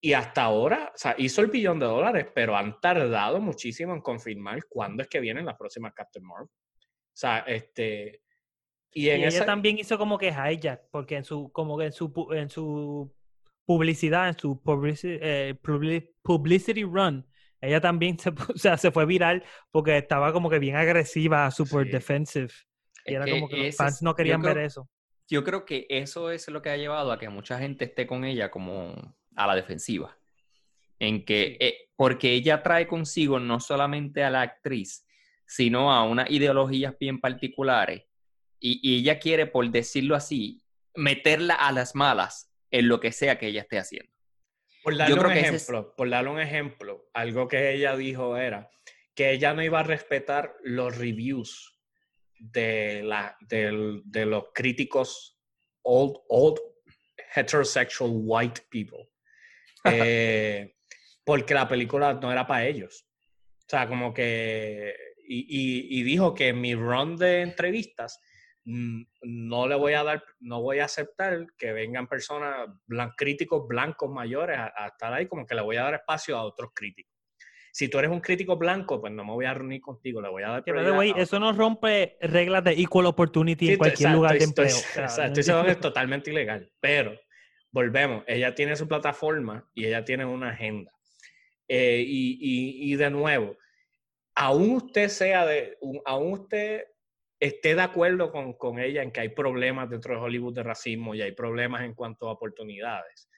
y 0.00 0.14
hasta 0.14 0.44
ahora, 0.44 0.90
o 0.94 0.96
sea, 0.96 1.14
hizo 1.18 1.42
el 1.42 1.48
billón 1.48 1.78
de 1.78 1.84
dólares, 1.84 2.28
pero 2.34 2.56
han 2.56 2.80
tardado 2.80 3.40
muchísimo 3.40 3.92
en 3.92 4.00
confirmar 4.00 4.64
cuándo 4.70 5.02
es 5.02 5.08
que 5.10 5.20
vienen 5.20 5.44
las 5.44 5.58
próximas 5.58 5.92
Captain 5.92 6.24
Marvel. 6.24 6.48
O 6.48 7.12
sea, 7.12 7.40
este... 7.40 8.22
Y 8.92 9.08
ella 9.10 9.28
esa... 9.28 9.46
también 9.46 9.78
hizo 9.78 9.98
como 9.98 10.18
que 10.18 10.28
hijack, 10.28 10.82
porque 10.90 11.16
en 11.16 11.24
su, 11.24 11.50
como 11.52 11.78
que 11.78 11.86
en 11.86 11.92
su, 11.92 12.12
en 12.32 12.50
su 12.50 13.12
publicidad, 13.64 14.28
en 14.28 14.38
su 14.38 14.60
publici- 14.62 15.18
eh, 15.20 15.54
publi- 15.62 16.10
publicity 16.22 16.82
run, 16.82 17.26
ella 17.60 17.80
también 17.80 18.18
se, 18.18 18.30
o 18.54 18.56
sea, 18.56 18.76
se 18.76 18.90
fue 18.90 19.06
viral 19.06 19.44
porque 19.70 19.96
estaba 19.98 20.32
como 20.32 20.50
que 20.50 20.58
bien 20.58 20.76
agresiva, 20.76 21.50
super 21.50 21.86
Sí. 21.86 21.92
defensive. 21.92 22.50
Y 23.06 23.14
era 23.14 23.26
como 23.28 23.48
que 23.48 23.56
los 23.66 23.76
fans 23.76 24.02
no 24.02 24.14
querían 24.14 24.42
ver 24.42 24.58
eso. 24.58 24.88
Yo 25.28 25.44
creo 25.44 25.64
que 25.64 25.86
eso 25.88 26.30
es 26.30 26.48
lo 26.48 26.60
que 26.60 26.70
ha 26.70 26.76
llevado 26.76 27.12
a 27.12 27.18
que 27.18 27.28
mucha 27.28 27.58
gente 27.58 27.84
esté 27.84 28.06
con 28.06 28.24
ella 28.24 28.50
como 28.50 28.94
a 29.36 29.46
la 29.46 29.54
defensiva. 29.54 30.16
En 30.98 31.24
que, 31.24 31.56
eh, 31.60 31.88
porque 31.96 32.32
ella 32.32 32.62
trae 32.62 32.86
consigo 32.86 33.38
no 33.40 33.58
solamente 33.60 34.22
a 34.22 34.30
la 34.30 34.42
actriz, 34.42 35.06
sino 35.46 35.92
a 35.92 36.04
unas 36.04 36.30
ideologías 36.30 36.94
bien 36.98 37.20
particulares. 37.20 38.02
Y, 38.60 38.78
y 38.82 38.98
ella 39.00 39.18
quiere, 39.18 39.46
por 39.46 39.68
decirlo 39.70 40.14
así, 40.14 40.62
meterla 40.94 41.54
a 41.54 41.72
las 41.72 41.94
malas 41.94 42.52
en 42.70 42.88
lo 42.88 43.00
que 43.00 43.10
sea 43.12 43.38
que 43.38 43.46
ella 43.48 43.62
esté 43.62 43.78
haciendo. 43.78 44.12
Por 44.82 44.96
darle 44.96 45.14
un 45.20 45.30
es- 45.32 45.38
ejemplo, 45.38 45.94
por 45.96 46.08
darle 46.10 46.30
un 46.30 46.40
ejemplo, 46.40 47.08
algo 47.14 47.48
que 47.48 47.72
ella 47.74 47.96
dijo 47.96 48.36
era 48.36 48.70
que 49.14 49.32
ella 49.32 49.52
no 49.54 49.62
iba 49.62 49.80
a 49.80 49.82
respetar 49.82 50.54
los 50.62 50.96
reviews 50.96 51.78
de, 52.38 53.02
la, 53.02 53.36
de 53.48 54.24
los 54.26 54.44
críticos 54.54 55.38
old, 55.82 56.16
old 56.28 56.58
heterosexual 57.34 58.10
white 58.14 58.62
people. 58.70 59.08
Eh, 59.84 60.76
porque 61.24 61.54
la 61.54 61.66
película 61.66 62.12
no 62.14 62.30
era 62.30 62.46
para 62.46 62.66
ellos. 62.66 63.06
O 63.60 63.64
sea, 63.68 63.88
como 63.88 64.12
que... 64.12 64.94
Y, 65.26 65.38
y- 65.48 66.00
y 66.00 66.02
dijo 66.02 66.34
que 66.34 66.48
en 66.48 66.60
mi 66.60 66.74
run 66.74 67.16
de 67.16 67.40
entrevistas 67.42 68.20
no 68.64 69.66
le 69.68 69.74
voy 69.74 69.94
a 69.94 70.04
dar, 70.04 70.22
no 70.40 70.60
voy 70.62 70.78
a 70.80 70.84
aceptar 70.84 71.46
que 71.58 71.72
vengan 71.72 72.06
personas, 72.06 72.68
blan- 72.86 73.14
críticos 73.16 73.66
blancos 73.66 74.10
mayores 74.10 74.58
a, 74.58 74.72
a 74.76 74.88
estar 74.88 75.12
ahí, 75.12 75.26
como 75.26 75.46
que 75.46 75.54
le 75.54 75.62
voy 75.62 75.76
a 75.76 75.82
dar 75.84 75.94
espacio 75.94 76.36
a 76.36 76.42
otros 76.44 76.70
críticos. 76.74 77.10
Si 77.72 77.88
tú 77.88 77.98
eres 77.98 78.10
un 78.10 78.20
crítico 78.20 78.56
blanco, 78.56 79.00
pues 79.00 79.12
no 79.12 79.24
me 79.24 79.32
voy 79.32 79.44
a 79.44 79.54
reunir 79.54 79.80
contigo, 79.80 80.20
le 80.20 80.28
voy 80.28 80.42
a 80.42 80.48
dar 80.48 80.92
way, 80.92 81.12
a 81.16 81.22
eso 81.22 81.38
no 81.38 81.52
rompe 81.52 82.16
reglas 82.20 82.64
de 82.64 82.72
equal 82.72 83.06
opportunity 83.06 83.66
Sí, 83.66 83.72
en 83.72 83.78
cualquier 83.78 84.08
exacto, 84.08 84.16
lugar 84.16 84.32
de 84.38 84.44
estoy- 84.44 84.64
empleo. 84.66 84.76
O 84.90 84.92
sea, 84.92 85.04
exacto, 85.04 85.40
eso 85.40 85.66
es 85.66 85.80
totalmente 85.80 86.30
ilegal. 86.30 86.70
Pero, 86.80 87.16
volvemos, 87.70 88.24
ella 88.26 88.54
tiene 88.56 88.74
su 88.74 88.88
plataforma 88.88 89.70
y 89.72 89.86
ella 89.86 90.04
tiene 90.04 90.24
una 90.24 90.50
agenda. 90.50 90.90
Eh, 91.68 92.04
y, 92.04 92.38
y- 92.40 92.92
y 92.92 92.96
de 92.96 93.08
nuevo, 93.10 93.56
aún 94.34 94.70
usted 94.72 95.08
sea 95.08 95.46
de, 95.46 95.78
aún 96.04 96.32
usted 96.32 96.84
esté 97.40 97.74
de 97.74 97.80
acuerdo 97.80 98.30
con, 98.30 98.52
con 98.52 98.78
ella 98.78 99.02
en 99.02 99.10
que 99.10 99.20
hay 99.20 99.30
problemas 99.30 99.88
dentro 99.88 100.14
de 100.14 100.20
Hollywood 100.20 100.54
de 100.54 100.62
racismo 100.62 101.14
y 101.14 101.22
hay 101.22 101.32
problemas 101.32 101.82
en 101.82 101.94
cuanto 101.94 102.28
a 102.28 102.32
oportunidades. 102.32 103.28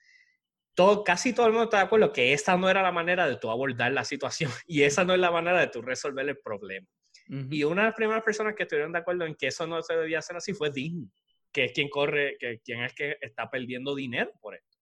Todo, 0.75 1.03
casi 1.03 1.33
todo 1.33 1.45
el 1.47 1.53
mundo 1.53 1.65
está 1.65 1.77
de 1.77 1.83
acuerdo 1.83 2.11
que 2.11 2.33
esa 2.33 2.57
no 2.57 2.69
era 2.69 2.81
la 2.81 2.91
manera 2.91 3.27
de 3.27 3.37
tú 3.37 3.49
abordar 3.49 3.91
la 3.93 4.03
situación 4.03 4.51
y 4.67 4.83
esa 4.83 5.05
no 5.05 5.13
es 5.13 5.19
la 5.19 5.31
manera 5.31 5.59
de 5.59 5.67
tú 5.67 5.81
resolver 5.81 6.27
el 6.27 6.37
problema. 6.37 6.87
Y 7.25 7.63
una 7.63 7.83
de 7.83 7.87
las 7.87 7.95
primeras 7.95 8.21
personas 8.21 8.53
que 8.53 8.63
estuvieron 8.63 8.91
de 8.91 8.99
acuerdo 8.99 9.25
en 9.25 9.35
que 9.35 9.47
eso 9.47 9.65
no 9.65 9.81
se 9.81 9.95
debía 9.95 10.19
hacer 10.19 10.35
así 10.35 10.53
fue 10.53 10.69
Disney, 10.71 11.09
que 11.53 11.63
es 11.65 11.71
quien 11.71 11.89
corre, 11.89 12.35
que 12.37 12.59
quien 12.59 12.83
es 12.83 12.93
que 12.93 13.15
está 13.21 13.49
perdiendo 13.49 13.95
dinero 13.95 14.31
por 14.41 14.55
esto. 14.55 14.77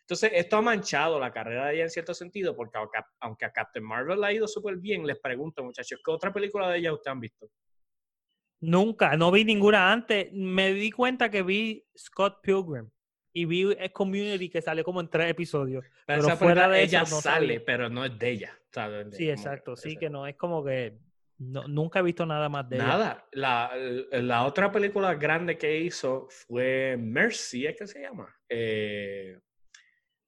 Entonces, 0.00 0.32
esto 0.34 0.56
ha 0.56 0.62
manchado 0.62 1.20
la 1.20 1.30
carrera 1.30 1.66
de 1.66 1.74
ella 1.74 1.82
en 1.84 1.90
cierto 1.90 2.14
sentido, 2.14 2.56
porque 2.56 2.78
aunque, 2.78 2.98
aunque 3.20 3.44
a 3.44 3.52
Captain 3.52 3.84
Marvel 3.84 4.20
le 4.20 4.26
ha 4.26 4.32
ido 4.32 4.48
súper 4.48 4.76
bien, 4.78 5.06
les 5.06 5.20
pregunto, 5.20 5.62
muchachos, 5.62 6.00
¿qué 6.02 6.10
otra 6.10 6.32
película 6.32 6.70
de 6.70 6.78
ella 6.78 6.92
ustedes 6.94 7.12
han 7.12 7.20
visto? 7.20 7.46
Nunca, 8.62 9.16
no 9.16 9.32
vi 9.32 9.44
ninguna 9.44 9.92
antes. 9.92 10.32
Me 10.32 10.72
di 10.72 10.92
cuenta 10.92 11.30
que 11.30 11.42
vi 11.42 11.84
Scott 11.96 12.40
Pilgrim 12.42 12.88
y 13.32 13.44
vi 13.44 13.72
eh, 13.72 13.90
Community 13.90 14.48
que 14.48 14.62
sale 14.62 14.84
como 14.84 15.00
en 15.00 15.08
tres 15.08 15.30
episodios. 15.30 15.84
Pero, 16.06 16.36
fuera 16.36 16.68
de 16.68 16.84
ella 16.84 17.02
eso, 17.02 17.16
no 17.16 17.20
sale, 17.20 17.58
pero 17.60 17.88
no 17.88 18.04
es 18.04 18.16
de 18.16 18.30
ella. 18.30 18.58
¿sabes? 18.70 19.08
Sí, 19.16 19.24
Como 19.24 19.32
exacto. 19.32 19.76
Sí, 19.76 19.96
que 19.96 20.08
no 20.08 20.28
es 20.28 20.36
como 20.36 20.64
que 20.64 20.96
no, 21.38 21.66
nunca 21.66 21.98
he 21.98 22.02
visto 22.02 22.24
nada 22.24 22.48
más 22.48 22.68
de 22.68 22.76
ella. 22.76 22.86
Nada. 22.86 23.28
La, 23.32 24.44
otra 24.44 24.70
película 24.70 25.14
grande 25.14 25.58
que 25.58 25.80
hizo 25.80 26.28
fue 26.30 26.96
Mercy, 26.96 27.66
¿es 27.66 27.76
que 27.76 27.86
se 27.88 28.00
llama? 28.00 28.32
Eh, 28.48 29.40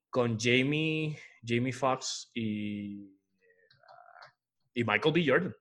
con 0.09 0.37
Jamie, 0.37 1.17
Jamie 1.41 1.71
Foxx 1.73 2.31
y, 2.33 3.17
y 4.73 4.83
Michael 4.83 5.13
B. 5.13 5.23
Jordan. 5.25 5.55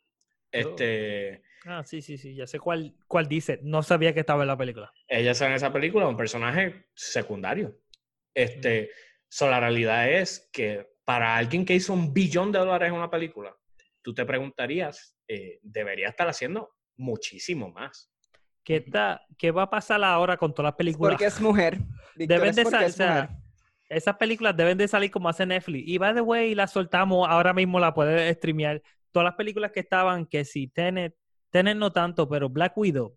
Este, 0.51 1.42
Ah, 1.66 1.82
sí, 1.84 2.02
sí, 2.02 2.18
sí. 2.18 2.34
Ya 2.34 2.46
sé 2.46 2.58
cuál, 2.58 2.94
cuál 3.06 3.26
dice. 3.28 3.60
No 3.62 3.82
sabía 3.82 4.12
que 4.12 4.20
estaba 4.20 4.42
en 4.42 4.48
la 4.48 4.56
película. 4.56 4.92
ella 5.08 5.34
sale 5.34 5.50
en 5.50 5.56
esa 5.56 5.72
película 5.72 6.06
un 6.06 6.16
personaje 6.16 6.86
secundario. 6.94 7.78
Este, 8.34 8.90
so, 9.28 9.48
la 9.48 9.60
realidad 9.60 10.10
es 10.10 10.48
que 10.52 10.86
para 11.04 11.36
alguien 11.36 11.64
que 11.64 11.74
hizo 11.74 11.92
un 11.92 12.12
billón 12.12 12.52
de 12.52 12.58
dólares 12.58 12.88
en 12.88 12.94
una 12.94 13.10
película, 13.10 13.56
tú 14.02 14.12
te 14.12 14.24
preguntarías, 14.24 15.16
eh, 15.28 15.58
debería 15.62 16.08
estar 16.08 16.28
haciendo 16.28 16.74
muchísimo 16.96 17.70
más. 17.70 18.10
¿Qué, 18.62 18.76
está, 18.76 19.22
¿Qué 19.36 19.50
va 19.50 19.62
a 19.64 19.70
pasar 19.70 20.02
ahora 20.02 20.36
con 20.36 20.52
todas 20.54 20.70
las 20.70 20.76
películas? 20.76 21.12
Porque 21.12 21.26
es 21.26 21.40
mujer. 21.40 21.78
Deben 22.16 22.48
es 22.50 22.56
de 22.56 22.62
porque 22.62 22.78
sa- 22.78 22.86
es 22.86 22.94
o 22.94 22.96
sea, 22.96 23.22
mujer. 23.22 23.28
Esas 23.88 24.16
películas 24.16 24.56
deben 24.56 24.78
de 24.78 24.88
salir 24.88 25.10
como 25.10 25.28
hace 25.28 25.44
Netflix. 25.44 25.86
Y 25.86 25.98
by 25.98 26.14
the 26.14 26.20
way, 26.22 26.54
la 26.54 26.66
soltamos, 26.66 27.28
ahora 27.28 27.52
mismo 27.52 27.78
la 27.78 27.92
puedes 27.92 28.34
streamear. 28.36 28.82
Todas 29.12 29.24
las 29.24 29.34
películas 29.34 29.70
que 29.72 29.80
estaban, 29.80 30.26
que 30.26 30.44
si 30.44 30.66
Tenet, 30.68 31.14
Tenet 31.55 31.76
no 31.76 31.93
tanto, 31.93 32.28
pero 32.28 32.48
Black 32.48 32.76
Widow. 32.76 33.16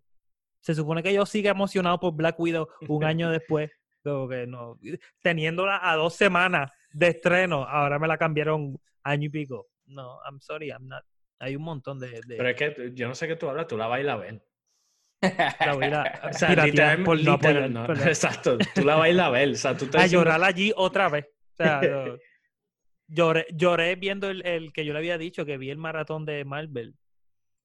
Se 0.60 0.72
supone 0.72 1.02
que 1.02 1.12
yo 1.12 1.26
siga 1.26 1.50
emocionado 1.50 1.98
por 1.98 2.14
Black 2.14 2.38
Widow 2.38 2.68
un 2.86 3.02
año 3.02 3.30
después. 3.32 3.68
Como 4.04 4.28
que 4.28 4.46
no. 4.46 4.78
Teniéndola 5.20 5.80
a 5.82 5.96
dos 5.96 6.14
semanas 6.14 6.70
de 6.92 7.08
estreno, 7.08 7.64
ahora 7.64 7.98
me 7.98 8.06
la 8.06 8.16
cambiaron 8.16 8.78
año 9.02 9.26
y 9.26 9.28
pico. 9.28 9.66
No, 9.86 10.20
I'm 10.24 10.38
sorry, 10.40 10.68
I'm 10.68 10.86
not. 10.86 11.02
Hay 11.40 11.56
un 11.56 11.62
montón 11.62 11.98
de. 11.98 12.10
de- 12.28 12.36
Pero 12.36 12.48
es 12.48 12.54
que 12.54 12.92
yo 12.94 13.08
no 13.08 13.14
sé 13.16 13.26
qué 13.26 13.34
tú 13.34 13.48
hablas, 13.48 13.66
tú 13.66 13.76
la 13.76 13.88
vas 13.88 13.98
ver. 14.16 14.40
la 15.20 15.74
voy 15.74 15.84
a 15.86 16.02
a 16.02 16.28
O 16.28 16.32
sea, 16.32 16.48
piratear 16.50 16.66
literal- 16.98 17.02
por 17.04 17.16
no 17.16 17.32
literal- 17.32 17.56
apoyar, 17.64 17.70
no, 17.70 17.86
pero- 17.88 18.02
Exacto, 18.08 18.58
tú 18.72 18.84
la 18.84 18.94
vas 18.94 19.10
a 19.18 19.30
ver. 19.30 19.48
O 19.50 19.54
sea, 19.56 19.76
tú 19.76 19.86
estás 19.86 20.02
a 20.04 20.06
llorar 20.06 20.44
allí 20.44 20.72
otra 20.76 21.08
vez. 21.08 21.24
O 21.26 21.56
sea, 21.56 21.80
yo- 21.82 22.18
lloré, 23.08 23.46
lloré 23.52 23.96
viendo 23.96 24.30
el, 24.30 24.46
el 24.46 24.72
que 24.72 24.84
yo 24.84 24.92
le 24.92 25.00
había 25.00 25.18
dicho, 25.18 25.44
que 25.44 25.58
vi 25.58 25.70
el 25.70 25.78
maratón 25.78 26.24
de 26.24 26.44
Marvel 26.44 26.94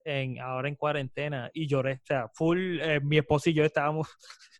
en, 0.04 0.40
ahora 0.40 0.68
en 0.68 0.76
cuarentena 0.76 1.50
y 1.52 1.66
lloré. 1.66 1.94
O 1.94 2.06
sea, 2.06 2.28
full, 2.28 2.80
eh, 2.80 3.00
mi 3.00 3.18
esposo 3.18 3.50
y 3.50 3.54
yo 3.54 3.64
estábamos... 3.64 4.08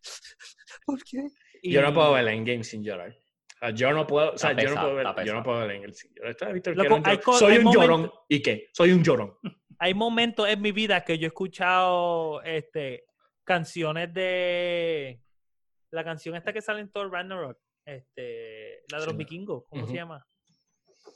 ¿Por 0.85 1.03
qué? 1.03 1.27
Yo 1.63 1.81
no 1.81 1.93
puedo 1.93 2.13
ver 2.13 2.27
Endgame 2.27 2.63
sin 2.63 2.83
llorar. 2.83 3.15
Yo 3.73 3.91
no 3.91 4.05
puedo, 4.05 4.33
o 4.33 4.37
sea, 4.37 4.51
yo 4.53 4.69
no 4.69 4.81
puedo 4.81 4.95
ver, 4.95 5.07
yo 5.25 5.33
no 5.33 5.43
puedo 5.43 5.59
ver 5.61 5.71
Endgame 5.71 5.93
sin 5.93 6.13
llorar. 6.13 6.35
Soy 7.39 7.53
hay 7.53 7.59
un 7.59 7.73
llorón. 7.73 8.11
¿Y 8.29 8.41
qué? 8.41 8.67
Soy 8.73 8.91
un 8.91 9.03
llorón. 9.03 9.33
Hay 9.79 9.93
momentos 9.93 10.47
en 10.47 10.61
mi 10.61 10.71
vida 10.71 11.03
que 11.03 11.17
yo 11.17 11.25
he 11.25 11.27
escuchado 11.27 12.41
este, 12.43 13.05
canciones 13.43 14.13
de... 14.13 15.21
La 15.91 16.03
canción 16.03 16.35
esta 16.35 16.51
que 16.51 16.61
sale 16.61 16.81
en 16.81 16.91
Thor 16.91 17.11
Ragnarok, 17.11 17.57
este, 17.85 18.81
la 18.91 18.99
de 18.99 19.05
los 19.05 19.13
Sí. 19.13 19.17
vikingos, 19.17 19.63
¿cómo 19.69 19.87
se 19.87 19.93
llama? 19.93 20.25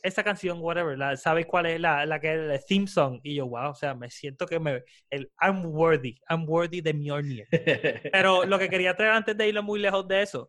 Esa 0.04 0.24
canción, 0.24 0.60
whatever, 0.62 0.98
la, 0.98 1.16
¿sabes 1.18 1.46
cuál 1.46 1.66
es 1.68 1.80
la, 1.80 2.06
la 2.06 2.20
que 2.20 2.34
es 2.34 2.40
el 2.40 2.66
theme 2.68 2.88
song? 2.88 3.20
Y 3.24 3.36
yo, 3.36 3.48
wow, 3.48 3.72
o 3.72 3.76
sea, 3.76 3.94
me 3.94 4.10
siento 4.10 4.46
que 4.46 4.60
me... 4.60 4.84
El, 5.10 5.32
I'm 5.42 5.66
worthy, 5.66 6.16
I'm 6.30 6.48
worthy 6.48 6.82
de 6.82 6.94
Mjolnir. 6.94 7.48
Pero 8.12 8.46
lo 8.46 8.60
que 8.60 8.70
quería 8.70 8.96
traer 8.96 9.14
antes 9.14 9.38
de 9.38 9.48
irlo 9.48 9.64
muy 9.64 9.80
lejos 9.80 10.08
de 10.08 10.22
eso, 10.22 10.48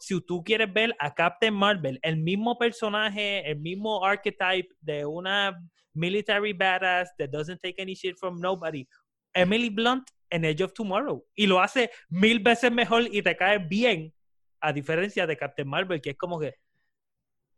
si 0.00 0.20
tú 0.20 0.42
quieres 0.44 0.72
ver 0.72 0.94
a 0.98 1.12
Captain 1.12 1.54
Marvel, 1.54 1.98
el 2.02 2.16
mismo 2.16 2.56
personaje, 2.56 3.48
el 3.50 3.58
mismo 3.58 4.04
archetype 4.04 4.68
de 4.80 5.04
una 5.04 5.58
military 5.94 6.52
badass 6.52 7.10
that 7.18 7.30
doesn't 7.30 7.60
take 7.60 7.80
any 7.80 7.94
shit 7.94 8.16
from 8.18 8.40
nobody, 8.40 8.86
Emily 9.34 9.70
Blunt 9.70 10.08
en 10.30 10.44
Edge 10.44 10.62
of 10.62 10.72
Tomorrow. 10.72 11.24
Y 11.34 11.46
lo 11.46 11.60
hace 11.60 11.90
mil 12.08 12.40
veces 12.40 12.72
mejor 12.72 13.02
y 13.10 13.22
te 13.22 13.36
cae 13.36 13.58
bien, 13.58 14.12
a 14.60 14.72
diferencia 14.72 15.26
de 15.26 15.36
Captain 15.36 15.68
Marvel, 15.68 16.00
que 16.00 16.10
es 16.10 16.16
como 16.16 16.38
que, 16.38 16.54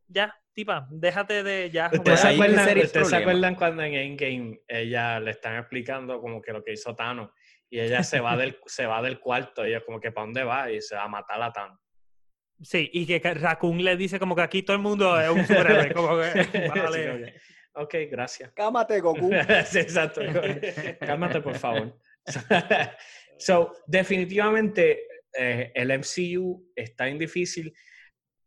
ya, 0.08 0.34
tipa, 0.54 0.86
déjate 0.90 1.42
de 1.42 1.70
ya. 1.70 1.90
¿Ustedes 1.92 2.20
se 2.20 2.28
acuerdan, 2.28 2.88
se 2.88 3.16
acuerdan 3.16 3.54
cuando 3.56 3.82
en 3.82 3.94
Endgame 3.94 4.60
ella 4.68 5.20
le 5.20 5.32
están 5.32 5.58
explicando 5.58 6.20
como 6.20 6.40
que 6.40 6.52
lo 6.52 6.62
que 6.62 6.72
hizo 6.72 6.94
Thanos 6.94 7.30
y 7.68 7.80
ella 7.80 8.02
se 8.02 8.20
va 8.20 8.36
del, 8.36 8.58
se 8.66 8.86
va 8.86 9.02
del 9.02 9.18
cuarto 9.18 9.66
y 9.66 9.70
ella 9.70 9.84
como 9.84 10.00
que 10.00 10.12
¿para 10.12 10.26
dónde 10.26 10.44
va? 10.44 10.70
Y 10.70 10.80
se 10.80 10.94
va 10.94 11.04
a 11.04 11.08
matar 11.08 11.42
a 11.42 11.52
Thanos. 11.52 11.78
Sí, 12.62 12.88
y 12.92 13.04
que 13.04 13.18
Raccoon 13.34 13.82
le 13.84 13.96
dice 13.96 14.18
como 14.18 14.36
que 14.36 14.42
aquí 14.42 14.62
todo 14.62 14.76
el 14.76 14.82
mundo 14.82 15.20
es 15.20 15.28
un 15.28 15.44
superhéroe, 15.44 15.92
como 15.92 16.18
que, 16.18 16.44
Sí, 16.52 16.80
vale. 16.80 17.02
que, 17.02 17.34
ok, 17.74 17.94
gracias. 18.10 18.52
Cámate, 18.52 19.00
Goku. 19.00 19.30
sí, 19.66 19.80
exacto. 19.80 20.20
Cálmate, 21.00 21.40
por 21.40 21.56
favor. 21.56 21.98
so, 23.38 23.72
definitivamente 23.86 25.02
eh, 25.36 25.72
el 25.74 25.98
MCU 25.98 26.70
está 26.76 27.08
en 27.08 27.18
difícil. 27.18 27.74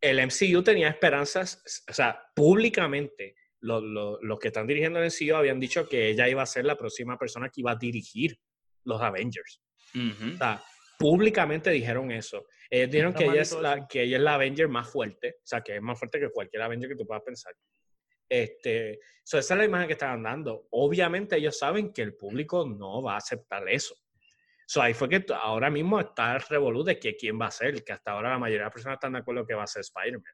El 0.02 0.20
MCU 0.20 0.62
tenía 0.64 0.90
esperanzas, 0.90 1.64
o 1.90 1.94
sea, 1.94 2.22
públicamente, 2.36 3.36
lo- 3.62 3.82
lo- 3.82 4.22
los 4.22 4.38
que 4.40 4.50
están 4.50 4.68
dirigiendo 4.68 5.00
el 5.00 5.06
MCU 5.06 5.36
habían 5.36 5.60
dicho 5.60 5.88
que 5.90 6.10
ella 6.10 6.30
iba 6.30 6.44
a 6.44 6.46
ser 6.46 6.66
la 6.66 6.78
próxima 6.78 7.18
persona 7.18 7.50
que 7.50 7.62
iba 7.62 7.72
a 7.72 7.76
dirigir 7.76 8.38
los 8.84 9.02
Avengers. 9.02 9.62
Ujú. 9.96 10.36
O 10.36 10.38
sea, 10.38 10.64
públicamente 11.00 11.72
dijeron 11.72 12.12
eso. 12.12 12.46
Ellos 12.70 12.92
dijeron 12.92 13.14
que 13.14 13.24
ella, 13.26 13.42
es 13.42 13.52
la, 13.54 13.88
que 13.88 14.04
ella 14.04 14.18
es 14.18 14.24
la 14.24 14.36
Avenger 14.36 14.68
más 14.68 14.90
fuerte, 14.90 15.36
o 15.40 15.46
sea, 15.48 15.62
que 15.62 15.76
es 15.78 15.82
más 15.82 15.98
fuerte 15.98 16.20
que 16.20 16.30
cualquier 16.30 16.62
Avenger 16.62 16.90
que 16.90 16.96
tú 16.96 17.06
puedas 17.08 17.24
pensar. 17.24 17.54
Este, 18.30 19.00
so 19.24 19.38
esa 19.38 19.54
es 19.54 19.58
la 19.58 19.66
imagen 19.66 19.88
que 19.88 19.94
estaban 19.94 20.22
dando. 20.24 20.68
Obviamente 20.72 21.38
ellos 21.38 21.58
saben 21.58 21.94
que 21.94 22.02
el 22.02 22.16
público 22.16 22.68
no 22.68 23.02
va 23.02 23.14
a 23.14 23.18
aceptar 23.18 23.68
eso. 23.70 23.96
So 24.70 24.82
ahí 24.82 24.94
fue 24.94 25.08
que 25.08 25.26
ahora 25.34 25.70
mismo 25.70 25.98
está 26.00 26.36
el 26.36 26.42
revolú 26.42 26.84
de 26.84 27.00
que 27.00 27.16
quién 27.16 27.40
va 27.40 27.48
a 27.48 27.52
ser, 27.52 27.86
que 27.86 27.94
hasta 27.94 28.12
ahora 28.12 28.32
la 28.32 28.38
mayoría 28.38 28.64
de 28.64 28.66
las 28.66 28.74
personas 28.74 28.98
están 28.98 29.14
de 29.14 29.20
acuerdo 29.20 29.46
que 29.48 29.54
va 29.54 29.64
a 29.64 29.68
ser 29.68 29.80
Spider-Man. 29.80 30.34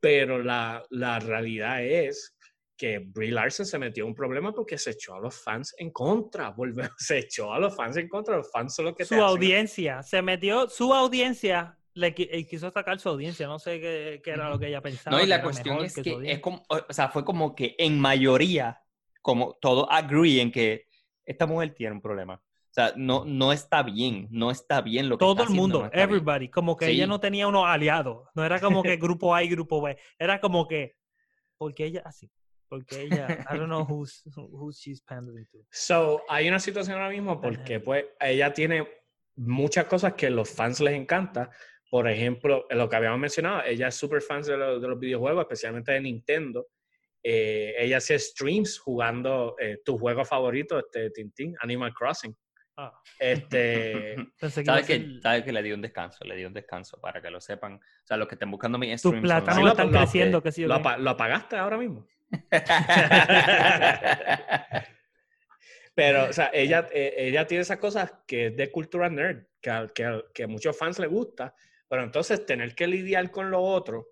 Pero 0.00 0.42
la, 0.42 0.84
la 0.90 1.18
realidad 1.18 1.82
es 1.84 2.36
que 2.76 2.98
Brie 3.00 3.32
Larson 3.32 3.66
se 3.66 3.78
metió 3.78 4.04
en 4.04 4.10
un 4.10 4.14
problema 4.14 4.52
porque 4.52 4.78
se 4.78 4.90
echó 4.90 5.14
a 5.14 5.20
los 5.20 5.40
fans 5.42 5.74
en 5.78 5.90
contra. 5.90 6.50
Volvió, 6.56 6.88
se 6.98 7.18
echó 7.18 7.52
a 7.52 7.58
los 7.58 7.76
fans 7.76 7.96
en 7.96 8.08
contra. 8.08 8.36
Los 8.36 8.50
fans 8.50 8.74
son 8.74 8.86
los 8.86 8.94
que 8.94 9.04
te 9.04 9.08
su 9.08 9.14
hacen- 9.14 9.24
audiencia, 9.28 10.02
se 10.02 10.20
metió, 10.22 10.68
su 10.68 10.92
audiencia, 10.94 11.76
le 11.94 12.14
qui- 12.14 12.48
quiso 12.48 12.70
sacar 12.70 12.98
su 13.00 13.08
audiencia, 13.08 13.46
no 13.46 13.58
sé 13.58 13.80
qué, 13.80 14.20
qué 14.22 14.30
era 14.30 14.48
lo 14.50 14.58
que 14.58 14.68
ella 14.68 14.80
pensaba. 14.80 15.16
No, 15.16 15.22
y 15.22 15.26
que 15.26 15.28
la 15.30 15.42
cuestión 15.42 15.84
es 15.84 15.94
su 15.94 16.02
que 16.02 16.18
es 16.24 16.38
como, 16.40 16.64
o 16.68 16.92
sea, 16.92 17.08
fue 17.08 17.24
como 17.24 17.54
que 17.54 17.74
en 17.78 17.98
mayoría, 18.00 18.80
como 19.22 19.58
todos 19.60 19.86
agree 19.90 20.40
en 20.40 20.52
que 20.52 20.86
esta 21.24 21.46
mujer 21.46 21.74
tiene 21.74 21.94
un 21.94 22.00
problema. 22.00 22.40
O 22.78 22.80
sea, 22.80 22.92
no, 22.96 23.24
no 23.24 23.52
está 23.52 23.82
bien, 23.82 24.28
no 24.30 24.52
está 24.52 24.80
bien 24.82 25.08
lo 25.08 25.16
que 25.18 25.24
Todo 25.24 25.32
está 25.32 25.42
el 25.42 25.46
haciendo, 25.48 25.62
mundo, 25.62 25.78
no 25.80 25.84
está 25.86 25.96
bien. 25.96 26.08
everybody, 26.08 26.48
como 26.48 26.76
que 26.76 26.86
ella 26.86 27.04
Sí. 27.04 27.08
no 27.08 27.18
tenía 27.18 27.48
unos 27.48 27.64
aliados, 27.66 28.28
no 28.36 28.44
era 28.44 28.60
como 28.60 28.84
que 28.84 28.96
grupo 28.98 29.34
A 29.34 29.42
y 29.42 29.48
grupo 29.48 29.82
B, 29.82 29.96
era 30.16 30.40
como 30.40 30.68
que, 30.68 30.94
porque 31.56 31.86
ella 31.86 32.02
así, 32.04 32.30
porque 32.68 33.02
ella, 33.02 33.44
I 33.52 33.56
don't 33.56 33.66
know 33.66 33.82
who's, 33.84 34.22
who 34.36 34.70
she's 34.70 35.00
pandering 35.02 35.44
to. 35.46 35.58
So, 35.72 36.22
hay 36.28 36.46
una 36.48 36.60
situación 36.60 36.98
ahora 36.98 37.10
mismo 37.10 37.40
porque 37.40 37.80
pues 37.80 38.04
ella 38.20 38.52
tiene 38.52 38.86
muchas 39.34 39.86
cosas 39.86 40.12
que 40.14 40.26
a 40.28 40.30
los 40.30 40.48
fans 40.48 40.78
les 40.80 40.94
encanta. 40.94 41.50
Por 41.90 42.08
ejemplo, 42.08 42.64
lo 42.70 42.88
que 42.88 42.94
habíamos 42.96 43.18
mencionado, 43.18 43.62
ella 43.64 43.88
es 43.88 43.94
súper 43.96 44.20
fan 44.22 44.42
de, 44.42 44.56
lo- 44.56 44.78
de 44.78 44.86
los 44.86 45.00
videojuegos, 45.00 45.40
especialmente 45.42 45.90
de 45.90 46.00
Nintendo. 46.02 46.68
Eh, 47.24 47.74
ella 47.78 47.96
hace 47.96 48.16
streams 48.18 48.78
jugando 48.78 49.56
eh, 49.58 49.78
tu 49.84 49.98
juego 49.98 50.24
favorito, 50.24 50.78
este 50.78 51.10
Tintín, 51.10 51.56
Animal 51.60 51.92
Crossing. 51.92 52.36
Ah, 52.80 52.92
Este, 53.18 54.14
pensé 54.40 54.60
que 54.62 54.66
¿Sabes 54.66 54.86
que, 54.86 55.18
¿Sabes 55.20 55.42
que 55.42 55.52
le 55.52 55.64
di 55.64 55.72
un 55.72 55.82
descanso? 55.82 56.24
Le 56.24 56.36
di 56.36 56.44
un 56.44 56.54
descanso 56.54 57.00
para 57.00 57.20
que 57.20 57.28
lo 57.28 57.40
sepan. 57.40 57.74
O 57.74 57.80
sea, 58.06 58.16
los 58.16 58.28
que 58.28 58.36
estén 58.36 58.52
buscando 58.52 58.78
mi 58.78 58.94
tus 58.96 59.16
plátanos 59.16 59.64
lo- 59.64 59.70
están 59.70 59.90
lo- 59.90 59.98
creciendo, 59.98 60.40
que 60.40 60.52
sí, 60.52 60.64
¿lo, 60.64 60.74
apa- 60.74 60.96
lo 60.96 61.10
apagaste 61.10 61.56
ahora 61.56 61.76
mismo? 61.76 62.06
Pero, 65.94 66.26
o 66.28 66.32
sea, 66.32 66.50
ella, 66.54 66.86
eh, 66.92 67.14
ella 67.16 67.48
tiene 67.48 67.62
esas 67.62 67.78
cosas 67.78 68.12
que 68.28 68.46
es 68.46 68.56
de 68.56 68.70
cultura 68.70 69.08
nerd, 69.10 69.44
que, 69.60 69.70
a- 69.70 69.88
que, 69.92 70.22
que 70.32 70.44
a 70.44 70.48
muchos 70.48 70.78
fans 70.78 71.00
les 71.00 71.10
gusta, 71.10 71.52
pero 71.88 72.04
entonces 72.04 72.46
tener 72.46 72.76
que 72.76 72.86
lidiar 72.86 73.32
con 73.32 73.50
lo 73.50 73.60
otro 73.60 74.06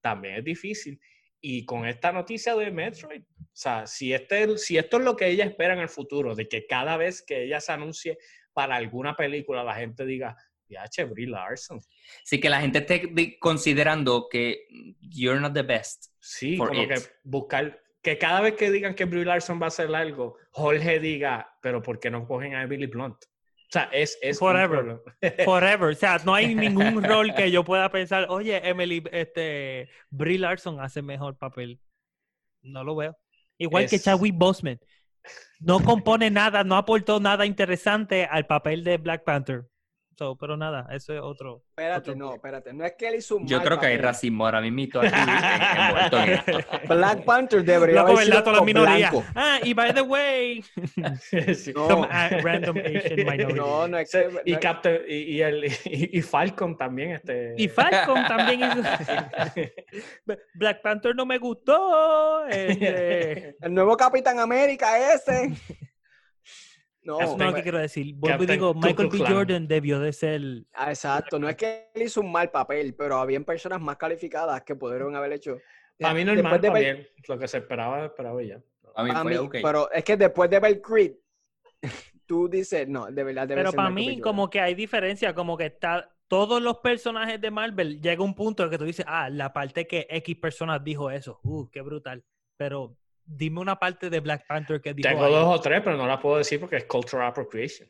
también 0.00 0.36
es 0.36 0.44
difícil. 0.44 1.00
Y 1.40 1.64
con 1.64 1.84
esta 1.86 2.12
noticia 2.12 2.54
de 2.54 2.70
Metroid, 2.70 3.24
sea, 3.54 3.86
si, 3.86 4.12
este, 4.12 4.56
si 4.58 4.78
esto 4.78 4.98
es 4.98 5.04
lo 5.04 5.16
que 5.16 5.28
ella 5.28 5.44
espera 5.44 5.74
en 5.74 5.80
el 5.80 5.88
futuro, 5.88 6.34
de 6.34 6.48
que 6.48 6.66
cada 6.66 6.96
vez 6.96 7.22
que 7.22 7.44
ella 7.44 7.60
se 7.60 7.72
anuncie 7.72 8.18
para 8.52 8.76
alguna 8.76 9.14
película, 9.16 9.64
la 9.64 9.74
gente 9.74 10.04
diga, 10.04 10.36
ya, 10.68 11.04
Brie 11.04 11.26
Larson. 11.26 11.80
Sí, 12.24 12.40
que 12.40 12.48
la 12.48 12.60
gente 12.60 12.78
esté 12.78 13.38
considerando 13.38 14.28
que 14.30 14.66
you're 15.00 15.40
not 15.40 15.54
the 15.54 15.62
best. 15.62 16.06
Sí, 16.18 16.56
For 16.56 16.68
como 16.68 16.82
it. 16.82 16.88
que 16.88 17.00
buscar, 17.24 17.82
que 18.00 18.18
cada 18.18 18.40
vez 18.40 18.54
que 18.54 18.70
digan 18.70 18.94
que 18.94 19.04
Brie 19.04 19.24
Larson 19.24 19.60
va 19.60 19.66
a 19.66 19.68
hacer 19.68 19.94
algo, 19.94 20.36
Jorge 20.50 21.00
diga, 21.00 21.56
pero 21.60 21.82
¿por 21.82 22.00
qué 22.00 22.10
no 22.10 22.26
cogen 22.26 22.54
a 22.54 22.62
Emily 22.62 22.86
Blunt? 22.86 23.16
O 23.24 23.72
sea, 23.72 23.88
es, 23.92 24.18
es 24.20 24.38
Forever. 24.38 25.00
Forever. 25.44 25.92
O 25.92 25.94
sea, 25.94 26.18
no 26.24 26.34
hay 26.34 26.54
ningún 26.54 27.02
rol 27.02 27.34
que 27.34 27.50
yo 27.50 27.64
pueda 27.64 27.90
pensar, 27.90 28.26
oye, 28.28 28.60
Emily, 28.68 29.02
este, 29.12 29.88
Brie 30.10 30.38
Larson 30.38 30.78
hace 30.80 31.00
mejor 31.00 31.38
papel. 31.38 31.80
No 32.60 32.84
lo 32.84 32.94
veo. 32.94 33.16
Igual 33.58 33.88
que 33.88 33.98
Chadwick 33.98 34.34
Boseman. 34.36 34.80
No 35.60 35.80
compone 35.80 36.30
nada, 36.30 36.64
no 36.64 36.76
aportó 36.76 37.20
nada 37.20 37.46
interesante 37.46 38.24
al 38.24 38.46
papel 38.46 38.82
de 38.82 38.96
Black 38.96 39.24
Panther. 39.24 39.64
So, 40.16 40.36
pero 40.36 40.56
nada, 40.58 40.86
eso 40.92 41.14
es 41.14 41.20
otro. 41.22 41.62
Espérate, 41.70 42.10
Otro 42.10 42.16
no, 42.16 42.34
espérate. 42.34 42.72
No 42.74 42.84
es 42.84 42.92
que 42.98 43.08
él 43.08 43.14
hizo 43.16 43.36
un 43.36 43.46
Yo 43.46 43.56
mal 43.58 43.66
creo 43.66 43.80
que 43.80 43.86
hay 43.86 43.96
racismo 43.96 44.44
ahora 44.44 44.60
mismo 44.60 45.00
aquí 45.00 45.08
en- 45.08 45.80
envuelto 45.86 46.18
en 46.20 46.30
esto. 46.32 46.58
Black 46.94 47.24
Panther 47.24 47.64
debería 47.64 48.02
Loco, 48.02 48.12
haber 48.12 48.24
sido 48.26 48.64
minorías. 48.64 49.10
blanco. 49.10 49.26
Ah, 49.34 49.58
y 49.62 49.72
by 49.74 49.94
the 49.94 50.02
way, 50.02 50.62
Sí. 51.54 51.72
No. 51.74 51.88
some 51.88 52.08
ah, 52.10 52.28
random 52.42 52.76
Asian 52.76 53.16
minority. 53.26 53.54
No, 53.54 53.88
no 53.88 53.98
es 53.98 54.10
que... 54.12 54.28
no 54.28 54.40
Y 54.44 54.56
Captain, 54.56 55.00
y, 55.08 55.14
y 55.14 55.40
el, 55.42 55.64
y, 55.64 56.18
y 56.18 56.22
Falcon 56.22 56.76
también, 56.76 57.12
este. 57.12 57.54
Y 57.56 57.68
Falcon 57.68 58.24
también 58.26 58.60
hizo. 58.60 58.82
Black 60.54 60.82
Panther 60.82 61.14
no 61.16 61.24
me 61.26 61.38
gustó. 61.38 62.46
este, 62.48 63.56
El 63.60 63.72
nuevo 63.74 63.96
Capitán 63.96 64.38
América 64.38 65.14
ese. 65.14 65.52
No, 67.04 67.20
Eso 67.20 67.36
no 67.36 67.44
es 67.44 67.50
lo 67.50 67.56
que 67.56 67.62
quiero 67.62 67.78
decir. 67.78 68.14
Vuelvo 68.14 68.44
y 68.44 68.46
digo, 68.46 68.74
Michael 68.74 69.08
B. 69.08 69.18
Jordan 69.26 69.66
debió 69.66 69.98
de 69.98 70.12
ser. 70.12 70.40
ah, 70.72 70.90
exacto. 70.90 71.38
No 71.38 71.48
es 71.48 71.56
que 71.56 71.90
él 71.94 72.02
hizo 72.02 72.20
un 72.20 72.30
mal 72.30 72.50
papel, 72.50 72.94
pero 72.94 73.16
habían 73.16 73.44
personas 73.44 73.80
más 73.80 73.96
calificadas 73.96 74.62
que 74.62 74.76
pudieron 74.76 75.16
haber 75.16 75.32
hecho. 75.32 75.58
A 76.00 76.14
mí 76.14 76.24
normal 76.24 76.60
de 76.60 76.70
ver-. 76.70 77.12
Lo 77.28 77.38
que 77.38 77.48
se 77.48 77.58
esperaba, 77.58 78.06
esperaba 78.06 78.42
ya. 78.42 78.60
A 78.94 79.04
mí 79.04 79.10
a 79.12 79.22
fue 79.22 79.30
mí- 79.32 79.36
ok. 79.36 79.56
Pero 79.62 79.90
es 79.90 80.04
que 80.04 80.16
después 80.16 80.48
de 80.50 80.60
ver 80.60 80.80
Creed, 80.80 81.12
tú 82.26 82.48
dices, 82.48 82.88
no, 82.88 83.06
de 83.06 83.24
verdad 83.24 83.48
debe 83.48 83.60
Pero 83.60 83.70
ser 83.70 83.76
para 83.76 83.90
Michael 83.90 84.16
mí, 84.16 84.22
como 84.22 84.48
que 84.50 84.60
hay 84.60 84.74
diferencia, 84.74 85.34
como 85.34 85.56
que 85.56 85.66
está. 85.66 86.08
Todos 86.28 86.62
los 86.62 86.78
personajes 86.78 87.38
de 87.40 87.50
Marvel 87.50 88.00
llega 88.00 88.22
un 88.24 88.34
punto 88.34 88.64
en 88.64 88.70
que 88.70 88.78
tú 88.78 88.84
dices, 88.84 89.04
ah, 89.06 89.28
la 89.28 89.52
parte 89.52 89.86
que 89.86 90.06
X 90.08 90.36
personas 90.36 90.82
dijo 90.82 91.10
eso, 91.10 91.40
uh, 91.42 91.68
qué 91.68 91.82
brutal. 91.82 92.24
Pero 92.56 92.96
dime 93.24 93.60
una 93.60 93.76
parte 93.78 94.10
de 94.10 94.20
Black 94.20 94.46
Panther 94.46 94.80
que 94.80 94.94
dijo. 94.94 95.08
Tengo 95.08 95.24
ahí. 95.24 95.32
dos 95.32 95.58
o 95.58 95.60
tres, 95.60 95.80
pero 95.82 95.96
no 95.96 96.06
las 96.06 96.20
puedo 96.20 96.38
decir 96.38 96.58
porque 96.60 96.76
es 96.76 96.84
cultural 96.84 97.28
appropriation. 97.28 97.88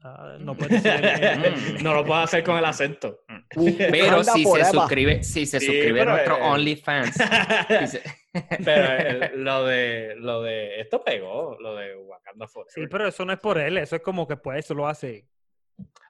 Ah, 0.00 0.36
no 0.38 0.52
el- 0.52 0.58
Mm. 1.78 1.82
No 1.82 1.92
lo 1.92 2.04
puedo 2.04 2.20
hacer 2.20 2.44
con 2.44 2.56
el 2.56 2.64
acento. 2.64 3.24
Pero 3.52 4.18
Wakanda 4.18 4.32
si 4.32 4.44
se 4.44 4.64
suscribe, 4.66 5.22
si 5.24 5.44
se 5.46 5.58
Sí, 5.58 5.66
suscribe 5.66 6.00
a 6.00 6.04
pero, 6.04 6.12
nuestro 6.12 6.36
eh, 6.36 6.42
OnlyFans. 6.42 7.14
se- 7.90 8.02
Pero 8.64 8.92
el- 8.92 9.42
lo 9.42 9.64
de 9.64 10.14
lo 10.18 10.42
de 10.42 10.80
esto 10.80 11.02
pegó, 11.02 11.56
lo 11.58 11.74
de 11.74 11.96
Wakanda 11.96 12.46
Forever. 12.46 12.72
Sí, 12.72 12.82
pero 12.88 13.08
eso 13.08 13.24
no 13.24 13.32
es 13.32 13.40
por 13.40 13.58
él, 13.58 13.78
eso 13.78 13.96
es 13.96 14.02
como 14.02 14.28
que 14.28 14.36
pues 14.36 14.60
eso 14.60 14.74
lo 14.74 14.86
hace. 14.86 15.26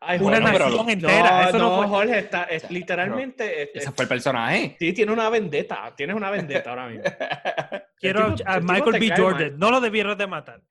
Ay, 0.01 0.20
una 0.20 0.37
pero 0.53 0.66
nación 0.66 0.87
lo- 0.87 0.93
entera, 0.93 1.43
No, 1.43 1.49
eso 1.49 1.59
no 1.59 1.70
no, 1.70 1.77
fue- 1.79 1.87
Jorge, 1.89 2.19
está, 2.20 2.45
es 2.45 2.70
literalmente. 2.70 3.62
es- 3.62 3.70
Ese 3.75 3.93
fue 3.93 4.05
el 4.05 4.09
personaje. 4.09 4.77
Sí, 4.79 4.93
tiene 4.93 5.12
una 5.12 5.29
vendetta. 5.29 5.93
Tienes 5.97 6.15
una 6.16 6.31
vendetta 6.31 6.70
ahora 6.70 6.87
mismo. 6.87 7.03
Quiero 8.01 8.33
tipo- 8.35 8.49
a 8.49 8.61
Michael 8.61 9.01
B. 9.01 9.12
Jordan, 9.16 9.51
mal. 9.51 9.59
no 9.59 9.70
lo 9.73 9.81
debieron 9.81 10.16
de 10.16 10.27
matar. 10.29 10.62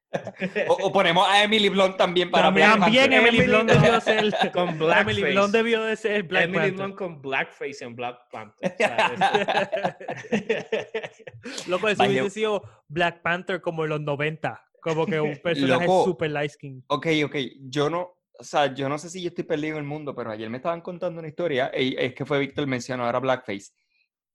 O, 0.70 0.74
o 0.88 0.94
ponemos 0.94 1.28
a 1.28 1.44
Emily 1.44 1.68
Blunt 1.68 1.98
también 1.98 2.32
para 2.32 2.46
También, 2.46 2.80
también. 2.80 3.12
Emily 3.12 3.42
Blunt 3.46 3.70
debió 3.72 3.94
de 3.96 4.02
ser. 4.02 4.52
Con 4.54 4.70
Emily 4.70 4.86
blackface. 4.86 5.32
Blunt 5.34 5.52
debió 5.54 5.84
de 5.84 5.96
ser 5.98 6.24
Black 6.24 6.44
Emily 6.46 6.58
Panther. 6.60 6.76
Blunt 6.78 6.96
con 6.96 7.22
blackface 7.22 7.84
en 7.84 7.96
Black 7.98 8.18
Panther. 8.32 8.76
Loco, 11.68 11.88
eso 11.90 12.04
hubiese 12.04 12.30
sido 12.30 12.64
Black 12.88 13.22
Panther 13.22 13.62
como 13.62 13.84
en 13.84 13.90
los 13.90 14.02
90. 14.02 14.64
Como 14.82 15.06
que 15.06 15.20
un 15.20 15.36
personaje 15.38 15.86
Loco. 15.86 16.06
super 16.06 16.32
light 16.32 16.52
skin. 16.52 16.84
Ok, 16.88 17.08
ok. 17.26 17.36
Yo 17.64 17.90
no, 17.90 18.17
o 18.40 18.44
sea, 18.44 18.74
yo 18.74 18.88
no 18.90 18.98
sé 18.98 19.10
si 19.10 19.22
yo 19.22 19.30
estoy 19.30 19.44
perdido 19.44 19.74
en 19.78 19.84
el 19.84 19.88
mundo, 19.90 20.16
pero 20.16 20.32
ayer 20.32 20.50
me 20.50 20.58
estaban 20.58 20.82
contando 20.82 21.20
una 21.20 21.28
historia. 21.30 21.72
y 21.78 21.96
es 21.98 22.14
que 22.14 22.26
fue 22.26 22.40
Víctor 22.40 22.68
mencionó 22.68 23.06
ahora 23.06 23.20
Blackface. 23.20 23.72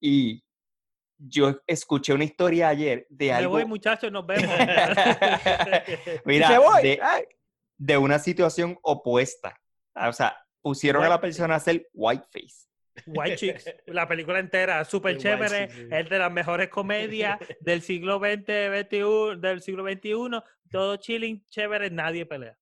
Y 0.00 0.42
yo 1.18 1.60
escuché 1.66 2.12
una 2.12 2.24
historia 2.24 2.68
ayer 2.68 3.06
de 3.08 3.26
Me 3.26 3.32
algo. 3.32 3.52
voy, 3.52 3.64
muchachos, 3.64 4.10
nos 4.10 4.26
vemos. 4.26 4.50
Mira, 6.24 6.48
Se 6.48 6.58
voy. 6.58 6.82
de, 6.82 7.00
de 7.78 7.96
una 7.98 8.18
situación 8.18 8.78
opuesta. 8.82 9.58
O 9.94 10.12
sea, 10.12 10.36
pusieron 10.60 11.04
a 11.04 11.08
la 11.08 11.20
persona 11.20 11.54
a 11.54 11.56
hacer 11.58 11.88
whiteface. 11.92 12.66
White 13.06 13.36
Chicks, 13.36 13.74
la 13.86 14.06
película 14.06 14.38
entera, 14.38 14.84
súper 14.84 15.16
chévere, 15.16 15.68
Chicks, 15.68 15.80
sí. 15.80 15.88
es 15.90 16.10
de 16.10 16.18
las 16.18 16.30
mejores 16.30 16.68
comedias 16.68 17.38
del 17.60 17.80
siglo 17.80 18.18
XX, 18.18 18.84
XXI, 18.84 19.40
del 19.40 19.62
siglo 19.62 19.82
XXI, 19.84 20.42
todo 20.70 20.96
chilling, 20.96 21.42
chévere, 21.48 21.90
nadie 21.90 22.26
pelea. 22.26 22.54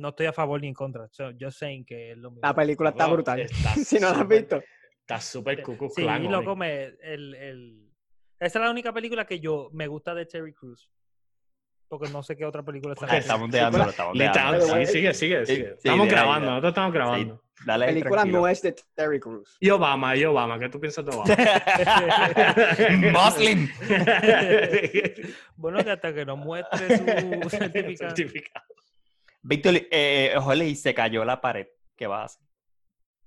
No 0.00 0.08
estoy 0.08 0.26
a 0.26 0.32
favor 0.32 0.60
ni 0.60 0.68
en 0.68 0.74
contra, 0.74 1.06
so, 1.10 1.30
yo 1.32 1.50
sé 1.50 1.84
que 1.86 2.12
es 2.12 2.18
lo 2.18 2.30
mismo. 2.30 2.40
La 2.46 2.54
película 2.54 2.90
está 2.90 3.06
brutal. 3.06 3.40
está 3.40 3.74
si 3.84 3.98
no 4.00 4.10
la 4.12 4.20
has 4.20 4.28
visto. 4.28 4.62
Está 5.00 5.20
súper 5.20 5.62
cucu 5.62 5.88
Sí, 5.94 6.02
clan. 6.02 6.30
loco, 6.30 6.54
me, 6.56 6.84
el, 7.02 7.34
el... 7.34 7.90
esa 8.38 8.58
es 8.58 8.64
la 8.64 8.70
única 8.70 8.92
película 8.92 9.24
que 9.26 9.40
yo 9.40 9.68
me 9.72 9.86
gusta 9.86 10.14
de 10.14 10.26
Terry 10.26 10.54
Crews. 10.54 10.90
Porque 11.88 12.08
no 12.08 12.22
sé 12.22 12.36
qué 12.36 12.44
otra 12.44 12.62
película 12.62 12.94
está 12.94 13.18
estamos 13.18 13.50
dejándolo, 13.50 13.90
estamos 13.90 14.16
sí, 14.16 14.86
sigue, 14.86 15.12
sigue, 15.12 15.44
Sí, 15.44 15.56
sigue. 15.56 15.68
sí, 15.70 15.88
Estamos 15.88 16.06
grabando, 16.08 16.46
nosotros 16.50 16.70
estamos 16.70 16.92
grabando. 16.94 17.42
La 17.66 17.78
película 17.78 18.22
tranquilo. 18.22 18.38
no 18.38 18.48
es 18.48 18.62
de 18.62 18.76
Terry 18.94 19.18
Crews. 19.20 19.56
Y 19.58 19.70
Obama, 19.70 20.16
y 20.16 20.24
Obama, 20.24 20.58
¿qué 20.58 20.68
tú 20.68 20.78
piensas 20.80 21.04
de 21.04 21.10
Obama? 21.14 21.34
Muslim. 23.26 23.68
Bueno, 25.56 25.82
que 25.84 25.90
hasta 25.90 26.14
que 26.14 26.24
nos 26.24 26.38
muestre 26.38 26.96
su 26.96 27.04
certificado. 27.50 28.14
Certificado. 28.14 28.66
Víctor, 29.42 29.74
eh, 29.90 30.34
Jorge, 30.38 30.66
y 30.66 30.76
se 30.76 30.94
cayó 30.94 31.24
la 31.24 31.40
pared. 31.40 31.66
¿Qué 31.96 32.06
vas 32.06 32.20
a 32.20 32.24
hacer? 32.24 32.42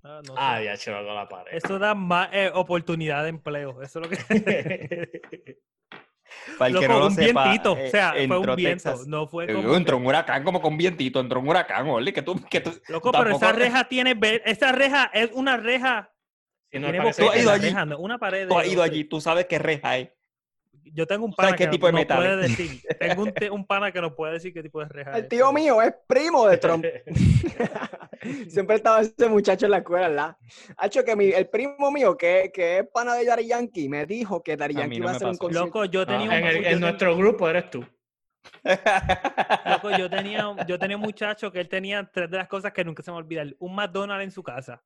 Ah, 0.04 0.22
no 0.28 0.34
sé. 0.34 0.40
Ah, 0.42 0.62
ya 0.62 0.78
se 0.78 0.92
con 0.92 1.06
la 1.16 1.28
pared. 1.30 1.54
Eso 1.56 1.80
da 1.80 1.96
más 1.96 2.30
eh, 2.34 2.52
oportunidad 2.54 3.24
de 3.24 3.30
empleo. 3.30 3.82
Eso 3.82 4.00
es 4.02 4.06
lo 4.06 4.10
que. 4.10 5.22
Para 6.58 6.70
el 6.72 6.80
que 6.80 6.88
no 6.88 7.00
lo 7.00 7.06
un 7.08 7.12
sepa, 7.14 7.44
vientito. 7.46 7.78
eh, 7.78 7.88
o 7.88 7.92
sea, 7.92 8.12
fue 8.12 8.24
entró 8.24 8.40
un 8.42 8.56
viento. 8.56 8.84
Texas- 8.92 9.08
No 9.08 9.28
fue 9.28 9.46
Eh, 9.46 9.54
como. 9.54 9.76
Entró 9.76 9.98
un 9.98 10.06
huracán 10.06 10.44
como 10.44 10.62
con 10.62 10.78
vientito, 10.78 11.20
entró 11.20 11.40
un 11.40 11.48
huracán, 11.48 11.88
Oli, 11.88 12.12
que 12.12 12.22
tú, 12.22 12.36
que 12.50 12.60
tú, 12.60 12.72
Loco, 12.90 13.12
pero 13.12 13.30
esa 13.30 13.40
tampoco- 13.40 13.60
reja 13.60 13.84
tiene. 13.88 14.14
ve- 14.14 14.42
Esa 14.46 14.72
reja 14.72 15.10
es 15.14 15.30
una 15.34 15.58
reja. 15.58 16.12
Sí, 16.72 16.80
no, 16.80 16.92
Tú 16.92 17.08
has 17.08 17.16
que- 17.18 17.40
ido 17.40 17.46
la 17.50 17.54
allí. 17.54 17.66
reja, 17.68 17.86
no, 17.86 17.98
una 18.00 18.18
pared. 18.18 18.48
tú 18.48 18.58
has 18.58 18.68
ido 18.68 18.82
allí, 18.82 19.04
tú 19.04 19.22
sabes 19.22 19.46
qué 19.46 19.60
reja 19.60 19.98
es. 20.00 20.10
Yo 20.86 21.08
tengo 21.08 21.26
un 21.26 21.34
¿Sabes 21.34 21.52
pana 21.52 21.58
qué 21.58 21.66
que 21.66 21.70
tipo 21.72 21.86
de 21.88 21.94
no 21.94 21.98
metal 22.00 22.18
puede 22.18 22.38
decir. 22.38 22.82
Tengo 23.00 23.24
un, 23.24 23.32
te- 23.34 23.50
un 23.50 23.66
pana 23.66 23.92
que 23.92 24.02
no 24.02 24.14
puede 24.16 24.34
decir 24.34 24.54
qué 24.54 24.62
tipo 24.62 24.80
de 24.80 24.88
reja 24.90 25.12
El 25.12 25.24
es, 25.24 25.30
tío 25.30 25.40
pero- 25.40 25.54
mío 25.54 25.82
es 25.82 25.94
primo 26.08 26.48
de 26.48 26.58
Trump. 26.58 26.86
Siempre 28.48 28.76
estaba 28.78 29.02
ese 29.02 29.28
muchacho 29.28 29.66
en 29.66 29.72
la 29.72 29.78
escuela, 29.80 30.08
¿verdad? 30.10 30.38
Ha 30.78 30.86
hecho 30.88 31.04
que 31.04 31.16
mi, 31.16 31.26
el 31.32 31.48
primo 31.50 31.92
mío, 31.92 32.16
que, 32.18 32.52
que 32.54 32.80
es 32.80 32.86
pana 32.94 33.16
de 33.16 33.26
Daddy 33.26 33.48
Yankee, 33.48 33.90
me 33.90 34.06
dijo 34.06 34.42
que 34.44 34.56
mí 34.56 34.74
Yankee 34.82 35.00
no 35.00 35.04
iba 35.06 35.10
a 35.10 35.14
me 35.14 35.16
hacer 35.18 35.28
un 35.28 35.38
concierto. 35.38 35.66
Loco, 35.66 35.86
yo 35.86 36.06
tenía 36.06 36.28
un. 36.30 36.34
en 36.34 36.46
el- 36.46 36.54
yo 36.56 36.60
en 36.60 36.64
ten- 36.72 36.80
nuestro 36.80 37.18
grupo 37.18 37.50
eres 37.50 37.70
tú. 37.70 37.86
Loco, 39.66 39.92
yo 39.98 40.10
tenía, 40.10 40.48
un- 40.48 40.66
yo 40.68 40.78
tenía 40.80 40.96
un 40.98 41.04
muchacho 41.04 41.52
que 41.52 41.60
él 41.60 41.70
tenía 41.70 42.10
tres 42.12 42.30
de 42.30 42.38
las 42.38 42.48
cosas 42.48 42.72
que 42.74 42.84
nunca 42.84 43.04
se 43.04 43.12
me 43.12 43.18
olvidan. 43.18 43.56
Un 43.60 43.76
McDonald's 43.76 44.24
en 44.24 44.32
su 44.32 44.44
casa. 44.44 44.82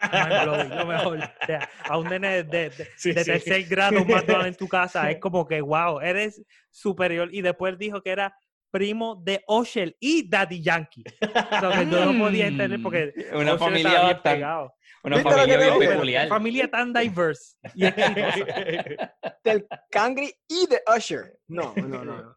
Lo 0.00 0.86
mejor. 0.86 1.18
O 1.18 1.46
sea, 1.46 1.68
a 1.88 1.98
un 1.98 2.08
nene 2.08 2.44
de, 2.44 2.70
de- 2.70 2.88
Sí, 2.96 3.12
de 3.12 3.24
sí. 3.24 3.30
tercer 3.32 3.64
grado, 3.64 4.02
un 4.02 4.46
en 4.46 4.54
tu 4.54 4.68
casa, 4.68 5.10
es 5.10 5.18
como 5.18 5.46
que, 5.46 5.60
wow, 5.60 6.00
eres 6.00 6.42
superior. 6.70 7.28
Y 7.32 7.42
después 7.42 7.76
dijo 7.78 8.00
que 8.02 8.10
era 8.10 8.34
primo 8.70 9.16
de 9.24 9.42
Oshel 9.46 9.96
y 9.98 10.28
Daddy 10.28 10.62
Yankee. 10.62 11.02
Lo 11.62 11.70
que 11.70 11.86
yo 11.90 12.12
no 12.12 12.18
podía 12.24 12.46
entender 12.48 12.80
porque 12.82 13.12
Una 13.32 13.54
Usher 13.54 13.58
familia 13.58 13.88
estaba 13.88 14.04
bien 14.04 14.16
bastante- 14.16 14.30
pegado. 14.36 14.74
Una 15.04 15.16
¿Viste 15.16 15.30
lo 15.30 15.36
familia 15.38 15.58
bien 15.58 15.78
peculiar. 15.90 16.28
Familia 16.28 16.70
tan 16.70 16.92
diverse 16.92 17.56
y. 17.74 17.82
Del 19.44 19.66
Cangri 19.90 20.32
y 20.48 20.66
de 20.66 20.82
Usher. 20.96 21.38
No, 21.46 21.72
no, 21.76 22.04
no. 22.04 22.04
no. 22.04 22.36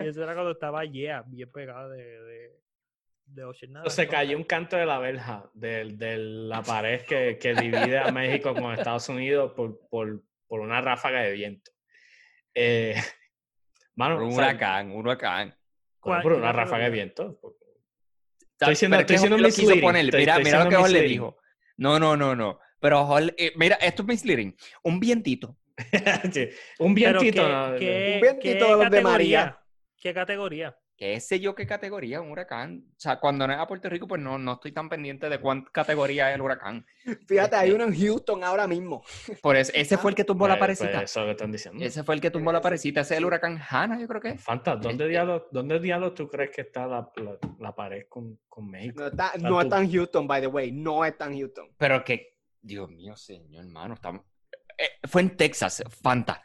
Eso 0.00 0.22
era 0.22 0.34
cuando 0.34 0.50
estaba 0.52 0.84
yeah, 0.84 1.22
bien 1.26 1.50
pegado 1.52 1.90
de, 1.90 2.02
de, 2.02 2.50
de 3.28 3.44
Usher. 3.46 3.70
Nada, 3.70 3.88
Se 3.90 4.06
cayó 4.08 4.36
un 4.36 4.44
canto 4.44 4.76
de 4.76 4.86
la 4.86 4.98
verja 4.98 5.48
de, 5.54 5.84
de 5.94 6.18
la 6.18 6.62
pared 6.62 7.02
que, 7.02 7.38
que 7.38 7.54
divide 7.54 7.98
a 7.98 8.10
México 8.10 8.54
con 8.54 8.72
Estados 8.72 9.08
Unidos 9.08 9.52
por, 9.54 9.78
por, 9.88 10.22
por 10.46 10.60
una 10.60 10.80
ráfaga 10.80 11.22
de 11.22 11.32
viento. 11.32 11.70
Eh, 12.54 12.94
mano, 13.94 14.16
Un 14.18 14.28
o 14.28 14.30
sea, 14.32 14.38
huracán, 14.48 14.90
un 14.90 15.06
huracán. 15.06 15.50
coño, 16.00 16.14
¿Cuál- 16.14 16.22
por 16.22 16.32
una 16.32 16.52
ráfaga 16.52 16.84
de 16.84 16.90
viento. 16.90 17.40
Estoy 18.60 18.74
que 18.88 18.96
estoy 18.96 19.16
quiso 19.16 19.36
misleading, 19.36 19.80
poner. 19.82 20.04
estoy- 20.06 20.20
Mira, 20.20 20.32
estoy 20.32 20.44
mira 20.44 20.64
lo 20.64 20.70
que 20.70 20.76
Jorge 20.76 20.92
le 20.92 21.02
dijo. 21.02 21.38
No, 21.76 21.98
no, 22.00 22.16
no, 22.16 22.34
no. 22.34 22.58
Pero 22.80 23.04
Jorge, 23.06 23.34
eh, 23.38 23.52
mira, 23.56 23.76
esto 23.76 24.02
es 24.02 24.08
misleading. 24.08 24.56
Un 24.82 24.98
vientito 24.98 25.56
Sí, 26.32 26.48
Un 26.80 26.94
vientito. 26.94 27.42
¿qué, 27.42 27.48
no, 27.48 27.70
no. 27.70 27.78
qué- 27.78 28.12
Un 28.16 28.20
vientito 28.20 28.42
qué 28.42 28.54
de 28.64 28.70
los 28.70 28.78
de 28.78 28.84
categoría? 28.84 29.02
María. 29.40 29.58
¿Qué 30.00 30.14
categoría? 30.14 30.78
¿Qué 30.98 31.20
sé 31.20 31.38
yo 31.38 31.54
qué 31.54 31.64
categoría? 31.64 32.20
Un 32.20 32.32
huracán. 32.32 32.84
O 32.90 32.94
sea, 32.98 33.20
cuando 33.20 33.46
no 33.46 33.52
es 33.52 33.58
a 33.60 33.68
Puerto 33.68 33.88
Rico, 33.88 34.08
pues 34.08 34.20
no, 34.20 34.36
no 34.36 34.54
estoy 34.54 34.72
tan 34.72 34.88
pendiente 34.88 35.28
de 35.28 35.38
cuánta 35.40 35.70
categoría 35.70 36.28
es 36.30 36.34
el 36.34 36.40
huracán. 36.42 36.84
Fíjate, 37.28 37.54
hay 37.54 37.70
uno 37.70 37.84
en 37.84 37.94
Houston 37.96 38.42
ahora 38.42 38.66
mismo. 38.66 39.04
Por 39.40 39.54
eso, 39.54 39.70
ese 39.76 39.96
fue 39.96 40.10
el 40.10 40.16
que 40.16 40.24
tumbó 40.24 40.48
la 40.48 40.58
Pues- 40.58 40.76
pues 40.76 40.78
parecita. 40.80 41.02
eso 41.04 41.20
es 41.20 41.22
lo 41.22 41.26
que 41.26 41.30
están 41.30 41.52
diciendo. 41.52 41.84
Ese 41.84 42.02
fue 42.02 42.16
el 42.16 42.20
que 42.20 42.32
tumbó 42.32 42.50
la 42.50 42.60
parecita. 42.60 43.02
Ese 43.02 43.14
es 43.14 43.18
el 43.18 43.24
huracán 43.26 43.60
Hanna, 43.70 44.00
yo 44.00 44.08
creo 44.08 44.20
que 44.20 44.30
es. 44.30 44.42
Fanta, 44.42 44.72
¿dónde 44.72 45.04
Este- 45.04 45.08
diablos, 45.08 45.42
¿dónde 45.52 45.78
diablos 45.78 46.14
tú 46.16 46.28
crees 46.28 46.50
que 46.50 46.62
está 46.62 46.88
la, 46.88 47.08
la, 47.14 47.38
la 47.60 47.74
pared 47.76 48.06
con, 48.08 48.40
con 48.48 48.68
México? 48.68 49.00
No 49.02 49.06
está, 49.06 49.32
no 49.38 49.50
tú- 49.50 49.60
está 49.60 49.80
en 49.80 49.92
Houston, 49.92 50.26
by 50.26 50.40
the 50.40 50.48
way. 50.48 50.72
No 50.72 51.04
está 51.04 51.26
en 51.26 51.38
Houston. 51.38 51.68
Pero 51.78 52.02
que, 52.04 52.36
Dios 52.60 52.90
mío, 52.90 53.14
señor, 53.16 53.64
hermano, 53.64 53.94
estamos... 53.94 54.22
eh, 54.76 54.98
fue 55.06 55.22
en 55.22 55.36
Texas, 55.36 55.84
Fanta. 56.02 56.42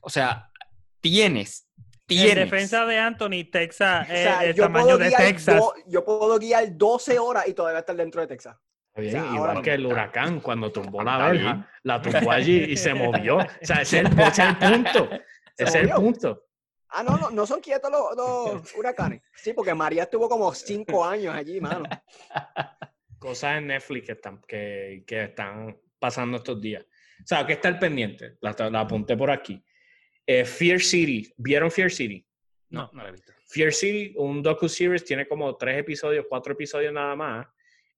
O 0.00 0.08
sea, 0.08 0.52
tienes, 1.00 1.65
tienes... 2.06 2.32
En 2.36 2.38
defensa 2.44 2.86
de 2.86 2.98
Anthony, 2.98 3.50
Texas 3.50 4.08
O 4.08 4.12
es 4.12 4.18
sea, 4.20 4.44
el 4.44 4.54
tamaño 4.54 4.96
de 4.98 5.10
Texas. 5.10 5.56
do- 5.58 5.74
yo 5.86 6.04
puedo 6.04 6.38
guiar 6.38 6.76
12 6.76 7.18
horas 7.18 7.46
y 7.48 7.52
todavía 7.54 7.80
estar 7.80 7.96
dentro 7.96 8.20
de 8.20 8.26
Texas. 8.26 8.56
Bien, 8.96 9.16
O 9.16 9.22
sea, 9.24 9.34
igual 9.34 9.50
ahora- 9.50 9.62
que 9.62 9.74
el 9.74 9.86
huracán 9.86 10.40
cuando 10.40 10.72
tumbó 10.72 11.02
la 11.02 11.18
verja, 11.28 11.70
la 11.82 12.00
tumbó 12.00 12.30
allí 12.30 12.64
y 12.64 12.76
se 12.76 12.94
movió. 12.94 13.36
O 13.38 13.46
sea, 13.60 13.82
ese 13.82 14.00
es 14.00 14.04
el, 14.10 14.20
ese 14.20 14.42
es 14.42 14.48
el 14.48 14.56
punto. 14.56 15.10
Ese 15.58 15.64
es 15.68 15.74
el 15.74 15.90
punto. 15.90 16.42
Ah, 16.88 17.02
no, 17.02 17.18
no, 17.18 17.30
no 17.30 17.46
son 17.46 17.60
quietos 17.60 17.90
los, 17.90 18.16
los 18.16 18.74
huracanes. 18.74 19.20
Sí, 19.34 19.52
porque 19.52 19.74
María 19.74 20.04
estuvo 20.04 20.28
como 20.28 20.54
5 20.54 21.04
años 21.04 21.34
allí, 21.34 21.60
mano. 21.60 21.82
Cosas 23.18 23.58
en 23.58 23.66
Netflix 23.68 24.06
que 24.06 24.12
están, 24.12 24.40
que, 24.46 25.04
que 25.06 25.24
están 25.24 25.76
pasando 25.98 26.36
estos 26.38 26.60
días. 26.60 26.84
O 26.84 27.26
sea, 27.26 27.46
que 27.46 27.54
está 27.54 27.68
el 27.68 27.78
pendiente. 27.78 28.36
La, 28.40 28.54
la 28.70 28.80
apunté 28.80 29.16
por 29.16 29.30
aquí. 29.30 29.62
Eh, 30.26 30.44
Fear 30.44 30.80
City. 30.80 31.32
¿Vieron 31.36 31.70
Fear 31.70 31.90
City? 31.90 32.26
No, 32.70 32.90
no 32.92 33.02
lo 33.02 33.08
he 33.08 33.12
visto. 33.12 33.32
Fear 33.46 33.72
City, 33.72 34.12
un 34.16 34.42
docu-series, 34.42 35.04
tiene 35.04 35.26
como 35.28 35.56
tres 35.56 35.78
episodios, 35.78 36.26
cuatro 36.28 36.52
episodios 36.54 36.92
nada 36.92 37.14
más, 37.14 37.46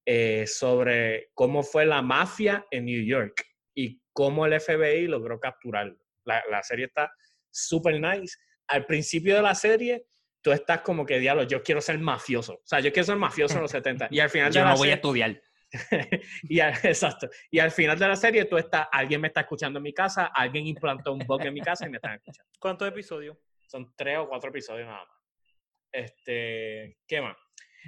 eh, 0.04 0.44
sobre 0.46 1.30
cómo 1.34 1.62
fue 1.62 1.86
la 1.86 2.02
mafia 2.02 2.66
en 2.70 2.84
New 2.84 3.02
York 3.04 3.44
y 3.74 4.00
cómo 4.12 4.44
el 4.46 4.60
FBI 4.60 5.06
logró 5.06 5.40
capturarlo. 5.40 5.98
La, 6.24 6.42
la 6.50 6.62
serie 6.62 6.86
está 6.86 7.10
súper 7.50 7.98
nice. 8.00 8.36
Al 8.66 8.84
principio 8.84 9.36
de 9.36 9.42
la 9.42 9.54
serie, 9.54 10.04
tú 10.42 10.52
estás 10.52 10.82
como 10.82 11.06
que, 11.06 11.18
diablo, 11.18 11.44
yo 11.44 11.62
quiero 11.62 11.80
ser 11.80 11.98
mafioso. 11.98 12.54
O 12.54 12.62
sea, 12.66 12.80
yo 12.80 12.92
quiero 12.92 13.06
ser 13.06 13.16
mafioso 13.16 13.54
en 13.56 13.62
los 13.62 13.70
70. 13.72 14.08
Y 14.10 14.20
al 14.20 14.28
final 14.28 14.52
Yo 14.52 14.60
de 14.60 14.64
la 14.66 14.70
no 14.72 14.76
voy 14.76 14.88
a 14.88 14.90
serie- 14.90 14.94
estudiar. 14.96 15.42
y 16.42 16.60
al- 16.60 16.74
exacto. 16.84 17.28
Y 17.50 17.58
al 17.58 17.70
final 17.70 17.98
de 17.98 18.08
la 18.08 18.16
serie, 18.16 18.44
tú 18.46 18.56
estás, 18.56 18.88
alguien 18.92 19.20
me 19.20 19.28
está 19.28 19.40
escuchando 19.40 19.78
en 19.78 19.82
mi 19.82 19.92
casa, 19.92 20.26
alguien 20.34 20.66
implantó 20.66 21.12
un 21.12 21.20
bug 21.20 21.42
en 21.42 21.54
mi 21.54 21.60
casa 21.60 21.86
y 21.86 21.90
me 21.90 21.96
están 21.96 22.14
escuchando. 22.14 22.50
¿Cuántos 22.58 22.88
episodios? 22.88 23.36
Son 23.66 23.94
tres 23.96 24.18
o 24.18 24.28
cuatro 24.28 24.50
episodios 24.50 24.86
nada 24.86 25.04
más. 25.04 25.14
Este, 25.92 26.98
¿qué 27.06 27.20
más? 27.20 27.36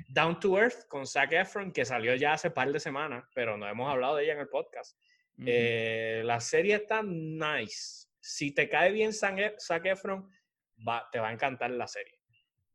Down 0.09 0.39
to 0.41 0.59
Earth 0.59 0.87
con 0.89 1.07
Zac 1.07 1.33
Efron, 1.33 1.73
que 1.73 1.85
salió 1.85 2.15
ya 2.15 2.35
hace 2.35 2.51
par 2.51 2.71
de 2.73 2.81
semanas, 2.81 3.25
pero 3.35 3.57
no 3.57 3.69
hemos 3.69 3.91
hablado 3.91 4.17
de 4.17 4.25
ella 4.25 4.35
en 4.35 4.41
el 4.41 4.49
podcast. 4.49 4.97
Eh, 5.47 6.21
la 6.25 6.39
serie 6.39 6.75
está 6.77 7.03
nice. 7.03 8.07
Si 8.21 8.53
te 8.55 8.69
cae 8.69 8.93
bien 8.93 9.13
Zac 9.15 9.39
E- 9.39 9.55
Zac 9.59 9.87
Efron, 9.87 10.31
va- 10.87 11.09
te 11.11 11.19
va 11.19 11.29
a 11.29 11.33
encantar 11.33 11.71
la 11.71 11.89
serie. 11.89 12.20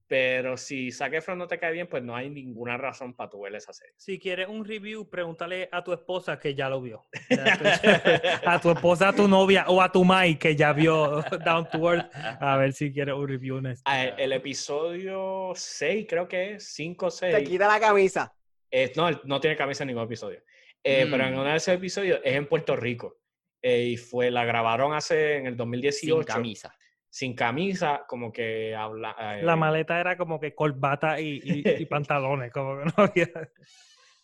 Pero 0.08 0.56
si 0.56 0.92
Zac 0.92 1.14
Efron 1.14 1.40
no 1.40 1.48
te 1.48 1.58
cae 1.58 1.72
bien, 1.72 1.88
pues 1.88 2.04
no 2.04 2.16
hay 2.16 2.30
ninguna 2.30 2.78
razón 2.78 3.16
para 3.16 3.30
tu 3.30 3.42
ver 3.42 3.56
esa 3.56 3.74
serie. 3.74 3.94
Si 3.98 4.20
quieres 4.20 4.48
un 4.48 4.64
review, 4.64 5.10
pregúntale 5.10 5.68
a 5.72 5.84
tu 5.84 5.94
esposa 5.94 6.38
que 6.40 6.54
ya 6.54 6.70
lo 6.70 6.80
vio. 6.80 7.06
A 8.46 8.60
tu 8.62 8.70
esposa, 8.72 9.10
a 9.10 9.14
tu 9.14 9.28
novia 9.28 9.66
o 9.68 9.82
a 9.82 9.92
tu 9.92 10.04
Mai 10.04 10.38
que 10.38 10.56
ya 10.56 10.74
vio 10.74 11.22
Down 11.46 11.68
to 11.72 11.92
Earth. 11.94 12.12
A 12.40 12.58
ver 12.58 12.74
si 12.74 12.94
quieres 12.94 13.16
un 13.16 13.28
review. 13.28 13.58
en 13.58 13.66
esto. 13.68 13.84
Ah, 13.86 14.04
el, 14.04 14.14
el 14.20 14.34
episodio 14.34 15.52
6, 15.56 16.06
creo 16.08 16.28
que 16.28 16.54
es, 16.56 16.74
5 16.74 17.06
o 17.08 17.12
6. 17.12 17.36
Te 17.36 17.44
quita 17.44 17.68
la 17.68 17.80
camisa. 17.80 18.32
Eh, 18.70 18.92
no, 18.96 19.10
no 19.24 19.40
tiene 19.40 19.56
camisa 19.56 19.84
en 19.84 19.88
ningún 19.88 20.04
episodio. 20.04 20.40
Eh, 20.84 21.08
Pero 21.10 21.24
en 21.24 21.32
Mm. 21.34 21.40
uno 21.40 21.44
de 21.46 21.56
esos 21.56 21.74
episodios 21.74 22.20
es 22.24 22.36
en 22.36 22.48
Puerto 22.48 22.76
Rico. 22.76 23.18
Eh, 23.62 23.86
y 23.86 23.98
fue, 23.98 24.30
la 24.30 24.46
grabaron 24.46 24.94
hace 24.94 25.38
en 25.38 25.48
el 25.48 25.58
2018. 25.58 26.16
Sin 26.18 26.24
camisa. 26.24 26.76
Sin 27.16 27.34
camisa, 27.34 28.04
como 28.06 28.30
que 28.30 28.76
habla. 28.76 29.16
eh, 29.18 29.42
La 29.42 29.56
maleta 29.56 29.98
era 30.02 30.18
como 30.18 30.38
que 30.38 30.54
corbata 30.54 31.18
y, 31.18 31.40
y- 31.42 31.64
y 31.66 31.86
pantalones, 31.86 32.52
como 32.52 32.78
que 32.78 32.84
no 32.86 32.92
había. 32.98 33.30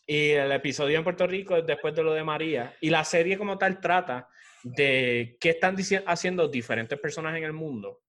Y 0.05 0.31
el 0.31 0.51
episodio 0.51 0.97
en 0.97 1.05
Puerto 1.05 1.25
Rico 1.25 1.55
es 1.55 1.65
después 1.65 1.95
de 1.95 2.03
lo 2.03 2.13
de 2.13 2.25
María. 2.25 2.75
Y 2.81 2.89
la 2.89 3.05
serie 3.05 3.37
como 3.37 3.57
tal 3.57 3.79
trata 3.79 4.27
de 4.61 5.37
qué 5.39 5.51
están 5.51 5.77
haciendo 6.05 6.49
diferentes 6.49 6.99
personas 6.99 7.37
en 7.37 7.45
el 7.45 7.53
mundo 7.53 8.01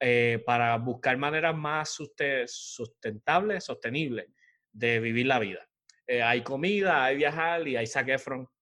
eh, 0.00 0.42
para 0.46 0.78
buscar 0.78 1.18
maneras 1.18 1.54
más 1.54 1.90
suste- 1.90 2.46
sustentables, 2.48 3.62
sostenibles 3.64 4.28
de 4.72 4.98
vivir 4.98 5.26
la 5.26 5.40
vida. 5.40 5.68
Eh, 6.06 6.22
hay 6.22 6.40
comida, 6.40 7.04
hay 7.04 7.16
viajar 7.18 7.68
y 7.68 7.76
hay 7.76 7.86
Zac 7.86 8.08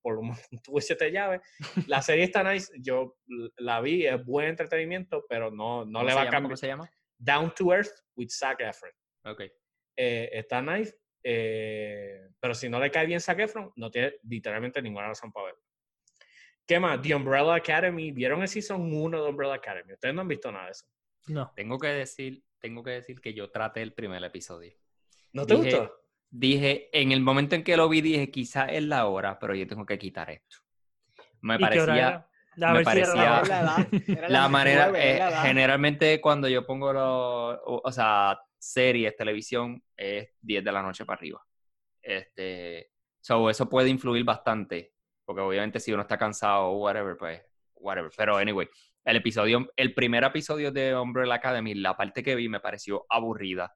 Por 0.03 0.19
un 0.19 0.35
tuvo 0.63 0.81
siete 0.81 1.11
llaves. 1.13 1.41
La 1.87 2.01
serie 2.03 2.25
está 2.25 2.43
nice, 2.43 2.73
yo 2.81 3.17
la 3.57 3.81
vi, 3.81 4.07
es 4.07 4.25
buen 4.25 4.49
entretenimiento, 4.49 5.27
pero 5.29 5.51
no, 5.51 5.85
no 5.85 5.99
¿Cómo 6.01 6.09
le 6.09 6.15
va 6.15 6.23
a 6.23 6.25
cambiar. 6.25 6.43
¿Cómo 6.45 6.57
se 6.57 6.67
llama? 6.69 6.91
Down 7.19 7.55
to 7.55 7.73
Earth 7.75 7.93
with 8.17 8.29
Zac 8.31 8.61
Efron 8.61 8.93
Ok. 9.25 9.43
eh, 9.97 10.31
está 10.33 10.63
nice, 10.63 10.97
eh, 11.23 12.29
pero 12.41 12.55
si 12.55 12.69
no 12.69 12.81
le 12.81 12.91
cae 12.91 13.05
bien 13.07 13.21
Zac 13.21 13.39
Efron, 13.41 13.71
no 13.77 13.91
tiene 13.91 14.15
literalmente 14.29 14.81
ninguna 14.81 15.09
razón 15.09 15.31
para 15.33 15.47
verlo. 15.47 15.61
¿Qué 16.67 16.79
más? 16.79 17.03
The 17.03 17.15
Umbrella 17.15 17.55
Academy. 17.57 18.13
¿Vieron 18.13 18.43
el 18.43 18.49
Season 18.49 18.81
1 18.93 19.23
de 19.25 19.29
Umbrella 19.29 19.55
Academy? 19.55 19.93
Ustedes 19.93 20.15
no 20.15 20.21
han 20.23 20.29
visto 20.29 20.51
nada 20.53 20.67
de 20.67 20.71
eso. 20.73 20.87
No. 21.27 21.53
Tengo 21.57 21.79
que 21.79 21.89
decir, 21.89 22.45
tengo 22.61 22.83
que 22.85 22.93
decir 22.93 23.21
que 23.21 23.35
yo 23.35 23.51
traté 23.51 23.83
el 23.83 23.93
primer 23.93 24.23
episodio. 24.25 24.73
¿No 25.33 25.45
te 25.47 25.55
Dije- 25.57 25.77
gustó? 25.79 26.01
Dije, 26.31 26.89
en 26.93 27.13
el 27.13 27.21
momento 27.21 27.57
en 27.57 27.65
que 27.65 27.77
lo 27.77 27.89
vi, 27.89 28.01
dije, 28.01 28.31
quizá 28.31 28.67
es 28.67 28.85
la 28.85 29.07
hora, 29.07 29.39
pero 29.39 29.55
yo 29.55 29.67
tengo 29.67 29.85
que 29.85 29.99
quitar 29.99 30.31
esto. 30.31 30.59
Me 31.41 31.57
¿Y 31.57 31.59
qué 31.59 31.81
hora 31.81 31.87
parecía? 31.95 32.27
A 32.69 32.73
me 32.73 32.85
ver 32.85 32.87
si 32.87 32.99
era 32.99 33.15
la 33.15 33.15
parecía-. 33.15 33.41
Era 33.41 33.43
la 33.43 33.61
edad. 33.61 33.89
Era 34.07 34.29
la 34.29 34.49
manera, 34.49 34.93
eh, 34.95 35.19
la 35.19 35.43
generalmente 35.43 36.21
cuando 36.21 36.49
yo 36.49 36.67
pongo 36.67 36.93
los, 36.93 37.59
o, 37.65 37.83
o 37.85 37.93
sea, 37.93 38.39
series, 38.59 39.17
televisión, 39.17 39.83
es 39.97 40.29
10 40.41 40.65
de 40.65 40.73
la 40.73 40.83
noche 40.83 41.05
para 41.05 41.19
arriba. 41.19 41.43
Este, 42.03 42.91
so, 43.21 43.51
eso 43.51 43.69
puede 43.69 43.89
influir 43.89 44.25
bastante, 44.25 44.93
porque 45.25 45.43
obviamente 45.43 45.81
si 45.81 45.93
uno 45.93 46.03
está 46.03 46.19
cansado 46.19 46.67
o 46.67 46.79
whatever, 46.79 47.17
pues, 47.17 47.43
whatever. 47.75 48.11
Pero 48.17 48.37
anyway, 48.37 48.69
el 49.05 49.17
episodio, 49.17 49.71
el 49.77 49.95
primer 49.95 50.25
episodio 50.25 50.71
de 50.71 50.95
Umbrella 50.95 51.35
Academy, 51.35 51.75
la 51.75 51.97
parte 51.97 52.23
que 52.23 52.35
vi 52.35 52.49
me 52.49 52.61
pareció 52.61 53.07
aburrida. 53.09 53.75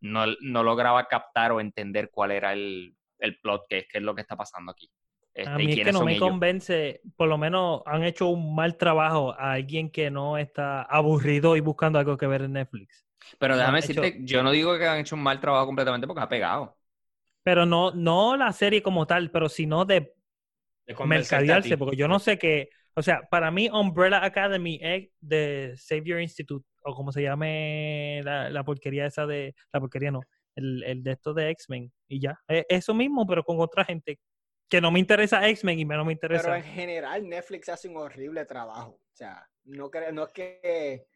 No, 0.00 0.24
no 0.42 0.62
lograba 0.62 1.06
captar 1.08 1.52
o 1.52 1.60
entender 1.60 2.10
cuál 2.10 2.32
era 2.32 2.52
el, 2.52 2.96
el 3.18 3.40
plot, 3.40 3.64
qué, 3.68 3.86
qué 3.90 3.98
es 3.98 4.04
lo 4.04 4.14
que 4.14 4.22
está 4.22 4.36
pasando 4.36 4.72
aquí. 4.72 4.90
Este, 5.34 5.52
A 5.52 5.58
y 5.64 5.66
mí 5.66 5.72
es 5.72 5.80
que 5.80 5.92
no 5.92 6.02
me 6.02 6.16
ellos. 6.16 6.36
convence, 6.36 7.02
por 7.16 7.28
lo 7.28 7.36
menos 7.36 7.82
han 7.86 8.02
hecho 8.02 8.28
un 8.28 8.54
mal 8.54 8.76
trabajo 8.78 9.32
a 9.34 9.52
alguien 9.52 9.90
que 9.90 10.10
no 10.10 10.38
está 10.38 10.82
aburrido 10.82 11.54
y 11.56 11.60
buscando 11.60 11.98
algo 11.98 12.16
que 12.16 12.26
ver 12.26 12.42
en 12.42 12.54
Netflix. 12.54 13.04
Pero 13.38 13.56
déjame 13.56 13.78
han 13.78 13.82
hecho- 13.82 14.02
decirte, 14.02 14.18
yo 14.20 14.42
no 14.42 14.50
digo 14.50 14.76
que 14.78 14.86
han 14.86 14.98
hecho 15.00 15.14
un 15.16 15.22
mal 15.22 15.40
trabajo 15.40 15.66
completamente 15.66 16.06
porque 16.06 16.22
ha 16.22 16.28
pegado. 16.28 16.76
Pero 17.42 17.66
no, 17.66 17.90
no 17.92 18.36
la 18.36 18.52
serie 18.52 18.82
como 18.82 19.06
tal, 19.06 19.30
pero 19.30 19.48
sino 19.48 19.84
de 19.84 20.14
De 20.86 20.94
mercadearse, 21.04 21.78
porque 21.78 21.96
yo 21.96 22.08
no 22.08 22.18
sé 22.20 22.38
qué, 22.38 22.70
o 22.94 23.02
sea, 23.02 23.22
para 23.30 23.50
mí 23.50 23.68
Umbrella 23.70 24.24
Academy 24.24 24.78
es 24.82 25.10
de 25.20 25.74
Savior 25.76 26.20
Institute, 26.20 26.66
o 26.84 26.94
como 26.94 27.10
se 27.12 27.22
llame 27.22 28.20
la, 28.24 28.50
la 28.50 28.64
porquería 28.64 29.06
esa 29.06 29.26
de, 29.26 29.54
la 29.72 29.80
porquería 29.80 30.10
no, 30.10 30.20
el, 30.54 30.82
el 30.84 31.02
de 31.02 31.12
esto 31.12 31.34
de 31.34 31.50
X-Men, 31.50 31.92
y 32.08 32.20
ya, 32.20 32.38
es 32.46 32.64
eso 32.68 32.94
mismo, 32.94 33.26
pero 33.26 33.42
con 33.42 33.58
otra 33.60 33.84
gente, 33.84 34.18
que 34.68 34.80
no 34.80 34.90
me 34.90 34.98
interesa 35.00 35.46
X-Men 35.48 35.78
y 35.78 35.84
menos 35.84 36.06
me 36.06 36.16
Pero 36.16 36.36
interesa. 36.38 36.56
en 36.56 36.64
general 36.64 37.28
Netflix 37.28 37.68
hace 37.68 37.88
un 37.88 37.96
horrible 37.96 38.44
trabajo. 38.44 38.98
O 39.12 39.16
sea, 39.16 39.46
no, 39.64 39.90
cre- 39.90 40.12
no 40.12 40.24
es 40.24 40.32
que 40.32 41.06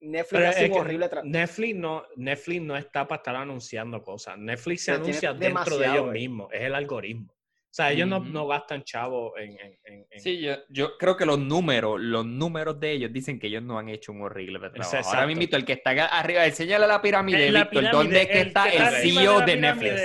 Netflix 0.00 0.30
Pero 0.30 0.48
hace 0.48 0.64
es 0.66 0.70
un 0.70 0.78
horrible 0.78 1.08
trabajo. 1.08 1.28
Netflix 1.28 1.76
no, 1.76 2.04
Netflix 2.16 2.62
no 2.62 2.76
está 2.76 3.06
para 3.06 3.18
estar 3.18 3.36
anunciando 3.36 4.02
cosas. 4.02 4.38
Netflix 4.38 4.84
se 4.84 4.92
Pero 4.92 5.04
anuncia 5.04 5.32
dentro 5.34 5.78
de 5.78 5.86
ellos 5.86 6.08
eh. 6.08 6.12
mismos. 6.12 6.52
Es 6.52 6.62
el 6.62 6.74
algoritmo. 6.74 7.34
O 7.76 7.82
sea, 7.82 7.92
ellos 7.92 8.08
no, 8.08 8.20
no 8.20 8.46
gastan 8.46 8.82
chavo 8.84 9.36
en... 9.36 9.50
en- 9.60 9.78
en- 9.84 10.06
en- 10.10 10.20
Sí, 10.20 10.40
yo, 10.40 10.54
yo 10.70 10.96
creo 10.96 11.14
que 11.14 11.26
los 11.26 11.38
números, 11.38 12.00
los 12.00 12.24
números 12.24 12.80
de 12.80 12.92
ellos 12.92 13.12
dicen 13.12 13.38
que 13.38 13.48
ellos 13.48 13.62
no 13.62 13.78
han 13.78 13.90
hecho 13.90 14.12
un 14.12 14.22
horrible 14.22 14.58
trabajo. 14.58 14.78
Exacto. 14.96 15.08
Ahora 15.10 15.26
mismo, 15.26 15.42
el 15.54 15.64
que 15.66 15.74
está 15.74 15.90
arriba, 15.90 16.46
enséñale 16.46 16.86
la 16.86 17.02
pirámide, 17.02 17.50
la 17.50 17.64
Víctor, 17.64 17.80
pirámide, 17.82 17.92
¿dónde 18.02 18.22
es 18.22 18.28
que 18.28 18.40
el 18.40 18.46
está 18.46 18.62
que 18.64 18.76
el 18.78 18.82
está 18.82 18.90
CEO 19.02 19.40
de, 19.42 19.56
Netflix? 19.56 20.00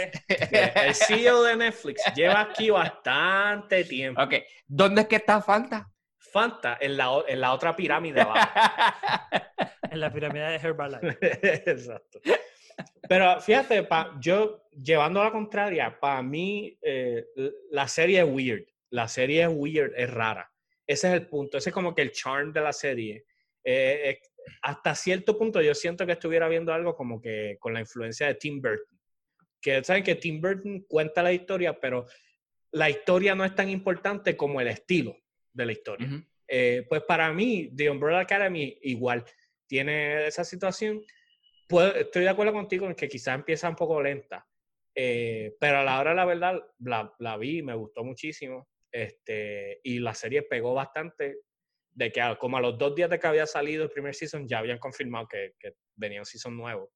El 0.76 0.96
CEO 0.96 1.44
de 1.44 1.56
Netflix 1.56 2.04
lleva 2.14 2.42
aquí 2.42 2.70
bastante 2.72 3.86
tiempo. 3.86 4.22
ok, 4.22 4.34
¿dónde 4.68 5.02
es 5.04 5.08
que 5.08 5.16
está 5.16 5.42
Fanta? 5.42 5.90
Fanta 6.18 6.78
en 6.82 6.98
la, 6.98 7.10
en 7.26 7.40
la 7.40 7.54
otra 7.54 7.74
pirámide 7.74 8.20
abajo. 8.20 8.50
En 9.92 10.00
la 10.00 10.10
pirámide 10.10 10.44
de 10.52 10.56
Herbalife. 10.56 11.18
Exacto. 11.70 12.20
Pero 13.08 13.40
fíjate, 13.42 13.84
pa- 13.84 14.18
yo 14.22 14.64
llevando 14.72 15.22
a 15.22 15.26
la 15.26 15.32
contraria, 15.32 16.00
para 16.00 16.22
mí 16.22 16.78
eh, 16.82 17.26
la 17.72 17.88
serie 17.88 18.20
es 18.22 18.26
weird. 18.30 18.66
La 18.90 19.08
serie 19.08 19.44
es 19.44 19.50
weird, 19.52 19.94
es 19.96 20.10
rara. 20.10 20.52
ese 20.88 21.08
es 21.08 21.14
el 21.14 21.28
punto, 21.28 21.58
ese 21.58 21.70
es 21.70 21.74
como 21.74 21.94
que 21.96 22.02
el 22.02 22.12
charm 22.12 22.52
de 22.52 22.62
la 22.62 22.74
serie. 22.74 23.26
Eh, 23.64 24.02
eh, 24.10 24.20
hasta 24.64 24.96
cierto 24.96 25.38
punto 25.38 25.62
yo 25.62 25.74
siento 25.76 26.06
que 26.06 26.14
estuviera 26.14 26.48
viendo 26.50 26.74
algo 26.74 26.96
como 26.96 27.22
que 27.22 27.58
con 27.60 27.74
la 27.74 27.80
influencia 27.80 28.28
de 28.28 28.36
Tim 28.36 28.62
Burton. 28.62 29.00
Que 29.62 29.84
saben 29.84 30.04
que 30.04 30.16
Tim 30.16 30.42
Burton 30.42 30.82
cuenta 30.88 31.22
la 31.22 31.32
historia, 31.32 31.80
pero 31.80 32.06
la 32.72 32.90
historia 32.90 33.36
no 33.36 33.46
es 33.46 33.54
tan 33.56 33.70
importante 33.70 34.36
como 34.36 34.60
el 34.60 34.68
estilo 34.68 35.16
de 35.54 35.66
la 35.66 35.72
historia. 35.74 36.08
Ujú. 36.08 36.24
Eh, 36.48 36.86
pues 36.90 37.04
para 37.04 37.32
mí, 37.32 37.72
The 37.76 37.90
Umbrella 37.90 38.20
Academy 38.22 38.78
igual 38.82 39.24
tiene 39.68 40.26
esa 40.28 40.44
situación. 40.44 41.02
Puedo- 41.72 41.96
estoy 41.96 42.24
de 42.24 42.30
acuerdo 42.30 42.54
contigo 42.54 42.86
en 42.86 42.94
que 42.96 43.08
quizás 43.08 43.34
empieza 43.36 43.68
un 43.70 43.76
poco 43.76 44.02
lenta, 44.02 44.46
eh, 44.94 45.56
pero 45.60 45.80
a 45.80 45.84
la 45.84 46.00
hora 46.00 46.10
de 46.12 46.16
la 46.18 46.26
verdad 46.26 46.60
la, 46.80 47.12
la 47.18 47.38
vi, 47.38 47.64
me 47.64 47.74
gustó 47.74 48.04
muchísimo. 48.04 48.68
Este, 48.92 49.80
y 49.84 50.00
la 50.00 50.14
serie 50.14 50.44
pegó 50.44 50.74
bastante 50.74 51.38
de 51.94 52.12
que 52.12 52.22
a- 52.22 52.38
como 52.38 52.58
a 52.58 52.62
los 52.62 52.78
dos 52.78 52.94
días 52.94 53.10
de 53.10 53.18
que 53.20 53.28
había 53.28 53.46
salido 53.48 53.84
el 53.86 53.90
primer 53.90 54.14
season 54.14 54.48
ya 54.48 54.60
habían 54.60 54.78
confirmado 54.80 55.28
que, 55.28 55.54
que 55.58 55.74
venía 55.96 56.20
un 56.20 56.26
season 56.26 56.56
nuevo. 56.58 56.92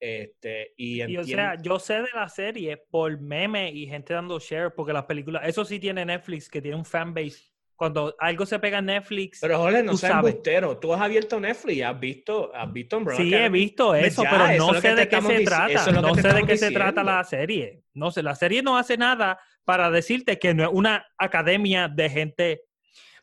Este, 0.00 0.74
y, 0.76 1.02
Y 1.02 1.16
o 1.16 1.24
sea, 1.24 1.56
yo 1.60 1.78
sé 1.80 1.94
de 1.94 2.08
la 2.14 2.28
serie 2.28 2.76
por 2.76 3.20
meme 3.20 3.70
y 3.72 3.86
gente 3.86 4.14
dando 4.14 4.38
share, 4.38 4.72
porque 4.72 4.92
las 4.92 5.06
películas, 5.06 5.42
eso 5.46 5.64
sí 5.64 5.80
tiene 5.80 6.04
Netflix, 6.04 6.48
que 6.48 6.62
tiene 6.62 6.76
un 6.76 6.84
fanbase. 6.84 7.50
Cuando 7.78 8.16
algo 8.18 8.44
se 8.44 8.58
pega 8.58 8.78
en 8.78 8.86
Netflix, 8.86 9.38
pero 9.40 9.56
Jorge, 9.58 9.84
no 9.84 9.96
seas 9.96 10.10
sabes. 10.10 10.32
embustero. 10.32 10.78
Tú 10.78 10.92
has 10.92 11.00
abierto 11.00 11.38
Netflix 11.38 11.76
y 11.76 11.82
has 11.82 12.00
visto, 12.00 12.52
has 12.52 12.72
visto 12.72 12.96
Umbrella 12.96 13.22
sí 13.22 13.32
he 13.32 13.48
visto 13.48 13.94
eso, 13.94 14.24
ya, 14.24 14.30
pero 14.30 14.58
no 14.58 14.80
sé 14.80 14.96
de 14.96 15.08
qué 15.08 15.22
se 15.22 15.40
trata. 15.44 15.92
No 15.92 16.14
sé 16.16 16.28
de 16.28 16.42
qué 16.42 16.56
se 16.56 16.70
trata 16.72 17.04
la 17.04 17.22
serie. 17.22 17.84
No 17.94 18.10
sé, 18.10 18.24
la 18.24 18.34
serie 18.34 18.64
no 18.64 18.76
hace 18.76 18.96
nada 18.96 19.38
para 19.64 19.92
decirte 19.92 20.40
que 20.40 20.54
no 20.54 20.64
es 20.64 20.70
una 20.72 21.06
academia 21.16 21.86
de 21.86 22.10
gente. 22.10 22.62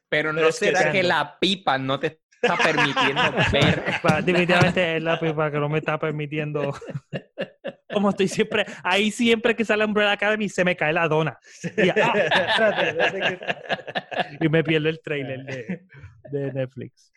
Pero 0.07 0.31
no 0.31 0.37
Pero 0.37 0.49
es 0.49 0.59
que 0.59 0.65
será 0.67 0.89
que, 0.89 1.03
la 1.03 1.37
pipa 1.37 1.77
no 1.77 1.99
te 1.99 2.21
está 2.45 2.57
permitiendo 2.57 3.21
ver. 3.51 3.83
Definitivamente 4.25 4.97
es 4.97 5.03
la 5.03 5.19
pipa 5.19 5.51
que 5.51 5.57
no 5.59 5.69
me 5.69 5.79
está 5.79 5.97
permitiendo. 5.99 6.73
Como 7.93 8.09
estoy 8.09 8.27
siempre, 8.27 8.65
ahí 8.83 9.09
siempre 9.11 9.55
que 9.55 9.63
sale 9.63 9.85
Umbrella 9.85 10.11
Academy 10.13 10.49
se 10.49 10.65
me 10.65 10.75
cae 10.75 10.91
la 10.91 11.07
dona. 11.07 11.37
Y, 11.77 11.89
ah, 11.89 12.13
espérate, 12.15 12.89
espérate 12.89 13.19
que- 14.39 14.45
y 14.45 14.49
me 14.49 14.63
pierdo 14.63 14.89
el 14.89 14.99
trailer 15.01 15.43
de, 15.45 15.81
de 16.31 16.51
Netflix. 16.51 17.13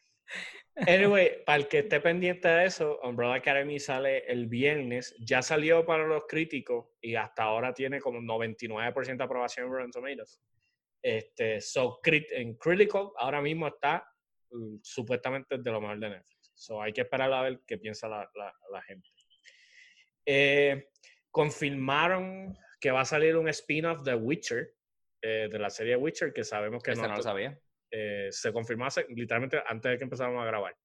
Anyway, 0.87 1.43
para 1.45 1.59
el 1.59 1.67
que 1.67 1.81
esté 1.81 1.99
pendiente 2.01 2.47
de 2.47 2.67
eso, 2.67 3.01
Umbrella 3.03 3.35
Academy 3.35 3.81
sale 3.81 4.19
el 4.29 4.47
viernes. 4.47 5.13
Ya 5.19 5.43
salió 5.43 5.85
para 5.85 6.07
los 6.07 6.25
críticos 6.29 6.87
y 7.01 7.17
hasta 7.17 7.43
ahora 7.43 7.75
tiene 7.75 7.99
como 8.01 8.21
99% 8.21 9.17
de 9.17 9.25
aprobación 9.25 9.67
en 9.67 9.73
Rotten 9.73 9.91
Tomatoes. 9.91 10.41
Este, 11.03 11.61
so, 11.61 11.99
crit- 12.01 12.29
en 12.31 12.55
Critical 12.55 13.09
ahora 13.19 13.41
mismo 13.41 13.67
está 13.67 14.05
mm, 14.51 14.77
supuestamente 14.83 15.59
de 15.59 15.71
lo 15.71 15.81
mejor 15.81 15.99
de 15.99 16.11
Netflix. 16.11 16.53
So, 16.55 16.83
hay 16.83 16.93
que 16.93 17.03
esperar 17.03 17.33
a 17.33 17.43
ver 17.43 17.61
qué 17.67 17.79
piensa 17.79 18.09
la, 18.09 18.29
la- 18.35 18.55
la 18.73 18.83
gente. 18.83 19.09
Eh, 20.27 20.89
confirmaron 21.31 22.57
que 22.81 22.91
va 22.91 23.01
a 23.01 23.05
salir 23.05 23.37
un 23.37 23.49
spin-off 23.49 24.03
de 24.03 24.15
Witcher, 24.15 24.75
eh, 25.23 25.49
de 25.51 25.59
la 25.59 25.71
serie 25.71 25.97
Witcher, 25.97 26.33
que 26.33 26.45
sabemos 26.45 26.83
que 26.83 26.93
no 26.93 27.03
lo 27.17 27.23
sabía. 27.23 27.59
eh, 27.91 28.29
se 28.31 28.53
confirmó 28.53 28.85
hace- 28.85 29.07
literalmente 29.09 29.63
antes 29.67 29.91
de 29.93 29.97
que 29.99 30.05
empezáramos 30.05 30.43
a 30.43 30.47
grabar. 30.47 30.77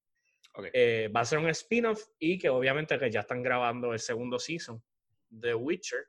Va 1.14 1.20
a 1.20 1.24
ser 1.26 1.38
un 1.38 1.50
spin-off 1.50 2.02
y 2.18 2.38
que 2.38 2.48
obviamente 2.48 2.98
que 2.98 3.10
ya 3.10 3.20
están 3.20 3.42
grabando 3.42 3.92
el 3.92 3.98
segundo 3.98 4.38
season 4.38 4.82
de 5.28 5.54
Witcher, 5.54 6.06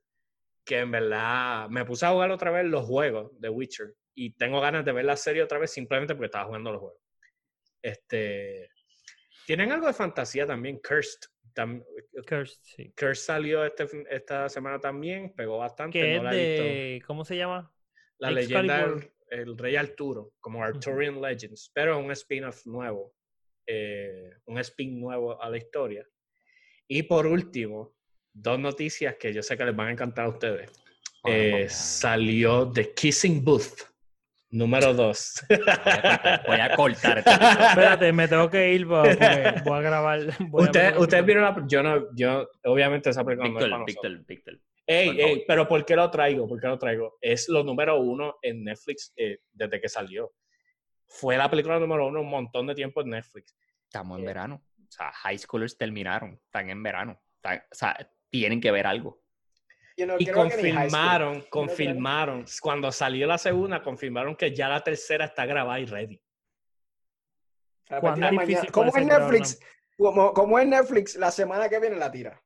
que 0.63 0.79
en 0.79 0.91
verdad 0.91 1.67
me 1.69 1.83
puse 1.83 2.05
a 2.05 2.11
jugar 2.11 2.31
otra 2.31 2.49
vez 2.51 2.65
los 2.65 2.85
juegos 2.85 3.29
de 3.41 3.49
Witcher 3.49 3.93
y 4.13 4.31
tengo 4.37 4.61
ganas 4.61 4.85
de 4.85 4.93
ver 4.93 5.03
la 5.05 5.17
serie 5.17 5.43
otra 5.43 5.59
vez 5.59 5.71
simplemente 5.71 6.15
porque 6.15 6.27
estaba 6.27 6.45
jugando 6.45 6.71
los 6.71 6.79
juegos. 6.79 7.01
Este, 7.85 8.71
tienen 9.45 9.71
algo 9.71 9.85
de 9.85 9.93
fantasía 9.93 10.47
también, 10.47 10.79
Cursed. 10.79 11.29
Tam- 11.53 11.85
Cursed, 12.27 12.57
sí. 12.63 12.93
Cursed 12.97 13.23
salió 13.23 13.63
este, 13.63 13.87
esta 14.09 14.49
semana 14.49 14.79
también, 14.79 15.33
pegó 15.35 15.59
bastante. 15.59 15.99
Que 15.99 16.17
no 16.17 16.17
es 16.17 16.23
la 16.23 16.31
visto. 16.31 17.07
¿Cómo 17.07 17.23
se 17.23 17.37
llama? 17.37 17.71
La 18.17 18.31
leyenda 18.31 18.87
del 18.87 19.11
el 19.29 19.57
Rey 19.57 19.75
Arturo, 19.75 20.33
como 20.39 20.63
Arthurian 20.63 21.21
Legends, 21.21 21.71
pero 21.73 21.99
un 21.99 22.11
spin-off 22.11 22.65
nuevo, 22.65 23.13
eh, 23.67 24.31
un 24.45 24.59
spin 24.59 24.99
nuevo 24.99 25.41
a 25.41 25.49
la 25.49 25.57
historia. 25.57 26.07
Y 26.87 27.03
por 27.03 27.25
último, 27.25 27.95
dos 28.31 28.59
noticias 28.59 29.15
que 29.15 29.33
yo 29.33 29.41
sé 29.41 29.57
que 29.57 29.65
les 29.65 29.75
van 29.75 29.87
a 29.87 29.91
encantar 29.91 30.25
a 30.25 30.29
ustedes. 30.29 30.71
Eh, 31.25 31.67
salió 31.69 32.71
The 32.71 32.93
Kissing 32.93 33.43
Booth, 33.43 33.81
número 34.49 34.93
2. 34.93 35.45
Voy 36.47 36.59
a 36.59 36.75
cortar. 36.75 37.17
Espérate, 37.25 38.11
me 38.13 38.27
tengo 38.27 38.49
que 38.49 38.73
ir 38.73 38.87
porque 38.87 39.15
voy 39.65 39.77
a 39.77 39.81
grabar. 39.81 40.19
voy 40.49 40.63
a 40.63 40.65
Ustedes 40.65 40.97
ustedes 40.97 41.25
vieron 41.25 41.43
la... 41.43 41.63
Yo 41.67 41.83
no... 41.83 42.07
Yo, 42.15 42.47
obviamente 42.63 43.09
esa 43.09 43.23
película 43.23 43.49
no 43.49 43.59
es 43.59 43.65
Víctor. 43.85 44.11
Víctor, 44.11 44.25
Víctor. 44.25 44.59
Ey, 44.87 45.07
por 45.09 45.15
ey, 45.19 45.21
favor. 45.29 45.43
pero 45.47 45.67
¿por 45.67 45.85
qué 45.85 45.95
lo 45.95 46.11
traigo? 46.11 46.47
¿Por 46.47 46.59
qué 46.61 46.67
lo 46.67 46.77
traigo? 46.77 47.17
Es 47.19 47.49
lo 47.49 47.63
número 47.63 47.99
uno 47.99 48.35
en 48.41 48.63
Netflix 48.63 49.13
eh, 49.17 49.39
desde 49.51 49.81
que 49.81 49.89
salió. 49.89 50.31
Fue 51.07 51.37
la 51.37 51.49
película 51.49 51.79
número 51.79 52.07
uno 52.07 52.21
un 52.21 52.29
montón 52.29 52.67
de 52.67 52.75
tiempo 52.75 53.01
en 53.01 53.09
Netflix. 53.09 53.55
Estamos 53.85 54.17
en 54.19 54.23
Eh. 54.23 54.27
verano. 54.27 54.61
O 54.79 54.91
sea, 54.91 55.11
high 55.11 55.37
schoolers 55.37 55.77
terminaron. 55.77 56.39
Están 56.45 56.69
en 56.69 56.81
verano. 56.83 57.19
Están- 57.35 57.63
o 57.71 57.75
sea, 57.75 57.97
tienen 58.29 58.61
que 58.61 58.71
ver 58.71 58.85
algo. 58.87 59.21
Y 59.97 60.25
confirmaron, 60.27 61.41
confirmaron, 61.49 62.45
cuando 62.61 62.91
salió 62.91 63.27
la 63.27 63.37
segunda, 63.37 63.81
confirmaron 63.81 64.35
que 64.35 64.53
ya 64.53 64.67
la 64.67 64.81
tercera 64.83 65.25
está 65.25 65.45
grabada 65.45 65.79
y 65.79 65.85
ready. 65.85 66.21
A 67.89 67.99
¿Cuán 67.99 68.13
partir 68.13 68.23
de 68.25 68.31
mañana. 68.31 68.45
difícil 68.47 68.71
¿Cómo 68.71 68.91
puede 68.91 69.03
es 69.03 69.09
Netflix? 69.09 69.59
Como, 69.97 70.33
como 70.33 70.59
es 70.59 70.67
Netflix, 70.67 71.15
la 71.15 71.31
semana 71.31 71.69
que 71.69 71.79
viene 71.79 71.95
la 71.95 72.11
tira. 72.11 72.41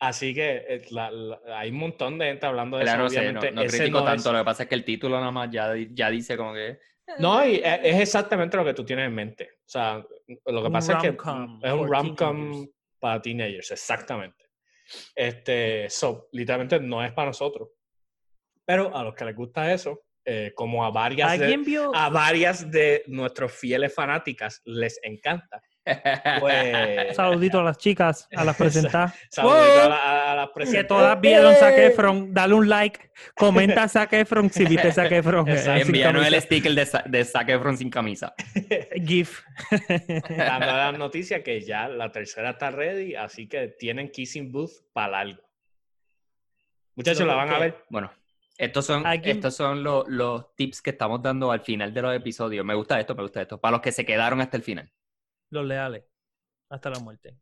Así 0.00 0.34
que 0.34 0.64
eh, 0.68 0.82
la- 0.90 1.12
la- 1.12 1.40
hay 1.60 1.70
un 1.70 1.76
montón 1.76 2.18
de 2.18 2.26
gente 2.26 2.44
hablando 2.46 2.76
de 2.76 2.82
Claro, 2.84 3.06
eso. 3.06 3.14
no 3.20 3.20
sé, 3.22 3.32
no, 3.32 3.40
no 3.62 3.62
critico 3.68 4.00
no 4.00 4.08
es- 4.08 4.14
tanto. 4.16 4.32
Lo 4.32 4.38
que 4.40 4.44
pasa 4.44 4.62
es 4.64 4.68
que 4.68 4.74
el 4.74 4.84
título 4.84 5.18
nada 5.20 5.30
más 5.30 5.48
ya, 5.52 5.72
ya 5.92 6.10
dice 6.10 6.36
como 6.36 6.54
que... 6.54 6.80
No, 7.18 7.46
y 7.46 7.56
e- 7.56 7.80
es 7.88 8.00
exactamente 8.00 8.56
lo 8.56 8.64
que 8.64 8.74
tú 8.74 8.84
tienes 8.84 9.06
en 9.06 9.14
mente. 9.14 9.50
O 9.60 9.68
sea, 9.68 10.04
lo 10.46 10.60
que 10.60 10.66
Un 10.66 10.72
pasa 10.72 10.94
es 10.94 11.02
que 11.02 11.08
es 11.10 11.72
un 11.72 11.88
rom-com 11.88 12.66
para 12.98 13.22
teenagers, 13.22 13.70
exactamente. 13.70 14.41
Este, 15.14 15.88
so, 15.90 16.28
literalmente 16.32 16.80
no 16.80 17.04
es 17.04 17.12
para 17.12 17.28
nosotros. 17.28 17.68
Pero 18.64 18.96
a 18.96 19.02
los 19.02 19.14
que 19.14 19.24
les 19.24 19.34
gusta 19.36 19.72
eso, 19.72 20.04
eh, 20.24 20.52
como 20.54 20.84
a 20.84 20.90
varias, 20.90 21.32
¿Alguien 21.32 21.62
de, 21.62 21.70
vio? 21.70 21.94
a 21.94 22.08
varias 22.08 22.70
de 22.70 23.02
nuestros 23.08 23.52
fieles 23.52 23.92
fanáticas 23.92 24.62
les 24.64 25.00
encanta, 25.02 25.60
pues... 26.40 27.16
Saludito 27.16 27.60
a 27.60 27.64
las 27.64 27.78
chicas, 27.78 28.28
a 28.34 28.44
las 28.44 28.56
presentadas. 28.58 29.14
Saludito 29.30 29.82
a, 29.82 29.88
la- 29.88 30.32
a 30.32 30.36
las 30.36 30.46
Que 30.48 30.52
presentadoras. 30.54 30.88
todas 30.88 31.20
vieron 31.20 31.54
Zac 31.56 31.76
Efron, 31.78 32.32
dale 32.34 32.54
un 32.54 32.68
like, 32.68 33.10
comenta 33.34 33.88
Zac 33.88 34.12
Efron 34.12 34.50
si 34.50 34.64
viste 34.64 34.92
Zac 34.92 35.10
Efron. 35.12 35.48
eh, 35.48 35.80
Envíanos 35.80 36.26
el 36.26 36.40
sticker 36.40 36.72
de, 36.74 36.88
de 37.06 37.24
Zac 37.24 37.48
Efron 37.48 37.76
sin 37.76 37.90
camisa. 37.90 38.34
GIF. 39.06 39.42
dando 40.28 40.66
la 40.66 40.92
noticia 40.92 41.42
que 41.42 41.60
ya 41.60 41.88
la 41.88 42.10
tercera 42.12 42.50
está 42.50 42.70
ready, 42.70 43.14
así 43.14 43.48
que 43.48 43.68
tienen 43.68 44.10
Kissing 44.10 44.52
Booth 44.52 44.72
para 44.92 45.20
algo. 45.20 45.42
Muchachos, 46.94 47.26
la 47.26 47.34
van 47.34 47.50
a 47.50 47.58
ver. 47.58 47.84
Bueno, 47.88 48.12
estos 48.58 48.84
son, 48.84 49.04
estos 49.06 49.56
son 49.56 49.82
los, 49.82 50.06
los 50.08 50.54
tips 50.54 50.82
que 50.82 50.90
estamos 50.90 51.22
dando 51.22 51.50
al 51.50 51.60
final 51.60 51.92
de 51.94 52.02
los 52.02 52.14
episodios. 52.14 52.64
Me 52.66 52.74
gusta 52.74 53.00
esto, 53.00 53.14
me 53.14 53.22
gusta 53.22 53.40
esto. 53.40 53.58
Para 53.58 53.72
los 53.72 53.80
que 53.80 53.92
se 53.92 54.04
quedaron 54.04 54.40
hasta 54.42 54.56
el 54.58 54.62
final. 54.62 54.90
Los 55.52 55.66
leales. 55.66 56.02
Hasta 56.70 56.88
la 56.88 56.98
muerte. 56.98 57.36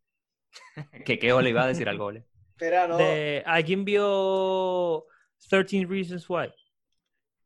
Que 1.07 1.19
qué 1.21 1.33
le 1.33 1.51
iba 1.51 1.63
a 1.63 1.67
decir 1.69 1.89
algo, 1.89 2.07
Ole. 2.07 2.25
Espera, 2.51 2.89
no. 2.89 2.97
De, 2.97 3.45
¿Alguien 3.47 3.85
vio 3.85 5.05
13 5.49 5.87
Reasons 5.89 6.29
Why? 6.29 6.53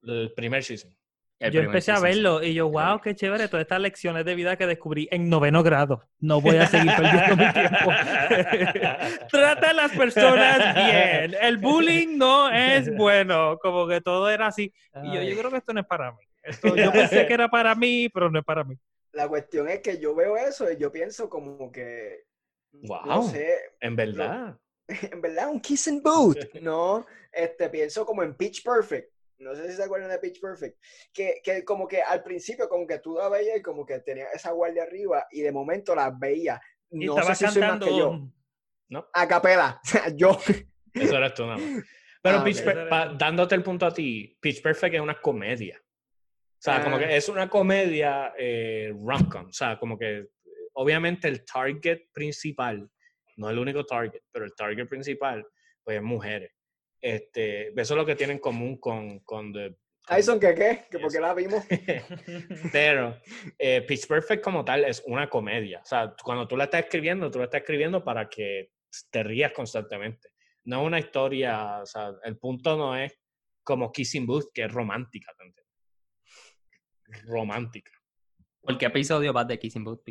El 0.03 0.33
primer 0.35 0.65
season. 0.65 0.91
El 1.39 1.53
yo 1.53 1.61
primer 1.61 1.67
empecé 1.67 1.93
a 1.93 1.97
season, 1.97 2.09
verlo 2.11 2.43
y 2.43 2.55
yo, 2.55 2.71
wow, 2.71 2.99
qué 3.03 3.15
chévere, 3.15 3.49
todas 3.49 3.65
estas 3.65 3.81
lecciones 3.81 4.25
de 4.25 4.35
vida 4.35 4.57
que 4.57 4.67
descubrí 4.67 5.07
en 5.11 5.29
noveno 5.29 5.63
grado. 5.63 6.09
No 6.19 6.41
voy 6.41 6.57
a 6.57 6.67
seguir 6.67 6.91
perdiendo 6.97 7.37
mi 7.37 7.53
tiempo. 7.53 7.91
Trata 9.31 9.71
a 9.71 9.75
las 9.75 9.93
personas 9.93 10.75
bien. 10.75 11.37
El 11.43 11.59
bullying 11.59 12.17
no 12.17 12.51
es 12.51 12.95
bueno. 12.97 13.59
Como 13.59 13.87
que 13.87 14.01
todo 14.01 14.31
era 14.31 14.47
así. 14.47 14.73
Y 15.03 15.15
yo, 15.15 15.23
yo 15.23 15.37
creo 15.39 15.51
que 15.51 15.59
esto 15.59 15.75
no 15.75 15.81
es 15.81 15.87
para 15.87 16.11
mí. 16.13 16.25
Esto- 16.43 16.75
yo 16.75 16.91
pensé 16.91 17.27
que 17.27 17.35
era 17.35 17.49
para 17.49 17.75
mí, 17.75 18.09
pero 18.09 18.31
no 18.31 18.39
es 18.39 18.45
para 18.47 18.65
mí. 18.65 18.79
La 19.15 19.29
cuestión 19.29 19.69
es 19.69 19.81
que 19.81 19.99
yo 19.99 20.15
veo 20.15 20.37
eso 20.37 20.71
y 20.71 20.77
yo 20.77 20.91
pienso 20.93 21.29
como 21.29 21.71
que. 21.73 22.25
No 22.73 23.03
Wow. 23.05 23.29
sé, 23.31 23.57
En 23.81 23.95
verdad. 23.97 24.59
en 24.89 25.21
verdad, 25.23 25.49
un 25.51 25.61
kiss 25.61 25.89
and 25.89 26.03
boot. 26.03 26.37
No, 26.61 27.07
este, 27.33 27.69
pienso 27.71 28.05
como 28.05 28.23
en 28.23 28.35
Pitch 28.37 28.63
Perfect. 28.65 29.11
No 29.39 29.55
sé 29.55 29.69
si 29.71 29.77
se 29.77 29.83
acuerdan 29.85 30.11
de 30.11 30.19
Pitch 30.19 30.41
Perfect. 30.41 30.79
Que, 31.13 31.41
que 31.43 31.65
como 31.65 31.87
que 31.89 32.03
al 32.03 32.23
principio, 32.23 32.69
como 32.69 32.87
que 32.87 32.99
tú 32.99 33.15
la 33.17 33.29
veías 33.29 33.59
y 33.59 33.63
como 33.63 33.85
que 33.87 34.01
tenía 34.01 34.27
esa 34.33 34.51
guardia 34.53 34.83
arriba 34.85 35.27
y 35.31 35.41
de 35.43 35.53
momento 35.53 35.95
la 35.95 36.11
veía. 36.11 36.61
Y 36.91 37.07
No 37.07 37.17
sé 37.23 37.35
si 37.35 37.47
soy 37.53 37.63
más 37.63 37.79
que 37.81 37.97
yo. 37.97 38.11
cantando. 38.11 39.11
A 39.13 39.29
capela. 39.29 39.81
yo. 40.17 40.39
Eso 40.93 41.17
eres 41.17 41.35
tú 41.35 41.45
nada 41.47 41.59
más. 41.59 41.83
Pero 42.23 42.39
Ah, 42.39 42.45
Pitch 42.45 42.65
dándote 43.19 43.55
el 43.55 43.63
punto 43.63 43.87
a 43.87 43.93
ti, 43.93 44.37
Pitch 44.41 44.63
Perfect 44.63 44.95
es 44.95 45.01
una 45.01 45.21
comedia. 45.21 45.81
O 46.65 46.71
sea, 46.73 46.83
como 46.83 46.99
que 46.99 47.15
es 47.15 47.29
una 47.29 47.51
comedia 47.51 48.33
eh, 48.39 48.91
rom-com. 48.91 49.49
O 49.49 49.53
sea, 49.53 49.79
como 49.79 49.99
que 49.99 50.19
eh, 50.21 50.29
obviamente 50.73 51.29
el 51.29 51.45
target 51.45 52.05
principal, 52.11 52.89
no 53.37 53.51
el 53.51 53.59
único 53.59 53.85
target, 53.85 54.23
pero 54.33 54.47
el 54.47 54.55
target 54.55 54.89
principal, 54.89 55.47
pues 55.83 55.99
es 55.99 56.03
mujeres. 56.03 56.53
Este, 57.03 57.69
eso 57.69 57.95
es 57.95 57.99
lo 57.99 58.07
que 58.07 58.17
tienen 58.17 58.37
en 58.37 58.41
común 58.41 58.79
con, 58.79 59.19
con 59.21 59.53
The 59.53 59.77
Tyson, 60.07 60.41
¿qué 60.41 60.55
qué? 60.55 60.85
¿Que 60.91 60.99
por 60.99 61.13
qué 61.13 61.21
la 61.21 61.35
vimos? 61.35 61.65
Pero 62.73 63.19
eh, 63.59 63.83
Pitch 63.83 64.07
Perfect 64.07 64.43
como 64.43 64.65
tal 64.65 64.85
es 64.85 65.03
una 65.07 65.29
comedia. 65.29 65.81
O 65.81 65.85
sea, 65.87 66.15
cuando 66.23 66.47
tú 66.47 66.57
la 66.57 66.65
estás 66.65 66.85
escribiendo, 66.85 67.31
tú 67.31 67.39
la 67.39 67.47
estás 67.47 67.61
escribiendo 67.61 68.05
para 68.05 68.29
que 68.29 68.71
te 69.11 69.23
rías 69.23 69.53
constantemente. 69.53 70.31
No 70.65 70.81
es 70.83 70.87
una 70.87 70.99
historia, 70.99 71.81
o 71.83 71.87
sea, 71.87 72.13
el 72.23 72.39
punto 72.39 72.77
no 72.77 72.97
es 72.97 73.19
como 73.63 73.93
Kissing 73.93 74.27
Booth, 74.27 74.53
que 74.53 74.65
es 74.65 74.73
romántica. 74.73 75.33
¿te 75.39 75.45
entiendes? 75.45 75.64
Romántica. 77.23 77.93
¿Por 78.61 78.79
qué 78.79 78.87
episodio 78.87 79.33
vas 79.33 79.47
de 79.47 79.59
Kissing 79.59 79.85
Booth? 79.85 80.09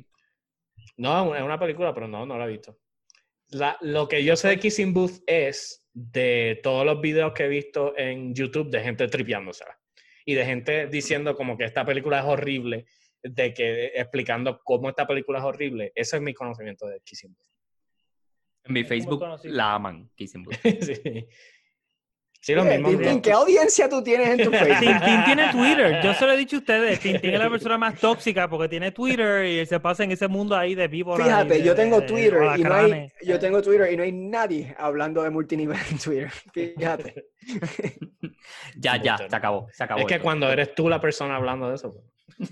No, 0.97 1.35
es 1.35 1.41
una 1.41 1.59
película, 1.59 1.93
pero 1.93 2.07
no, 2.07 2.25
no 2.25 2.37
la 2.37 2.45
he 2.45 2.49
visto. 2.49 2.77
La- 3.49 3.77
lo 3.81 4.07
que 4.07 4.23
yo 4.23 4.35
sé 4.35 4.49
de 4.49 4.59
Kissing 4.59 4.93
Booth 4.93 5.23
es 5.25 5.87
de 5.93 6.59
todos 6.63 6.85
los 6.85 7.01
videos 7.01 7.33
que 7.33 7.45
he 7.45 7.47
visto 7.47 7.97
en 7.97 8.33
YouTube 8.33 8.69
de 8.69 8.81
gente 8.81 9.07
tripeándosela. 9.07 9.79
Y 10.25 10.35
de 10.35 10.45
gente 10.45 10.87
diciendo 10.87 11.35
como 11.35 11.57
que 11.57 11.65
esta 11.65 11.85
película 11.85 12.19
es 12.19 12.25
horrible, 12.25 12.85
de 13.21 13.53
que 13.53 13.87
explicando 13.95 14.61
cómo 14.63 14.89
esta 14.89 15.05
película 15.05 15.39
es 15.39 15.45
horrible. 15.45 15.91
Ese 15.95 16.17
es 16.17 16.21
mi 16.21 16.33
conocimiento 16.33 16.87
de 16.87 17.01
Kissing 17.01 17.33
Booth. 17.33 17.47
En 18.65 18.73
mi 18.73 18.83
Facebook 18.85 19.23
la 19.43 19.73
aman, 19.75 20.09
Kissing 20.15 20.43
Booth. 20.43 20.55
sí. 20.81 21.27
Sí, 22.43 22.53
lo 22.53 22.63
Oye, 22.63 22.77
mismo. 22.77 22.89
Tintín, 22.89 23.21
¿qué 23.21 23.31
audiencia 23.31 23.87
tú 23.87 24.03
tienes 24.03 24.37
en 24.37 24.43
tu 24.43 24.51
Facebook? 24.51 24.77
Tintín 24.81 25.23
tiene 25.23 25.49
Twitter. 25.49 26.01
Yo 26.03 26.13
se 26.13 26.25
lo 26.25 26.33
he 26.33 26.37
dicho 26.37 26.57
a 26.57 26.59
ustedes. 26.59 26.99
Tintín 26.99 27.33
es 27.33 27.39
la 27.39 27.49
persona 27.49 27.77
más 27.77 27.97
tóxica 27.97 28.49
porque 28.49 28.67
tiene 28.67 28.91
Twitter 28.91 29.45
y 29.45 29.65
se 29.65 29.79
pasa 29.79 30.03
en 30.03 30.11
ese 30.11 30.27
mundo 30.27 30.53
ahí 30.53 30.75
de 30.75 30.89
y 30.93 31.03
Fíjate, 31.03 31.53
de- 31.53 31.63
yo 31.63 31.73
tengo 31.73 32.01
de 32.01 32.07
Twitter 32.07 32.33
y 32.33 32.35
no 32.35 32.51
hay, 32.51 32.61
alacranes. 32.65 33.13
yo 33.21 33.39
tengo 33.39 33.61
Twitter 33.61 33.93
y 33.93 33.95
no 33.95 34.03
hay 34.03 34.11
nadie 34.11 34.75
hablando 34.77 35.23
de 35.23 35.29
multinivel 35.29 35.77
en 35.89 35.97
Twitter. 35.97 36.31
Fíjate. 36.51 37.27
Ya, 38.75 39.01
ya, 39.01 39.17
se 39.17 39.33
acabó, 39.35 39.67
se 39.71 39.83
acabó. 39.83 40.01
Es 40.01 40.05
que 40.07 40.15
esto. 40.15 40.23
cuando 40.23 40.49
eres 40.51 40.75
tú 40.75 40.89
la 40.89 40.99
persona 40.99 41.37
hablando 41.37 41.69
de 41.69 41.75
eso. 41.75 41.93
pues. 41.93 42.49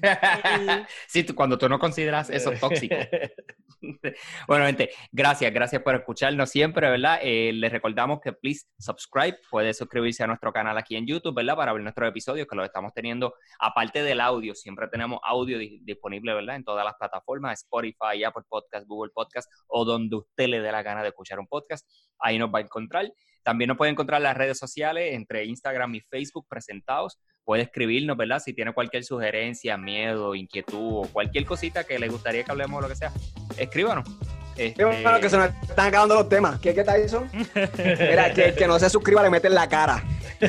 sí, 1.07 1.23
tú- 1.26 1.35
cuando 1.35 1.57
tú 1.57 1.68
no 1.68 1.80
consideras 1.80 2.30
eso 2.30 2.51
tóxico. 2.51 2.95
bueno, 4.47 4.65
gente, 4.65 4.91
gracias, 5.11 5.51
gracias 5.53 5.81
por 5.81 5.95
escucharnos 5.95 6.49
siempre, 6.49 6.89
¿verdad? 6.89 7.19
Eh, 7.21 7.51
les 7.53 7.71
recordamos 7.71 8.19
que 8.21 8.31
please 8.33 8.67
subscribe, 8.77 9.37
puede 9.49 9.73
suscribirse 9.73 10.23
a 10.23 10.27
nuestro 10.27 10.53
canal 10.53 10.77
aquí 10.77 10.95
en 10.95 11.07
YouTube, 11.07 11.35
¿verdad? 11.35 11.55
Para 11.55 11.73
ver 11.73 11.81
nuestros 11.81 12.07
episodios 12.07 12.47
que 12.47 12.55
los 12.55 12.65
estamos 12.65 12.93
teniendo, 12.93 13.33
aparte 13.59 14.03
del 14.03 14.21
audio, 14.21 14.53
siempre 14.53 14.87
tenemos 14.87 15.19
audio 15.23 15.57
di- 15.57 15.79
disponible, 15.83 16.33
¿verdad? 16.33 16.57
En 16.57 16.63
todas 16.63 16.85
las 16.85 16.93
plataformas, 16.95 17.63
Spotify, 17.63 18.23
Apple 18.23 18.43
Podcast, 18.47 18.87
Google 18.87 19.11
Podcast 19.13 19.51
o 19.67 19.83
donde 19.83 20.15
usted 20.17 20.47
le 20.47 20.61
dé 20.61 20.71
la 20.71 20.83
gana 20.83 21.01
de 21.01 21.09
escuchar 21.09 21.39
un 21.39 21.47
podcast, 21.47 21.87
ahí 22.19 22.37
nos 22.37 22.53
va 22.53 22.59
a 22.59 22.61
encontrar. 22.61 23.11
También 23.43 23.69
nos 23.69 23.77
puede 23.77 23.91
encontrar 23.91 24.19
en 24.19 24.23
las 24.25 24.37
redes 24.37 24.59
sociales, 24.59 25.15
entre 25.15 25.45
Instagram 25.45 25.95
y 25.95 26.01
Facebook 26.01 26.45
presentados. 26.47 27.17
Puede 27.43 27.63
escribirnos, 27.63 28.15
¿verdad? 28.18 28.39
Si 28.39 28.53
tiene 28.53 28.73
cualquier 28.73 29.03
sugerencia, 29.03 29.77
miedo, 29.77 30.35
inquietud 30.35 31.05
o 31.05 31.07
cualquier 31.11 31.45
cosita 31.45 31.84
que 31.84 31.97
le 31.97 32.07
gustaría 32.07 32.43
que 32.43 32.51
hablemos 32.51 32.77
o 32.77 32.81
lo 32.81 32.88
que 32.88 32.95
sea, 32.95 33.11
escríbanos. 33.57 34.07
Este, 34.55 34.73
Qué 34.73 34.85
bueno 34.85 35.19
que 35.19 35.30
se 35.30 35.38
nos 35.38 35.49
están 35.61 35.88
acabando 35.88 36.15
los 36.15 36.30
temas. 36.30 36.59
¿Qué, 36.59 36.76
qué 36.76 36.84
Tyson? 36.84 37.30
Mira, 37.53 38.34
que 38.34 38.49
el 38.49 38.55
que 38.55 38.68
no 38.68 38.77
se 38.77 38.89
suscriba 38.89 39.23
le 39.23 39.30
mete 39.30 39.47
en 39.47 39.55
la 39.55 39.68
cara. 39.68 40.03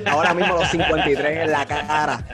Ahora 0.07 0.35
mismo 0.35 0.55
los 0.55 0.69
53 0.71 1.39
en 1.45 1.53
la 1.53 1.67
cara. 1.67 2.25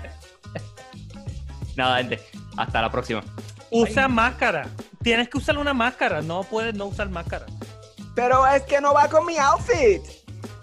Nada, 1.77 1.99
gente. 1.99 2.21
Hasta 2.57 2.83
la 2.83 2.91
próxima. 2.91 3.23
Usa 3.71 4.09
máscara. 4.09 4.67
Tienes 5.03 5.29
que 5.29 5.39
usar 5.39 5.59
una 5.59 5.75
máscara. 5.75 6.23
No 6.23 6.43
puedes 6.43 6.75
no 6.75 6.87
usar 6.87 7.09
máscara. 7.11 7.47
Pero 8.15 8.47
es 8.47 8.63
que 8.63 8.81
no 8.81 8.95
va 8.95 9.09
con 9.09 9.25
mi 9.27 9.37
outfit. 9.39 10.03